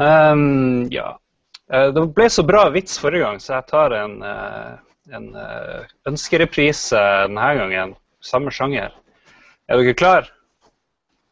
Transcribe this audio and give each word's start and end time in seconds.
Um, 0.00 0.88
ja. 0.90 1.18
Uh, 1.72 1.90
det 1.92 2.04
ble 2.16 2.28
så 2.32 2.44
bra 2.46 2.64
vits 2.72 2.96
forrige 2.98 3.26
gang, 3.26 3.40
så 3.42 3.58
jeg 3.58 3.68
tar 3.68 3.94
en, 3.98 4.16
uh, 4.24 4.78
en 5.12 5.26
uh, 5.36 5.84
ønskereprise 6.08 7.00
denne 7.26 7.50
gangen. 7.60 7.94
Samme 8.24 8.52
sjanger. 8.52 8.94
Er 9.68 9.80
dere 9.80 9.96
klar? 9.96 10.30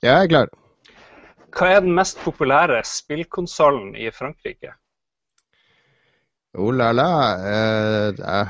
Ja, 0.04 0.20
jeg 0.20 0.28
er 0.28 0.32
klar. 0.34 0.52
Hva 1.56 1.72
er 1.72 1.80
den 1.82 1.96
mest 1.96 2.20
populære 2.22 2.82
spillkonsollen 2.86 3.96
i 3.96 4.12
Frankrike? 4.14 4.77
Oh 6.59 6.71
la 6.73 6.93
la. 6.93 7.09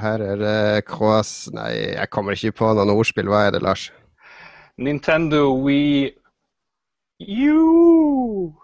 her 0.03 0.23
er 0.23 0.37
det 0.39 0.85
cross... 0.87 1.49
Nei, 1.55 1.73
jeg 1.95 2.11
kommer 2.11 2.35
ikke 2.37 2.59
på 2.61 2.73
noen 2.75 2.95
ordspill. 2.95 3.31
Hva 3.31 3.47
er 3.47 3.57
det, 3.57 3.63
Lars? 3.63 3.89
Nintendo 4.79 5.51
Wii 5.65 6.13
U. 7.49 8.55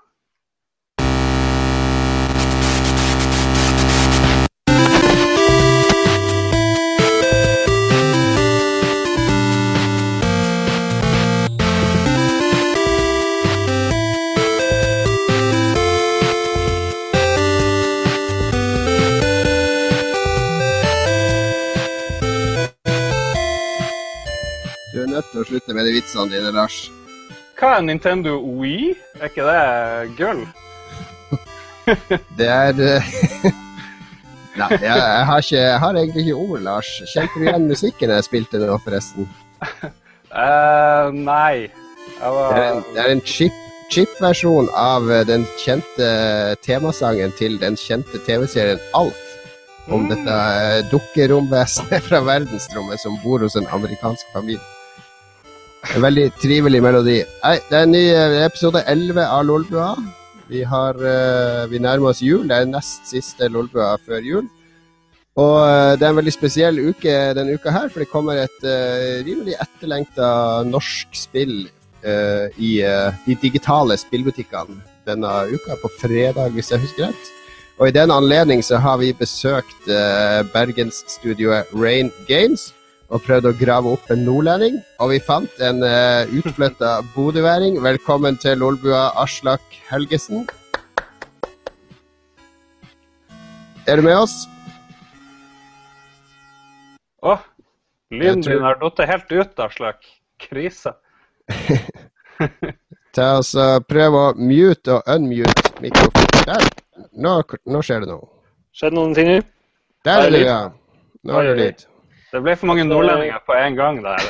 nødt 25.15 25.31
til 25.33 25.43
å 25.43 25.49
slutte 25.49 25.77
med 25.77 25.89
de 25.89 25.97
vitsene 25.97 26.31
dine, 26.33 26.53
Lars. 26.55 26.85
Hva 27.59 27.77
er 27.79 27.85
Nintendo 27.87 28.37
Wii? 28.59 28.95
Er 29.21 29.31
ikke 29.31 29.47
det 29.47 30.17
gull? 30.19 30.43
Det 32.39 32.49
er 32.49 32.81
eh, 32.81 33.15
Nei, 34.55 34.69
jeg, 34.71 34.87
jeg, 34.87 35.27
har 35.27 35.43
ikke, 35.43 35.59
jeg 35.59 35.79
har 35.83 35.97
egentlig 35.99 36.25
ikke 36.25 36.39
ord, 36.39 36.61
Lars. 36.63 36.91
Kjente 37.11 37.41
du 37.41 37.47
igjen 37.49 37.69
musikken 37.71 38.13
jeg 38.15 38.27
spilte 38.27 38.61
nå, 38.63 38.77
forresten? 38.85 39.27
Uh, 40.31 41.11
nei. 41.11 41.67
Var... 42.21 42.55
Det 42.55 42.61
er 42.61 42.69
en, 42.69 42.85
det 42.95 43.03
er 43.03 43.11
en 43.17 43.25
chip, 43.27 43.57
chip-versjon 43.91 44.71
av 44.79 45.11
eh, 45.11 45.25
den 45.27 45.47
kjente 45.59 46.09
temasangen 46.63 47.35
til 47.39 47.59
den 47.63 47.79
kjente 47.81 48.23
TV-serien 48.27 48.83
Alf. 48.95 49.21
Om 49.91 50.07
mm. 50.07 50.13
dette 50.13 50.37
dukkeromvesenet 50.93 52.05
fra 52.09 52.23
verdensrommet 52.25 53.03
som 53.03 53.19
bor 53.25 53.43
hos 53.45 53.59
en 53.59 53.69
amerikansk 53.75 54.31
familie. 54.37 54.74
En 55.93 56.01
veldig 56.01 56.31
trivelig 56.41 56.81
melodi. 56.83 57.19
Nei, 57.43 57.57
det 57.69 57.77
er 57.77 57.83
en 57.85 57.93
ny 57.93 58.05
episode 58.45 58.81
11 58.89 59.21
av 59.21 59.43
Lolbua. 59.45 59.89
Vi, 60.49 60.63
har, 60.65 60.97
uh, 60.97 61.65
vi 61.69 61.81
nærmer 61.83 62.13
oss 62.13 62.23
jul. 62.25 62.47
Det 62.49 62.57
er 62.57 62.71
nest 62.71 63.11
siste 63.11 63.51
Lolbua 63.53 63.95
før 64.05 64.25
jul. 64.25 64.47
Og 65.41 65.57
uh, 65.61 65.93
det 65.99 66.07
er 66.07 66.11
en 66.13 66.21
veldig 66.21 66.35
spesiell 66.35 66.81
uke 66.89 67.15
denne 67.37 67.57
uka 67.59 67.75
her, 67.75 67.91
for 67.93 68.01
det 68.01 68.11
kommer 68.13 68.41
et 68.41 68.65
uh, 68.65 69.21
rimelig 69.27 69.59
etterlengta 69.61 70.29
norsk 70.69 71.25
spill 71.27 71.67
i 72.05 72.71
de 73.25 73.35
digitale 73.41 73.95
spillbutikkene 73.97 74.75
denne 75.09 75.29
uka, 75.49 75.79
på 75.81 75.89
fredag, 76.03 76.51
hvis 76.53 76.69
jeg 76.69 76.83
husker 76.83 77.07
rett. 77.07 77.31
Og 77.81 77.89
i 77.89 77.95
den 77.97 78.13
anledning 78.13 78.61
så 78.61 78.77
har 78.77 78.99
vi 79.01 79.15
besøkt 79.17 79.89
bergensstudioet 80.53 81.73
Rain 81.73 82.13
Games 82.29 82.67
og 83.15 83.23
prøvde 83.23 83.53
å 83.53 83.57
grave 83.59 83.93
opp 83.95 84.11
en 84.11 84.25
nordlending. 84.27 84.81
Og 85.03 85.13
vi 85.15 85.21
fant 85.23 85.63
en 85.63 85.83
uh, 85.87 86.27
utflytta 86.35 86.97
bodøværing. 87.15 87.79
Velkommen 87.85 88.39
til 88.43 88.59
Lolbua, 88.59 89.13
Aslak 89.23 89.63
Helgesen. 89.91 90.49
Er 93.87 94.01
du 94.01 94.07
med 94.07 94.17
oss? 94.17 94.35
Å, 97.25 97.37
oh, 97.37 97.43
lyden 98.11 98.43
tror... 98.43 98.59
din 98.59 98.67
har 98.67 98.81
datt 98.83 99.07
helt 99.13 99.35
ut, 99.37 99.65
Aslak. 99.69 100.11
Krise. 100.43 100.97
Ta 103.15 103.37
oss 103.39 103.53
og 103.61 103.85
Prøv 103.87 104.17
å 104.19 104.27
mute 104.35 104.99
og 104.99 105.15
unmute 105.15 105.77
mikrofonen. 105.85 106.47
Der. 106.51 106.71
Nå, 107.15 107.39
nå 107.71 107.83
skjer 107.87 108.03
det 108.03 108.11
noe. 108.11 108.27
Skjedde 108.75 108.99
noen 108.99 109.15
ting? 109.15 109.35
Der 110.05 110.27
er 110.27 110.33
det, 110.35 110.47
ja. 110.49 110.63
Nå 111.25 111.39
er 111.39 111.53
det 111.53 111.59
lyd. 111.61 111.91
Det 112.35 112.41
ble 112.43 112.55
for 112.59 112.67
mange 112.67 112.85
nordlendinger 112.89 113.43
på 113.47 113.55
en 113.55 113.77
gang 113.79 114.01
der. 114.03 114.25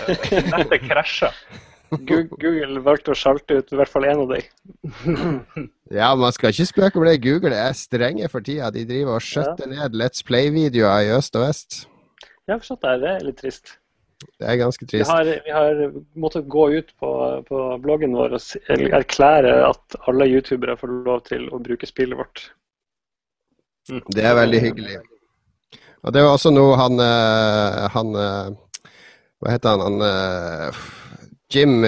Dette 0.53 0.79
krasja. 0.83 1.31
Google 1.95 2.83
valgte 2.85 3.13
å 3.13 3.17
sjalte 3.17 3.61
ut 3.61 3.73
i 3.73 3.79
hvert 3.79 3.91
fall 3.93 4.07
én 4.09 4.21
av 4.21 4.33
dem. 4.33 4.43
ja, 6.01 6.11
man 6.19 6.35
skal 6.35 6.53
ikke 6.53 6.67
spøke 6.69 7.01
med 7.01 7.11
det. 7.13 7.21
Google 7.25 7.57
er 7.57 7.77
strenge 7.79 8.29
for 8.33 8.45
tida. 8.45 8.69
De 8.75 8.85
driver 8.89 9.17
og 9.17 9.25
skjøtter 9.25 9.69
ja. 9.69 9.73
ned 9.77 9.97
Let's 10.01 10.25
Play-videoer 10.27 11.07
i 11.07 11.15
øst 11.17 11.39
og 11.39 11.47
vest. 11.47 11.85
Ja, 12.49 12.59
forstått 12.59 12.85
det. 12.85 12.99
Det 13.05 13.11
er 13.13 13.25
litt 13.29 13.41
trist. 13.41 13.77
Det 14.25 14.49
er 14.49 14.61
ganske 14.61 14.87
trist. 14.89 15.09
Vi 15.09 15.13
har, 15.13 15.31
vi 15.47 15.55
har 15.55 15.81
måttet 16.21 16.51
gå 16.51 16.69
ut 16.75 16.93
på, 17.01 17.15
på, 17.49 17.63
bloggen 17.85 18.17
vår 18.17 18.37
og 18.39 18.71
erklære 19.01 19.57
at 19.69 19.99
alle 20.09 20.29
youtubere 20.33 20.77
får 20.81 20.95
lov 21.09 21.25
til 21.29 21.49
å 21.53 21.61
bruke 21.63 21.89
spillet 21.89 22.21
vårt. 22.21 22.47
Det 23.89 24.25
er 24.25 24.37
veldig 24.39 24.63
hyggelig. 24.65 25.03
Og 26.05 26.13
det 26.13 26.25
var 26.25 26.37
også 26.37 26.53
noe 26.53 26.77
han, 26.79 27.01
eh, 27.01 27.87
han 27.95 28.19
eh, 28.21 28.53
Hva 29.41 29.55
heter 29.55 29.75
han? 29.75 29.85
han 29.89 30.05
eh, 30.11 30.85
Jim, 31.55 31.85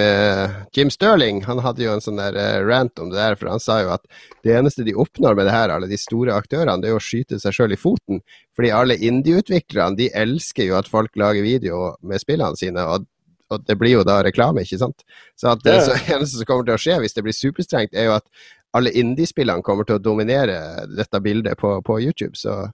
Jim, 0.77 0.91
Sterling 0.93 1.41
han 1.43 1.59
hadde 1.65 1.83
jo 1.83 1.91
en 1.91 2.03
sånn 2.05 2.21
der 2.21 2.37
rant 2.69 3.01
om 3.03 3.09
det 3.11 3.17
der, 3.19 3.35
for 3.41 3.49
han 3.51 3.63
sa 3.63 3.81
jo 3.81 3.89
at 3.97 4.05
det 4.47 4.53
eneste 4.55 4.85
de 4.87 4.93
oppnår 4.95 5.35
med 5.35 5.49
det 5.49 5.55
her, 5.57 5.73
alle 5.75 5.89
de 5.91 5.99
store 5.99 6.37
aktørene, 6.39 6.77
det 6.85 6.93
er 6.93 6.95
å 6.95 7.03
skyte 7.03 7.41
seg 7.43 7.57
sjøl 7.57 7.75
i 7.75 7.79
foten. 7.81 8.21
Fordi 8.55 8.71
alle 8.77 8.99
indie-utviklerne 9.09 9.99
de 9.99 10.07
elsker 10.15 10.69
jo 10.69 10.77
at 10.79 10.93
folk 10.93 11.19
lager 11.19 11.43
video 11.43 11.81
med 12.07 12.23
spillene 12.23 12.61
sine. 12.61 12.85
og, 12.85 13.09
og 13.51 13.67
det 13.67 13.79
blir 13.81 13.97
jo 13.97 14.07
da 14.07 14.21
reklame, 14.23 14.63
ikke 14.63 14.79
sant. 14.85 15.03
Så 15.35 15.57
det 15.65 15.81
så 15.89 15.99
eneste 16.15 16.37
som 16.37 16.47
kommer 16.53 16.69
til 16.69 16.77
å 16.77 16.83
skje 16.87 17.01
hvis 17.03 17.19
det 17.19 17.27
blir 17.27 17.41
superstrengt, 17.41 17.97
er 17.97 18.13
jo 18.13 18.17
at 18.21 18.47
alle 18.77 18.95
indie-spillene 18.95 19.67
kommer 19.67 19.89
til 19.89 19.99
å 19.99 20.05
dominere 20.05 20.61
dette 20.93 21.25
bildet 21.25 21.59
på, 21.59 21.81
på 21.83 21.99
YouTube. 22.05 22.37
Så 22.39 22.69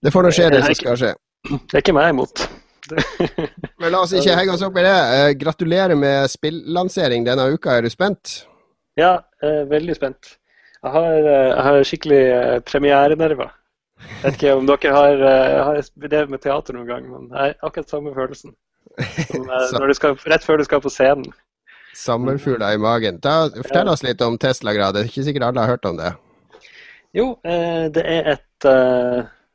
det 0.00 0.12
får 0.14 0.24
nå 0.24 0.32
skje, 0.32 0.48
det 0.54 0.64
som 0.64 0.76
skal 0.78 0.98
skje. 1.00 1.12
Det 1.50 1.76
er 1.76 1.82
ikke 1.82 1.96
meg 1.96 2.12
imot. 2.14 2.44
Men 3.80 3.92
la 3.92 4.02
oss 4.02 4.14
ikke 4.16 4.36
henge 4.36 4.54
oss 4.54 4.64
opp 4.64 4.76
i 4.80 4.84
det. 4.84 4.96
Uh, 4.96 5.30
gratulerer 5.40 5.98
med 5.98 6.30
spillansering 6.32 7.26
denne 7.26 7.48
uka. 7.52 7.76
Er 7.76 7.86
du 7.86 7.92
spent? 7.92 8.42
Ja, 8.98 9.18
uh, 9.44 9.62
veldig 9.70 9.96
spent. 9.98 10.34
Jeg 10.80 10.94
har, 10.94 11.10
uh, 11.26 11.48
jeg 11.50 11.66
har 11.68 11.88
skikkelig 11.90 12.22
premierenerver. 12.68 13.52
Jeg 14.00 14.22
vet 14.22 14.38
ikke 14.38 14.56
om 14.56 14.68
dere 14.68 14.92
har, 14.96 15.22
har 15.68 15.78
drevet 16.00 16.30
med 16.32 16.40
teater 16.40 16.72
noen 16.72 16.86
gang, 16.88 17.02
men 17.04 17.26
jeg 17.28 17.36
har 17.36 17.68
akkurat 17.68 17.90
samme 17.92 18.14
følelsen. 18.16 18.54
Som, 19.28 19.44
skal, 19.98 20.16
rett 20.32 20.46
før 20.46 20.56
du 20.56 20.64
skal 20.64 20.80
på 20.80 20.92
scenen. 20.92 21.28
Sommerfugler 22.00 22.78
i 22.78 22.80
magen. 22.80 23.18
Da, 23.20 23.50
fortell 23.58 23.90
oss 23.92 24.00
litt 24.06 24.24
om 24.24 24.38
Tesla-grad. 24.40 24.96
Det 24.96 25.02
er 25.02 25.10
ikke 25.12 25.26
sikkert 25.26 25.50
alle 25.50 25.66
har 25.66 25.74
hørt 25.74 25.90
om 25.90 26.00
det. 26.00 26.14
Jo, 27.12 27.26
det 27.44 28.06
er 28.06 28.32
et 28.38 28.70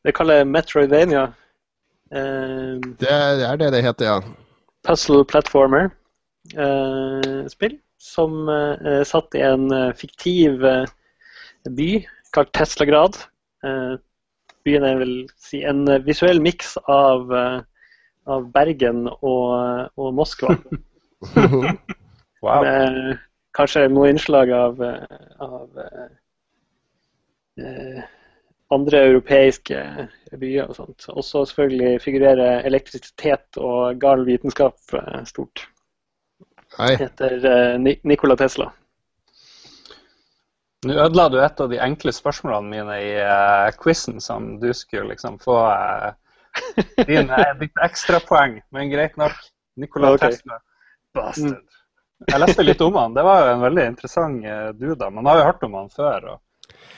det 0.05 0.13
kaller 0.13 0.37
jeg 0.41 0.49
Metroidvania. 0.53 1.23
Uh, 2.13 2.77
det 3.01 3.09
er 3.09 3.57
det 3.57 3.73
det 3.73 3.81
heter, 3.85 4.05
ja. 4.05 4.17
Puzzle 4.85 5.25
platformer-spill. 5.25 7.73
Uh, 7.73 7.81
som 8.05 8.45
uh, 8.45 8.77
er 8.85 9.01
satt 9.09 9.33
i 9.33 9.41
en 9.41 9.65
fiktiv 9.97 10.61
by 11.73 12.05
kalt 12.35 12.51
Teslagrad. 12.53 13.17
byen 14.65 14.83
er 14.85 14.97
vel 14.99 15.29
si 15.41 15.63
en 15.65 15.85
visuell 16.05 16.41
miks 16.41 16.77
av, 16.85 17.33
av, 18.27 18.51
Bergen 18.53 19.07
og, 19.21 19.89
og 19.97 20.13
Moskva. 20.13 20.55
wow. 22.45 22.61
Med 22.61 23.17
kanskje 23.57 23.89
noe 23.89 24.09
innslag 24.13 24.51
av, 24.53 24.81
av 25.41 25.69
andre 28.73 29.01
europeiske 29.11 29.81
byer 30.39 30.69
og 30.69 30.77
sånt. 30.79 31.07
Også 31.13 31.45
selvfølgelig 31.45 32.01
figurerer 32.01 32.65
elektrisitet 32.65 33.59
og 33.61 33.99
gal 34.01 34.25
vitenskap 34.25 34.97
eh, 34.97 35.21
stort. 35.29 35.67
Hei. 36.75 36.95
Heter 36.99 37.37
uh, 37.45 37.93
Nikola 38.03 38.35
Tesla. 38.35 38.71
Nå 40.85 40.97
ødela 40.99 41.29
du 41.31 41.37
et 41.39 41.61
av 41.61 41.69
de 41.71 41.79
enkle 41.81 42.11
spørsmålene 42.13 42.67
mine 42.73 42.97
i 42.99 43.13
uh, 43.21 43.69
quizen, 43.79 44.19
som 44.21 44.57
du 44.59 44.73
skulle 44.75 45.13
liksom 45.13 45.37
få 45.39 45.55
uh, 45.55 46.11
din, 47.07 47.31
ditt 47.61 47.79
ekstrapoeng. 47.85 48.59
Men 48.75 48.91
greit 48.91 49.15
nok. 49.21 49.37
Nikola 49.79 50.13
okay. 50.17 50.35
Tesla. 50.35 50.59
Bastard. 51.15 51.61
Mm. 51.61 51.71
Jeg 52.25 52.41
leste 52.41 52.63
litt 52.63 52.83
om 52.83 52.95
han. 52.99 53.15
Det 53.15 53.23
var 53.27 53.41
jo 53.41 53.53
en 53.53 53.63
veldig 53.63 53.87
interessant 53.93 54.45
uh, 54.49 54.69
dude. 54.75 55.09
Man 55.15 55.31
har 55.31 55.39
jo 55.39 55.47
hørt 55.47 55.63
om 55.67 55.79
han 55.79 55.89
før. 55.95 56.27
og 56.33 56.44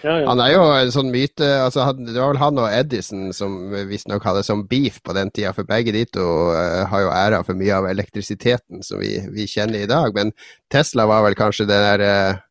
ja, 0.04 0.19
ja. 0.22 0.28
Han 0.30 0.42
er 0.44 0.51
jo 0.54 0.63
en 0.78 0.92
sånn 0.94 1.10
myte 1.10 1.45
altså, 1.63 1.88
Det 1.98 2.13
var 2.13 2.30
vel 2.30 2.42
han 2.42 2.60
og 2.62 2.69
Edison 2.69 3.31
som 3.34 3.56
visstnok 3.89 4.25
hadde 4.28 4.44
som 4.45 4.62
beef 4.69 5.00
på 5.01 5.16
den 5.18 5.31
tida, 5.34 5.54
for 5.57 5.68
begge 5.68 5.94
de 5.95 6.04
to 6.13 6.25
uh, 6.54 6.84
har 6.92 7.06
jo 7.06 7.13
æra 7.13 7.42
for 7.48 7.57
mye 7.57 7.74
av 7.80 7.89
elektrisiteten 7.89 8.86
som 8.86 9.01
vi, 9.01 9.16
vi, 9.34 9.48
kjenner 9.50 9.84
i 9.84 9.89
dag. 9.89 10.13
Men 10.13 10.34
Tesla 10.72 11.07
var 11.10 11.25
vel 11.25 11.38
kanskje 11.39 11.66
det 11.69 11.80
der 11.81 12.06
uh, 12.06 12.42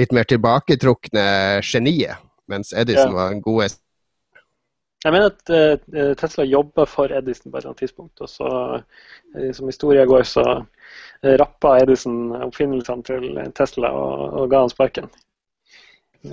litt 0.00 0.14
mer 0.16 0.28
tilbaketrukne 0.30 1.26
geniet, 1.62 2.22
mens 2.50 2.72
Edison 2.72 3.12
Ja. 3.12 3.16
var 3.18 3.34
den 3.34 3.42
gode 3.44 3.68
Jeg 5.04 5.12
mener 5.12 5.28
at 5.28 5.52
uh, 5.52 6.14
Tesla 6.16 6.48
jobba 6.48 6.86
for 6.88 7.12
Edison 7.12 7.52
på 7.52 7.58
et 7.58 7.60
eller 7.60 7.74
annet 7.74 7.84
tidspunkt. 7.84 8.20
Og 8.24 8.28
så, 8.32 8.48
eh, 9.36 9.52
som 9.52 9.68
historia 9.68 10.06
går, 10.08 10.22
så 10.24 10.44
uh, 10.64 11.34
rappa 11.36 11.76
Edison 11.82 12.32
oppfinnelsene 12.46 13.04
til 13.04 13.52
Tesla 13.52 13.92
og, 13.92 14.40
og 14.40 14.48
ga 14.50 14.64
han 14.64 14.72
sparken. 14.72 15.12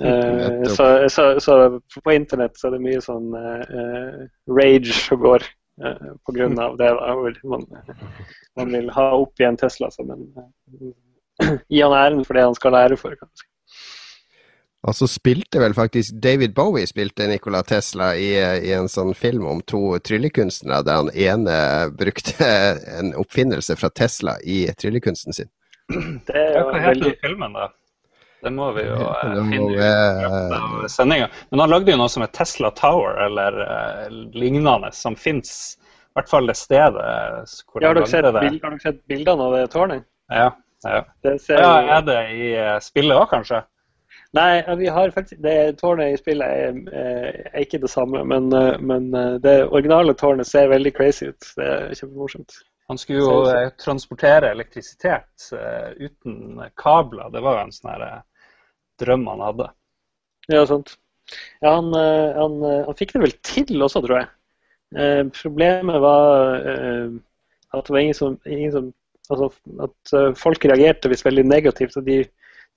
Eh, 0.00 0.64
så, 0.64 1.08
så, 1.08 1.40
så 1.40 1.80
på 2.04 2.12
internett 2.12 2.58
så 2.58 2.68
er 2.68 2.76
det 2.76 2.84
mye 2.84 3.00
sånn 3.04 3.34
uh, 3.36 4.24
rage 4.56 4.94
som 4.96 5.20
går 5.20 5.44
uh, 5.84 6.12
på 6.24 6.34
grunn 6.36 6.56
av 6.60 6.78
det. 6.80 6.88
Da, 6.96 7.14
hvor 7.18 7.38
man, 7.54 7.66
man 8.56 8.72
vil 8.72 8.92
ha 8.96 9.08
opp 9.18 9.40
igjen 9.40 9.60
Tesla 9.60 9.90
som 9.92 10.12
en 10.14 10.28
uh, 10.38 10.92
Gi 11.72 11.82
han 11.82 11.96
æren 11.96 12.24
for 12.24 12.38
det 12.38 12.46
han 12.46 12.56
skal 12.56 12.76
lære 12.76 13.00
for. 13.00 13.16
kanskje. 13.18 13.48
Og 14.82 14.96
så 14.98 15.06
spilte 15.06 15.60
vel 15.62 15.74
faktisk 15.76 16.16
David 16.22 16.56
Bowie 16.56 16.88
spilte 16.90 17.28
Nikola 17.30 17.60
Tesla 17.62 18.16
i, 18.18 18.32
i 18.34 18.72
en 18.74 18.88
sånn 18.90 19.12
film 19.14 19.44
om 19.46 19.60
to 19.62 19.98
tryllekunstnere, 20.02 20.82
der 20.88 20.98
han 20.98 21.12
ene 21.14 21.58
brukte 21.94 22.48
en 22.98 23.12
oppfinnelse 23.18 23.76
fra 23.78 23.92
Tesla 23.94 24.40
i 24.42 24.64
tryllekunsten 24.74 25.36
sin. 25.36 25.52
Det 26.26 26.34
er 26.34 26.58
jo 26.58 26.66
hva 26.66 26.80
heter 26.80 26.88
veldig 26.88 27.14
filmen, 27.22 27.54
da? 27.54 27.68
Det 28.42 28.50
må 28.50 28.72
vi 28.74 28.82
jo 28.88 28.96
eh, 29.22 29.36
finne 29.50 29.68
ut 29.70 29.78
i 29.78 30.56
av 30.58 30.86
sendinga. 30.90 31.28
Men 31.50 31.62
han 31.62 31.70
lagde 31.70 31.92
jo 31.94 32.00
noe 32.00 32.10
som 32.10 32.24
er 32.26 32.32
Tesla 32.34 32.72
Tower, 32.78 33.20
eller 33.26 33.60
eh, 33.66 34.08
lignende, 34.34 34.90
som 34.96 35.16
fins 35.16 35.78
i 35.80 36.18
hvert 36.18 36.28
fall 36.28 36.50
det 36.50 36.56
stedet 36.58 37.04
hvor 37.72 37.80
Ja, 37.84 37.88
har, 37.88 37.94
dere 37.96 38.06
sett, 38.10 38.26
det. 38.26 38.40
bil- 38.42 38.58
har 38.62 38.74
dere 38.74 38.82
sett 38.84 38.98
bildene 39.08 39.46
av 39.46 39.54
det 39.56 39.66
tårnet? 39.72 40.04
Ja, 40.28 40.50
ja. 40.84 41.04
Det 41.24 41.36
ser, 41.40 41.62
ja, 41.62 41.76
er 41.98 42.02
det 42.08 42.18
i 42.34 42.48
eh, 42.58 42.74
spillet 42.84 43.16
òg, 43.16 43.30
kanskje? 43.30 43.62
Nei, 44.36 44.62
vi 44.80 44.88
har 44.88 45.10
faktisk, 45.12 45.40
det 45.44 45.54
tårnet 45.80 46.14
i 46.14 46.18
spillet 46.20 46.48
er, 46.48 46.76
eh, 46.92 47.40
er 47.52 47.64
ikke 47.64 47.80
det 47.82 47.90
samme, 47.92 48.24
men, 48.28 48.50
eh, 48.56 48.76
men 48.80 49.08
eh, 49.14 49.34
det 49.44 49.54
originale 49.68 50.14
tårnet 50.18 50.48
ser 50.48 50.68
veldig 50.72 50.92
crazy 50.96 51.30
ut. 51.32 51.48
Det 51.56 51.66
er 51.68 51.94
kjempemorsomt. 51.96 52.58
Han 52.90 52.98
skulle 53.00 53.20
jo 53.24 53.34
eh, 53.52 53.68
transportere 53.80 54.50
elektrisitet 54.52 55.48
eh, 55.56 55.90
uten 56.08 56.60
kabler. 56.80 57.28
Det 57.32 57.40
var 57.44 57.58
jo 57.60 57.64
en 57.68 57.74
sånn 57.76 57.92
her, 57.94 58.06
eh, 58.08 58.20
drøm 59.00 59.26
han 59.30 59.44
hadde. 59.46 59.68
Ja, 60.52 60.64
sant. 60.68 60.96
Ja, 61.62 61.76
han, 61.78 61.92
eh, 61.96 62.36
han, 62.36 62.56
eh, 62.66 62.80
han 62.88 62.98
fikk 62.98 63.14
det 63.14 63.22
vel 63.24 63.36
til 63.46 63.84
også, 63.84 64.02
tror 64.04 64.20
jeg. 64.20 64.30
Eh, 64.98 65.22
problemet 65.36 66.00
var 66.02 66.66
eh, 66.68 67.14
at 67.72 67.86
det 67.86 67.94
var 67.94 68.02
ingen 68.02 68.18
som, 68.18 68.36
ingen 68.44 68.74
som 68.74 68.90
Altså 69.30 69.46
at 69.80 70.12
eh, 70.18 70.34
folk 70.36 70.64
reagerte 70.66 71.08
visst 71.08 71.24
veldig 71.24 71.44
negativt. 71.46 71.96
og 71.96 72.04
de, 72.04 72.24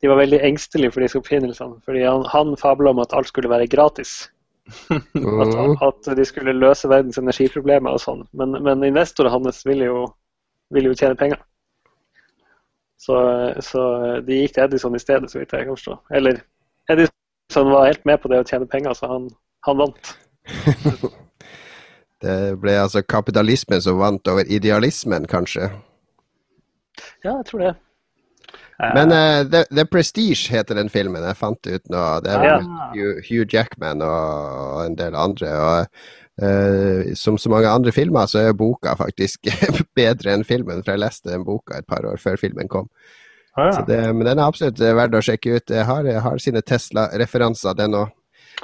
de 0.02 0.08
var 0.08 0.22
veldig 0.22 0.40
engstelige 0.46 0.94
for 0.94 1.04
disse 1.04 1.18
oppfinnelsene. 1.20 1.82
Fordi 1.84 2.04
han, 2.06 2.24
han 2.32 2.54
fabla 2.62 2.94
om 2.94 3.02
at 3.04 3.16
alt 3.18 3.28
skulle 3.28 3.50
være 3.50 3.68
gratis. 3.68 4.30
At, 4.96 6.08
at 6.08 6.18
de 6.18 6.26
skulle 6.26 6.54
løse 6.54 6.90
verdens 6.90 7.20
energiproblemer 7.22 7.98
og 7.98 8.02
sånn. 8.02 8.24
Men, 8.34 8.56
men 8.66 8.86
investorene 8.88 9.34
hans 9.34 9.60
ville 9.66 9.90
jo, 9.90 10.06
ville 10.74 10.90
jo 10.94 10.98
tjene 10.98 11.18
penger. 11.20 11.44
Så, 13.02 13.18
så 13.62 13.82
de 14.26 14.40
gikk 14.42 14.56
til 14.56 14.64
Edison 14.66 14.96
i 14.96 15.02
stedet, 15.02 15.32
så 15.32 15.42
vidt 15.42 15.54
jeg 15.54 15.68
kan 15.68 15.76
forstå. 15.76 15.98
Eller 16.16 16.40
Edison 16.92 17.72
var 17.74 17.90
helt 17.90 18.06
med 18.08 18.22
på 18.24 18.32
det 18.32 18.42
å 18.42 18.48
tjene 18.48 18.70
penger, 18.72 18.96
så 18.98 19.12
han, 19.12 19.30
han 19.68 19.84
vant. 19.84 20.16
Det 22.26 22.56
ble 22.58 22.78
altså 22.80 23.04
kapitalismen 23.04 23.82
som 23.84 24.00
vant 24.00 24.32
over 24.32 24.48
idealismen, 24.50 25.28
kanskje. 25.30 25.68
Ja, 27.26 27.36
jeg 27.36 27.46
tror 27.50 27.62
det. 27.62 27.74
Eh, 28.80 28.94
Men 28.96 29.12
uh, 29.12 29.42
The, 29.52 29.66
The 29.72 29.86
Prestige 29.86 30.50
heter 30.52 30.80
den 30.80 30.90
filmen. 30.90 31.24
Jeg 31.24 31.38
fant 31.38 31.60
det 31.64 31.80
ut 31.82 31.90
nå. 31.94 32.04
Det 32.24 32.32
er 32.32 32.46
Ja. 32.48 32.58
Hugh, 32.96 33.20
Hugh 33.28 33.48
Jackman 33.54 34.02
og, 34.02 34.56
og 34.78 34.86
en 34.86 34.98
del 34.98 35.16
andre. 35.16 35.52
Og 35.60 35.86
eh, 36.42 37.14
som 37.16 37.38
så 37.38 37.52
mange 37.52 37.72
andre 37.72 37.94
filmer, 37.96 38.28
så 38.32 38.42
er 38.44 38.58
boka 38.58 38.96
faktisk 39.00 39.50
bedre 40.00 40.36
enn 40.36 40.48
filmen. 40.48 40.84
For 40.84 40.96
jeg 40.96 41.04
leste 41.06 41.32
den 41.32 41.46
boka 41.48 41.80
et 41.80 41.88
par 41.88 42.08
år 42.08 42.22
før 42.22 42.40
filmen 42.42 42.72
kom. 42.72 42.90
ah, 43.56 43.72
Så 43.72 43.84
ja. 43.84 43.88
det, 43.90 44.02
men 44.14 44.28
den 44.28 44.40
er 44.40 44.46
absolutt 44.50 44.80
verdt 44.80 45.18
å 45.18 45.24
sjekke 45.26 45.58
ut. 45.58 45.76
Jeg 45.80 45.90
har, 45.90 46.06
jeg 46.06 46.24
har 46.28 46.44
sine 46.44 46.64
Tesla-referanser, 46.66 47.78
den 47.78 48.00
òg. 48.04 48.14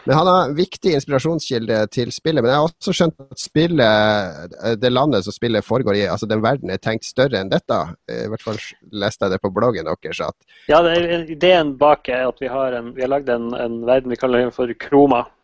Men 0.03 0.15
han 0.15 0.27
har 0.27 0.53
viktig 0.55 0.93
inspirasjonskilde 0.95 1.77
til 1.93 2.11
spillet. 2.13 2.43
Men 2.43 2.51
jeg 2.51 2.59
har 2.59 2.69
også 2.69 2.93
skjønt 2.95 3.17
at 3.25 3.41
spillet, 3.41 4.55
det 4.81 4.91
landet 4.91 5.25
som 5.25 5.35
spillet 5.35 5.65
foregår 5.65 5.99
i, 5.99 6.05
altså 6.09 6.29
den 6.29 6.43
verden 6.43 6.71
er 6.71 6.81
tenkt 6.81 7.05
større 7.07 7.41
enn 7.41 7.51
dette. 7.51 7.77
I 8.09 8.29
hvert 8.31 8.45
fall 8.45 8.61
leste 9.03 9.27
jeg 9.27 9.35
det 9.35 9.41
på 9.43 9.53
bloggen 9.53 9.89
deres. 9.89 10.23
Ja, 10.71 10.81
det 10.85 10.95
er, 10.97 11.27
ideen 11.35 11.75
bak 11.81 12.09
er 12.09 12.29
at 12.29 12.41
vi 12.41 12.49
har, 12.51 12.77
en, 12.77 12.93
vi 12.95 13.05
har 13.05 13.11
lagd 13.13 13.29
en, 13.33 13.51
en 13.57 13.81
verden 13.87 14.13
vi 14.13 14.19
kaller 14.19 14.49
for 14.55 14.71
Kroma, 14.79 15.25
eh, 15.27 15.37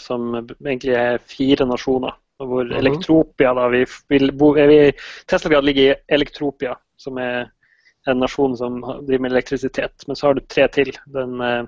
som 0.00 0.34
egentlig 0.36 0.94
er 0.98 1.18
fire 1.18 1.66
nasjoner. 1.66 2.14
Hvor 2.42 2.64
Mhm. 2.64 2.78
Elektropia 2.78 3.54
da, 3.54 3.68
vi 3.68 3.82
eh, 3.82 4.66
vi, 4.68 4.92
Tesla-grad 5.26 5.64
ligger 5.64 5.92
i 5.92 5.96
Elektropia, 6.08 6.74
som 6.96 7.18
er 7.18 7.50
en 8.06 8.18
nasjon 8.20 8.56
som 8.56 8.80
driver 9.06 9.20
med 9.22 9.32
elektrisitet. 9.32 10.04
Men 10.06 10.16
så 10.16 10.26
har 10.26 10.34
du 10.34 10.40
tre 10.40 10.68
til. 10.68 10.92
Den 11.06 11.40
eh, 11.40 11.64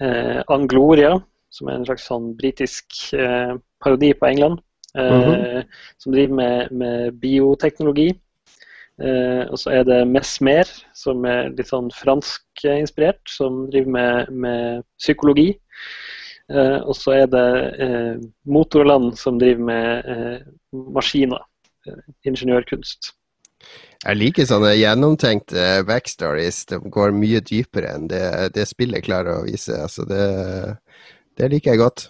eh, 0.00 0.42
Angloria, 0.48 1.20
som 1.50 1.68
er 1.68 1.76
en 1.78 1.86
slags 1.86 2.06
sånn 2.08 2.36
britisk 2.36 3.12
eh, 3.14 3.54
parodi 3.82 4.12
på 4.14 4.26
England. 4.26 4.60
Eh, 4.96 5.62
Som 5.98 6.12
driver 6.12 6.34
med, 6.34 6.72
med 6.72 7.20
bioteknologi. 7.20 8.12
Eh, 9.02 9.42
og 9.50 9.58
så 9.58 9.70
er 9.74 9.82
det 9.84 10.06
Mesmer, 10.06 10.64
som 10.94 11.24
er 11.26 11.50
litt 11.50 11.68
sånn 11.68 11.90
franskinspirert, 11.90 13.22
som 13.26 13.64
driver 13.70 13.90
med, 13.90 14.30
med 14.30 14.84
psykologi. 14.98 15.48
Eh, 16.52 16.78
og 16.84 16.96
så 16.96 17.14
er 17.22 17.28
det 17.32 17.48
eh, 17.80 18.14
Motorland, 18.44 19.14
som 19.16 19.38
driver 19.40 19.68
med 19.70 20.14
eh, 20.14 20.40
maskiner. 20.72 21.44
Ingeniørkunst. 22.24 23.10
Jeg 24.04 24.16
liker 24.16 24.46
sånne 24.48 24.70
gjennomtenkte 24.72 25.82
backstories. 25.84 26.62
De 26.70 26.78
går 26.80 27.12
mye 27.16 27.42
dypere 27.44 27.90
enn 27.92 28.06
det, 28.08 28.24
det 28.56 28.64
spillet 28.68 29.04
klarer 29.04 29.42
å 29.42 29.44
vise. 29.44 29.76
Altså 29.84 30.06
det, 30.08 30.24
det 31.36 31.50
liker 31.52 31.74
jeg 31.74 31.82
godt. 31.82 32.06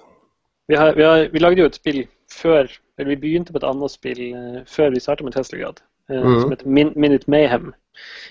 Vi, 0.70 0.78
har, 0.78 0.94
vi, 0.94 1.02
har, 1.02 1.26
vi 1.32 1.42
lagde 1.42 1.64
jo 1.64 1.66
et 1.70 1.78
spill 1.78 2.04
før 2.30 2.70
eller 2.94 3.10
Vi 3.10 3.18
begynte 3.24 3.50
på 3.50 3.58
et 3.58 3.66
annet 3.66 3.90
spill 3.90 4.20
før 4.70 4.94
vi 4.94 5.02
startet 5.02 5.26
med 5.26 5.34
Tesla-grad, 5.34 5.82
eh, 6.10 6.20
Mhm. 6.22 6.40
som 6.40 6.50
heter 6.50 6.66
Min 6.68 6.92
Minute 6.96 7.30
Mayhem. 7.30 7.72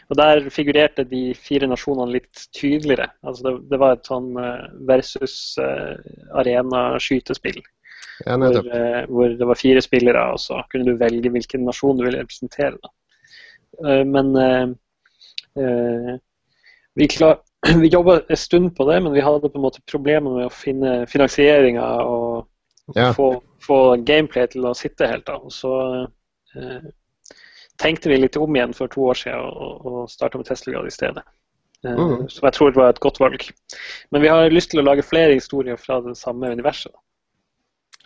Og 0.09 0.17
Der 0.17 0.49
figurerte 0.49 1.03
de 1.07 1.33
fire 1.33 1.67
nasjonene 1.67 2.11
litt 2.11 2.47
tydeligere. 2.53 3.09
Altså 3.23 3.43
det, 3.43 3.69
det 3.71 3.79
var 3.79 3.93
et 3.93 4.05
sånn 4.09 4.35
eh, 4.37 4.65
versus 4.89 5.57
eh, 5.57 5.95
arena-skytespill. 6.35 7.61
Ja, 8.25 8.35
Hvor, 8.37 9.07
hvor 9.09 9.27
det 9.39 9.47
var 9.47 9.55
fire 9.57 9.81
spillere, 9.81 10.31
og 10.33 10.39
så 10.39 10.61
kunne 10.69 10.85
du 10.85 10.97
velge 10.99 11.29
hvilken 11.33 11.63
nasjon 11.65 11.97
du 11.97 12.03
ville 12.05 12.19
representere. 12.21 12.77
Da. 12.83 12.89
Men 14.05 14.35
uh, 14.37 16.17
vi, 16.95 17.07
klar, 17.07 17.39
vi 17.81 17.87
jobba 17.89 18.19
en 18.29 18.37
stund 18.37 18.75
på 18.77 18.85
det, 18.91 18.99
men 19.03 19.13
vi 19.13 19.23
hadde 19.25 19.41
på 19.49 19.57
en 19.57 19.65
måte 19.65 19.81
problemer 19.89 20.29
med 20.37 20.45
å 20.45 20.53
finne 20.53 21.05
finansieringa 21.09 21.87
og 22.05 22.47
Ja. 22.95 23.13
få, 23.15 23.41
få 23.63 23.95
gameplay 24.05 24.45
til 24.51 24.65
å 24.67 24.73
sitte 24.75 25.07
helt. 25.07 25.25
da. 25.25 25.37
Og 25.39 25.51
så 25.55 25.73
eh, 26.55 26.81
tenkte 27.81 28.09
vi 28.09 28.17
litt 28.21 28.37
om 28.37 28.55
igjen 28.55 28.73
for 28.77 28.91
to 28.91 29.07
år 29.09 29.17
siden 29.17 29.39
og, 29.39 29.85
og 29.85 30.11
starta 30.11 30.37
med 30.39 30.49
Tesla-grad 30.49 30.87
i 30.87 30.93
stedet. 30.93 31.23
Eh, 31.85 31.97
Mhm. 31.97 32.29
Som 32.29 32.47
jeg 32.47 32.53
tror 32.53 32.71
var 32.75 32.89
et 32.89 32.99
godt 32.99 33.19
valg. 33.19 33.49
Men 34.11 34.21
vi 34.21 34.27
har 34.27 34.49
lyst 34.49 34.71
til 34.71 34.79
å 34.79 34.85
lage 34.87 35.03
flere 35.03 35.33
historier 35.33 35.75
fra 35.75 35.99
det 36.01 36.15
samme 36.17 36.51
universet. 36.51 36.93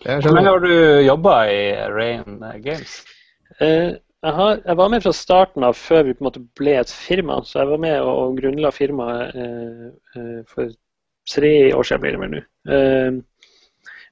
Hvor 0.04 0.34
lenge 0.34 0.50
har 0.50 0.60
du 0.60 1.02
jobba 1.06 1.38
i 1.50 1.62
Rain 1.90 2.44
Games? 2.62 3.04
Eh, 3.60 3.98
jeg, 4.24 4.34
har, 4.34 4.60
jeg 4.66 4.78
var 4.78 4.90
med 4.90 5.04
fra 5.04 5.14
starten 5.14 5.64
av, 5.64 5.74
før 5.74 6.04
vi 6.04 6.14
på 6.14 6.22
en 6.24 6.30
måte 6.30 6.44
ble 6.58 6.76
et 6.80 6.92
firma. 6.92 7.40
Så 7.46 7.60
jeg 7.60 7.72
var 7.72 7.82
med 7.82 8.02
og, 8.02 8.14
og 8.18 8.38
grunnla 8.42 8.72
firmaet 8.72 9.36
eh, 9.36 9.88
eh, 10.18 10.44
for 10.50 10.70
tre 11.30 11.74
år 11.74 11.84
siden, 11.84 12.02
blir 12.02 12.16
det 12.16 12.22
vel 12.22 12.36
nå. 12.36 12.44
Eh, 12.74 13.18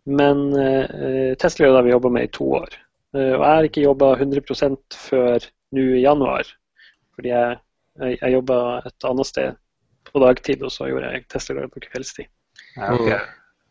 men 0.05 0.41
eh, 0.62 1.35
Tesla 1.41 1.71
har 1.74 1.85
vi 1.85 1.93
jobba 1.93 2.09
med 2.09 2.27
i 2.27 2.33
to 2.33 2.50
år. 2.62 2.75
Eh, 3.15 3.34
og 3.36 3.43
jeg 3.43 3.51
har 3.51 3.69
ikke 3.69 3.86
jobba 3.86 4.12
100% 4.17 5.00
før 5.07 5.48
nå 5.75 5.86
i 5.95 6.03
januar. 6.03 6.50
Fordi 7.15 7.31
jeg, 7.31 7.62
jeg, 8.01 8.17
jeg 8.19 8.36
jobba 8.36 8.60
et 8.89 9.07
annet 9.10 9.29
sted 9.29 9.62
på 10.10 10.22
dagtid, 10.24 10.63
og 10.65 10.74
så 10.74 10.89
gjorde 10.91 11.13
jeg 11.13 11.25
Tesla 11.31 11.67
på 11.72 11.84
kveldstid. 11.88 12.29
Ja, 12.75 12.91
okay. 12.91 13.19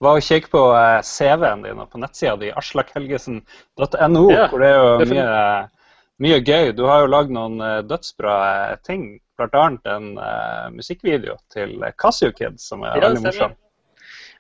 Var 0.03 0.19
og 0.19 0.27
kikk 0.27 0.49
på 0.53 0.63
eh, 0.77 1.01
CV-en 1.07 1.65
din 1.65 1.81
og 1.81 1.91
på 1.93 2.01
nettsida 2.01 2.35
di, 2.41 2.51
aslakhelgesen.no, 2.57 4.25
Ja, 4.33 4.49
hvor 4.53 4.65
det 4.65 4.71
er 4.71 4.81
jo 4.81 5.11
mye, 5.13 5.35
mye 6.25 6.41
gøy. 6.45 6.73
Du 6.77 6.87
har 6.89 7.05
jo 7.05 7.13
lagd 7.13 7.35
noen 7.37 7.61
eh, 7.65 7.83
dødsbra 7.89 8.39
ting, 8.87 9.15
bl.a. 9.35 9.67
en 9.91 10.13
uh, 10.15 10.67
musikkvideo 10.71 11.35
til 11.51 11.81
Casio 11.99 12.31
Kids 12.37 12.69
som 12.71 12.85
er 12.87 13.01
Ja, 13.01 13.09
veldig 13.09 13.25
morsom. 13.25 13.57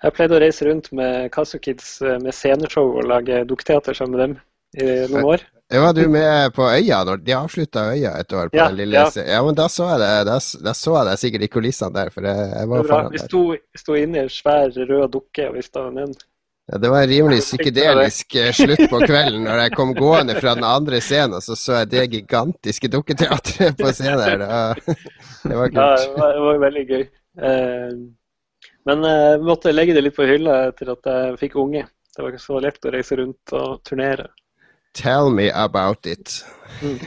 Jeg 0.04 0.14
pleide 0.14 0.36
å 0.36 0.42
reise 0.42 0.68
rundt 0.68 0.90
med 0.94 1.32
Casio 1.34 1.58
Kids 1.62 1.96
med 2.22 2.30
sceneshow 2.36 2.92
og 3.00 3.08
lage 3.10 3.40
dukketeater 3.48 3.96
sammen 3.96 4.14
med 4.14 4.22
dem 4.22 4.36
i 4.74 4.88
noen 5.12 5.28
år. 5.34 5.44
Var 5.74 5.92
du 5.96 6.08
med 6.12 6.52
på 6.54 6.66
Øya 6.68 7.00
når 7.08 7.22
de 7.24 7.32
avslutta 7.34 7.86
Øya 7.94 8.12
et 8.20 8.32
år? 8.32 8.50
på 8.52 8.58
Ja, 8.58 8.68
den 8.68 8.76
lille 8.76 9.00
ja. 9.00 9.24
ja, 9.26 9.40
men 9.44 9.56
da 9.56 9.68
så 9.72 9.88
jeg 9.94 10.02
det, 10.02 10.10
da, 10.28 10.36
da 10.66 10.74
så 10.76 10.96
jeg 10.98 11.06
det 11.08 11.16
sikkert 11.22 11.46
i 11.46 11.48
kulissene 11.56 11.94
der, 11.96 12.12
for 12.14 12.28
jeg, 12.28 12.50
jeg 12.52 12.68
var 12.68 12.84
foran 12.84 13.08
der. 13.08 13.16
Vi 13.16 13.22
sto, 13.24 13.42
sto 13.80 13.96
inne 13.98 14.20
i 14.20 14.22
en 14.26 14.30
svær 14.30 14.70
rød 14.76 15.08
dukke 15.16 15.48
og 15.48 15.56
vifta 15.58 15.86
den 15.88 16.04
inn. 16.04 16.14
Ja, 16.72 16.78
det 16.80 16.88
var 16.88 17.02
en 17.02 17.08
rimelig 17.08 17.40
psykedelisk 17.44 18.36
eh, 18.40 18.52
slutt 18.56 18.84
på 18.88 19.00
kvelden 19.04 19.42
når 19.44 19.64
jeg 19.66 19.72
kom 19.76 19.90
gående 19.96 20.36
fra 20.38 20.54
den 20.56 20.64
andre 20.64 21.00
scenen, 21.04 21.36
og 21.36 21.44
så 21.44 21.56
så 21.60 21.80
jeg 21.82 21.90
det 21.92 22.04
gigantiske 22.14 22.88
dukketeatret 22.92 23.76
på 23.80 23.92
scenen 23.92 24.22
her. 24.24 24.38
Det, 24.44 24.94
det 25.48 25.58
var 25.58 25.74
Ja, 25.74 25.90
det 25.96 26.14
var, 26.16 26.30
det 26.36 26.46
var 26.46 26.62
veldig 26.68 26.86
gøy. 26.92 27.04
Eh, 27.48 27.98
men 28.84 29.04
jeg 29.08 29.42
måtte 29.44 29.72
legge 29.74 29.96
det 29.96 30.06
litt 30.06 30.16
på 30.16 30.28
hylla 30.28 30.62
etter 30.70 30.92
at 30.92 31.12
jeg 31.12 31.36
fikk 31.42 31.60
unge. 31.60 31.84
Det 32.14 32.22
var 32.22 32.32
ikke 32.32 32.46
så 32.46 32.62
lett 32.62 32.84
å 32.88 32.92
reise 32.94 33.16
rundt 33.20 33.54
og 33.58 33.78
turnere. 33.84 34.30
Tell 34.94 35.30
me 35.30 35.48
about 35.50 36.06
it. 36.06 36.44
Jeg 36.82 36.98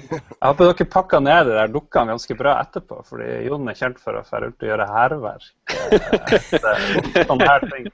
håper 0.42 0.70
dere 0.70 0.88
pakka 0.92 1.20
ned 1.24 1.48
de 1.50 1.56
der 1.56 1.72
dukkene 1.72 2.14
ganske 2.16 2.36
bra 2.40 2.58
etterpå, 2.62 3.00
fordi 3.08 3.46
Jon 3.48 3.68
er 3.68 3.78
kjent 3.80 4.02
for 4.02 4.18
å 4.20 4.24
dra 4.28 4.50
ut 4.50 4.66
og 4.66 4.70
gjøre 4.72 4.88
hærverk. 4.92 5.48
Eh, 5.88 7.24
Sånne 7.28 7.48
her 7.48 7.66
ting. 7.72 7.88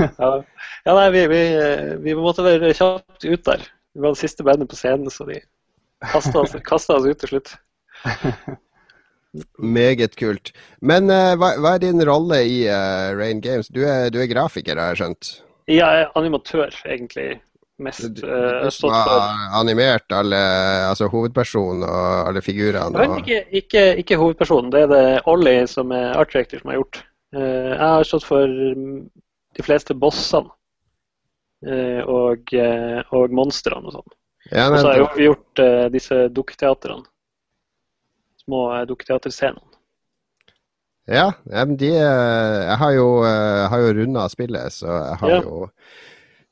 Ja, 0.00 0.30
ja 0.86 0.94
nei, 0.96 1.08
vi, 1.14 1.24
vi, 1.30 1.42
vi 2.06 2.14
måtte 2.18 2.46
være 2.46 2.72
kjapt 2.76 3.26
ut 3.26 3.44
der. 3.50 3.66
Vi 3.94 4.04
var 4.04 4.14
det 4.14 4.22
siste 4.22 4.46
bandet 4.46 4.70
på 4.70 4.78
scenen, 4.78 5.10
så 5.10 5.26
de 5.28 5.40
kasta 6.12 6.44
oss, 6.44 6.54
oss 6.54 6.88
ut 7.08 7.20
til 7.24 7.32
slutt. 7.34 7.54
Meget 9.58 10.16
kult. 10.16 10.52
Men 10.80 11.10
uh, 11.12 11.34
hva, 11.38 11.52
hva 11.60 11.74
er 11.76 11.84
din 11.84 12.02
rolle 12.06 12.40
i 12.48 12.62
uh, 12.70 13.10
Rain 13.18 13.42
Games? 13.44 13.68
Du 13.68 13.82
er, 13.84 14.08
du 14.14 14.22
er 14.22 14.30
grafiker, 14.30 14.78
har 14.78 14.94
jeg 14.94 15.02
skjønt? 15.02 15.34
Jeg 15.68 16.04
er 16.04 16.08
animatør, 16.16 16.72
egentlig. 16.88 17.36
Mest. 17.78 18.00
Som 18.18 18.70
stått 18.74 18.94
for 19.06 19.42
animert 19.54 20.10
alle, 20.12 20.38
altså 20.88 21.06
hovedpersonen 21.12 21.84
og 21.86 22.28
alle 22.28 22.42
figurene? 22.42 22.90
Jeg 22.90 22.98
vet 22.98 23.12
Og, 23.14 23.20
ikke, 23.22 23.58
ikke, 23.60 23.84
ikke 24.02 24.18
hovedpersonen. 24.18 24.72
Det 24.74 24.80
er 24.82 24.90
det 24.90 25.04
Ollie 25.30 25.66
som 25.70 25.94
er 25.94 26.16
art 26.18 26.32
director 26.34 26.62
som 26.62 26.72
har 26.72 26.80
gjort. 26.80 27.02
Uh, 27.36 27.70
jeg 27.70 27.84
har 27.84 28.08
stått 28.08 28.26
for 28.26 28.56
mm, 28.80 28.98
de 29.58 29.66
fleste 29.66 29.94
bossene 29.94 30.50
uh, 31.68 32.02
og, 32.02 32.50
uh, 32.56 33.14
og 33.14 33.38
monstrene 33.38 33.86
og 33.86 33.98
sånn. 34.00 34.10
ja, 34.50 34.66
Og 34.72 34.78
så 34.80 34.84
har 34.88 35.00
jeg 35.04 35.28
gjort 35.28 35.64
disse 35.94 36.20
dukketeatrene. 36.34 37.06
Små 38.42 38.66
dukketeaterscenene. 38.88 39.68
Ja, 41.08 41.32
de 41.64 41.88
Jeg 41.88 42.76
har 42.76 42.90
jo, 42.92 43.24
eh, 43.24 43.68
har 43.72 43.80
jo 43.80 43.92
runda 43.96 44.28
spillet, 44.28 44.72
så 44.72 44.86
jeg 44.86 45.16
har 45.22 45.30
Ja. 45.30 45.40
jo 45.40 45.70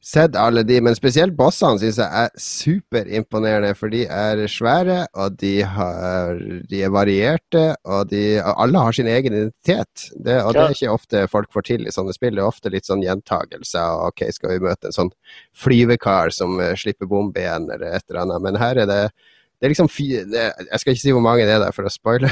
sett 0.05 0.37
alle 0.37 0.63
de. 0.63 0.79
Men 0.85 0.97
spesielt 0.97 1.35
bossene 1.39 1.81
syns 1.81 1.99
jeg 2.01 2.23
er 2.23 2.33
superimponerende, 2.41 3.75
for 3.79 3.93
de 3.93 4.05
er 4.07 4.43
svære, 4.51 5.01
og 5.19 5.39
de, 5.41 5.55
har, 5.77 6.41
de 6.71 6.83
er 6.87 6.93
varierte, 6.95 7.65
og, 7.85 8.11
de, 8.13 8.25
og 8.43 8.65
alle 8.65 8.85
har 8.87 8.99
sin 8.99 9.11
egen 9.11 9.39
identitet. 9.39 10.09
Det, 10.15 10.39
og 10.43 10.55
det 10.55 10.65
er 10.65 10.77
ikke 10.77 10.95
ofte 10.95 11.25
folk 11.33 11.53
får 11.55 11.69
til 11.71 11.87
i 11.87 11.95
sånne 11.95 12.15
spill. 12.17 12.37
Det 12.39 12.45
er 12.45 12.51
ofte 12.51 12.73
litt 12.73 12.89
sånn 12.89 13.05
gjentagelser. 13.05 14.05
Ok, 14.11 14.27
skal 14.37 14.57
vi 14.57 14.67
møte 14.67 14.91
en 14.91 14.99
sånn 15.01 15.15
flyvekar 15.57 16.35
som 16.35 16.61
eh, 16.63 16.77
slipper 16.79 17.11
bombe 17.11 17.43
igjen, 17.43 17.71
eller 17.71 17.99
et 17.99 18.07
eller 18.09 18.27
annet. 18.27 18.47
Men 18.47 18.63
her 18.63 18.85
er 18.85 18.93
det 18.93 19.01
det 19.57 19.65
er 19.65 19.73
liksom 19.73 19.89
det, 19.89 20.41
Jeg 20.71 20.81
skal 20.81 20.93
ikke 20.93 21.01
si 21.01 21.13
hvor 21.17 21.23
mange 21.25 21.47
det 21.49 21.55
er 21.55 21.63
der 21.63 21.73
for 21.73 21.89
å 21.89 21.93
spoile 21.93 22.29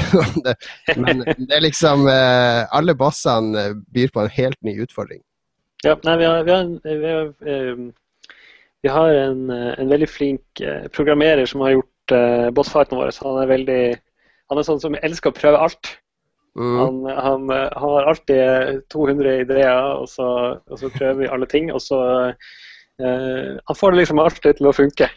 men 1.01 1.23
det 1.25 1.55
er 1.57 1.63
liksom 1.65 2.05
eh, 2.11 2.61
Alle 2.69 2.93
bossene 2.97 3.63
eh, 3.71 3.79
byr 3.97 4.13
på 4.13 4.21
en 4.21 4.29
helt 4.35 4.59
ny 4.61 4.75
utfordring. 4.85 5.23
Ja, 5.85 5.93
nei, 6.07 6.15
vi 6.17 6.25
har, 6.25 6.43
vi 6.43 6.51
har, 6.51 6.63
en, 6.65 6.79
vi 6.83 7.11
har, 7.11 7.27
eh, 7.45 8.31
vi 8.85 8.89
har 8.89 9.19
en, 9.19 9.45
eh, 9.53 9.73
en 9.79 9.91
veldig 9.91 10.09
flink 10.09 10.61
eh, 10.61 10.87
programmerer 10.93 11.45
som 11.49 11.61
har 11.65 11.75
gjort 11.77 12.13
uh, 12.13 12.49
bossfighten 12.53 12.97
vår. 12.97 13.13
Han 13.21 13.41
er 13.41 13.51
veldig 13.53 13.83
han 14.51 14.61
er 14.61 14.67
sånn 14.67 14.81
som 14.81 14.97
elsker 15.01 15.31
å 15.31 15.35
prøve 15.35 15.61
alt. 15.67 15.95
Mm. 16.55 16.75
Han, 16.79 16.99
han, 17.09 17.47
eh, 17.51 17.69
han 17.75 17.95
har 17.97 18.09
alltid 18.11 18.83
200 18.93 19.39
ideer, 19.43 19.87
og 19.97 20.07
så, 20.09 20.27
og 20.69 20.81
så 20.81 20.91
prøver 20.93 21.23
vi 21.23 21.31
alle 21.31 21.49
ting. 21.51 21.71
Og 21.73 21.81
så 21.83 22.01
uh, 22.31 23.55
Han 23.67 23.79
får 23.79 23.91
det 23.91 24.03
liksom 24.03 24.21
alltid 24.23 24.59
til 24.59 24.69
å 24.69 24.75
funke. 24.75 25.09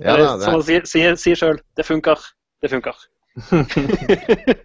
Ja, 0.00 0.14
Eller, 0.14 0.36
det. 0.36 0.44
som 0.44 0.60
han 0.60 1.18
sier 1.20 1.40
sjøl, 1.40 1.58
det 1.76 1.88
funker. 1.88 2.20
Det 2.60 2.70
funker. 2.72 2.96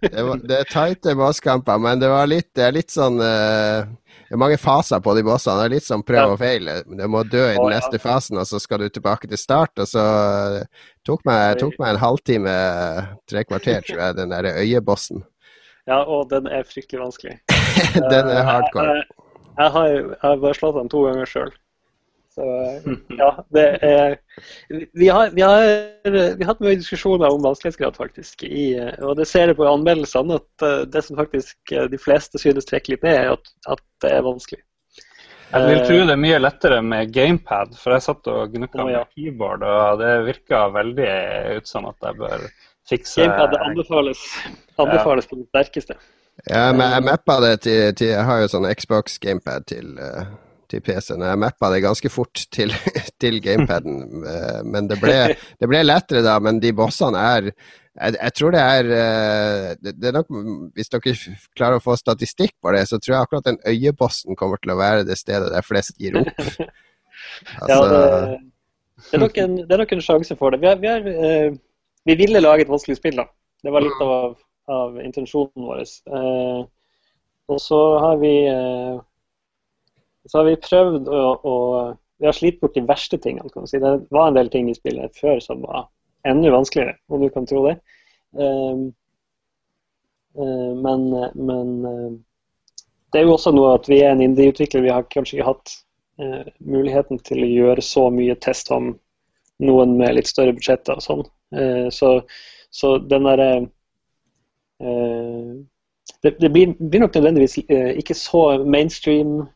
det, 0.00 0.22
var, 0.22 0.40
det 0.42 0.56
er 0.58 0.68
tighte 0.70 1.14
bosskamper, 1.16 1.78
men 1.78 2.00
det 2.02 2.08
var 2.10 2.26
litt, 2.28 2.48
det 2.56 2.64
er 2.66 2.74
litt 2.74 2.90
sånn 2.90 3.20
uh, 3.22 3.86
Det 4.26 4.34
er 4.34 4.40
mange 4.42 4.58
faser 4.58 4.98
på 5.04 5.14
de 5.14 5.22
bossene. 5.26 5.60
Det 5.60 5.68
er 5.68 5.74
litt 5.76 5.86
sånn 5.86 6.02
prøv 6.06 6.34
og 6.34 6.40
feil. 6.40 6.66
Du 6.82 7.04
må 7.10 7.22
dø 7.22 7.44
i 7.46 7.54
den 7.54 7.70
ja. 7.70 7.76
neste 7.78 8.00
fasen, 8.02 8.40
og 8.42 8.48
så 8.50 8.58
skal 8.62 8.82
du 8.82 8.88
tilbake 8.90 9.30
til 9.30 9.38
start. 9.38 9.70
Og 9.78 9.86
så 9.86 10.02
eh, 10.02 10.88
tok 11.06 11.22
meg, 11.28 11.60
tok 11.60 11.76
meg 11.78 11.92
en 11.92 12.00
halvtime, 12.02 12.56
tre 13.30 13.44
kvarter, 13.46 13.86
tror 13.86 14.02
jeg, 14.02 14.16
den 14.18 14.34
der 14.34 14.50
øyebossen. 14.56 15.22
Ja, 15.86 16.00
og 16.02 16.32
den 16.32 16.48
er 16.50 16.64
fryktelig 16.66 16.98
vanskelig. 16.98 17.36
den 18.10 18.26
er 18.26 18.40
hardcore. 18.42 18.96
Jeg, 18.96 19.04
Jeg, 19.06 19.52
jeg, 19.60 19.70
har, 19.76 19.86
jeg 19.86 20.16
har 20.24 20.40
bare 20.42 20.58
slått 20.58 20.80
den 20.80 20.90
to 20.90 21.04
ganger 21.06 21.30
sjøl. 21.30 21.52
Så 22.36 22.46
ja, 23.16 23.30
det 23.56 23.64
er 23.80 24.18
Vi 24.92 25.08
har, 25.08 25.30
vi 25.32 25.40
har, 25.42 25.62
vi 26.04 26.44
har 26.44 26.50
hatt 26.50 26.60
mye 26.60 26.76
diskusjoner 26.76 27.32
om 27.32 27.40
vanskelighetsgrad, 27.44 27.96
faktisk. 27.96 28.44
I, 28.44 28.74
og 29.00 29.16
det 29.16 29.24
ser 29.30 29.48
jeg 29.48 29.56
på 29.56 29.68
anmeldelsene 29.70 30.36
at 30.36 30.66
eh, 30.66 30.82
det 30.92 31.04
som 31.06 31.16
faktisk 31.16 31.72
eh, 31.72 31.88
de 31.88 32.00
fleste 32.00 32.40
synes 32.42 32.68
trekker 32.68 32.96
litt 32.96 33.06
ned, 33.06 33.16
er 33.16 33.32
at, 33.38 33.52
at 33.72 33.84
det 34.04 34.12
er 34.12 34.26
vanskelig. 34.26 34.60
Jeg 35.46 35.68
vil 35.70 35.82
tro 35.86 35.98
det 36.08 36.12
er 36.12 36.20
mye 36.20 36.38
lettere 36.42 36.78
med 36.82 37.12
gamepad, 37.14 37.76
for 37.80 37.94
jeg 37.94 38.04
satt 38.04 38.28
og 38.28 38.52
gnukka 38.52 38.82
ja. 38.82 38.86
med 38.86 39.12
keyboard, 39.14 39.62
og 39.62 40.00
det 40.02 40.12
virka 40.26 40.64
veldig 40.74 41.10
ut 41.56 41.70
som 41.70 41.86
at 41.88 42.08
jeg 42.08 42.18
bør 42.18 42.48
fikse 42.90 43.22
Gamepad 43.22 43.56
anbefales, 43.62 44.24
anbefales 44.76 45.30
på 45.30 45.38
det 45.38 45.46
sterkeste. 45.54 45.96
Ja, 46.44 46.72
men 46.76 46.90
jeg 46.92 47.04
mappa 47.06 47.38
det 47.40 47.54
til, 47.64 47.94
til 47.96 48.10
Jeg 48.12 48.24
har 48.28 48.42
jo 48.42 48.50
sånn 48.52 48.66
Xbox 48.76 49.16
gamepad 49.22 49.64
til, 49.70 49.94
eh, 50.02 50.26
til 50.70 50.82
PC-en. 50.84 51.24
Jeg 51.26 51.40
mappa 51.40 51.70
det 51.72 51.82
ganske 51.84 52.10
fort 52.12 52.46
til, 52.54 52.74
til 53.22 53.40
gamepaden, 53.44 54.24
eh, 54.26 54.62
men 54.66 54.90
det 54.90 55.00
ble, 55.02 55.18
det 55.60 55.70
ble 55.70 55.82
lettere 55.86 56.24
da. 56.26 56.38
Men 56.42 56.60
de 56.62 56.72
bossene 56.76 57.22
er 57.36 57.50
jeg, 57.96 58.16
jeg 58.20 58.32
tror 58.36 58.52
det 58.52 58.62
er 58.62 58.90
eh, 58.92 59.68
det, 59.80 59.94
det 59.96 60.10
er 60.10 60.16
nok, 60.18 60.32
Hvis 60.76 60.90
dere 60.92 61.14
klarer 61.56 61.78
å 61.78 61.84
få 61.84 61.96
statistikk 61.96 62.52
på 62.62 62.74
det, 62.76 62.84
så 62.90 63.00
tror 63.00 63.14
jeg 63.14 63.28
akkurat 63.28 63.46
den 63.48 63.60
øyebossen 63.64 64.36
kommer 64.36 64.60
til 64.60 64.74
å 64.74 64.80
være 64.80 65.06
det 65.08 65.16
stedet 65.18 65.48
der 65.52 65.64
flest 65.64 65.96
gir 66.00 66.20
opp. 66.22 66.34
Ja, 67.16 67.64
Altså, 67.64 67.84
det, 67.90 68.36
det, 69.00 69.16
er 69.16 69.20
nok 69.22 69.38
en, 69.40 69.54
det 69.56 69.72
er 69.72 69.80
nok 69.80 69.92
en 69.96 70.02
sjanse 70.04 70.34
for 70.38 70.52
det. 70.52 70.58
Vi, 70.60 70.68
er, 70.68 70.76
vi, 70.78 70.88
har, 70.92 71.06
eh, 71.26 71.54
vi 72.06 72.14
ville 72.20 72.42
lage 72.42 72.66
et 72.66 72.70
vanskelig 72.70 72.98
spill, 72.98 73.16
da. 73.18 73.24
Det 73.64 73.72
var 73.72 73.82
litt 73.82 74.02
av, 74.04 74.36
av 74.70 74.98
intensjonen 75.00 75.64
vår. 75.66 75.80
Og 77.48 77.62
så 77.62 77.80
har 78.04 78.20
vi 78.20 78.34
så 80.26 80.38
har 80.38 80.48
vi 80.48 80.58
prøvd 80.62 81.08
å, 81.08 81.22
å 81.42 81.56
Vi 82.16 82.24
har 82.24 82.32
slitt 82.32 82.60
bort 82.62 82.74
de 82.74 82.80
verste 82.88 83.18
tingene. 83.20 83.50
kan 83.52 83.66
du 83.66 83.68
si. 83.68 83.78
Det 83.78 83.90
var 84.10 84.30
en 84.30 84.36
del 84.38 84.48
ting 84.48 84.70
i 84.70 84.74
spillet 84.74 85.18
før 85.20 85.40
som 85.44 85.60
var 85.60 85.88
enda 86.24 86.50
vanskeligere, 86.50 86.96
om 87.08 87.20
du 87.20 87.28
kan 87.30 87.46
tro 87.46 87.66
det. 87.66 87.74
Um, 88.32 88.86
men 90.82 91.04
men 91.34 91.68
eh, 91.84 92.14
det 93.12 93.20
er 93.20 93.24
jo 93.24 93.34
også 93.36 93.52
noe 93.52 93.74
at 93.76 93.86
vi 93.88 94.00
er 94.00 94.12
en 94.12 94.22
indie-utvikler. 94.24 94.84
Vi 94.84 94.92
har 94.92 95.06
kanskje 95.12 95.38
ikke 95.38 95.48
hatt 95.48 95.74
uh, 96.20 96.48
muligheten 96.60 97.20
til 97.24 97.44
å 97.44 97.52
gjøre 97.52 97.84
så 97.84 98.08
mye 98.12 98.36
test 98.40 98.68
som 98.72 98.94
noen 99.64 99.94
med 99.96 100.16
litt 100.16 100.28
større 100.28 100.52
budsjetter 100.56 100.98
og 100.98 101.04
sånn. 101.04 101.22
Så, 101.94 102.08
så 102.74 102.88
den 102.98 103.24
derre 103.24 103.46
det, 106.20 106.32
det 106.42 106.50
blir, 106.52 106.74
blir 106.76 107.00
nok 107.00 107.14
nødvendigvis 107.14 107.54
ikke 107.62 108.16
så 108.18 108.42
mainstream 108.66 109.46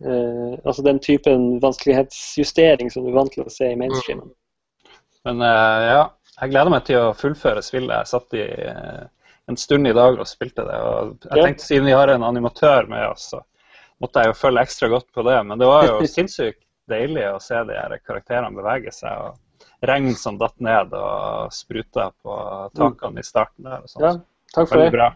Altså 0.00 0.82
den 0.86 0.98
typen 1.04 1.58
vanskelighetsjustering 1.60 2.88
som 2.92 3.04
du 3.04 3.10
er 3.10 3.18
vant 3.18 3.32
til 3.34 3.44
å 3.44 3.52
se 3.52 3.72
i 3.72 3.76
mainstreamen. 3.76 4.30
Men 5.28 5.42
eh, 5.44 5.86
ja, 5.90 6.04
jeg 6.40 6.52
gleder 6.54 6.72
meg 6.72 6.86
til 6.88 7.02
å 7.02 7.16
fullføre 7.16 7.62
spillet. 7.64 7.92
Jeg 7.92 8.10
satt 8.10 8.36
i 8.38 8.46
eh, 8.46 9.04
en 9.50 9.60
stund 9.60 9.88
i 9.90 9.94
dag 9.96 10.16
og 10.16 10.28
spilte 10.28 10.64
det. 10.64 10.78
og 10.80 11.28
jeg 11.28 11.44
tenkte 11.44 11.66
Siden 11.66 11.88
vi 11.90 11.96
har 11.96 12.12
en 12.12 12.24
animatør 12.26 12.88
med 12.90 13.06
oss, 13.10 13.30
så 13.34 13.42
måtte 14.00 14.24
jeg 14.24 14.32
jo 14.32 14.40
følge 14.40 14.64
ekstra 14.64 14.90
godt 14.92 15.10
på 15.12 15.24
det. 15.28 15.36
Men 15.46 15.60
det 15.60 15.68
var 15.68 15.88
jo 15.88 16.00
sinnssykt 16.16 16.62
deilig 16.90 17.28
å 17.30 17.40
se 17.42 17.60
de 17.68 17.76
her 17.76 17.96
karakterene 18.06 18.56
bevege 18.56 18.94
seg. 18.94 19.28
og 19.28 19.86
Regn 19.88 20.14
som 20.16 20.36
datt 20.40 20.56
ned 20.64 20.94
og 20.96 21.52
spruta 21.56 22.10
på 22.24 22.36
takene 22.76 23.20
i 23.20 23.26
starten 23.26 23.68
der. 23.68 23.84
og 23.84 23.92
sånt. 23.92 24.04
Ja, 24.04 24.14
takk 24.56 24.72
for 24.72 24.84
det. 24.84 24.90
bra. 24.96 25.12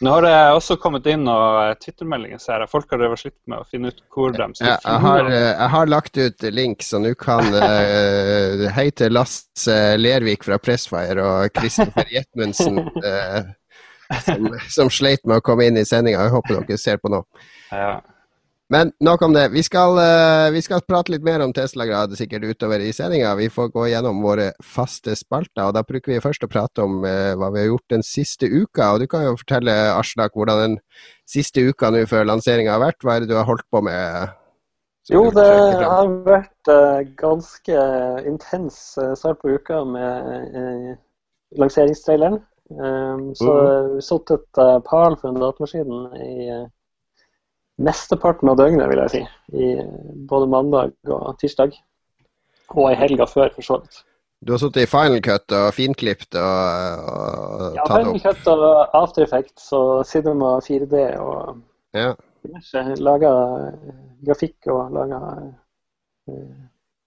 Nå 0.00 0.10
har 0.14 0.22
det 0.22 0.34
også 0.54 0.76
kommet 0.78 1.06
inn 1.10 1.26
og 1.26 1.80
Twitter-meldinger 1.82 2.38
ser 2.38 2.62
jeg. 2.62 2.70
Folk 2.70 2.92
har 2.94 3.00
drevet 3.00 3.18
slitt 3.18 3.38
med 3.50 3.64
å 3.64 3.66
finne 3.66 3.90
ut 3.90 4.02
hvor 4.14 4.34
de 4.34 4.46
Ja, 4.60 4.76
jeg, 4.76 5.00
har, 5.02 5.30
eh, 5.30 5.46
jeg 5.48 5.70
har 5.72 5.90
lagt 5.90 6.20
ut 6.20 6.46
link, 6.54 6.84
så 6.86 7.00
nå 7.02 7.16
kan 7.18 7.48
uh, 7.50 8.68
Hei 8.76 8.88
til 8.94 9.16
Lasse 9.16 9.78
Lervik 9.98 10.46
fra 10.46 10.60
Pressfire 10.62 11.24
og 11.24 11.56
Kristoffer 11.58 12.06
Jetmundsen, 12.14 12.78
uh, 13.02 13.50
som, 14.22 14.46
som 14.70 14.92
sleit 14.92 15.26
med 15.26 15.42
å 15.42 15.44
komme 15.44 15.66
inn 15.66 15.80
i 15.82 15.86
sendinga. 15.88 16.28
Jeg 16.28 16.36
håper 16.36 16.60
dere 16.60 16.78
ser 16.78 17.02
på 17.02 17.10
nå. 17.10 17.24
Ja. 17.72 17.98
Men 18.70 18.90
nok 19.00 19.22
om 19.22 19.32
det. 19.32 19.46
Vi 19.48 19.62
skal, 19.64 19.96
uh, 19.96 20.52
vi 20.52 20.60
skal 20.60 20.82
prate 20.84 21.14
litt 21.14 21.24
mer 21.24 21.40
om 21.40 21.54
Tesla-grad 21.56 22.12
sikkert 22.18 22.44
utover 22.44 22.82
i 22.84 22.90
sendinga. 22.92 23.30
Vi 23.38 23.48
får 23.52 23.70
gå 23.72 23.86
gjennom 23.88 24.20
våre 24.20 24.50
faste 24.60 25.14
spalter. 25.16 25.70
og 25.70 25.72
Da 25.76 25.82
bruker 25.88 26.12
vi 26.12 26.20
først 26.20 26.44
å 26.44 26.50
prate 26.52 26.84
om 26.84 26.98
uh, 27.00 27.32
hva 27.40 27.48
vi 27.54 27.62
har 27.62 27.70
gjort 27.70 27.96
den 27.96 28.04
siste 28.04 28.44
uka. 28.44 28.90
og 28.92 29.00
Du 29.00 29.06
kan 29.08 29.24
jo 29.24 29.38
fortelle 29.40 29.72
Aslak, 29.94 30.36
hvordan 30.36 30.60
den 30.66 30.76
siste 31.28 31.64
uka 31.64 31.88
nå 31.94 32.04
før 32.10 32.28
lanseringa 32.28 32.76
har 32.76 32.84
vært. 32.84 33.00
Hva 33.00 33.16
er 33.16 33.24
det 33.24 33.32
du 33.32 33.38
har 33.40 33.48
holdt 33.48 33.64
på 33.72 33.80
med? 33.88 34.36
Jo, 35.08 35.24
det 35.32 35.48
har 35.88 36.12
vært 36.26 36.68
ganske 37.16 37.84
intens 38.28 38.76
start 39.16 39.38
på 39.40 39.54
uka 39.56 39.80
med 39.88 40.98
lanseringstraileren. 41.56 42.42
Så 42.68 43.48
mm. 43.48 43.94
vi 43.94 44.02
satt 44.04 44.34
et 44.36 44.60
par 44.84 45.16
foran 45.16 45.40
datamaskin 45.40 46.10
i 46.20 46.50
mesteparten 47.78 48.50
av 48.50 48.58
døgnet, 48.58 48.88
vil 48.90 49.02
jeg 49.04 49.14
si. 49.14 49.22
I 49.54 49.68
både 50.28 50.50
mandag 50.50 50.94
og 51.06 51.38
tirsdag. 51.40 51.76
Og 52.74 52.90
i 52.90 52.98
helga 52.98 53.26
før, 53.28 53.52
for 53.54 53.64
så 53.64 53.78
vidt. 53.82 54.02
Du 54.44 54.52
har 54.52 54.60
sittet 54.62 54.84
i 54.84 54.90
Final 54.90 55.18
Cut 55.24 55.50
og 55.56 55.72
finklipt 55.74 56.36
og, 56.38 57.06
og 57.10 57.62
ja, 57.74 57.82
tatt 57.82 57.90
opp? 57.90 57.96
Ja, 57.96 57.96
Final 57.96 58.20
Cut 58.22 58.50
og 58.52 58.94
After 58.94 59.24
Effects 59.24 59.72
og 59.74 60.04
Cinema 60.06 60.58
4D 60.62 61.00
og 61.18 61.58
ja. 61.96 62.12
Laga 63.02 63.32
grafikk 64.24 64.68
og 64.70 64.94
laga 64.94 65.18
uh, 66.30 66.54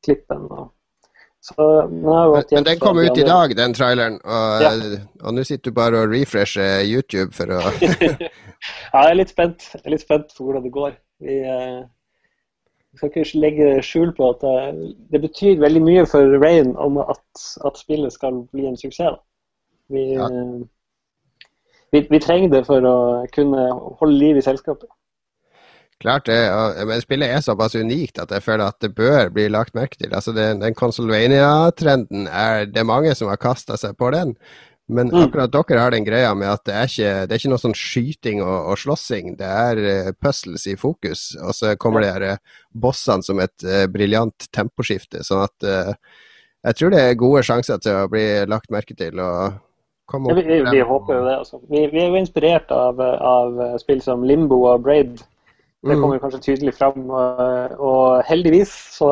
klippen. 0.03 0.43
og 0.49 0.67
så, 1.41 1.87
men, 1.89 2.43
men, 2.51 2.65
den 2.67 2.79
kom 2.79 2.99
ut 3.01 3.17
i 3.17 3.23
dag, 3.25 3.55
den 3.57 3.73
traileren, 3.73 4.19
og, 4.21 4.61
ja. 4.61 4.99
og 5.25 5.33
nå 5.33 5.45
sitter 5.47 5.71
du 5.71 5.77
bare 5.79 6.03
og 6.03 6.11
refresher 6.13 6.83
YouTube 6.85 7.33
for 7.33 7.49
å 7.57 7.63
Ja, 8.93 9.07
jeg 9.07 9.07
er 9.07 9.17
litt 9.17 9.31
spent. 9.33 9.65
Jeg 9.73 9.81
er 9.87 9.95
litt 9.95 10.03
spent 10.03 10.35
på 10.37 10.45
hvordan 10.45 10.67
det 10.67 10.73
går. 10.75 10.93
Vi, 11.25 11.39
eh, 11.41 11.79
skal 12.97 13.09
ikke 13.09 13.41
legge 13.41 13.71
skjul 13.85 14.11
på 14.13 14.29
at 14.35 14.43
det, 14.43 14.53
eh, 14.67 14.93
det 15.13 15.23
betyr 15.23 15.63
veldig 15.63 15.81
mye 15.81 16.05
for 16.11 16.37
Rain 16.43 16.75
om 16.77 17.01
at, 17.01 17.23
at 17.65 17.79
spillet 17.79 18.13
skal 18.13 18.43
bli 18.53 18.67
en 18.69 18.77
suksess. 18.77 19.17
Vi, 19.91 20.11
ja. 20.13 20.27
eh, 20.29 20.61
vi, 21.91 22.05
vi, 22.09 22.19
trenger 22.21 22.53
det 22.53 22.65
for 22.69 22.85
å 22.85 22.97
kunne 23.35 23.65
holde 24.01 24.17
liv 24.19 24.37
i 24.37 24.45
selskapet. 24.45 24.89
Klart 26.01 26.25
det, 26.25 26.39
men 26.89 27.03
spillet 27.03 27.29
er 27.29 27.43
såpass 27.45 27.75
unikt 27.77 28.17
at 28.23 28.31
jeg 28.33 28.41
føler 28.41 28.71
at 28.71 28.79
det 28.81 28.95
bør 28.97 29.29
bli 29.33 29.45
lagt 29.53 29.75
merke 29.77 29.99
til. 29.99 30.09
Altså 30.17 30.33
den, 30.33 30.61
Den 30.63 30.73
Consolvania-trenden 30.73 32.25
er 32.25 32.65
det 32.65 32.85
mange 32.89 33.13
som 33.15 33.29
har 33.29 33.37
kasta 33.41 33.77
seg 33.77 33.93
på 33.99 34.09
den. 34.15 34.33
Men 34.91 35.07
mm. 35.07 35.19
akkurat 35.21 35.53
dere 35.53 35.79
har 35.79 35.93
den 35.93 36.05
greia 36.05 36.33
med 36.35 36.49
at 36.51 36.65
det 36.67 36.73
er 36.75 36.89
ikke, 36.89 37.11
det 37.27 37.35
er 37.35 37.39
ikke 37.39 37.51
noe 37.53 37.61
sånn 37.61 37.77
skyting 37.77 38.41
og, 38.43 38.57
og 38.73 38.81
slåssing. 38.81 39.35
Det 39.39 39.47
er 39.47 39.81
uh, 39.85 40.11
puzzles 40.19 40.65
i 40.67 40.75
fokus, 40.79 41.29
og 41.39 41.55
så 41.55 41.77
kommer 41.79 42.03
ja. 42.03 42.17
de 42.19 42.33
uh, 42.35 42.59
bossene 42.73 43.23
som 43.23 43.39
et 43.39 43.67
uh, 43.67 43.85
briljant 43.93 44.49
temposkifte. 44.51 45.23
Sånn 45.23 45.45
at 45.45 45.67
uh, 45.67 45.93
jeg 46.67 46.77
tror 46.77 46.91
det 46.93 47.05
er 47.05 47.19
gode 47.19 47.45
sjanser 47.47 47.79
til 47.81 48.01
å 48.01 48.09
bli 48.11 48.25
lagt 48.51 48.73
merke 48.73 48.97
til. 48.97 49.21
og 49.21 49.61
komme 50.11 50.31
opp. 50.31 50.41
Ja, 50.41 50.43
vi, 50.49 50.59
vi, 50.67 50.83
håper 50.83 51.15
jo 51.15 51.25
det. 51.25 51.35
Altså. 51.39 51.61
Vi, 51.69 51.85
vi, 51.93 52.01
er 52.03 52.11
jo 52.11 52.19
inspirert 52.19 52.71
av, 52.75 52.99
av, 52.99 53.61
spill 53.81 54.03
som 54.03 54.25
Limbo 54.27 54.63
og 54.73 54.83
Braid. 54.85 55.23
Det 55.81 55.95
mm. 55.95 56.01
kommer 56.01 56.17
mm. 56.17 56.23
kanskje 56.23 56.45
tydelig 56.45 56.75
fram. 56.77 57.05
Og, 57.09 57.77
og 57.81 58.23
heldigvis 58.27 58.73
så, 58.97 59.11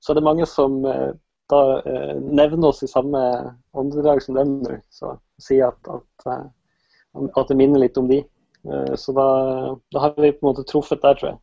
så, 0.00 0.12
er 0.12 0.20
det 0.20 0.26
mange 0.26 0.46
som 0.46 0.82
da 1.50 1.60
nevner 2.18 2.72
oss 2.72 2.82
i 2.82 2.90
samme 2.90 3.20
åndedrag 3.76 4.22
som 4.22 4.38
dem 4.38 4.58
nå. 4.62 4.78
Så 4.90 5.16
sier 5.42 5.70
at, 5.70 5.90
at, 5.90 6.26
eh, 6.26 6.46
at, 7.26 7.48
det 7.48 7.58
minner 7.58 7.82
litt 7.82 7.98
om 8.00 8.08
de. 8.10 8.22
Eh, 8.66 8.94
så 8.98 9.14
da, 9.16 9.26
da, 9.92 10.06
har 10.06 10.16
vi 10.16 10.32
på 10.32 10.44
en 10.44 10.50
måte 10.50 10.66
truffet 10.68 11.02
der, 11.02 11.18
tror 11.18 11.32
jeg. 11.32 11.40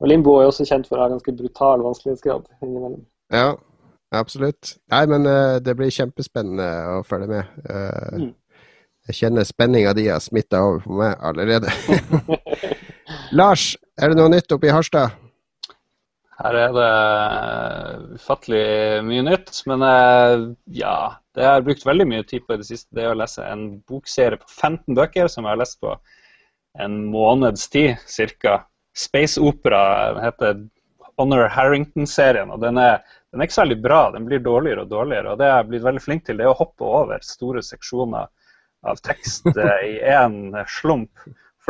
Og 0.00 0.08
Limbo 0.08 0.36
er 0.38 0.48
også 0.48 0.64
kjent 0.68 0.88
for 0.88 0.96
å 0.96 1.04
ha 1.04 1.10
ganske 1.12 1.34
brutal 1.36 1.82
vanskelighetsgrad 1.84 2.46
innimellom. 2.64 3.02
Ja, 3.34 3.50
absolutt. 4.16 4.76
Nei, 4.92 5.02
men 5.12 5.28
det 5.60 5.74
blir 5.76 5.92
kjempespennende 5.92 6.68
å 6.94 7.02
følge 7.04 7.28
med. 7.28 7.50
Mm. 8.16 8.30
Jeg 9.10 9.18
kjenner 9.18 9.44
spenninga 9.44 9.92
di 9.98 10.06
har 10.08 10.22
smitta 10.24 10.62
over 10.64 10.80
på 10.86 10.96
meg 11.02 11.20
allerede. 11.20 11.68
Lars, 13.30 13.76
er 14.00 14.10
det 14.10 14.18
noe 14.18 14.30
nytt 14.32 14.50
oppe 14.50 14.66
i 14.66 14.72
Harstad? 14.74 15.12
Her 16.40 16.56
er 16.56 16.72
det 16.74 16.92
ufattelig 18.16 18.64
mye 19.06 19.22
nytt. 19.26 19.52
Men 19.70 19.84
eh, 19.86 20.46
ja, 20.80 20.96
det 21.36 21.44
har 21.46 21.58
jeg 21.58 21.66
brukt 21.68 21.86
veldig 21.86 22.06
mye 22.10 22.26
tid 22.26 22.46
på 22.46 22.56
i 22.56 22.62
det 22.62 22.66
siste, 22.66 22.88
det 22.96 23.04
er 23.04 23.12
å 23.12 23.20
lese 23.20 23.44
en 23.46 23.64
bokserie 23.88 24.40
på 24.40 24.48
15 24.48 24.96
bøker 24.98 25.30
som 25.30 25.46
jeg 25.46 25.54
har 25.54 25.60
lest 25.60 25.78
på 25.84 25.94
en 26.80 26.96
måneds 27.12 27.68
tid 27.70 28.02
ca. 28.40 28.60
Space 28.96 29.38
Opera 29.38 29.82
den 30.14 30.24
heter 30.24 30.62
Honor 31.20 31.46
Harrington-serien. 31.52 32.50
og 32.50 32.64
den 32.64 32.80
er, 32.82 32.98
den 33.30 33.40
er, 33.40 33.46
ikke 33.46 33.60
særlig 33.60 33.78
bra, 33.84 34.08
den 34.10 34.26
blir 34.26 34.42
dårligere 34.42 34.86
og 34.86 34.90
dårligere. 34.90 35.32
og 35.32 35.38
Det 35.38 35.46
jeg 35.46 35.58
har 35.58 35.68
blitt 35.68 35.86
veldig 35.86 36.02
flink 36.02 36.26
til, 36.26 36.40
det 36.40 36.48
er 36.48 36.54
å 36.54 36.58
hoppe 36.58 36.88
over 36.88 37.22
store 37.22 37.62
seksjoner 37.62 38.26
av 38.90 39.02
tekst 39.04 39.46
eh, 39.52 39.86
i 39.86 39.94
én 40.02 40.56
slump. 40.80 41.12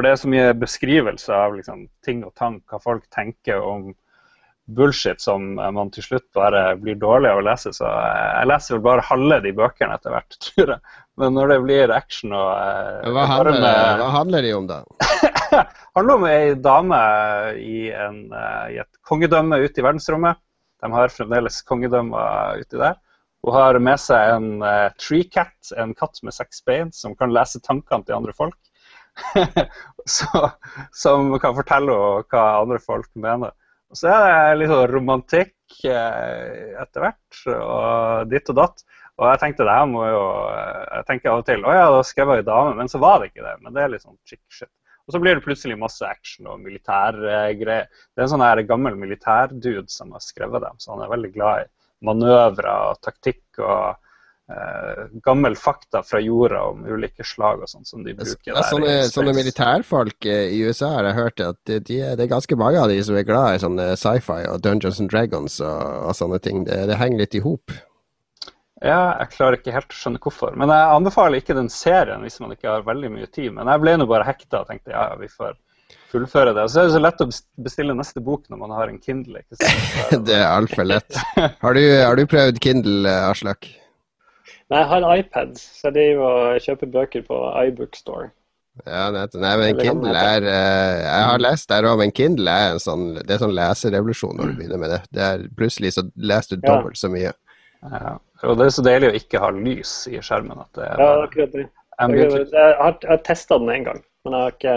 For 0.00 0.06
det 0.08 0.14
er 0.14 0.20
så 0.22 0.28
mye 0.32 0.52
beskrivelse 0.56 1.34
av 1.36 1.58
liksom, 1.58 1.82
ting 2.00 2.22
og 2.24 2.30
tank, 2.32 2.62
hva 2.72 2.78
folk 2.80 3.02
tenker 3.12 3.58
om 3.60 3.90
bullshit 4.72 5.20
som 5.20 5.58
man 5.60 5.90
til 5.92 6.06
slutt 6.06 6.24
bare 6.32 6.62
blir 6.80 6.96
dårlig 6.96 7.28
av 7.28 7.40
å 7.42 7.42
lese. 7.44 7.74
Så 7.76 7.84
jeg 7.84 8.48
leser 8.48 8.78
vel 8.78 8.86
bare 8.86 9.04
halve 9.10 9.38
de 9.44 9.52
bøkene 9.58 9.98
etter 9.98 10.14
hvert, 10.14 10.38
tror 10.46 10.72
jeg. 10.72 10.94
Men 11.20 11.36
når 11.36 11.52
det 11.52 11.58
blir 11.66 11.92
action 11.92 12.32
og 12.32 12.48
eh, 12.54 13.10
hva 13.12 13.26
handler, 13.28 13.58
med, 13.58 14.00
hva 14.00 14.08
handler, 14.14 14.48
de 14.48 14.54
om, 14.56 14.70
da? 14.70 14.80
handler 15.98 16.14
om 16.14 16.26
ei 16.30 16.56
dame 16.70 17.02
i, 17.60 17.76
en, 17.92 18.22
eh, 18.40 18.64
i, 18.72 18.80
et 18.80 19.04
kongedømme 19.04 19.60
ute 19.60 19.84
i 19.84 19.84
verdensrommet. 19.84 20.40
De 20.80 20.92
har 20.96 21.12
fremdeles 21.12 21.60
kongedømmer 21.68 22.64
uti 22.64 22.80
der. 22.80 22.96
Hun 23.44 23.58
har 23.58 23.76
med 23.84 24.00
seg 24.00 24.32
en 24.38 24.64
uh, 24.64 24.88
tree 25.00 25.28
cat, 25.28 25.74
en 25.76 25.92
katt 25.96 26.24
med 26.24 26.32
seks 26.36 26.64
bein, 26.64 26.88
som 26.92 27.12
kan 27.16 27.36
lese 27.36 27.60
tankene 27.60 28.08
til 28.08 28.16
andre 28.16 28.32
folk. 28.36 28.56
så, 30.16 30.44
som 30.96 31.32
kan 31.42 31.56
fortelle 31.56 31.96
hva 32.30 32.44
andre 32.60 32.80
folk 32.82 33.10
mener. 33.14 33.54
Og 33.90 33.98
så 33.98 34.10
er 34.12 34.52
det 34.52 34.58
litt 34.60 34.70
sånn 34.70 34.90
romantikk 34.92 35.80
eh, 35.90 36.76
etter 36.78 37.04
hvert, 37.04 37.40
og 37.56 38.30
ditt 38.30 38.52
og 38.52 38.60
datt. 38.60 38.84
Og 39.20 39.26
jeg 39.28 39.40
tenkte 39.42 39.66
det 39.68 39.72
her 39.76 39.88
må 39.90 40.04
jo 40.06 40.20
Jeg 40.48 41.04
tenker 41.08 41.32
av 41.32 41.42
og 41.42 41.48
til 41.48 41.64
å 41.66 41.72
ja, 41.76 41.88
da 41.92 42.04
skrev 42.06 42.30
jeg 42.32 42.44
ei 42.44 42.46
dame, 42.46 42.76
men 42.78 42.88
så 42.88 43.00
var 43.02 43.18
det 43.20 43.32
ikke 43.32 43.44
det. 43.44 43.56
Men 43.64 43.74
det 43.76 43.82
er 43.82 43.92
litt 43.92 44.06
sånn 44.06 44.16
chick 44.24 44.42
shit. 44.48 44.70
Og 45.08 45.14
så 45.14 45.20
blir 45.20 45.36
det 45.36 45.44
plutselig 45.44 45.76
masse 45.80 46.06
action 46.06 46.46
og 46.52 46.60
militærgreier. 46.62 47.88
Det 47.90 48.22
er 48.22 48.24
en 48.24 48.30
sånn 48.30 48.44
her 48.46 48.62
gammel 48.68 48.94
militærdude 49.00 49.90
som 49.90 50.14
har 50.14 50.22
skrevet 50.22 50.62
dem, 50.62 50.78
så 50.78 50.94
han 50.94 51.02
er 51.02 51.10
veldig 51.10 51.32
glad 51.34 51.64
i 51.64 51.68
manøvrer 52.06 52.92
og 52.92 53.00
taktikk 53.04 53.42
og 53.58 53.90
eh, 53.90 54.09
gammel 55.24 55.56
fakta 55.56 56.02
fra 56.02 56.20
jorda 56.20 56.62
om 56.72 56.82
ulike 56.86 57.24
slag 57.26 57.62
og 57.62 57.70
sånn 57.70 57.84
som 57.86 58.02
de 58.04 58.14
bruker 58.18 58.50
ja, 58.50 58.62
Sånne, 58.66 58.94
sånne 59.12 59.34
militærfolk 59.36 60.26
eh, 60.26 60.54
i 60.56 60.62
USA 60.66 60.88
har 60.96 61.06
jeg 61.10 61.18
hørt 61.18 61.44
at 61.44 61.58
de, 61.70 61.78
de, 61.86 62.00
det 62.18 62.24
er 62.24 62.32
ganske 62.32 62.58
mange 62.58 62.80
av 62.80 62.90
de 62.90 62.98
som 63.06 63.18
er 63.18 63.28
glad 63.28 63.54
i 63.54 63.62
sånne 63.62 63.86
sci-fi 64.00 64.42
og 64.50 64.64
Dungeons 64.64 64.98
and 65.02 65.12
Dragons 65.12 65.60
og, 65.62 65.78
og 66.08 66.18
sånne 66.18 66.40
ting. 66.42 66.64
Det, 66.66 66.82
det 66.90 66.98
henger 66.98 67.22
litt 67.22 67.38
i 67.38 67.44
hop. 67.44 67.74
Ja, 68.80 69.16
jeg 69.20 69.34
klarer 69.34 69.58
ikke 69.58 69.74
helt 69.74 69.92
å 69.92 69.98
skjønne 69.98 70.20
hvorfor. 70.24 70.54
Men 70.58 70.72
jeg 70.72 70.92
anbefaler 70.96 71.42
ikke 71.42 71.56
den 71.58 71.68
serien 71.72 72.24
hvis 72.24 72.40
man 72.40 72.54
ikke 72.54 72.70
har 72.72 72.86
veldig 72.86 73.10
mye 73.12 73.28
tid. 73.28 73.52
Men 73.56 73.68
jeg 73.68 73.82
ble 73.82 73.98
nå 74.00 74.06
bare 74.10 74.28
hekta 74.28 74.62
og 74.62 74.70
tenkte 74.70 74.94
ja, 74.94 75.10
vi 75.20 75.28
får 75.28 75.58
fullføre 76.10 76.54
det. 76.56 76.64
Og 76.64 76.72
så 76.72 76.82
er 76.82 76.88
det 76.88 76.96
så 76.96 77.02
lett 77.02 77.22
å 77.22 77.28
bestille 77.60 77.96
neste 77.96 78.24
bok 78.24 78.48
når 78.50 78.62
man 78.62 78.72
har 78.74 78.90
en 78.90 78.98
Kindle. 79.04 79.44
det 80.26 80.38
er 80.38 80.48
altfor 80.48 80.88
lett. 80.88 81.20
Har 81.64 81.76
du, 81.76 81.84
har 82.02 82.16
du 82.16 82.24
prøvd 82.28 82.62
Kindle, 82.64 83.12
Aslak? 83.28 83.68
Nei, 84.70 84.78
jeg 84.78 84.88
har 84.92 85.02
en 85.02 85.18
iPad, 85.18 85.56
så 85.58 85.88
jeg 85.88 85.96
driver 85.96 86.28
og 86.28 86.66
kjøper 86.66 86.92
bøker 86.94 87.24
på 87.26 87.38
iBookstore. 87.66 88.28
Ja, 88.86 89.08
Nei, 89.10 89.54
men 89.58 89.80
Kindle 89.80 90.14
er 90.14 90.44
uh, 90.46 91.00
Jeg 91.02 91.24
har 91.26 91.42
lest 91.42 91.68
der 91.68 91.88
òg, 91.90 91.98
men 92.00 92.12
Kindle 92.16 92.52
er 92.54 92.76
en 92.76 92.80
sånn 92.80 93.02
Det 93.18 93.34
er 93.34 93.40
sånn 93.42 93.52
leserevolusjon 93.52 94.38
når 94.38 94.52
du 94.52 94.60
begynner 94.60 94.80
med 94.80 94.92
det. 94.94 95.00
det 95.16 95.24
er, 95.26 95.42
plutselig 95.58 95.90
så 95.96 96.04
leser 96.16 96.56
du 96.56 96.64
dobbelt 96.64 96.96
ja. 96.96 97.00
så 97.02 97.10
mye. 97.12 97.32
Ja. 97.90 98.14
Og 98.46 98.56
det 98.56 98.68
er 98.68 98.74
så 98.76 98.84
deilig 98.86 99.10
å 99.10 99.18
ikke 99.18 99.42
ha 99.42 99.50
lys 99.52 99.94
i 100.08 100.20
skjermen. 100.22 100.62
At 100.62 100.78
det 100.78 100.86
er 100.86 101.02
ja, 101.02 101.10
akkurat 101.26 101.56
det. 101.56 101.66
Jeg 102.00 102.30
har, 102.30 102.94
jeg 103.02 103.10
har 103.10 103.24
testa 103.26 103.58
den 103.60 103.72
en 103.74 103.88
gang, 103.90 104.04
men 104.24 104.36
jeg 104.36 104.46
har 104.46 104.54
ikke 104.54 104.76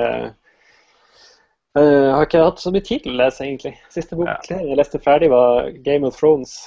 jeg 1.73 1.89
uh, 1.89 2.11
har 2.13 2.27
ikke 2.27 2.43
hatt 2.43 2.59
så 2.61 2.69
mye 2.73 2.85
tid 2.85 3.05
til 3.05 3.15
å 3.15 3.21
lese, 3.23 3.45
egentlig. 3.45 3.77
Siste 3.93 4.17
bok 4.17 4.29
ja. 4.29 4.57
jeg 4.59 4.77
leste 4.77 4.99
ferdig, 5.01 5.31
var 5.33 5.71
Game 5.85 6.05
of 6.05 6.17
Thrones. 6.19 6.59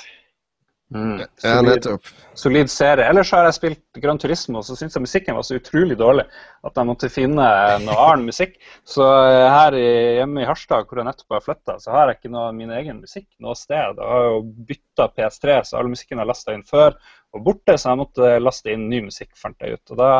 Mm. 0.94 1.16
Ja, 1.18 1.26
Solid, 1.42 1.70
nettopp. 1.72 2.10
solid 2.38 2.70
serie. 2.70 3.08
Ellers 3.10 3.32
har 3.34 3.42
jeg 3.48 3.56
spilt 3.56 3.98
Gran 3.98 4.20
Turismo, 4.22 4.60
og 4.60 4.66
så 4.68 4.76
syns 4.78 4.94
jeg 4.94 5.02
musikken 5.02 5.34
var 5.34 5.42
så 5.48 5.58
utrolig 5.58 5.96
dårlig 5.98 6.22
at 6.62 6.78
jeg 6.78 6.86
måtte 6.86 7.10
finne 7.10 7.48
noe 7.82 7.96
annen 8.04 8.28
musikk. 8.28 8.54
Så 8.86 9.02
eh, 9.02 9.46
her 9.50 9.76
hjemme 9.80 10.44
i 10.44 10.46
Harstad, 10.46 10.86
hvor 10.86 11.02
jeg 11.02 11.08
nettopp 11.08 11.38
har 11.38 11.44
flytta, 11.48 11.78
så 11.82 11.90
har 11.96 12.12
jeg 12.12 12.20
ikke 12.20 12.32
noe 12.36 12.54
min 12.54 12.70
egen 12.78 13.02
musikk 13.02 13.26
noe 13.42 13.58
sted. 13.58 13.98
Jeg 13.98 14.12
har 14.14 14.28
jo 14.30 14.40
bytta 14.70 15.08
PS3, 15.16 15.58
så 15.66 15.80
all 15.80 15.90
musikken 15.90 16.16
jeg 16.20 16.22
har 16.22 16.30
lasta 16.30 16.54
inn 16.54 16.66
før, 16.70 16.94
var 17.34 17.44
borte, 17.50 17.74
så 17.74 17.90
jeg 17.90 18.02
måtte 18.04 18.30
laste 18.40 18.72
inn 18.72 18.86
ny 18.92 19.02
musikk, 19.08 19.32
fant 19.36 19.58
jeg 19.66 19.80
ut. 19.80 19.96
Og 19.96 20.04
da 20.04 20.10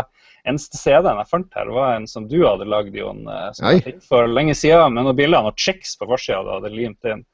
Eneste 0.46 0.78
CD-en 0.78 1.18
jeg 1.18 1.26
fant 1.26 1.56
her, 1.58 1.70
var 1.74 1.96
en 1.96 2.04
som 2.06 2.28
du 2.30 2.36
hadde 2.44 2.68
lagd, 2.70 2.94
Jon, 2.94 3.24
eh, 3.26 3.48
som 3.56 3.66
Oi. 3.66 3.72
jeg 3.78 3.86
fikk 3.86 4.04
for 4.06 4.28
lenge 4.30 4.54
siden, 4.54 4.94
med 4.94 5.02
noen 5.06 5.16
bilder 5.18 5.40
av 5.40 5.48
noen 5.48 5.56
chicks 5.58 5.96
på 5.98 6.06
forsida 6.06 6.44
du 6.46 6.52
hadde 6.54 6.70
limt 6.74 7.08
inn. 7.10 7.24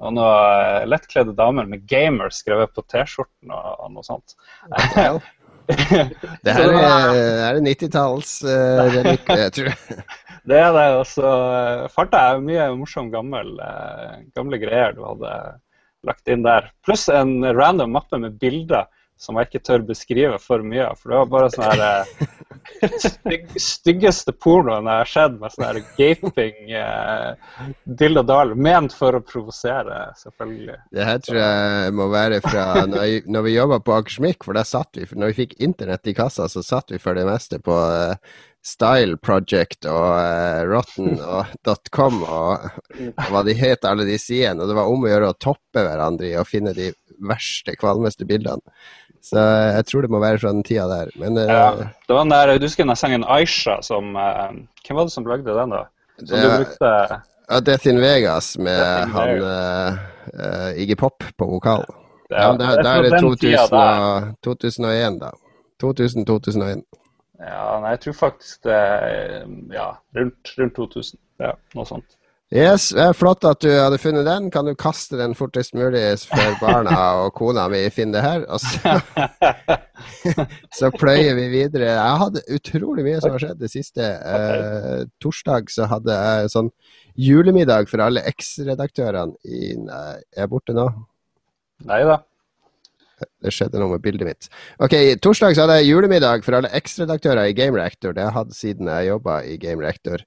Og 0.00 0.14
noen 0.16 0.88
lettkledde 0.88 1.36
damer 1.36 1.68
med 1.68 1.84
'gamer' 1.88 2.32
skrevet 2.32 2.72
på 2.72 2.84
T-skjorten 2.88 3.52
og, 3.52 3.84
noe 3.92 4.06
sånt. 4.06 4.36
Ja. 4.96 5.18
Det 5.70 6.50
her 6.56 6.72
er, 6.74 7.18
er 7.46 7.58
90-talls 7.62 8.30
uh, 8.42 8.88
relikk, 8.90 9.28
jeg 9.28 9.52
tror. 9.54 9.76
Det 10.50 10.56
er 10.58 10.72
det. 10.74 10.86
Og 10.98 11.04
så 11.06 11.30
eh, 11.30 11.84
fant 11.94 12.14
jeg 12.16 12.40
mye 12.42 12.64
morsom 12.74 13.10
gammel, 13.12 13.52
eh, 13.62 14.14
gamle 14.34 14.58
greier 14.58 14.96
du 14.96 15.04
hadde 15.04 15.34
lagt 16.08 16.32
inn 16.32 16.42
der. 16.46 16.70
Pluss 16.86 17.06
en 17.12 17.44
random 17.54 17.92
mappe 17.94 18.18
med 18.18 18.38
bilder 18.40 18.88
som 19.20 19.36
jeg 19.36 19.50
ikke 19.50 19.64
tør 19.68 19.82
beskrive 19.84 20.38
for 20.40 20.64
mye 20.64 20.86
av. 20.88 21.00
For 21.00 21.12
det 21.12 21.18
var 21.18 21.32
bare 21.34 21.48
sånn 21.52 21.66
her 21.68 21.82
eh, 21.84 23.00
stygg, 23.04 23.50
styggeste 23.70 24.32
pornoen 24.32 24.88
jeg 24.88 25.02
har 25.02 25.10
sett, 25.12 25.34
med 25.40 25.54
sånn 25.54 25.66
her 25.66 25.80
gaping 25.98 26.72
eh, 26.80 27.64
dill 28.00 28.22
og 28.22 28.30
dal. 28.30 28.54
Ment 28.56 28.96
for 28.96 29.18
å 29.18 29.22
provosere, 29.24 30.02
selvfølgelig. 30.22 30.78
Det 30.96 31.08
her 31.08 31.24
tror 31.26 31.40
jeg 31.42 31.96
må 32.00 32.08
være 32.12 32.40
fra 32.46 32.66
når, 32.86 33.02
jeg, 33.04 33.24
når 33.36 33.44
vi 33.46 33.56
jobba 33.58 33.80
på 33.84 33.96
Akersmik, 33.98 34.46
for 34.46 34.56
da 34.56 34.64
satt 34.64 34.96
vi, 34.96 35.08
når 35.12 35.34
vi 35.34 35.42
fikk 35.42 35.58
internett 35.68 36.08
i 36.08 36.16
kassa, 36.16 36.48
så 36.48 36.64
satt 36.64 36.94
vi 36.94 37.02
for 37.02 37.18
det 37.18 37.26
meste 37.28 37.60
på 37.64 37.76
uh, 37.76 38.16
Style 38.64 39.16
Project 39.20 39.84
og 39.88 40.06
uh, 40.16 40.62
Rotten 40.68 41.20
og 41.20 41.52
.com 41.96 42.22
og 42.24 42.66
hva 43.28 43.44
de 43.44 43.56
het, 43.60 43.84
alle 43.84 44.08
de 44.08 44.16
sidene. 44.20 44.64
Og 44.64 44.72
det 44.72 44.80
var 44.80 44.88
om 44.88 45.04
å 45.04 45.12
gjøre 45.12 45.30
å 45.34 45.38
toppe 45.40 45.84
hverandre 45.84 46.32
i 46.32 46.40
å 46.40 46.48
finne 46.48 46.72
de 46.76 46.88
verste, 47.20 47.76
kvalmeste 47.76 48.24
bildene. 48.28 48.64
Så 49.22 49.38
jeg 49.76 49.84
tror 49.86 50.00
det 50.06 50.10
må 50.10 50.18
være 50.22 50.38
fra 50.40 50.48
den 50.54 50.62
tida 50.64 50.86
der. 50.88 51.10
Men 51.20 51.36
eh, 51.38 51.48
Ja, 51.50 51.70
det 52.08 52.14
var 52.14 52.22
den 52.24 52.30
der, 52.32 52.58
Du 52.58 52.64
husker 52.64 52.84
den 52.88 52.96
sangen 52.96 53.24
Aisha 53.28 53.80
som 53.82 54.16
eh, 54.16 54.52
Hvem 54.86 54.96
var 54.96 55.04
det 55.08 55.12
som 55.12 55.26
lagde 55.28 55.44
den, 55.58 55.70
da? 55.76 55.82
Som 56.18 56.26
Det 56.30 56.40
du 56.44 56.48
brukte 56.64 56.92
ja, 57.50 57.60
Death 57.66 57.86
in 57.90 57.98
Vegas 58.00 58.52
med 58.58 59.02
in 59.02 59.10
han 59.10 59.30
uh, 59.42 60.80
Iggy 60.80 60.94
Pop 60.96 61.24
på 61.38 61.46
vokal. 61.50 61.84
Ja, 62.30 62.42
Ja, 62.46 62.52
da, 62.56 62.68
da 62.82 62.92
er 62.96 63.02
det 63.02 63.10
den 63.16 63.36
tida 63.36 63.64
2000, 63.66 63.78
der- 63.78 64.00
og- 64.00 64.36
2001, 64.44 65.18
da. 65.20 65.30
2000-2001. 65.82 66.82
Ja, 67.40 67.80
nei, 67.80 67.90
jeg 67.96 68.00
tror 68.04 68.12
faktisk 68.12 68.62
det 68.64 68.78
Ja, 69.72 69.88
rundt, 70.16 70.52
rundt 70.58 70.74
2000. 70.76 71.18
Ja, 71.40 71.52
noe 71.74 71.86
sånt. 71.88 72.04
Yes, 72.50 72.88
Flott 73.14 73.44
at 73.46 73.60
du 73.62 73.68
hadde 73.70 73.98
funnet 74.02 74.26
den. 74.26 74.48
Kan 74.50 74.66
du 74.66 74.72
kaste 74.74 75.14
den 75.20 75.36
fortest 75.38 75.70
mulig 75.78 76.02
før 76.26 76.56
barna 76.58 76.96
og 77.22 77.36
kona 77.38 77.68
mi 77.70 77.84
finner 77.94 78.18
det 78.18 78.24
her? 78.24 78.46
Og 78.50 78.58
så, 78.58 78.96
så 80.80 80.90
pløyer 80.90 81.38
vi 81.38 81.46
videre. 81.52 81.92
Jeg 81.94 82.16
hadde 82.24 82.42
utrolig 82.56 83.06
mye 83.06 83.20
som 83.22 83.36
har 83.36 83.44
skjedd 83.44 83.62
det 83.62 83.70
siste. 83.70 84.02
Eh, 84.02 85.04
torsdag 85.22 85.70
så 85.70 85.86
hadde 85.92 86.18
jeg 86.18 86.50
sånn 86.56 86.72
julemiddag 87.14 87.86
for 87.90 88.02
alle 88.02 88.26
eks-redaktørene 88.32 89.38
i 89.46 89.76
Nei, 89.78 90.18
jeg 90.34 90.42
er 90.48 90.50
borte 90.50 90.74
nå. 90.74 90.88
Nei 91.86 92.02
da. 92.08 92.18
Det 93.40 93.52
skjedde 93.54 93.78
noe 93.78 93.94
med 93.94 94.02
bildet 94.02 94.26
mitt. 94.26 94.50
Ok, 94.82 94.96
Torsdag 95.22 95.54
så 95.54 95.68
hadde 95.68 95.80
jeg 95.80 95.92
julemiddag 95.92 96.42
for 96.42 96.58
alle 96.58 96.70
eks-redaktører 96.74 97.46
i 97.46 97.54
Game 97.54 97.78
Reactor. 97.78 98.16
Det 98.16 98.24
har 98.24 98.32
jeg 98.32 98.38
hatt 98.40 98.56
siden 98.56 98.90
jeg 98.90 99.12
jobba 99.12 99.42
i 99.46 99.58
Game 99.60 99.84
Reactor. 99.84 100.24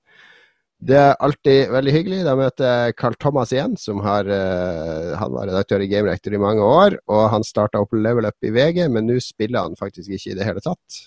Det 0.83 0.97
er 0.99 1.13
alltid 1.23 1.71
veldig 1.71 1.93
hyggelig. 1.95 2.19
Da 2.27 2.33
møter 2.35 2.67
jeg 2.67 2.95
Carl 2.99 3.15
Thomas 3.21 3.53
igjen, 3.55 3.77
som 3.79 4.01
har, 4.03 4.27
uh, 4.27 5.13
han 5.19 5.31
var 5.31 5.47
redaktør 5.47 5.83
i 5.83 5.87
Game 5.91 6.09
Reactor 6.09 6.35
i 6.35 6.41
mange 6.41 6.65
år. 6.65 6.97
Og 7.11 7.23
han 7.31 7.45
starta 7.47 7.79
opp 7.83 7.95
Level 7.95 8.27
Up 8.27 8.43
i 8.43 8.51
VG, 8.51 8.83
men 8.91 9.07
nå 9.07 9.19
spiller 9.23 9.67
han 9.67 9.79
faktisk 9.79 10.11
ikke 10.11 10.33
i 10.33 10.37
det 10.39 10.47
hele 10.47 10.63
tatt. 10.65 10.99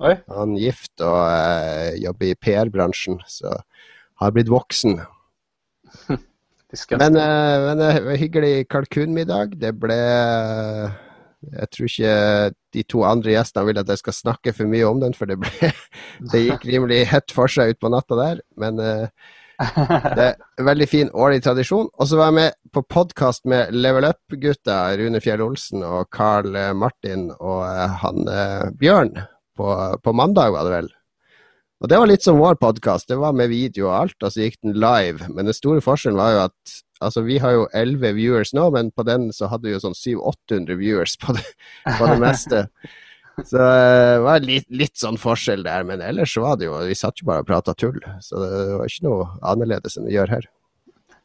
Oi. 0.00 0.16
Han 0.32 0.56
er 0.56 0.64
gift 0.64 1.04
og 1.04 1.20
uh, 1.20 1.92
jobber 2.00 2.32
i 2.32 2.36
PR-bransjen, 2.40 3.20
så 3.28 3.54
har 4.22 4.34
blitt 4.34 4.52
voksen. 4.52 5.00
Men, 6.72 7.18
uh, 7.20 7.74
men 7.76 7.80
hyggelig 8.16 8.62
kalkunmiddag. 8.72 9.58
Det 9.60 9.74
ble 9.76 9.96
Jeg 11.50 11.70
tror 11.74 11.90
ikke 11.90 12.16
de 12.76 12.82
to 12.88 13.04
andre 13.06 13.34
gjestene 13.34 13.68
vil 13.68 13.80
at 13.82 13.92
jeg 13.92 14.00
skal 14.00 14.16
snakke 14.16 14.54
for 14.56 14.70
mye 14.70 14.88
om 14.88 15.02
den, 15.02 15.14
for 15.16 15.30
det, 15.30 15.38
ble, 15.42 15.70
det 16.32 16.42
gikk 16.46 16.66
rimelig 16.68 17.04
hett 17.12 17.34
for 17.34 17.50
seg 17.50 17.74
utpå 17.74 17.90
natta 17.92 18.18
der. 18.18 18.42
Men 18.60 18.80
eh, 18.82 19.06
det 20.16 20.28
er 20.28 20.38
en 20.58 20.68
veldig 20.70 20.88
fin 20.90 21.12
årlig 21.12 21.42
tradisjon. 21.44 21.90
Og 21.92 22.08
så 22.08 22.18
var 22.20 22.30
jeg 22.30 22.38
med 22.38 22.58
på 22.74 22.84
podkast 22.86 23.44
med 23.50 23.74
Level 23.74 24.08
Up-gutta, 24.08 24.80
Rune 24.98 25.20
Fjell 25.24 25.44
Olsen 25.44 25.84
og 25.86 26.08
Carl 26.14 26.56
Martin 26.78 27.28
og 27.38 27.62
eh, 27.68 28.00
han 28.04 28.32
eh, 28.32 28.66
Bjørn, 28.78 29.14
på, 29.58 29.68
på 30.02 30.16
mandag, 30.16 30.54
var 30.54 30.68
det 30.68 30.76
vel. 30.78 30.92
Og 31.82 31.88
det 31.90 31.98
var 31.98 32.06
litt 32.06 32.22
som 32.22 32.38
vår 32.38 32.54
podkast. 32.62 33.08
Det 33.10 33.16
var 33.18 33.34
med 33.34 33.50
video 33.50 33.88
og 33.88 33.96
alt, 33.96 34.18
og 34.22 34.30
så 34.30 34.44
gikk 34.44 34.60
den 34.62 34.76
live. 34.78 35.26
Men 35.34 35.48
den 35.48 35.56
store 35.56 35.82
forskjellen 35.82 36.20
var 36.20 36.30
jo 36.30 36.42
at 36.44 36.74
altså 37.02 37.24
vi 37.26 37.40
har 37.42 37.56
jo 37.56 37.64
11 37.74 38.14
viewers 38.14 38.52
nå, 38.54 38.68
men 38.70 38.92
på 38.94 39.02
den 39.08 39.32
så 39.34 39.48
hadde 39.50 39.66
vi 39.66 39.74
jo 39.74 39.80
sånn 39.82 39.98
700-800 39.98 40.78
viewers 40.78 41.16
på 41.18 41.34
det, 41.34 41.42
på 41.88 42.06
det 42.06 42.20
meste. 42.22 42.62
Så 43.48 43.58
eh, 43.58 44.12
det 44.12 44.22
var 44.22 44.46
litt, 44.46 44.68
litt 44.70 44.94
sånn 45.00 45.18
forskjell 45.18 45.66
der, 45.66 45.82
men 45.88 46.04
ellers 46.06 46.36
var 46.38 46.60
det 46.60 46.68
jo 46.68 46.78
Vi 46.86 46.94
satt 46.94 47.18
jo 47.18 47.26
bare 47.32 47.42
og 47.42 47.50
prata 47.50 47.74
tull. 47.74 47.98
Så 48.22 48.38
det 48.38 48.64
var 48.78 48.86
ikke 48.86 49.08
noe 49.08 49.28
annerledes 49.42 49.98
enn 49.98 50.06
vi 50.06 50.14
gjør 50.14 50.36
her. 50.36 50.50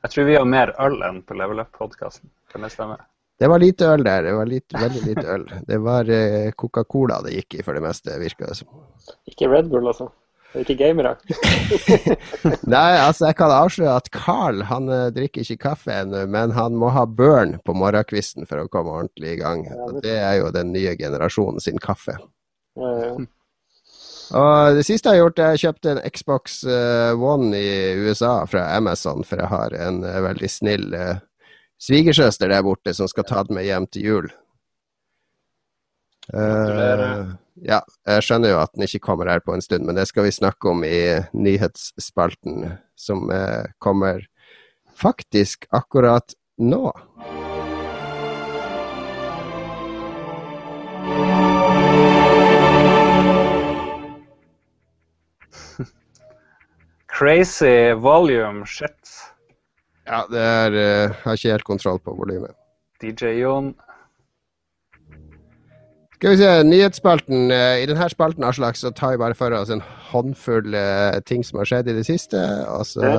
Jeg 0.07 0.13
tror 0.13 0.29
vi 0.33 0.41
har 0.41 0.51
mer 0.57 0.73
øl 0.81 1.01
enn 1.05 1.21
på 1.21 1.37
Level 1.37 1.61
Up-podkasten. 1.67 2.31
Kan 2.49 2.65
det 2.65 2.73
stemme? 2.73 2.97
Det 3.37 3.45
var 3.51 3.61
lite 3.61 3.93
øl 3.93 4.01
der. 4.07 4.25
Det 4.25 4.37
var 4.41 4.49
litt, 4.49 4.73
veldig 4.73 5.05
lite 5.05 5.31
øl. 5.35 5.49
Det 5.69 5.83
var 5.85 6.09
eh, 6.09 6.53
Coca-Cola 6.57 7.21
det 7.27 7.37
gikk 7.43 7.59
i 7.59 7.67
for 7.67 7.77
det 7.77 7.85
meste, 7.85 8.17
virka 8.23 8.49
det 8.49 8.63
som. 8.63 8.87
Ikke 9.29 9.51
Red 9.51 9.69
Bull, 9.69 9.85
altså. 9.91 10.09
Ikke 10.61 10.75
gamere. 10.79 11.13
Nei, 12.73 12.93
altså 12.97 13.27
jeg 13.29 13.37
kan 13.39 13.53
avsløre 13.53 13.95
at 13.99 14.09
Carl 14.15 14.63
han 14.69 14.89
eh, 14.93 15.07
drikker 15.15 15.43
ikke 15.43 15.61
kaffe 15.69 15.93
ennå, 16.01 16.23
men 16.31 16.53
han 16.55 16.75
må 16.79 16.89
ha 16.95 17.05
burn 17.05 17.57
på 17.65 17.75
morgenkvisten 17.77 18.47
for 18.49 18.63
å 18.63 18.69
komme 18.71 18.95
ordentlig 18.95 19.35
i 19.35 19.39
gang. 19.41 19.65
Og 19.85 19.99
det 20.05 20.15
er 20.17 20.39
jo 20.41 20.51
den 20.55 20.71
nye 20.73 20.95
generasjonen 20.99 21.61
sin 21.63 21.79
kaffe. 21.83 22.17
Eh, 22.77 23.25
Og 24.37 24.75
det 24.75 24.83
siste 24.87 25.13
jeg 25.13 25.21
har 25.21 25.25
gjort, 25.27 25.39
er 25.39 25.53
jeg 25.55 25.63
kjøpte 25.67 25.93
en 25.93 26.01
Xbox 26.11 26.57
eh, 26.67 27.13
One 27.15 27.55
i 27.55 27.69
USA 28.07 28.33
fra 28.49 28.65
Amazon, 28.75 29.23
for 29.23 29.39
jeg 29.39 29.51
har 29.53 29.75
en 29.87 30.01
eh, 30.03 30.21
veldig 30.25 30.49
snill 30.51 30.89
svigersøster 31.77 32.49
der 32.49 32.63
borte 32.65 32.93
som 32.97 33.07
skal 33.07 33.27
ta 33.29 33.43
den 33.45 33.55
med 33.59 33.67
hjem 33.69 33.85
til 33.93 34.07
jul. 34.09 34.31
Gratulerer. 36.27 37.37
Ja, 37.65 37.81
jeg 38.05 38.23
skjønner 38.25 38.49
jo 38.51 38.59
at 38.61 38.73
den 38.75 38.83
ikke 38.85 38.99
kommer 39.07 39.29
her 39.31 39.39
på 39.43 39.53
en 39.55 39.61
stund, 39.63 39.85
men 39.87 39.95
det 39.97 40.07
skal 40.09 40.23
vi 40.27 40.31
snakke 40.35 40.69
om 40.69 40.83
i 40.85 41.19
nyhetsspalten, 41.33 42.77
som 42.97 43.31
eh, 43.33 43.65
kommer 43.81 44.27
faktisk 44.97 45.65
akkurat 45.73 46.33
nå. 46.57 46.91
Crazy 57.17 57.93
volume 57.93 58.65
shit. 58.65 58.93
Ja, 60.07 60.25
det 60.31 60.39
er 60.39 60.71
eh, 60.71 61.11
Har 61.23 61.33
ikke 61.35 61.51
helt 61.51 61.67
kontroll 61.67 61.99
på 61.99 62.13
volumet. 62.15 62.55
DJ 63.01 63.25
Jon. 63.41 63.75
Skal 66.17 66.33
vi 66.33 66.37
se, 66.37 66.63
nyhetsspalten. 66.65 67.51
eh, 67.51 67.83
I 67.83 67.85
denne 67.85 68.09
spalten 68.09 68.43
Aslak, 68.43 68.75
så 68.75 68.89
tar 68.89 69.11
vi 69.13 69.21
bare 69.21 69.35
for 69.37 69.53
oss 69.53 69.69
en 69.69 69.83
håndfull 70.09 70.73
eh, 70.73 71.19
ting 71.29 71.43
som 71.45 71.59
har 71.59 71.69
skjedd 71.69 71.91
i 71.91 71.93
det 71.93 72.05
siste, 72.07 72.41
og 72.73 72.87
så 72.89 73.11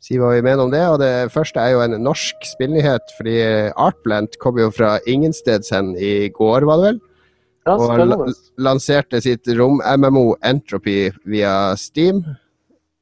sier 0.00 0.22
hva 0.22 0.30
vi 0.32 0.44
mener 0.44 0.64
om 0.64 0.72
det. 0.72 0.80
Og 0.88 0.98
det 1.02 1.32
første 1.32 1.60
er 1.60 1.74
jo 1.74 1.82
en 1.84 1.98
norsk 2.00 2.46
spillnyhet, 2.48 3.12
fordi 3.18 3.36
Artplant 3.76 4.38
kom 4.40 4.56
jo 4.56 4.70
fra 4.72 4.96
ingensteds 5.06 5.68
hen 5.76 5.92
i 6.00 6.30
går, 6.32 6.64
var 6.64 6.80
det 6.80 6.86
vel? 6.86 7.02
ja, 7.66 7.76
Og 7.76 8.32
lanserte 8.60 9.20
sitt 9.20 9.48
rom-MMO 9.48 10.34
Entropy 10.44 11.10
via 11.28 11.74
Steam. 11.76 12.24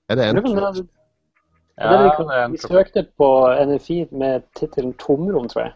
Er 0.09 0.19
det 0.19 0.25
er 0.25 0.35
Entropy? 0.35 0.57
er 0.57 0.83
Ja, 1.79 1.93
det 1.93 2.35
er 2.37 2.49
vi 2.51 2.59
søkte 2.59 3.07
på 3.19 3.31
NFI 3.67 4.09
med 4.13 4.43
tittelen 4.59 4.95
'Tomrom', 4.99 5.49
tror 5.49 5.63
jeg. 5.63 5.73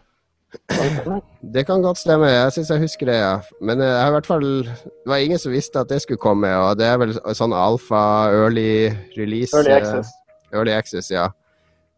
Det 1.53 1.63
kan 1.67 1.81
godt 1.83 1.99
stemme, 1.99 2.27
jeg 2.31 2.53
syns 2.55 2.69
jeg 2.71 2.83
husker 2.85 3.09
det, 3.09 3.17
ja. 3.19 3.33
Men 3.61 3.81
eh, 3.83 3.89
jeg 3.89 4.03
har 4.03 4.11
i 4.11 4.15
hvert 4.15 4.29
fall 4.29 4.45
Det 4.63 5.09
var 5.11 5.23
ingen 5.23 5.41
som 5.41 5.51
visste 5.51 5.81
at 5.81 5.89
det 5.91 5.99
skulle 6.03 6.21
komme, 6.21 6.47
og 6.47 6.77
det 6.79 6.87
er 6.87 7.01
vel 7.01 7.11
sånn 7.35 7.55
alfa, 7.55 8.03
early 8.31 8.87
release 9.17 9.55
Early 9.55 9.73
eh, 9.73 9.81
access. 9.81 10.13
Early 10.53 10.73
access, 10.75 11.11
ja. 11.11 11.27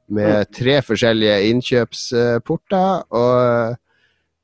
Med 0.10 0.50
tre 0.56 0.80
forskjellige 0.82 1.36
innkjøpsporter. 1.52 3.04
Og 3.14 3.78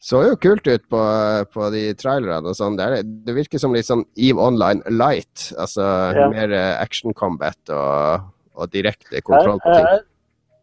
Så 0.05 0.21
jo 0.21 0.35
kult 0.37 0.67
ut 0.69 0.83
på, 0.93 1.01
på 1.49 1.69
de 1.73 1.87
trailerne 1.97 2.51
og 2.51 2.57
sånn. 2.57 2.77
Det, 2.77 3.01
det, 3.25 3.33
virker 3.33 3.57
som 3.61 3.73
litt 3.73 3.87
sånn 3.87 4.05
Eve 4.13 4.37
Online 4.37 4.85
light. 4.93 5.47
Altså 5.57 5.87
ja. 6.13 6.27
mer 6.29 6.53
eh, 6.53 6.75
action 6.77 7.15
combat 7.17 7.73
og, 7.73 8.29
og 8.53 8.69
direkte 8.69 9.23
kontroll 9.25 9.57
på 9.65 9.73
ting. 9.73 10.05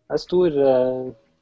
det 0.07 0.15
er 0.15 0.23
stor 0.23 0.63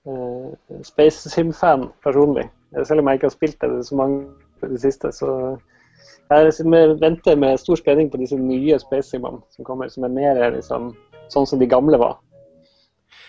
uh, 0.09 0.53
Space 0.87 1.31
Sim-fan 1.31 1.89
personlig. 2.05 2.47
Selv 2.85 3.01
om 3.03 3.09
jeg 3.09 3.15
ikke 3.19 3.27
har 3.27 3.35
spilt 3.35 3.61
det 3.61 3.87
så 3.87 3.95
mange 3.99 4.23
i 4.63 4.67
det 4.71 4.81
siste. 4.81 5.13
så 5.13 5.59
jeg 6.31 6.53
venter 7.01 7.37
med 7.37 7.59
stor 7.59 7.75
spenning 7.75 8.11
på 8.11 8.17
disse 8.21 8.37
nye 8.39 8.79
Space 8.79 9.11
Simene 9.11 9.41
som 9.51 9.65
kommer, 9.65 9.89
som 9.89 10.05
er 10.07 10.13
mer 10.15 10.51
liksom, 10.55 10.97
sånn 11.33 11.47
som 11.47 11.59
de 11.59 11.67
gamle 11.67 11.99
var. 11.99 12.19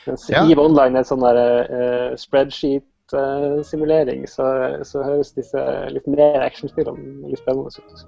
Mens 0.06 0.30
ja. 0.30 0.46
EVE 0.46 0.62
Online 0.62 1.00
er 1.00 1.04
sånn 1.10 1.26
der, 1.26 1.38
uh, 1.70 2.16
spreadsheet-simulering, 2.18 4.28
så, 4.30 4.44
så, 4.86 5.02
høres 5.06 5.34
disse 5.38 5.60
litt 5.94 6.08
mer 6.10 6.42
actionspillene 6.46 7.30
litt 7.30 7.40
spennende 7.42 7.70
ut. 7.74 8.06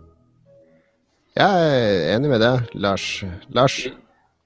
Jeg 1.34 1.50
er 1.50 2.14
enig 2.14 2.30
med 2.30 2.40
deg, 2.46 2.58
Lars. 2.78 3.26
Lars? 3.54 3.90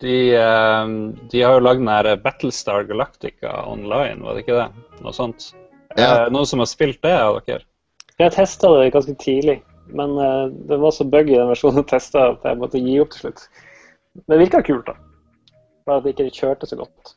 De, 0.04 0.18
uh, 0.38 0.90
de 1.32 1.42
har 1.42 1.56
jo 1.58 1.64
lagd 1.66 1.82
den 1.82 1.90
her 1.90 2.12
Battlestar 2.22 2.86
Galactica 2.90 3.64
online, 3.66 4.22
var 4.26 4.38
det 4.38 4.46
ikke 4.46 4.60
det? 4.60 4.86
Noe 5.02 5.16
sånt. 5.16 5.50
Ja. 5.98 6.28
Uh, 6.28 6.28
noen 6.34 6.46
som 6.50 6.62
har 6.62 6.70
spilt 6.70 7.02
det 7.06 7.16
av 7.18 7.40
dere? 7.48 7.66
Jeg 8.18 8.34
testa 8.34 8.70
det 8.78 8.92
ganske 8.94 9.18
tidlig, 9.22 9.60
men 9.98 10.14
uh, 10.18 10.54
det 10.70 10.78
var 10.82 10.94
så 10.94 11.06
buggy 11.06 11.38
den 11.38 11.50
versjonen 11.50 11.82
jeg 11.84 11.92
testa 11.96 12.32
at 12.36 12.46
jeg 12.46 12.62
måtte 12.62 12.82
gi 12.82 12.98
opp 13.02 13.14
til 13.14 13.28
slutt. 13.28 13.46
Men 14.18 14.34
det 14.34 14.40
virka 14.46 14.64
kult, 14.66 14.90
da. 14.90 14.98
Bare 15.88 16.02
at 16.02 16.08
det 16.08 16.16
ikke 16.28 16.42
kjørte 16.44 16.70
så 16.70 16.80
godt. 16.80 17.14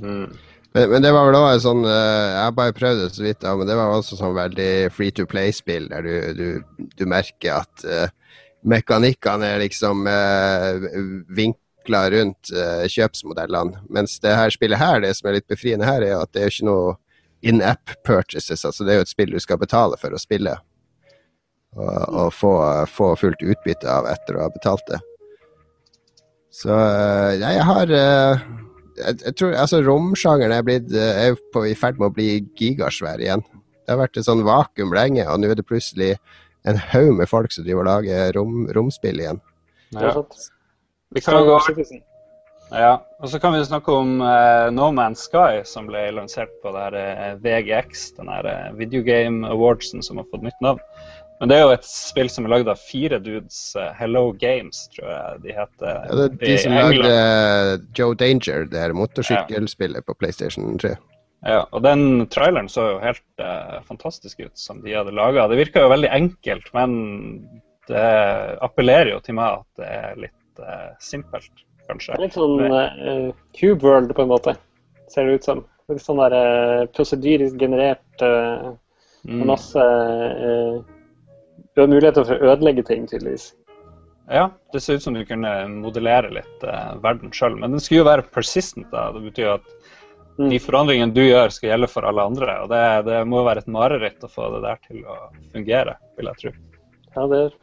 Mm. 0.00 0.30
Men, 0.72 0.86
men, 0.92 1.02
det 1.02 1.10
var 1.12 1.26
vel 1.26 1.36
òg 1.36 1.58
sånn 1.60 1.82
uh, 1.82 1.90
Jeg 1.90 2.42
har 2.44 2.52
bare 2.56 2.74
prøvd 2.76 3.00
det 3.02 3.10
så 3.16 3.24
vidt, 3.24 3.44
ja, 3.44 3.56
men 3.58 3.68
det 3.68 3.76
var 3.78 3.90
også 3.94 4.18
sånn 4.20 4.36
veldig 4.36 4.70
free 4.94 5.14
to 5.14 5.26
play-spill, 5.28 5.88
der 5.90 6.06
du, 6.06 6.14
du, 6.38 6.86
du, 6.94 7.04
merker 7.10 7.64
at 7.64 7.84
uh, 7.88 8.06
mekanikkene 8.70 9.54
er 9.56 9.64
liksom 9.64 10.06
uh, 10.06 10.88
vinkla 11.80 12.10
rundt 12.10 12.50
uh, 12.52 12.86
kjøpsmodellene. 12.88 13.80
Mens 13.88 14.20
det 14.20 14.34
her 14.36 14.50
spillet 14.50 14.78
her, 14.78 15.00
det 15.00 15.14
som 15.16 15.28
er 15.28 15.38
litt 15.38 15.48
befriende 15.48 15.86
her, 15.86 16.02
er 16.02 16.20
at 16.20 16.32
det 16.32 16.42
er 16.42 16.50
ikke 16.50 16.66
noe 16.66 16.96
in 17.42 17.62
app 17.62 17.90
purchases. 18.04 18.64
altså 18.64 18.84
Det 18.84 18.92
er 18.92 18.96
jo 19.00 19.02
et 19.02 19.08
spill 19.08 19.30
du 19.32 19.40
skal 19.40 19.58
betale 19.58 19.96
for 19.96 20.12
å 20.12 20.18
spille. 20.18 20.56
Og, 21.76 22.08
og 22.08 22.32
få, 22.34 22.86
få, 22.90 23.14
fullt 23.16 23.42
utbytte 23.42 23.88
av 23.88 24.06
etter 24.10 24.36
å 24.36 24.42
ha 24.42 24.50
betalt 24.50 24.84
det. 24.88 25.00
Så 26.50 26.68
ja, 26.74 27.52
jeg 27.54 27.62
har 27.62 27.92
jeg, 29.00 29.20
jeg, 29.24 29.34
tror 29.38 29.54
altså 29.54 29.80
romsjangeren 29.86 30.52
er, 30.52 30.64
blitt, 30.66 30.90
eh, 30.92 31.30
er 31.30 31.38
på, 31.54 31.62
i 31.64 31.76
ferd 31.78 32.00
med 32.00 32.10
å 32.10 32.14
bli 32.16 32.42
gigasvær 32.58 33.22
igjen. 33.22 33.44
Det 33.86 33.94
har 33.94 34.00
vært 34.02 34.18
et 34.18 34.26
sånn 34.26 34.42
vakuum 34.44 34.92
lenge, 34.92 35.24
og 35.30 35.40
nå 35.40 35.50
er 35.50 35.60
det 35.60 35.68
plutselig 35.68 36.16
en 36.68 36.76
haug 36.90 37.14
med 37.16 37.30
folk 37.30 37.54
som 37.54 37.64
driver 37.64 37.86
og 37.86 37.88
lager 37.88 38.34
rom, 38.36 38.66
romspill 38.76 39.22
igjen. 39.22 39.40
Ja. 39.94 40.12
Vi 41.14 41.20
kan 41.20 41.46
gå 41.46 41.58
ja, 42.70 43.00
og 43.18 43.30
så 43.32 43.40
kan 43.42 43.50
vi 43.56 43.64
snakke 43.66 43.92
om 43.92 44.20
uh, 44.22 44.70
No 44.70 44.92
Man's 44.94 45.24
Sky, 45.26 45.64
som 45.66 45.88
ble 45.90 46.04
lansert 46.14 46.52
på 46.62 46.70
det 46.70 46.84
her, 46.84 46.94
uh, 46.94 47.24
eh, 47.24 47.32
VGX, 47.42 48.04
den 48.20 48.30
her 48.30 48.46
uh, 48.46 48.76
Video 48.78 49.02
Game 49.02 49.42
Awardsen 49.48 50.04
som 50.06 50.20
har 50.20 50.28
fått 50.30 50.44
nytt 50.46 50.62
navn. 50.62 50.78
Men 51.40 51.50
det 51.50 51.56
er 51.56 51.64
jo 51.64 51.74
et 51.74 51.88
spill 51.88 52.30
som 52.30 52.46
er 52.46 52.52
lagd 52.52 52.70
av 52.70 52.78
fire 52.78 53.18
dudes. 53.24 53.58
Uh, 53.74 53.90
Hello 53.98 54.28
Games, 54.38 54.84
tror 54.94 55.10
jeg 55.10 55.42
de 55.48 55.56
heter. 55.56 55.98
Ja, 56.06 56.18
det 56.20 56.26
er 56.28 56.38
de 56.44 56.56
som 56.62 56.78
lagde 56.78 57.12
uh, 57.16 57.74
Joe 57.98 58.18
Danger, 58.22 58.70
det 58.70 58.84
her 58.84 58.94
motorsykkelspillet 58.94 60.04
ja. 60.04 60.06
på 60.06 60.18
PlayStation 60.22 60.78
3. 60.78 60.94
Ja, 61.48 61.64
og 61.72 61.82
den 61.82 62.28
traileren 62.30 62.68
så 62.70 62.86
jo 62.92 62.98
helt 63.02 63.24
uh, 63.42 63.80
fantastisk 63.88 64.44
ut, 64.44 64.54
som 64.54 64.84
de 64.84 64.94
hadde 64.94 65.16
laga. 65.16 65.48
Det 65.50 65.58
virka 65.58 65.82
jo 65.82 65.90
veldig 65.90 66.12
enkelt, 66.12 66.70
men 66.76 66.92
det 67.90 68.10
appellerer 68.62 69.16
jo 69.16 69.24
til 69.24 69.40
meg 69.40 69.64
at 69.64 69.80
det 69.80 69.96
er 69.96 70.20
litt 70.28 70.36
uh, 70.62 70.92
simpelt, 71.02 71.64
kanskje. 71.88 72.18
Litt 72.22 72.36
sånn 72.38 72.60
uh, 72.70 73.30
Cube 73.58 73.86
World, 73.86 74.14
på 74.16 74.26
en 74.26 74.32
måte, 74.32 74.56
ser 75.12 75.28
det 75.28 75.40
ut 75.40 75.50
som. 75.50 75.64
Litt 75.90 76.04
sånn 76.04 76.22
der 76.22 76.36
uh, 76.36 76.84
prosedyrisk 76.94 77.58
generert 77.58 78.22
uh, 78.22 78.70
mm. 79.26 79.44
masse 79.48 79.86
du 81.74 81.80
har 81.80 81.90
muligheter 81.90 82.26
for 82.26 82.36
å 82.36 82.52
ødelegge 82.52 82.84
ting, 82.86 83.06
tydeligvis. 83.10 83.50
Ja, 84.30 84.50
det 84.72 84.80
ser 84.80 84.98
ut 84.98 85.02
som 85.02 85.14
du 85.14 85.24
kunne 85.26 85.50
modellere 85.72 86.30
litt 86.34 86.66
uh, 86.66 86.94
verden 87.02 87.32
sjøl. 87.34 87.56
Men 87.58 87.74
den 87.74 87.82
skulle 87.82 88.04
jo 88.04 88.10
være 88.10 88.26
persistent. 88.30 88.86
da. 88.92 89.08
Det 89.14 89.24
betyr 89.24 89.46
jo 89.46 89.54
at 89.56 89.72
mm. 90.38 90.48
de 90.52 90.60
forandringene 90.62 91.16
du 91.16 91.22
gjør, 91.24 91.50
skal 91.54 91.72
gjelde 91.72 91.90
for 91.90 92.06
alle 92.06 92.26
andre. 92.30 92.56
Og 92.62 92.70
det, 92.70 92.84
det 93.08 93.24
må 93.30 93.42
være 93.46 93.64
et 93.64 93.72
mareritt 93.74 94.26
å 94.26 94.30
få 94.30 94.52
det 94.54 94.62
der 94.66 94.82
til 94.86 95.02
å 95.02 95.18
fungere, 95.54 95.96
vil 96.18 96.30
jeg 96.30 96.42
tro. 96.44 96.54
Ja, 97.16 97.26
det 97.32 97.42
er, 97.48 97.58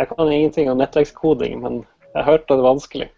Jeg 0.00 0.08
kan 0.10 0.32
ingenting 0.32 0.70
om 0.72 0.80
nettverkskoding, 0.80 1.58
men 1.62 1.82
jeg 2.12 2.18
har 2.20 2.30
hørt 2.30 2.48
at 2.48 2.56
det 2.56 2.64
vanskelig. 2.66 3.10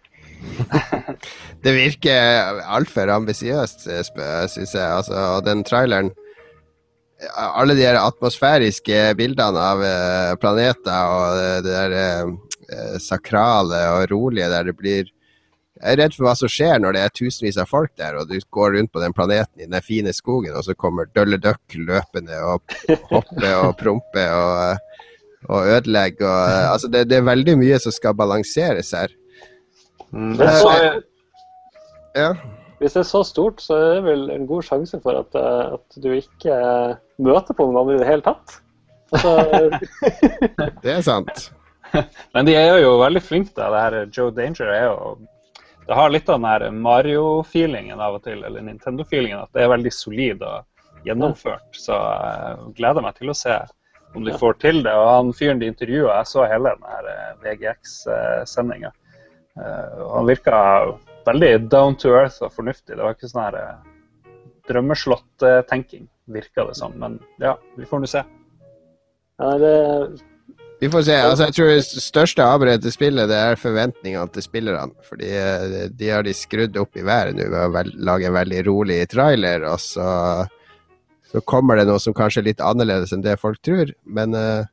det 1.65 1.73
virker 1.73 2.61
altfor 2.77 3.09
ambisiøst, 3.15 3.87
syns 3.87 4.75
jeg. 4.75 4.85
Altså, 4.85 5.15
og 5.37 5.45
den 5.47 5.63
traileren 5.67 6.13
alle 7.33 7.75
de 7.77 7.85
atmosfæriske 7.87 9.13
bildene 9.17 9.61
av 9.71 9.83
eh, 9.85 10.31
planeter 10.41 11.11
og 11.15 11.37
det 11.63 11.75
der 11.75 11.95
eh, 11.99 12.97
sakrale 12.99 13.81
og 13.95 14.09
rolige 14.11 14.49
der 14.51 14.71
det 14.71 14.75
blir 14.77 15.11
Jeg 15.75 15.91
er 15.91 15.97
redd 15.99 16.13
for 16.15 16.23
hva 16.23 16.33
som 16.39 16.49
skjer 16.49 16.79
når 16.79 16.95
det 16.95 16.99
er 17.03 17.11
tusenvis 17.11 17.57
av 17.59 17.67
folk 17.67 17.91
der, 17.99 18.15
og 18.15 18.29
du 18.29 18.39
går 18.57 18.77
rundt 18.77 18.93
på 18.93 19.01
den 19.03 19.13
planeten 19.13 19.59
i 19.59 19.67
den 19.67 19.83
fine 19.83 20.13
skogen, 20.15 20.55
og 20.55 20.63
så 20.63 20.71
kommer 20.73 21.09
Dølle 21.11 21.35
Duck 21.35 21.75
løpende 21.75 22.37
og 22.47 22.63
hopper 23.09 23.49
og 23.57 23.73
promper 23.81 24.31
og, 24.31 24.79
og 25.49 25.69
ødelegge 25.75 26.25
og 26.27 26.73
Altså, 26.73 26.89
det, 26.91 27.05
det, 27.09 27.17
er 27.17 27.29
veldig 27.29 27.57
mye 27.61 27.79
som 27.79 27.93
skal 27.95 28.17
balanseres 28.17 28.91
her. 28.97 29.13
Men 30.11 30.37
Det, 30.39 30.49
så, 30.61 31.01
ja. 32.15 32.29
Hvis 32.79 32.93
det 32.93 33.01
er 33.01 33.09
så 33.09 33.23
stort, 33.23 33.61
så 33.63 33.75
er 33.75 33.93
det 33.95 34.03
vel 34.05 34.29
en 34.31 34.47
god 34.47 34.63
sjanse 34.67 34.99
for 35.03 35.21
at, 35.21 35.37
eh, 35.39 35.75
at 35.77 35.99
du 36.03 36.09
ikke 36.11 36.55
eh, 36.55 36.97
møter 37.23 37.55
på 37.55 37.67
noen 37.67 37.81
andre 37.83 37.95
i 37.95 38.01
det 38.01 38.09
hele 38.09 38.25
tatt. 38.25 38.57
Altså, 39.13 39.31
det 40.83 40.91
er 40.97 41.05
sant. 41.05 41.47
Men 42.35 42.47
de 42.47 42.57
er 42.59 42.81
jo 42.83 42.97
veldig 42.99 43.23
flinke 43.23 43.53
til 43.53 43.75
det 43.75 43.85
her. 43.85 43.97
Joe 44.11 44.33
Danger 44.35 44.73
er 44.73 44.85
jo 44.89 45.15
Det 45.85 45.95
har 45.95 46.09
litt 46.09 46.29
av 46.29 46.39
den 46.39 46.49
her 46.49 46.63
Mario-feelingen 46.73 47.99
av 48.01 48.17
og 48.17 48.23
til, 48.25 48.41
eller 48.43 48.63
Nintendo-feelingen, 48.65 49.43
at 49.45 49.53
det 49.53 49.63
er 49.63 49.69
veldig 49.69 49.91
solid 49.93 50.41
og 50.41 51.05
gjennomført. 51.05 51.67
Så 51.77 51.93
jeg 51.93 52.71
gleder 52.79 53.05
meg 53.05 53.19
til 53.19 53.29
å 53.29 53.37
se 53.37 53.59
om 54.15 54.25
de 54.25 54.35
får 54.39 54.59
til 54.63 54.83
det. 54.85 54.93
Og 54.95 55.09
han 55.09 55.33
fyren 55.35 55.61
de 55.61 55.69
intervjua, 55.71 56.19
jeg 56.19 56.31
så 56.31 56.45
hele 56.49 56.75
den 56.75 56.87
her 56.91 57.09
eh, 57.11 57.33
VGX-sendinga. 57.45 58.93
Han 59.55 60.27
virka 60.27 60.57
veldig 61.25 61.69
down 61.71 61.95
to 61.95 62.13
earth 62.13 62.43
og 62.43 62.53
fornuftig. 62.53 62.95
Det 62.95 63.03
var 63.03 63.15
ikke 63.15 63.29
sånn 63.31 63.45
her 63.47 63.57
eh, 63.59 64.31
drømmeslott-tenking, 64.69 66.07
virka 66.31 66.67
det 66.69 66.77
som. 66.79 66.95
Men 67.01 67.19
ja, 67.41 67.55
vi 67.77 67.89
får 67.89 68.03
nå 68.03 68.11
se. 68.11 68.23
Ja, 69.41 69.51
det... 69.61 69.75
Vi 70.79 70.89
får 70.91 71.05
se. 71.07 71.15
altså 71.15 71.45
Jeg 71.47 71.55
tror 71.55 71.69
det 71.71 72.03
største 72.03 72.45
avbredet 72.45 72.83
til 72.83 72.93
spillet 72.93 73.29
det 73.31 73.37
er 73.39 73.59
forventningene 73.59 74.27
til 74.35 74.43
spillerne. 74.43 74.91
Fordi 75.07 75.31
eh, 75.31 75.77
de 75.89 76.11
har 76.11 76.25
de 76.25 76.35
skrudd 76.35 76.77
opp 76.81 76.99
i 76.99 77.05
været 77.05 77.37
nå 77.37 77.47
ved 77.47 77.61
å 77.63 77.85
lage 78.11 78.29
en 78.29 78.37
veldig 78.37 78.65
rolig 78.67 78.99
trailer. 79.11 79.65
Og 79.71 79.79
så, 79.81 80.09
så, 81.35 81.43
kommer 81.43 81.75
det 81.79 81.87
noe 81.89 81.99
som 81.99 82.15
kanskje 82.15 82.41
er 82.41 82.49
litt 82.49 82.63
annerledes 82.63 83.11
enn 83.15 83.25
det 83.25 83.35
folk 83.41 83.59
tror. 83.65 83.91
Men 84.07 84.35
uh, 84.37 84.63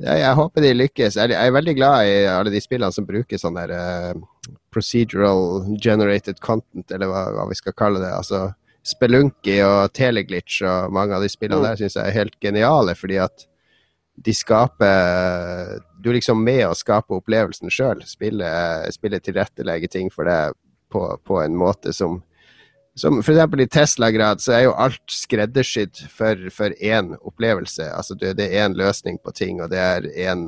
jeg, 0.00 0.18
jeg, 0.22 0.34
håper 0.40 0.64
de 0.64 0.74
lykkes. 0.74 1.18
Jeg, 1.20 1.32
jeg, 1.34 1.38
er 1.38 1.54
veldig 1.54 1.76
glad 1.78 2.08
i 2.08 2.18
alle 2.30 2.52
de 2.54 2.62
spillene 2.62 2.94
som 2.94 3.06
bruker 3.08 3.40
sånn 3.40 3.58
der 3.58 3.74
uh, 3.76 4.52
procedural 4.74 5.64
generated 5.76 6.40
content, 6.44 6.88
eller 6.90 7.10
hva, 7.10 7.24
hva, 7.36 7.48
vi 7.50 7.58
skal 7.60 7.76
kalle 7.76 8.02
det. 8.02 8.12
Altså 8.16 8.48
Spelunky 8.84 9.58
og 9.64 9.94
Teleglitch 9.96 10.60
og 10.66 10.92
mange 10.92 11.16
av 11.16 11.24
de 11.24 11.30
spillene 11.32 11.62
mm. 11.62 11.68
der 11.70 11.80
syns 11.80 11.98
jeg 11.98 12.10
er 12.10 12.18
helt 12.18 12.38
geniale, 12.42 12.96
fordi 12.98 13.20
at 13.22 13.46
de 14.24 14.30
skaper 14.30 15.80
Du 15.98 16.12
er 16.12 16.18
liksom 16.20 16.38
med 16.44 16.62
å 16.68 16.76
skape 16.76 17.16
opplevelsen 17.16 17.72
sjøl. 17.72 18.04
Spille, 18.06 18.46
spille 18.94 19.18
tilrettelegge 19.18 19.88
ting 19.90 20.12
for 20.12 20.28
deg 20.28 20.54
på, 20.92 21.06
på 21.26 21.40
en 21.42 21.56
måte 21.58 21.94
som 21.96 22.20
som 22.94 23.18
F.eks. 23.18 23.60
i 23.60 23.66
Tesla-grad 23.66 24.40
så 24.40 24.52
er 24.54 24.62
jo 24.68 24.76
alt 24.78 25.02
skreddersydd 25.10 26.04
for, 26.14 26.46
for 26.54 26.74
én 26.78 27.14
opplevelse. 27.18 27.88
Altså 27.90 28.14
det, 28.18 28.36
det 28.38 28.50
er 28.50 28.68
én 28.68 28.76
løsning 28.78 29.18
på 29.18 29.34
ting, 29.34 29.62
og 29.62 29.72
det 29.72 29.80
er 29.82 30.06
én 30.28 30.46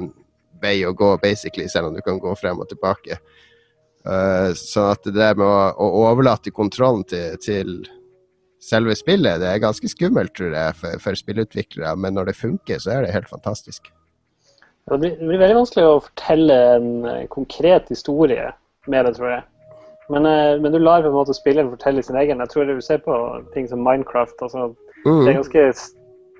vei 0.62 0.78
å 0.86 0.94
gå, 0.96 1.16
basically, 1.22 1.66
selv 1.68 1.90
om 1.90 1.96
du 1.96 2.02
kan 2.06 2.20
gå 2.22 2.32
frem 2.38 2.62
og 2.62 2.70
tilbake. 2.70 3.18
Uh, 4.06 4.54
sånn 4.54 4.92
at 4.92 5.02
det 5.08 5.16
der 5.16 5.34
med 5.34 5.46
å, 5.48 5.72
å 5.82 6.06
overlate 6.06 6.54
kontrollen 6.54 7.02
til, 7.10 7.34
til, 7.42 7.80
selve 8.62 8.94
spillet, 8.98 9.40
det 9.42 9.50
er 9.50 9.62
ganske 9.62 9.90
skummelt, 9.90 10.32
tror 10.38 10.54
jeg, 10.54 10.78
for, 10.78 11.02
for 11.02 11.18
spillutviklere. 11.18 11.92
Men 11.98 12.16
når 12.18 12.30
det 12.30 12.38
funker, 12.38 12.80
så 12.82 12.94
er 12.94 13.04
det 13.04 13.14
helt 13.14 13.30
fantastisk. 13.30 13.90
Det 14.86 15.00
blir, 15.02 15.18
det 15.18 15.26
blir 15.26 15.42
veldig 15.42 15.58
vanskelig 15.58 15.84
å 15.86 16.00
fortelle 16.06 16.56
en 16.76 16.90
konkret 17.30 17.90
historie 17.90 18.52
med 18.90 19.06
det, 19.06 19.16
tror 19.18 19.32
jeg. 19.34 19.44
Men, 20.12 20.26
eh, 20.26 20.54
men, 20.60 20.72
du 20.72 20.78
lar 20.78 21.02
på 21.02 21.10
en 21.10 21.18
måte 21.18 21.34
spilleren 21.34 21.72
fortelle 21.72 22.02
sin 22.02 22.18
egen. 22.20 22.42
Jeg 22.42 22.52
tror 22.52 22.68
du 22.68 22.80
ser 22.84 23.02
på 23.02 23.14
ting 23.54 23.68
som 23.68 23.82
Minecraft. 23.82 24.38
Altså, 24.42 24.68
mm. 25.04 25.24
Det 25.24 25.30
er 25.30 25.38
ganske 25.40 25.68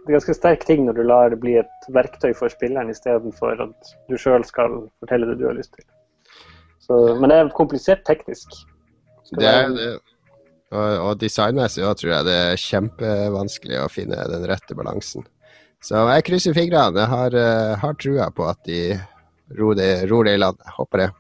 det 0.07 0.13
er 0.13 0.21
ganske 0.21 0.35
sterk 0.39 0.65
ting 0.69 0.85
når 0.87 0.95
du 0.95 1.03
lar 1.03 1.33
det 1.33 1.41
bli 1.43 1.57
et 1.59 1.87
verktøy 1.91 2.31
for 2.39 2.53
spilleren 2.53 2.93
istedenfor 2.93 3.59
at 3.65 3.89
du 4.07 4.15
sjøl 4.15 4.45
skal 4.47 4.85
fortelle 5.03 5.27
det 5.27 5.41
du 5.41 5.49
har 5.49 5.57
lyst 5.57 5.73
til. 5.75 5.87
Så, 6.87 6.99
men 7.19 7.33
det 7.33 7.41
er 7.41 7.51
komplisert 7.57 8.05
teknisk. 8.07 8.55
Skal 9.27 9.43
Det 9.43 9.49
er 9.51 9.73
det. 9.75 9.89
Og, 10.77 10.93
og 11.09 11.19
designmessig 11.19 11.83
òg 11.87 11.99
tror 11.99 12.13
jeg 12.13 12.27
det 12.29 12.37
er 12.45 12.63
kjempevanskelig 12.63 13.81
å 13.83 13.91
finne 13.91 14.29
den 14.31 14.47
rette 14.47 14.79
balansen. 14.79 15.27
Så 15.83 16.07
jeg 16.11 16.27
krysser 16.27 16.55
fingrene. 16.55 17.03
Jeg 17.03 17.11
har, 17.11 17.35
eh, 17.43 17.75
har 17.83 17.99
trua 17.99 18.31
på 18.35 18.47
at 18.47 18.63
de 18.67 18.81
ror 19.59 19.75
det, 19.79 19.91
ror 20.11 20.27
det 20.27 20.37
i 20.39 20.43
land. 20.43 20.63
Håper 20.79 21.03
det. 21.03 21.11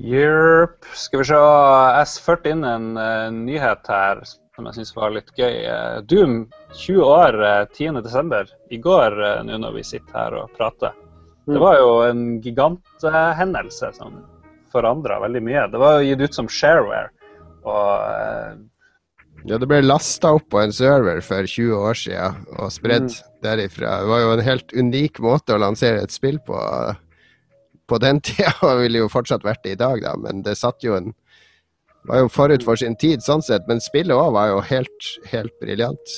Yerp. 0.00 0.84
Skal 0.96 1.20
vi 1.22 1.26
se. 1.28 1.38
Jeg 1.40 2.12
førte 2.24 2.52
inn 2.54 2.64
en 2.64 2.92
uh, 2.96 3.28
nyhet 3.34 3.90
her 3.90 4.22
som 4.56 4.66
jeg 4.68 4.76
syns 4.80 4.94
var 4.96 5.12
litt 5.14 5.30
gøy. 5.38 5.54
Eh, 5.64 6.00
Doom 6.10 6.32
20 6.76 7.04
år 7.06 7.36
eh, 7.46 7.62
10.12. 7.78 8.50
I 8.74 8.78
går, 8.82 9.14
eh, 9.24 9.38
nå 9.46 9.56
når 9.62 9.76
vi 9.78 9.84
sitter 9.86 10.16
her 10.18 10.36
og 10.42 10.50
prater. 10.58 10.92
Det 11.46 11.54
Mm. 11.56 11.60
var 11.62 11.78
jo 11.78 11.92
en 12.04 12.40
giganthendelse 12.44 13.88
som 13.96 14.18
forandra 14.70 15.16
veldig 15.22 15.40
mye. 15.42 15.62
Det 15.72 15.80
var 15.80 15.96
jo 15.98 16.10
gitt 16.10 16.20
ut 16.28 16.34
som 16.36 16.48
shareware. 16.52 17.08
Og 17.64 17.94
eh, 18.10 18.58
Ja, 19.48 19.56
det 19.56 19.66
ble 19.70 19.80
lasta 19.80 20.34
opp 20.36 20.50
på 20.52 20.60
en 20.60 20.72
server 20.76 21.22
for 21.24 21.46
20 21.48 21.72
år 21.80 21.96
siden 21.96 22.42
og 22.58 22.68
spredd 22.74 23.08
derifra. 23.42 24.02
Det 24.02 24.10
var 24.12 24.20
jo 24.20 24.32
en 24.34 24.44
helt 24.44 24.72
unik 24.76 25.22
måte 25.24 25.56
å 25.56 25.62
lansere 25.62 26.02
et 26.04 26.12
spill 26.12 26.36
på 26.44 26.60
på 27.90 27.98
den 28.02 28.20
tida, 28.26 28.54
og 28.66 28.84
ville 28.84 29.02
jo 29.02 29.10
fortsatt 29.12 29.46
vært 29.46 29.64
det 29.66 29.76
i 29.76 29.80
dag, 29.80 30.02
da, 30.04 30.14
men 30.18 30.44
det 30.46 30.58
satt 30.60 30.86
jo 30.86 30.96
en 30.98 31.12
var 32.08 32.22
jo 32.22 32.30
forut 32.32 32.62
for 32.64 32.80
sin 32.80 32.96
tid, 32.96 33.20
sånn 33.20 33.42
sett. 33.44 33.66
Men 33.68 33.82
spillet 33.84 34.16
òg 34.16 34.32
var 34.32 34.48
jo 34.48 34.62
helt, 34.70 35.08
helt 35.32 35.52
briljant. 35.60 36.14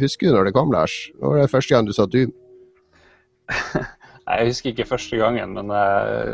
Husker 0.00 0.30
du 0.30 0.36
når 0.36 0.48
det 0.48 0.54
kom, 0.56 0.72
Lars? 0.72 0.94
Når 1.20 1.34
var 1.34 1.42
det 1.42 1.52
første 1.52 1.74
gang 1.74 1.88
du 1.88 1.92
så 1.92 2.06
Doom? 2.10 2.32
Jeg 4.26 4.48
husker 4.48 4.72
ikke 4.72 4.88
første 4.88 5.18
gangen, 5.20 5.52
men 5.54 5.68
eh, 5.70 6.32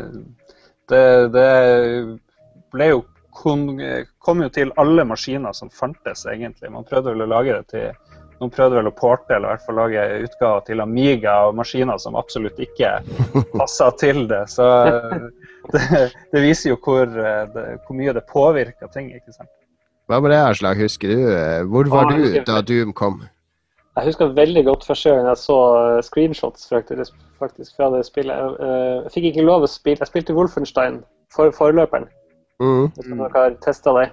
det, 0.88 1.02
det 1.34 1.48
ble 2.72 2.92
jo 2.94 3.02
kom 3.32 4.42
jo 4.44 4.48
til 4.52 4.72
alle 4.80 5.04
maskiner 5.08 5.54
som 5.56 5.70
fantes, 5.72 6.26
egentlig. 6.28 6.70
Man 6.72 6.86
prøvde 6.88 7.14
vel 7.14 7.24
å 7.24 7.30
lage 7.30 7.54
det 7.58 7.66
til 7.72 8.11
Noen 8.42 8.50
prøvde 8.50 8.74
vel 8.80 8.88
å 8.90 8.94
porte 8.96 9.36
eller 9.36 9.46
i 9.46 9.54
hvert 9.54 9.66
fall 9.68 9.76
lage 9.78 10.04
utgaver 10.24 10.64
til 10.66 10.80
Amiga 10.82 11.34
og 11.46 11.54
maskiner 11.60 12.00
som 12.02 12.16
absolutt 12.18 12.56
ikke 12.58 12.96
passa 13.54 13.92
til 14.00 14.24
det. 14.32 14.40
Så 14.50 14.66
det, 15.74 16.08
det 16.34 16.42
viser 16.42 16.72
jo 16.72 16.78
hvor, 16.82 17.06
eh, 17.06 17.44
det, 17.54 17.66
hvor 17.84 17.98
mye 18.00 18.14
det 18.16 18.24
påvirker 18.26 18.90
ting, 18.90 19.12
ikke 19.14 19.36
sant. 19.36 19.50
Hva 20.10 20.18
med 20.18 20.34
det, 20.34 20.40
Aslak? 20.42 20.80
Husker 20.82 21.12
du? 21.12 21.20
eh, 21.30 21.60
Hvor 21.70 21.86
var 21.92 22.10
ah, 22.10 22.18
du 22.18 22.40
da 22.48 22.58
Doom 22.66 22.90
kom? 22.98 23.20
Jeg 23.94 24.08
husker 24.08 24.34
veldig 24.34 24.64
godt 24.66 24.88
første 24.88 25.12
gang 25.12 25.28
jeg 25.30 25.38
så 25.44 25.58
eh, 25.84 26.00
screenshots 26.02 26.66
faktisk, 26.72 27.14
faktisk 27.38 27.78
fra 27.78 27.92
det 27.94 28.02
spillet. 28.08 28.34
Jeg, 28.34 28.72
jeg 29.04 29.14
fikk 29.14 29.30
ikke 29.30 29.46
lov 29.46 29.68
å 29.68 29.70
spille. 29.70 30.02
Jeg 30.02 30.10
spilte 30.10 30.34
Wolfenstein, 30.34 30.98
for, 31.30 31.54
forløperen. 31.54 32.10
Mm. 32.58 32.90
Hvis 32.96 33.06
dere 33.06 33.30
har 33.38 33.54
testa 33.62 33.94
det. 34.00 34.08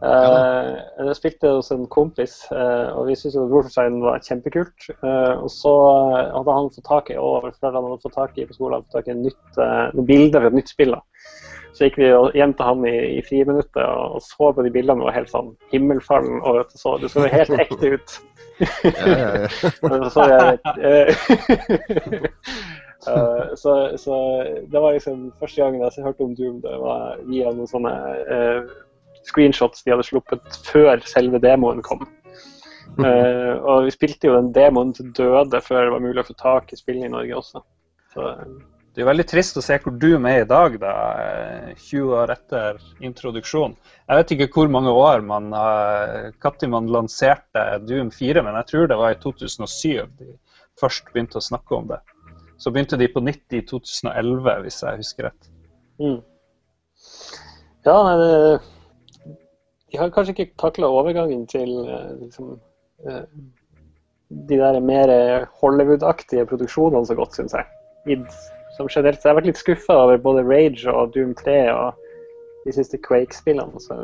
Eh, 0.00 0.68
jeg 1.04 1.16
spilte 1.18 1.50
hos 1.58 1.68
en 1.74 1.82
kompis, 1.92 2.38
eh, 2.56 2.88
og 2.96 3.10
vi 3.10 3.16
syntes 3.18 3.36
Wolfenstein 3.52 3.98
var 4.00 4.22
kjempekult. 4.24 4.88
Eh, 4.96 5.34
og 5.36 5.50
så 5.52 5.74
hadde 6.32 6.56
han 6.56 6.70
fått 6.72 6.88
tak 6.88 7.12
i 7.12 7.18
og 7.20 7.50
foreldrene 7.50 7.84
hadde 7.90 8.02
fått 8.06 8.16
tak 8.16 8.38
i 8.40 8.46
på 8.48 8.56
skolen 8.56 8.86
fått 8.86 8.96
tak 9.02 9.10
i 9.12 9.18
nytt, 9.18 9.60
noen 9.60 10.08
bilder 10.08 10.40
fra 10.40 10.52
et 10.52 10.58
nytt 10.60 10.72
spill. 10.72 10.96
da. 10.96 11.02
Så 11.76 11.86
gikk 11.86 12.00
vi 12.00 12.08
hjem 12.36 12.54
til 12.56 12.66
han 12.66 12.88
i, 12.88 12.96
i 13.18 13.20
friminuttet 13.24 13.84
og, 13.84 14.18
så 14.24 14.50
på 14.56 14.64
de 14.64 14.72
bildene 14.72 15.04
og 15.04 15.10
var 15.10 15.18
helt 15.20 15.32
sånn 15.32 15.52
himmelfallen. 15.72 16.40
og 16.40 16.58
vet 16.58 16.72
du, 16.72 16.80
så, 16.80 16.96
Det 17.00 17.12
så 17.12 17.28
helt 17.28 17.56
ekte 17.60 17.94
ut. 17.94 18.18
Ja, 18.60 19.06
ja, 19.08 19.28
ja. 19.44 19.48
Så 20.12 20.24
jeg, 20.28 20.58
eh, 23.08 23.54
så, 23.56 23.72
så 23.96 24.16
det 24.68 24.80
var 24.82 24.92
liksom 24.92 25.30
første 25.40 25.62
gangen 25.62 25.80
jeg 25.80 26.04
hørte 26.04 26.26
om 26.26 26.34
Doom. 26.36 26.58
Det 26.60 26.74
var 26.82 27.22
via 27.30 27.52
noen 27.54 27.70
sånne 27.70 27.94
eh, 28.28 28.60
screenshots 29.30 29.84
de 29.86 29.94
hadde 29.94 30.06
sluppet 30.06 30.60
før 30.66 31.00
selve 31.08 31.40
demoen 31.42 31.82
kom. 31.86 32.04
Uh, 32.98 33.54
og 33.70 33.86
vi 33.86 33.94
spilte 33.94 34.28
jo 34.28 34.34
den 34.36 34.50
demoen 34.52 34.90
til 34.96 35.12
døde 35.16 35.60
før 35.62 35.86
det 35.86 35.94
var 35.94 36.02
mulig 36.02 36.24
å 36.24 36.26
få 36.26 36.36
tak 36.36 36.72
i 36.74 36.78
spillet 36.78 37.06
i 37.06 37.12
Norge 37.12 37.38
også. 37.38 37.62
Så, 38.12 38.26
Det 38.90 39.04
er 39.04 39.06
veldig 39.06 39.26
trist 39.30 39.58
å 39.60 39.62
se 39.62 39.76
hvor 39.80 39.94
Doom 40.02 40.26
er 40.26 40.42
i 40.42 40.48
dag, 40.50 40.74
da, 40.82 40.94
eh, 41.22 41.74
20 41.78 42.16
år 42.18 42.32
etter 42.34 42.80
introduksjon. 43.06 43.76
Jeg 44.08 44.18
vet 44.18 44.32
ikke 44.34 44.48
hvor 44.56 44.72
mange 44.74 44.90
år 44.90 45.22
man 45.22 45.52
har 45.54 46.32
Når 46.42 46.68
man 46.68 46.90
lanserte 46.90 47.66
Doom 47.86 48.10
4, 48.10 48.42
men 48.42 48.58
jeg 48.58 48.66
tror 48.66 48.88
det 48.90 48.98
var 48.98 49.14
i 49.14 49.20
2007 49.22 50.10
de 50.18 50.34
først 50.80 51.12
begynte 51.14 51.38
å 51.38 51.44
snakke 51.44 51.76
om 51.76 51.86
det. 51.88 52.00
Så 52.58 52.72
begynte 52.72 52.98
de 52.98 53.08
på 53.08 53.22
nytt 53.22 53.54
i 53.56 53.62
2011, 53.62 54.60
hvis 54.64 54.82
jeg 54.82 55.00
husker 55.00 55.30
rett. 55.30 55.50
mm. 56.00 56.20
Ja, 57.86 57.96
nei, 58.04 58.16
det, 58.20 58.60
de 59.90 59.98
har 59.98 60.12
kanskje 60.14 60.34
ikke 60.36 60.58
takla 60.60 60.88
overgangen 60.90 61.46
til 61.50 61.72
eh, 61.88 62.12
liksom, 62.20 62.54
eh, 63.06 63.24
de 64.48 64.58
der 64.60 64.80
mer 64.80 65.10
Hollywood-aktige 65.60 66.46
produksjonene 66.46 67.06
så 67.06 67.16
godt, 67.18 67.34
syns 67.34 67.56
jeg. 67.56 67.66
I, 68.06 68.16
som 68.76 68.88
generelt, 68.88 69.18
så 69.20 69.28
jeg 69.28 69.34
har 69.34 69.40
vært 69.40 69.48
litt 69.50 69.60
skuffa 69.60 69.96
over 70.04 70.20
både 70.22 70.44
Rage 70.46 70.92
og 70.92 71.10
Doom 71.14 71.34
3 71.34 71.56
og 71.74 72.06
de 72.66 72.74
siste 72.76 73.00
Quake-spillene. 73.02 73.80
Så 73.82 73.96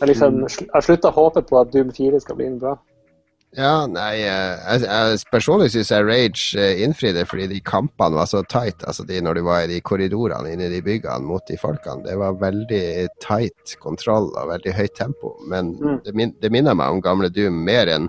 jeg 0.00 0.08
liksom, 0.12 0.44
sl- 0.46 0.70
har 0.72 0.84
slutta 0.86 1.10
å 1.10 1.16
håpe 1.18 1.42
på 1.48 1.58
at 1.60 1.72
Doom 1.74 1.90
4 1.94 2.20
skal 2.22 2.38
bli 2.38 2.46
en 2.52 2.60
bra. 2.62 2.76
Ja, 3.54 3.84
nei, 3.86 4.24
eh, 4.26 4.62
jeg, 4.66 4.82
jeg 4.82 5.18
personlig 5.30 5.68
syns 5.70 5.92
jeg 5.92 6.06
Rage 6.08 6.58
eh, 6.58 6.80
innfridde 6.82 7.22
fordi 7.30 7.46
de 7.52 7.60
kampene 7.62 8.18
var 8.18 8.26
så 8.26 8.40
tight. 8.50 8.82
Altså 8.82 9.04
de, 9.06 9.20
når 9.22 9.38
du 9.38 9.42
var 9.46 9.62
i 9.62 9.70
de 9.70 9.78
korridorene 9.84 10.50
inne 10.54 10.66
i 10.66 10.72
de 10.72 10.80
byggene 10.82 11.22
mot 11.28 11.44
de 11.46 11.58
folkene. 11.60 12.02
Det 12.06 12.16
var 12.18 12.40
veldig 12.40 12.82
tight 13.22 13.76
kontroll 13.82 14.32
og 14.32 14.50
veldig 14.50 14.74
høyt 14.74 14.96
tempo. 14.98 15.36
Men 15.50 15.74
Mm. 15.74 16.00
det, 16.04 16.14
min, 16.14 16.34
det 16.42 16.50
minner 16.52 16.74
meg 16.74 16.92
om 16.92 17.00
gamle 17.02 17.28
Doom 17.30 17.56
mer 17.66 17.90
enn 17.90 18.08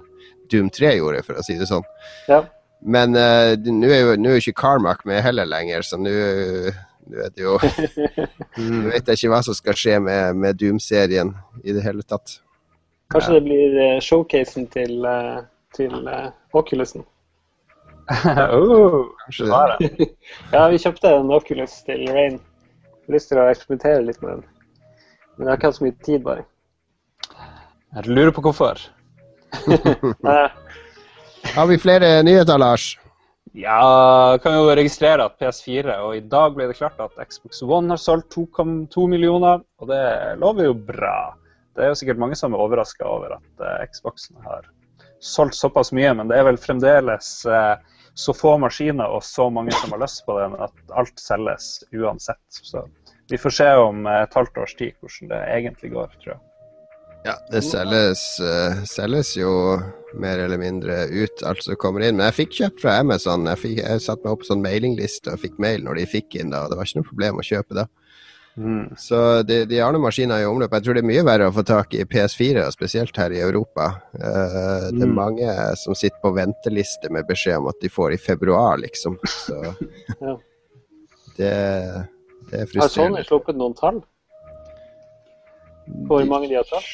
Doom 0.52 0.70
3 0.70 0.96
gjorde, 0.98 1.24
for 1.26 1.38
å 1.40 1.44
si 1.46 1.58
det 1.58 1.68
sånn. 1.70 1.86
Ja. 2.30 2.44
Men 2.86 3.16
uh, 3.18 3.56
nå 3.58 3.90
er 3.90 4.02
jo 4.04 4.14
er 4.14 4.38
ikke 4.38 4.60
Carmack 4.60 5.06
med 5.10 5.24
heller 5.26 5.48
lenger, 5.50 5.82
så 5.82 5.98
nå 5.98 6.12
vet 7.10 7.40
jo 7.42 7.56
Nå 8.58 8.92
vet 8.92 9.08
jeg 9.10 9.18
ikke 9.18 9.32
hva 9.34 9.42
som 9.46 9.58
skal 9.58 9.78
skje 9.78 10.00
med, 10.04 10.38
med 10.42 10.58
Doom-serien 10.62 11.34
i 11.64 11.74
det 11.74 11.84
hele 11.86 12.06
tatt. 12.06 12.40
Kanskje 13.14 13.34
det 13.34 13.44
blir 13.46 13.78
eh, 13.82 14.00
showcasen 14.02 14.68
til, 14.74 15.06
eh, 15.06 15.44
til 15.76 16.08
eh, 16.08 16.32
Oculusen. 16.54 17.06
oh, 18.58 19.06
Kanskje 19.26 19.46
det 19.46 19.52
var 19.52 19.78
det. 19.78 20.10
Ja, 20.54 20.68
vi 20.70 20.82
kjøpte 20.82 21.14
en 21.20 21.32
Oculus 21.34 21.78
til 21.86 22.06
Rain. 22.10 22.40
Jeg 22.40 23.08
har 23.08 23.18
lyst 23.18 23.30
til 23.30 23.42
å 23.42 23.48
eksperimentere 23.52 24.04
litt 24.08 24.22
med 24.24 24.38
den. 24.38 24.44
Men 25.36 25.46
jeg 25.46 25.52
har 25.52 25.60
ikke 25.60 25.72
hatt 25.72 25.80
så 25.80 25.86
mye 25.86 25.98
tid, 26.06 26.20
bare. 26.26 26.46
Jeg 27.96 28.12
lurer 28.12 28.34
på 28.36 28.44
hvorfor. 28.46 28.82
Har 31.56 31.68
vi 31.70 31.78
flere 31.80 32.24
nyheter, 32.26 32.58
Lars? 32.60 32.96
Ja, 33.56 34.36
kan 34.44 34.58
jo 34.58 34.74
registrere 34.76 35.30
at 35.30 35.38
PS4 35.40 35.94
Og 36.04 36.18
i 36.18 36.24
dag 36.28 36.58
ble 36.58 36.66
det 36.68 36.76
klart 36.76 37.00
at 37.00 37.14
Xbox 37.30 37.62
One 37.64 37.94
har 37.94 38.02
solgt 38.02 38.36
2,2 38.36 39.06
millioner, 39.08 39.62
og 39.80 39.88
det 39.88 40.02
lover 40.42 40.68
jo 40.68 40.74
bra. 40.90 41.20
Det 41.76 41.84
er 41.84 41.92
jo 41.92 42.00
sikkert 42.00 42.22
mange 42.22 42.38
som 42.40 42.56
er 42.56 42.64
overraska 42.64 43.08
over 43.08 43.36
at 43.36 43.64
uh, 43.64 43.84
Xboxen 43.92 44.40
har 44.46 44.68
solgt 45.24 45.58
såpass 45.58 45.92
mye, 45.96 46.14
men 46.16 46.30
det 46.32 46.38
er 46.40 46.48
vel 46.48 46.60
fremdeles 46.62 47.30
uh, 47.50 47.76
så 48.16 48.34
få 48.34 48.56
maskiner 48.64 49.12
og 49.12 49.24
så 49.28 49.50
mange 49.52 49.76
som 49.76 49.92
har 49.92 50.00
lyst 50.06 50.24
på 50.26 50.38
den, 50.40 50.56
at 50.64 50.96
alt 50.96 51.20
selges 51.20 51.84
uansett. 51.92 52.44
Så 52.48 52.86
vi 53.30 53.38
får 53.38 53.56
se 53.58 53.70
om 53.82 54.06
eh, 54.08 54.22
et 54.24 54.38
halvt 54.38 54.62
års 54.64 54.76
tid 54.80 54.94
hvordan 55.02 55.32
det 55.34 55.40
egentlig 55.58 55.92
går, 55.92 56.14
tror 56.24 56.36
jeg. 56.36 56.44
Ja, 57.26 57.34
det 57.50 57.64
selges, 57.66 58.22
uh, 58.38 58.84
selges 58.86 59.32
jo 59.34 59.50
mer 60.14 60.44
eller 60.44 60.62
mindre 60.62 61.08
ut, 61.10 61.42
alt 61.44 61.64
som 61.66 61.76
kommer 61.82 62.06
inn. 62.06 62.20
Men 62.20 62.30
jeg 62.30 62.38
fikk 62.38 62.58
kjøpt 62.60 62.84
fra 62.84 63.00
Amazon. 63.02 63.48
Jeg, 63.50 63.62
fikk, 63.64 63.80
jeg 63.82 64.04
satte 64.06 64.22
meg 64.22 64.36
opp 64.36 64.44
på 64.44 64.50
sånn 64.52 64.62
mailingliste 64.64 65.34
og 65.34 65.42
fikk 65.42 65.58
mail 65.60 65.84
når 65.88 66.00
de 66.00 66.06
fikk 66.12 66.38
inn 66.38 66.54
da. 66.54 66.68
Det 66.70 66.78
var 66.78 66.86
ikke 66.86 67.02
noe 67.02 67.10
problem 67.10 67.42
å 67.42 67.48
kjøpe 67.50 67.80
da. 67.82 67.88
Så 68.96 69.18
de, 69.44 69.66
de 69.68 69.80
har 69.84 69.92
noen 69.92 70.06
maskiner 70.06 70.40
i 70.40 70.46
omløp. 70.48 70.72
Jeg 70.78 70.86
tror 70.86 70.96
det 70.96 71.02
er 71.04 71.08
mye 71.10 71.24
verre 71.28 71.50
å 71.50 71.54
få 71.56 71.64
tak 71.68 71.92
i 71.98 72.06
PS4, 72.08 72.62
spesielt 72.72 73.18
her 73.20 73.34
i 73.36 73.42
Europa. 73.44 73.90
Uh, 74.16 74.88
Det 74.96 75.02
er 75.04 75.10
Mm. 75.12 75.16
mange 75.18 75.50
som 75.76 75.96
sitter 75.96 76.18
på 76.24 76.32
venteliste 76.38 77.12
med 77.12 77.28
beskjed 77.28 77.58
om 77.60 77.68
at 77.68 77.80
de 77.84 77.90
får 77.92 78.14
i 78.16 78.18
februar, 78.18 78.78
liksom. 78.80 79.18
Så 79.28 79.58
Ja. 80.22 80.38
det, 81.36 81.52
det 82.52 82.62
er 82.62 82.80
Har 82.80 82.88
Sony 82.94 83.24
sluppet 83.28 83.58
noen 83.60 83.76
tall? 83.76 84.00
Hvor 86.08 86.24
mange 86.26 86.48
de 86.50 86.56
har 86.56 86.64
solgt? 86.64 86.88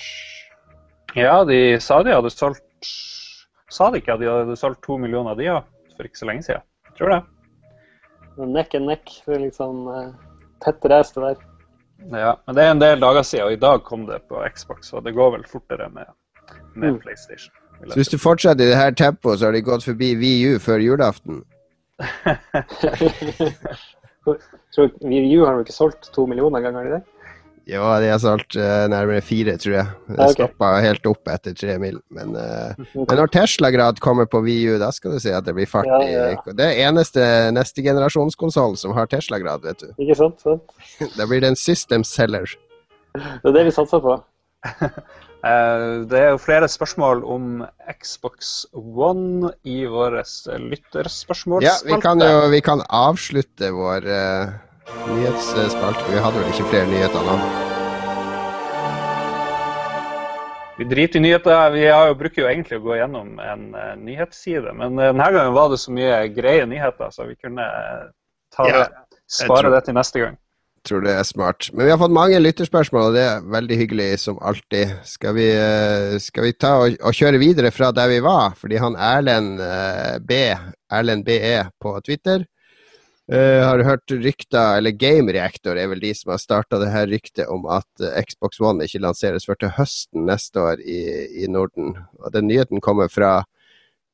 Ja, 1.16 1.44
de 1.46 1.78
sa 1.80 2.02
de 2.04 2.12
hadde 2.16 2.30
solgt 2.34 2.64
Sa 3.72 3.88
de 3.92 4.02
ikke 4.02 4.14
at 4.18 4.20
de 4.20 4.28
hadde 4.28 4.58
solgt 4.60 4.82
to 4.84 4.98
millioner, 5.00 5.36
de 5.40 5.46
òg, 5.48 5.64
for 5.96 6.04
ikke 6.10 6.20
så 6.20 6.26
lenge 6.28 6.44
siden? 6.44 6.66
Jeg 6.90 6.98
tror 6.98 7.14
det. 7.14 7.22
Nekk 8.52 8.74
er 8.76 8.84
nekk. 8.84 9.14
Det 9.28 9.36
er 9.38 9.40
litt 9.46 9.56
sånn 9.56 9.86
uh, 9.88 10.10
tett 10.66 10.84
race, 10.92 11.14
det 11.16 11.24
der. 11.24 11.46
Ja, 12.12 12.36
men 12.48 12.56
det 12.58 12.64
er 12.64 12.72
en 12.72 12.82
del 12.82 13.00
dager 13.02 13.22
siden, 13.24 13.46
og 13.46 13.54
i 13.54 13.62
dag 13.62 13.84
kom 13.86 14.06
det 14.10 14.22
på 14.30 14.42
Xbox, 14.56 14.90
så 14.90 15.00
det 15.06 15.14
går 15.16 15.32
vel 15.38 15.46
fortere 15.48 15.90
med 15.94 16.06
med 16.76 16.90
Mm. 16.90 17.00
PlayStation. 17.00 17.54
Så 17.88 17.96
hvis 17.96 18.08
du 18.08 18.18
fortsetter 18.18 18.66
i 18.66 18.68
det 18.70 18.78
her 18.78 18.92
tempoet, 18.92 19.40
så 19.40 19.46
har 19.46 19.52
de 19.52 19.62
gått 19.62 19.84
forbi 19.84 20.16
VU 20.16 20.60
før 20.60 20.78
julaften. 20.78 21.44
tror 24.76 24.90
VU 25.02 25.46
har 25.46 25.54
jo 25.54 25.60
ikke 25.66 25.74
solgt 25.76 26.12
to 26.14 26.26
millioner 26.26 26.62
ganger 26.62 26.88
i 26.88 26.94
det? 26.96 27.02
Jo, 27.70 27.84
de 28.02 28.10
har 28.10 28.20
solgt 28.22 28.56
uh, 28.58 28.88
nærmere 28.90 29.22
fire, 29.22 29.54
tror 29.62 29.76
jeg. 29.76 29.90
Det 30.08 30.18
okay. 30.18 30.34
stoppa 30.34 30.72
helt 30.82 31.06
opp 31.10 31.30
etter 31.30 31.54
tre 31.58 31.78
mil. 31.82 32.00
Men, 32.14 32.34
eh, 32.40 32.82
men 32.98 33.20
når 33.20 33.32
Tesla-grad 33.36 34.02
kommer 34.04 34.30
på 34.30 34.42
VU, 34.46 34.80
da 34.82 34.90
skal 34.96 35.16
du 35.16 35.22
se 35.22 35.34
at 35.36 35.46
det 35.46 35.54
blir 35.58 35.70
fart 35.70 35.90
Ja, 35.90 36.02
i 36.02 36.12
ja, 36.12 36.26
ja. 36.34 36.56
Det 36.58 36.68
er 36.68 36.84
eneste 36.88 37.26
neste 37.54 37.86
generasjonskonsoll 37.86 38.78
som 38.82 38.96
har 38.98 39.10
Tesla-grad, 39.12 39.66
vet 39.68 39.86
du. 39.86 39.94
Ikke 40.04 40.18
sant? 40.24 40.42
sant? 40.42 40.78
Da 41.20 41.30
blir 41.30 41.44
det 41.44 41.54
en 41.54 41.60
system 41.60 42.06
seller. 42.08 42.50
Det 43.14 43.52
er 43.52 43.60
det 43.60 43.68
vi 43.70 43.76
satser 43.76 44.02
på. 44.02 44.18
Eh, 45.42 46.06
Det 46.06 46.20
er 46.20 46.28
jo 46.36 46.42
flere 46.42 46.68
spørsmål 46.70 47.24
om 47.26 47.64
Xbox 47.98 48.66
One 48.78 49.50
i 49.66 49.86
vår 49.90 50.20
lytterspørsmålsspalte. 50.70 51.66
Ja, 51.66 51.96
vi 51.96 52.02
kan 52.02 52.22
jo 52.22 52.50
vi 52.54 52.60
kan 52.62 52.84
avslutte 52.86 53.72
vår 53.74 54.06
uh, 54.06 54.54
nyhetsspalte. 54.90 56.08
Vi 56.12 56.24
hadde 56.24 56.40
vel 56.42 56.54
ikke 56.54 56.70
flere 56.72 56.90
nyheter 56.90 57.28
nå. 57.28 57.38
Vi 60.82 60.88
driter 60.90 61.20
i 61.20 61.22
nyheter. 61.22 61.72
Vi 61.76 61.86
har 61.86 62.08
jo, 62.10 62.18
bruker 62.18 62.42
jo 62.42 62.50
egentlig 62.50 62.80
å 62.80 62.86
gå 62.86 62.96
gjennom 62.98 63.36
en 63.44 63.66
uh, 63.76 63.92
nyhetsside, 64.02 64.72
men 64.74 64.98
uh, 64.98 65.12
denne 65.12 65.28
gangen 65.36 65.54
var 65.54 65.70
det 65.70 65.78
så 65.78 65.94
mye 65.94 66.24
greie 66.34 66.64
nyheter, 66.66 67.12
så 67.14 67.28
vi 67.30 67.36
kunne 67.38 67.62
eh, 67.62 68.08
ta 68.56 68.66
Ja, 68.66 68.80
det, 68.80 69.20
spare 69.30 69.68
tror- 69.68 69.76
det 69.76 69.84
til 69.86 70.00
neste 70.00 70.24
gang. 70.24 70.40
Tror 70.82 71.04
det 71.06 71.12
er 71.14 71.26
smart. 71.30 71.68
Men 71.76 71.86
vi 71.86 71.92
har 71.94 72.00
fått 72.02 72.16
mange 72.16 72.40
lytterspørsmål, 72.42 73.12
og 73.12 73.14
det 73.14 73.22
er 73.28 73.44
veldig 73.54 73.76
hyggelig 73.84 74.08
som 74.24 74.40
alltid. 74.42 74.96
Skal 75.06 75.36
vi, 75.38 75.46
uh, 75.54 76.16
skal 76.18 76.48
vi 76.48 76.56
ta 76.58 76.72
og, 76.82 76.98
og 76.98 77.14
kjøre 77.14 77.44
videre 77.44 77.70
fra 77.70 77.92
der 77.94 78.10
vi 78.10 78.18
var? 78.26 78.56
Fordi 78.58 78.82
han 78.82 78.98
Erlend 78.98 79.62
B, 80.26 80.40
Erlend 80.90 81.28
BE 81.30 81.60
på 81.78 81.94
Twitter, 82.08 82.48
eh, 83.30 83.62
har 83.62 83.84
hørt 83.86 84.12
rykter, 84.12 84.78
eller 84.80 84.96
Game 84.96 85.34
Reactor 85.34 85.78
er 85.78 85.92
vel 85.92 86.02
de 86.02 86.14
som 86.18 86.34
har 86.34 86.42
starta 86.42 86.80
det 86.82 86.92
her 86.94 87.10
ryktet 87.12 87.50
om 87.52 87.68
at 87.70 88.04
eh, 88.04 88.22
Xbox 88.26 88.62
One 88.64 88.88
ikke 88.88 89.04
lanseres 89.04 89.46
før 89.46 89.60
til 89.62 89.74
høsten 89.78 90.26
neste 90.30 90.64
år 90.64 90.82
i, 90.82 91.02
i 91.44 91.50
Norden. 91.52 91.98
Og 92.24 92.34
den 92.34 92.50
nyheten 92.50 92.82
kommer 92.82 93.12
fra, 93.12 93.42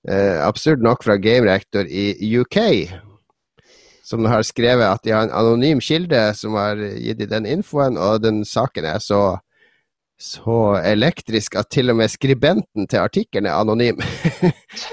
uh, 0.10 0.38
absurd 0.44 0.84
nok, 0.84 1.04
fra 1.06 1.18
Game 1.22 1.48
Reactor 1.48 1.88
i 1.88 2.34
UK 2.40 2.60
som 4.08 4.24
har 4.30 4.46
skrevet 4.48 4.88
at 4.88 5.04
de 5.04 5.12
har 5.12 5.26
en 5.26 5.36
anonym 5.36 5.82
kilde 5.84 6.20
som 6.38 6.56
har 6.56 6.80
gitt 6.80 7.20
dem 7.20 7.32
den 7.34 7.50
infoen, 7.58 7.98
og 8.00 8.22
den 8.24 8.46
saken 8.48 8.88
er 8.88 9.02
så, 9.04 9.40
så 10.18 10.58
elektrisk 10.82 11.56
at 11.60 11.70
til 11.70 11.94
og 11.94 12.00
med 12.00 12.10
skribenten 12.10 12.88
til 12.90 13.04
artikkelen 13.04 13.50
er 13.50 13.60
anonym. 13.62 14.02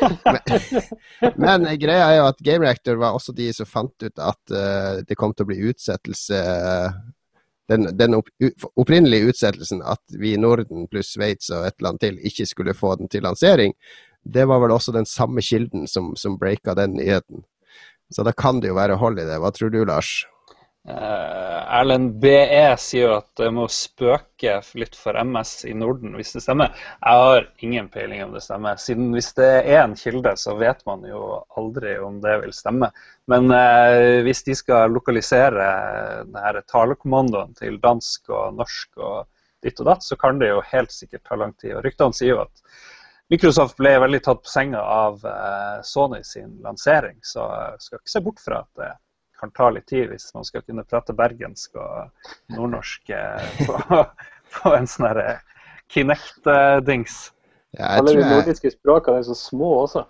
men, 1.40 1.40
men 1.40 1.68
greia 1.80 2.10
er 2.10 2.18
jo 2.18 2.26
at 2.28 2.42
Game 2.44 2.66
Reactor 2.66 3.00
var 3.00 3.16
også 3.16 3.32
de 3.36 3.48
som 3.56 3.68
fant 3.68 4.04
ut 4.04 4.20
at 4.20 4.52
uh, 4.52 5.00
det 5.00 5.16
kom 5.16 5.32
til 5.32 5.46
å 5.46 5.50
bli 5.52 5.62
utsettelse 5.70 6.42
den, 7.72 7.88
den 7.96 8.18
opp, 8.18 8.28
opprinnelige 8.76 9.32
utsettelsen 9.32 9.80
at 9.88 10.02
vi 10.20 10.34
i 10.34 10.40
Norden 10.40 10.84
pluss 10.92 11.14
Sveits 11.14 11.48
og 11.48 11.64
et 11.64 11.78
eller 11.78 11.94
annet 11.94 12.04
til 12.04 12.20
ikke 12.28 12.48
skulle 12.50 12.76
få 12.76 12.92
den 13.00 13.08
til 13.08 13.24
lansering, 13.24 13.72
det 14.24 14.44
var 14.48 14.60
vel 14.60 14.74
også 14.74 14.92
den 14.92 15.08
samme 15.08 15.40
kilden 15.44 15.88
som, 15.88 16.12
som 16.16 16.38
breaka 16.40 16.76
den 16.76 16.98
nyheten. 16.98 17.44
Så 18.12 18.24
da 18.24 18.32
kan 18.36 18.60
det 18.60 18.70
jo 18.70 18.76
være 18.76 19.00
hold 19.00 19.18
i 19.20 19.26
det. 19.26 19.40
Hva 19.40 19.50
tror 19.52 19.72
du, 19.72 19.80
Lars? 19.88 20.26
Eh, 20.88 21.76
Erlend 21.78 22.18
BE 22.20 22.74
sier 22.76 23.14
at 23.14 23.30
det 23.40 23.46
må 23.56 23.64
spøke 23.72 24.58
litt 24.76 24.96
for 25.00 25.16
MS 25.16 25.52
i 25.70 25.72
Norden, 25.80 26.12
hvis 26.18 26.34
det 26.36 26.42
stemmer. 26.44 26.74
Jeg 27.00 27.22
har 27.22 27.46
ingen 27.64 27.86
peiling 27.92 28.20
om 28.26 28.34
det 28.36 28.42
stemmer. 28.44 28.76
Siden 28.80 29.08
hvis 29.14 29.30
det 29.38 29.48
er 29.62 29.80
en 29.80 29.96
kilde, 29.96 30.34
så 30.36 30.58
vet 30.60 30.82
man 30.84 31.06
jo 31.08 31.38
aldri 31.56 31.94
om 32.04 32.18
det 32.24 32.34
vil 32.42 32.52
stemme. 32.52 32.90
Men 33.32 33.48
eh, 33.56 34.20
hvis 34.26 34.44
de 34.44 34.56
skal 34.60 34.92
lokalisere 34.92 35.68
denne 36.28 36.64
talekommandoen 36.68 37.56
til 37.56 37.80
dansk 37.80 38.28
og 38.28 38.58
norsk 38.58 39.00
og 39.00 39.22
ditt 39.64 39.80
og 39.80 39.88
datt, 39.88 40.04
så 40.04 40.20
kan 40.20 40.36
det 40.42 40.52
jo 40.52 40.60
helt 40.68 40.92
sikkert 40.92 41.24
ta 41.24 41.40
lang 41.40 41.56
tid. 41.56 41.78
Og 41.78 41.86
ryktene 41.86 42.12
sier 42.12 42.34
jo 42.34 42.42
at 42.44 42.76
Microsoft 43.32 43.80
ble 43.80 43.94
veldig 44.04 44.20
tatt 44.20 44.44
på 44.44 44.52
senga 44.52 44.84
av 44.84 45.24
eh, 45.24 45.80
Sony 45.88 46.20
sin 46.28 46.58
lansering, 46.60 47.16
så 47.24 47.48
jeg 47.48 47.86
skal 47.86 48.02
ikke 48.02 48.14
se 48.18 48.24
bort 48.28 48.44
fra 48.44 48.60
at 48.66 48.82
det 48.82 48.92
kan 49.44 49.52
ta 49.52 49.70
litt 49.70 49.86
tid 49.90 50.08
hvis 50.12 50.30
man 50.34 50.46
skal 50.46 50.64
kunne 50.64 50.86
prate 50.88 51.14
bergensk 51.16 51.76
og 51.76 52.56
nordnorsk 52.56 53.12
eh, 53.12 53.60
på, 53.66 54.00
på 54.56 54.74
en 54.76 54.88
sånn 54.88 55.10
herre 55.10 55.38
Kinect-dings. 55.92 57.28
Ja, 57.76 57.98
Alle 57.98 58.14
de 58.14 58.22
jeg, 58.22 58.30
nordiske 58.30 58.72
språkene 58.72 59.20
er 59.20 59.26
så 59.26 59.36
små 59.36 59.74
også. 59.82 60.06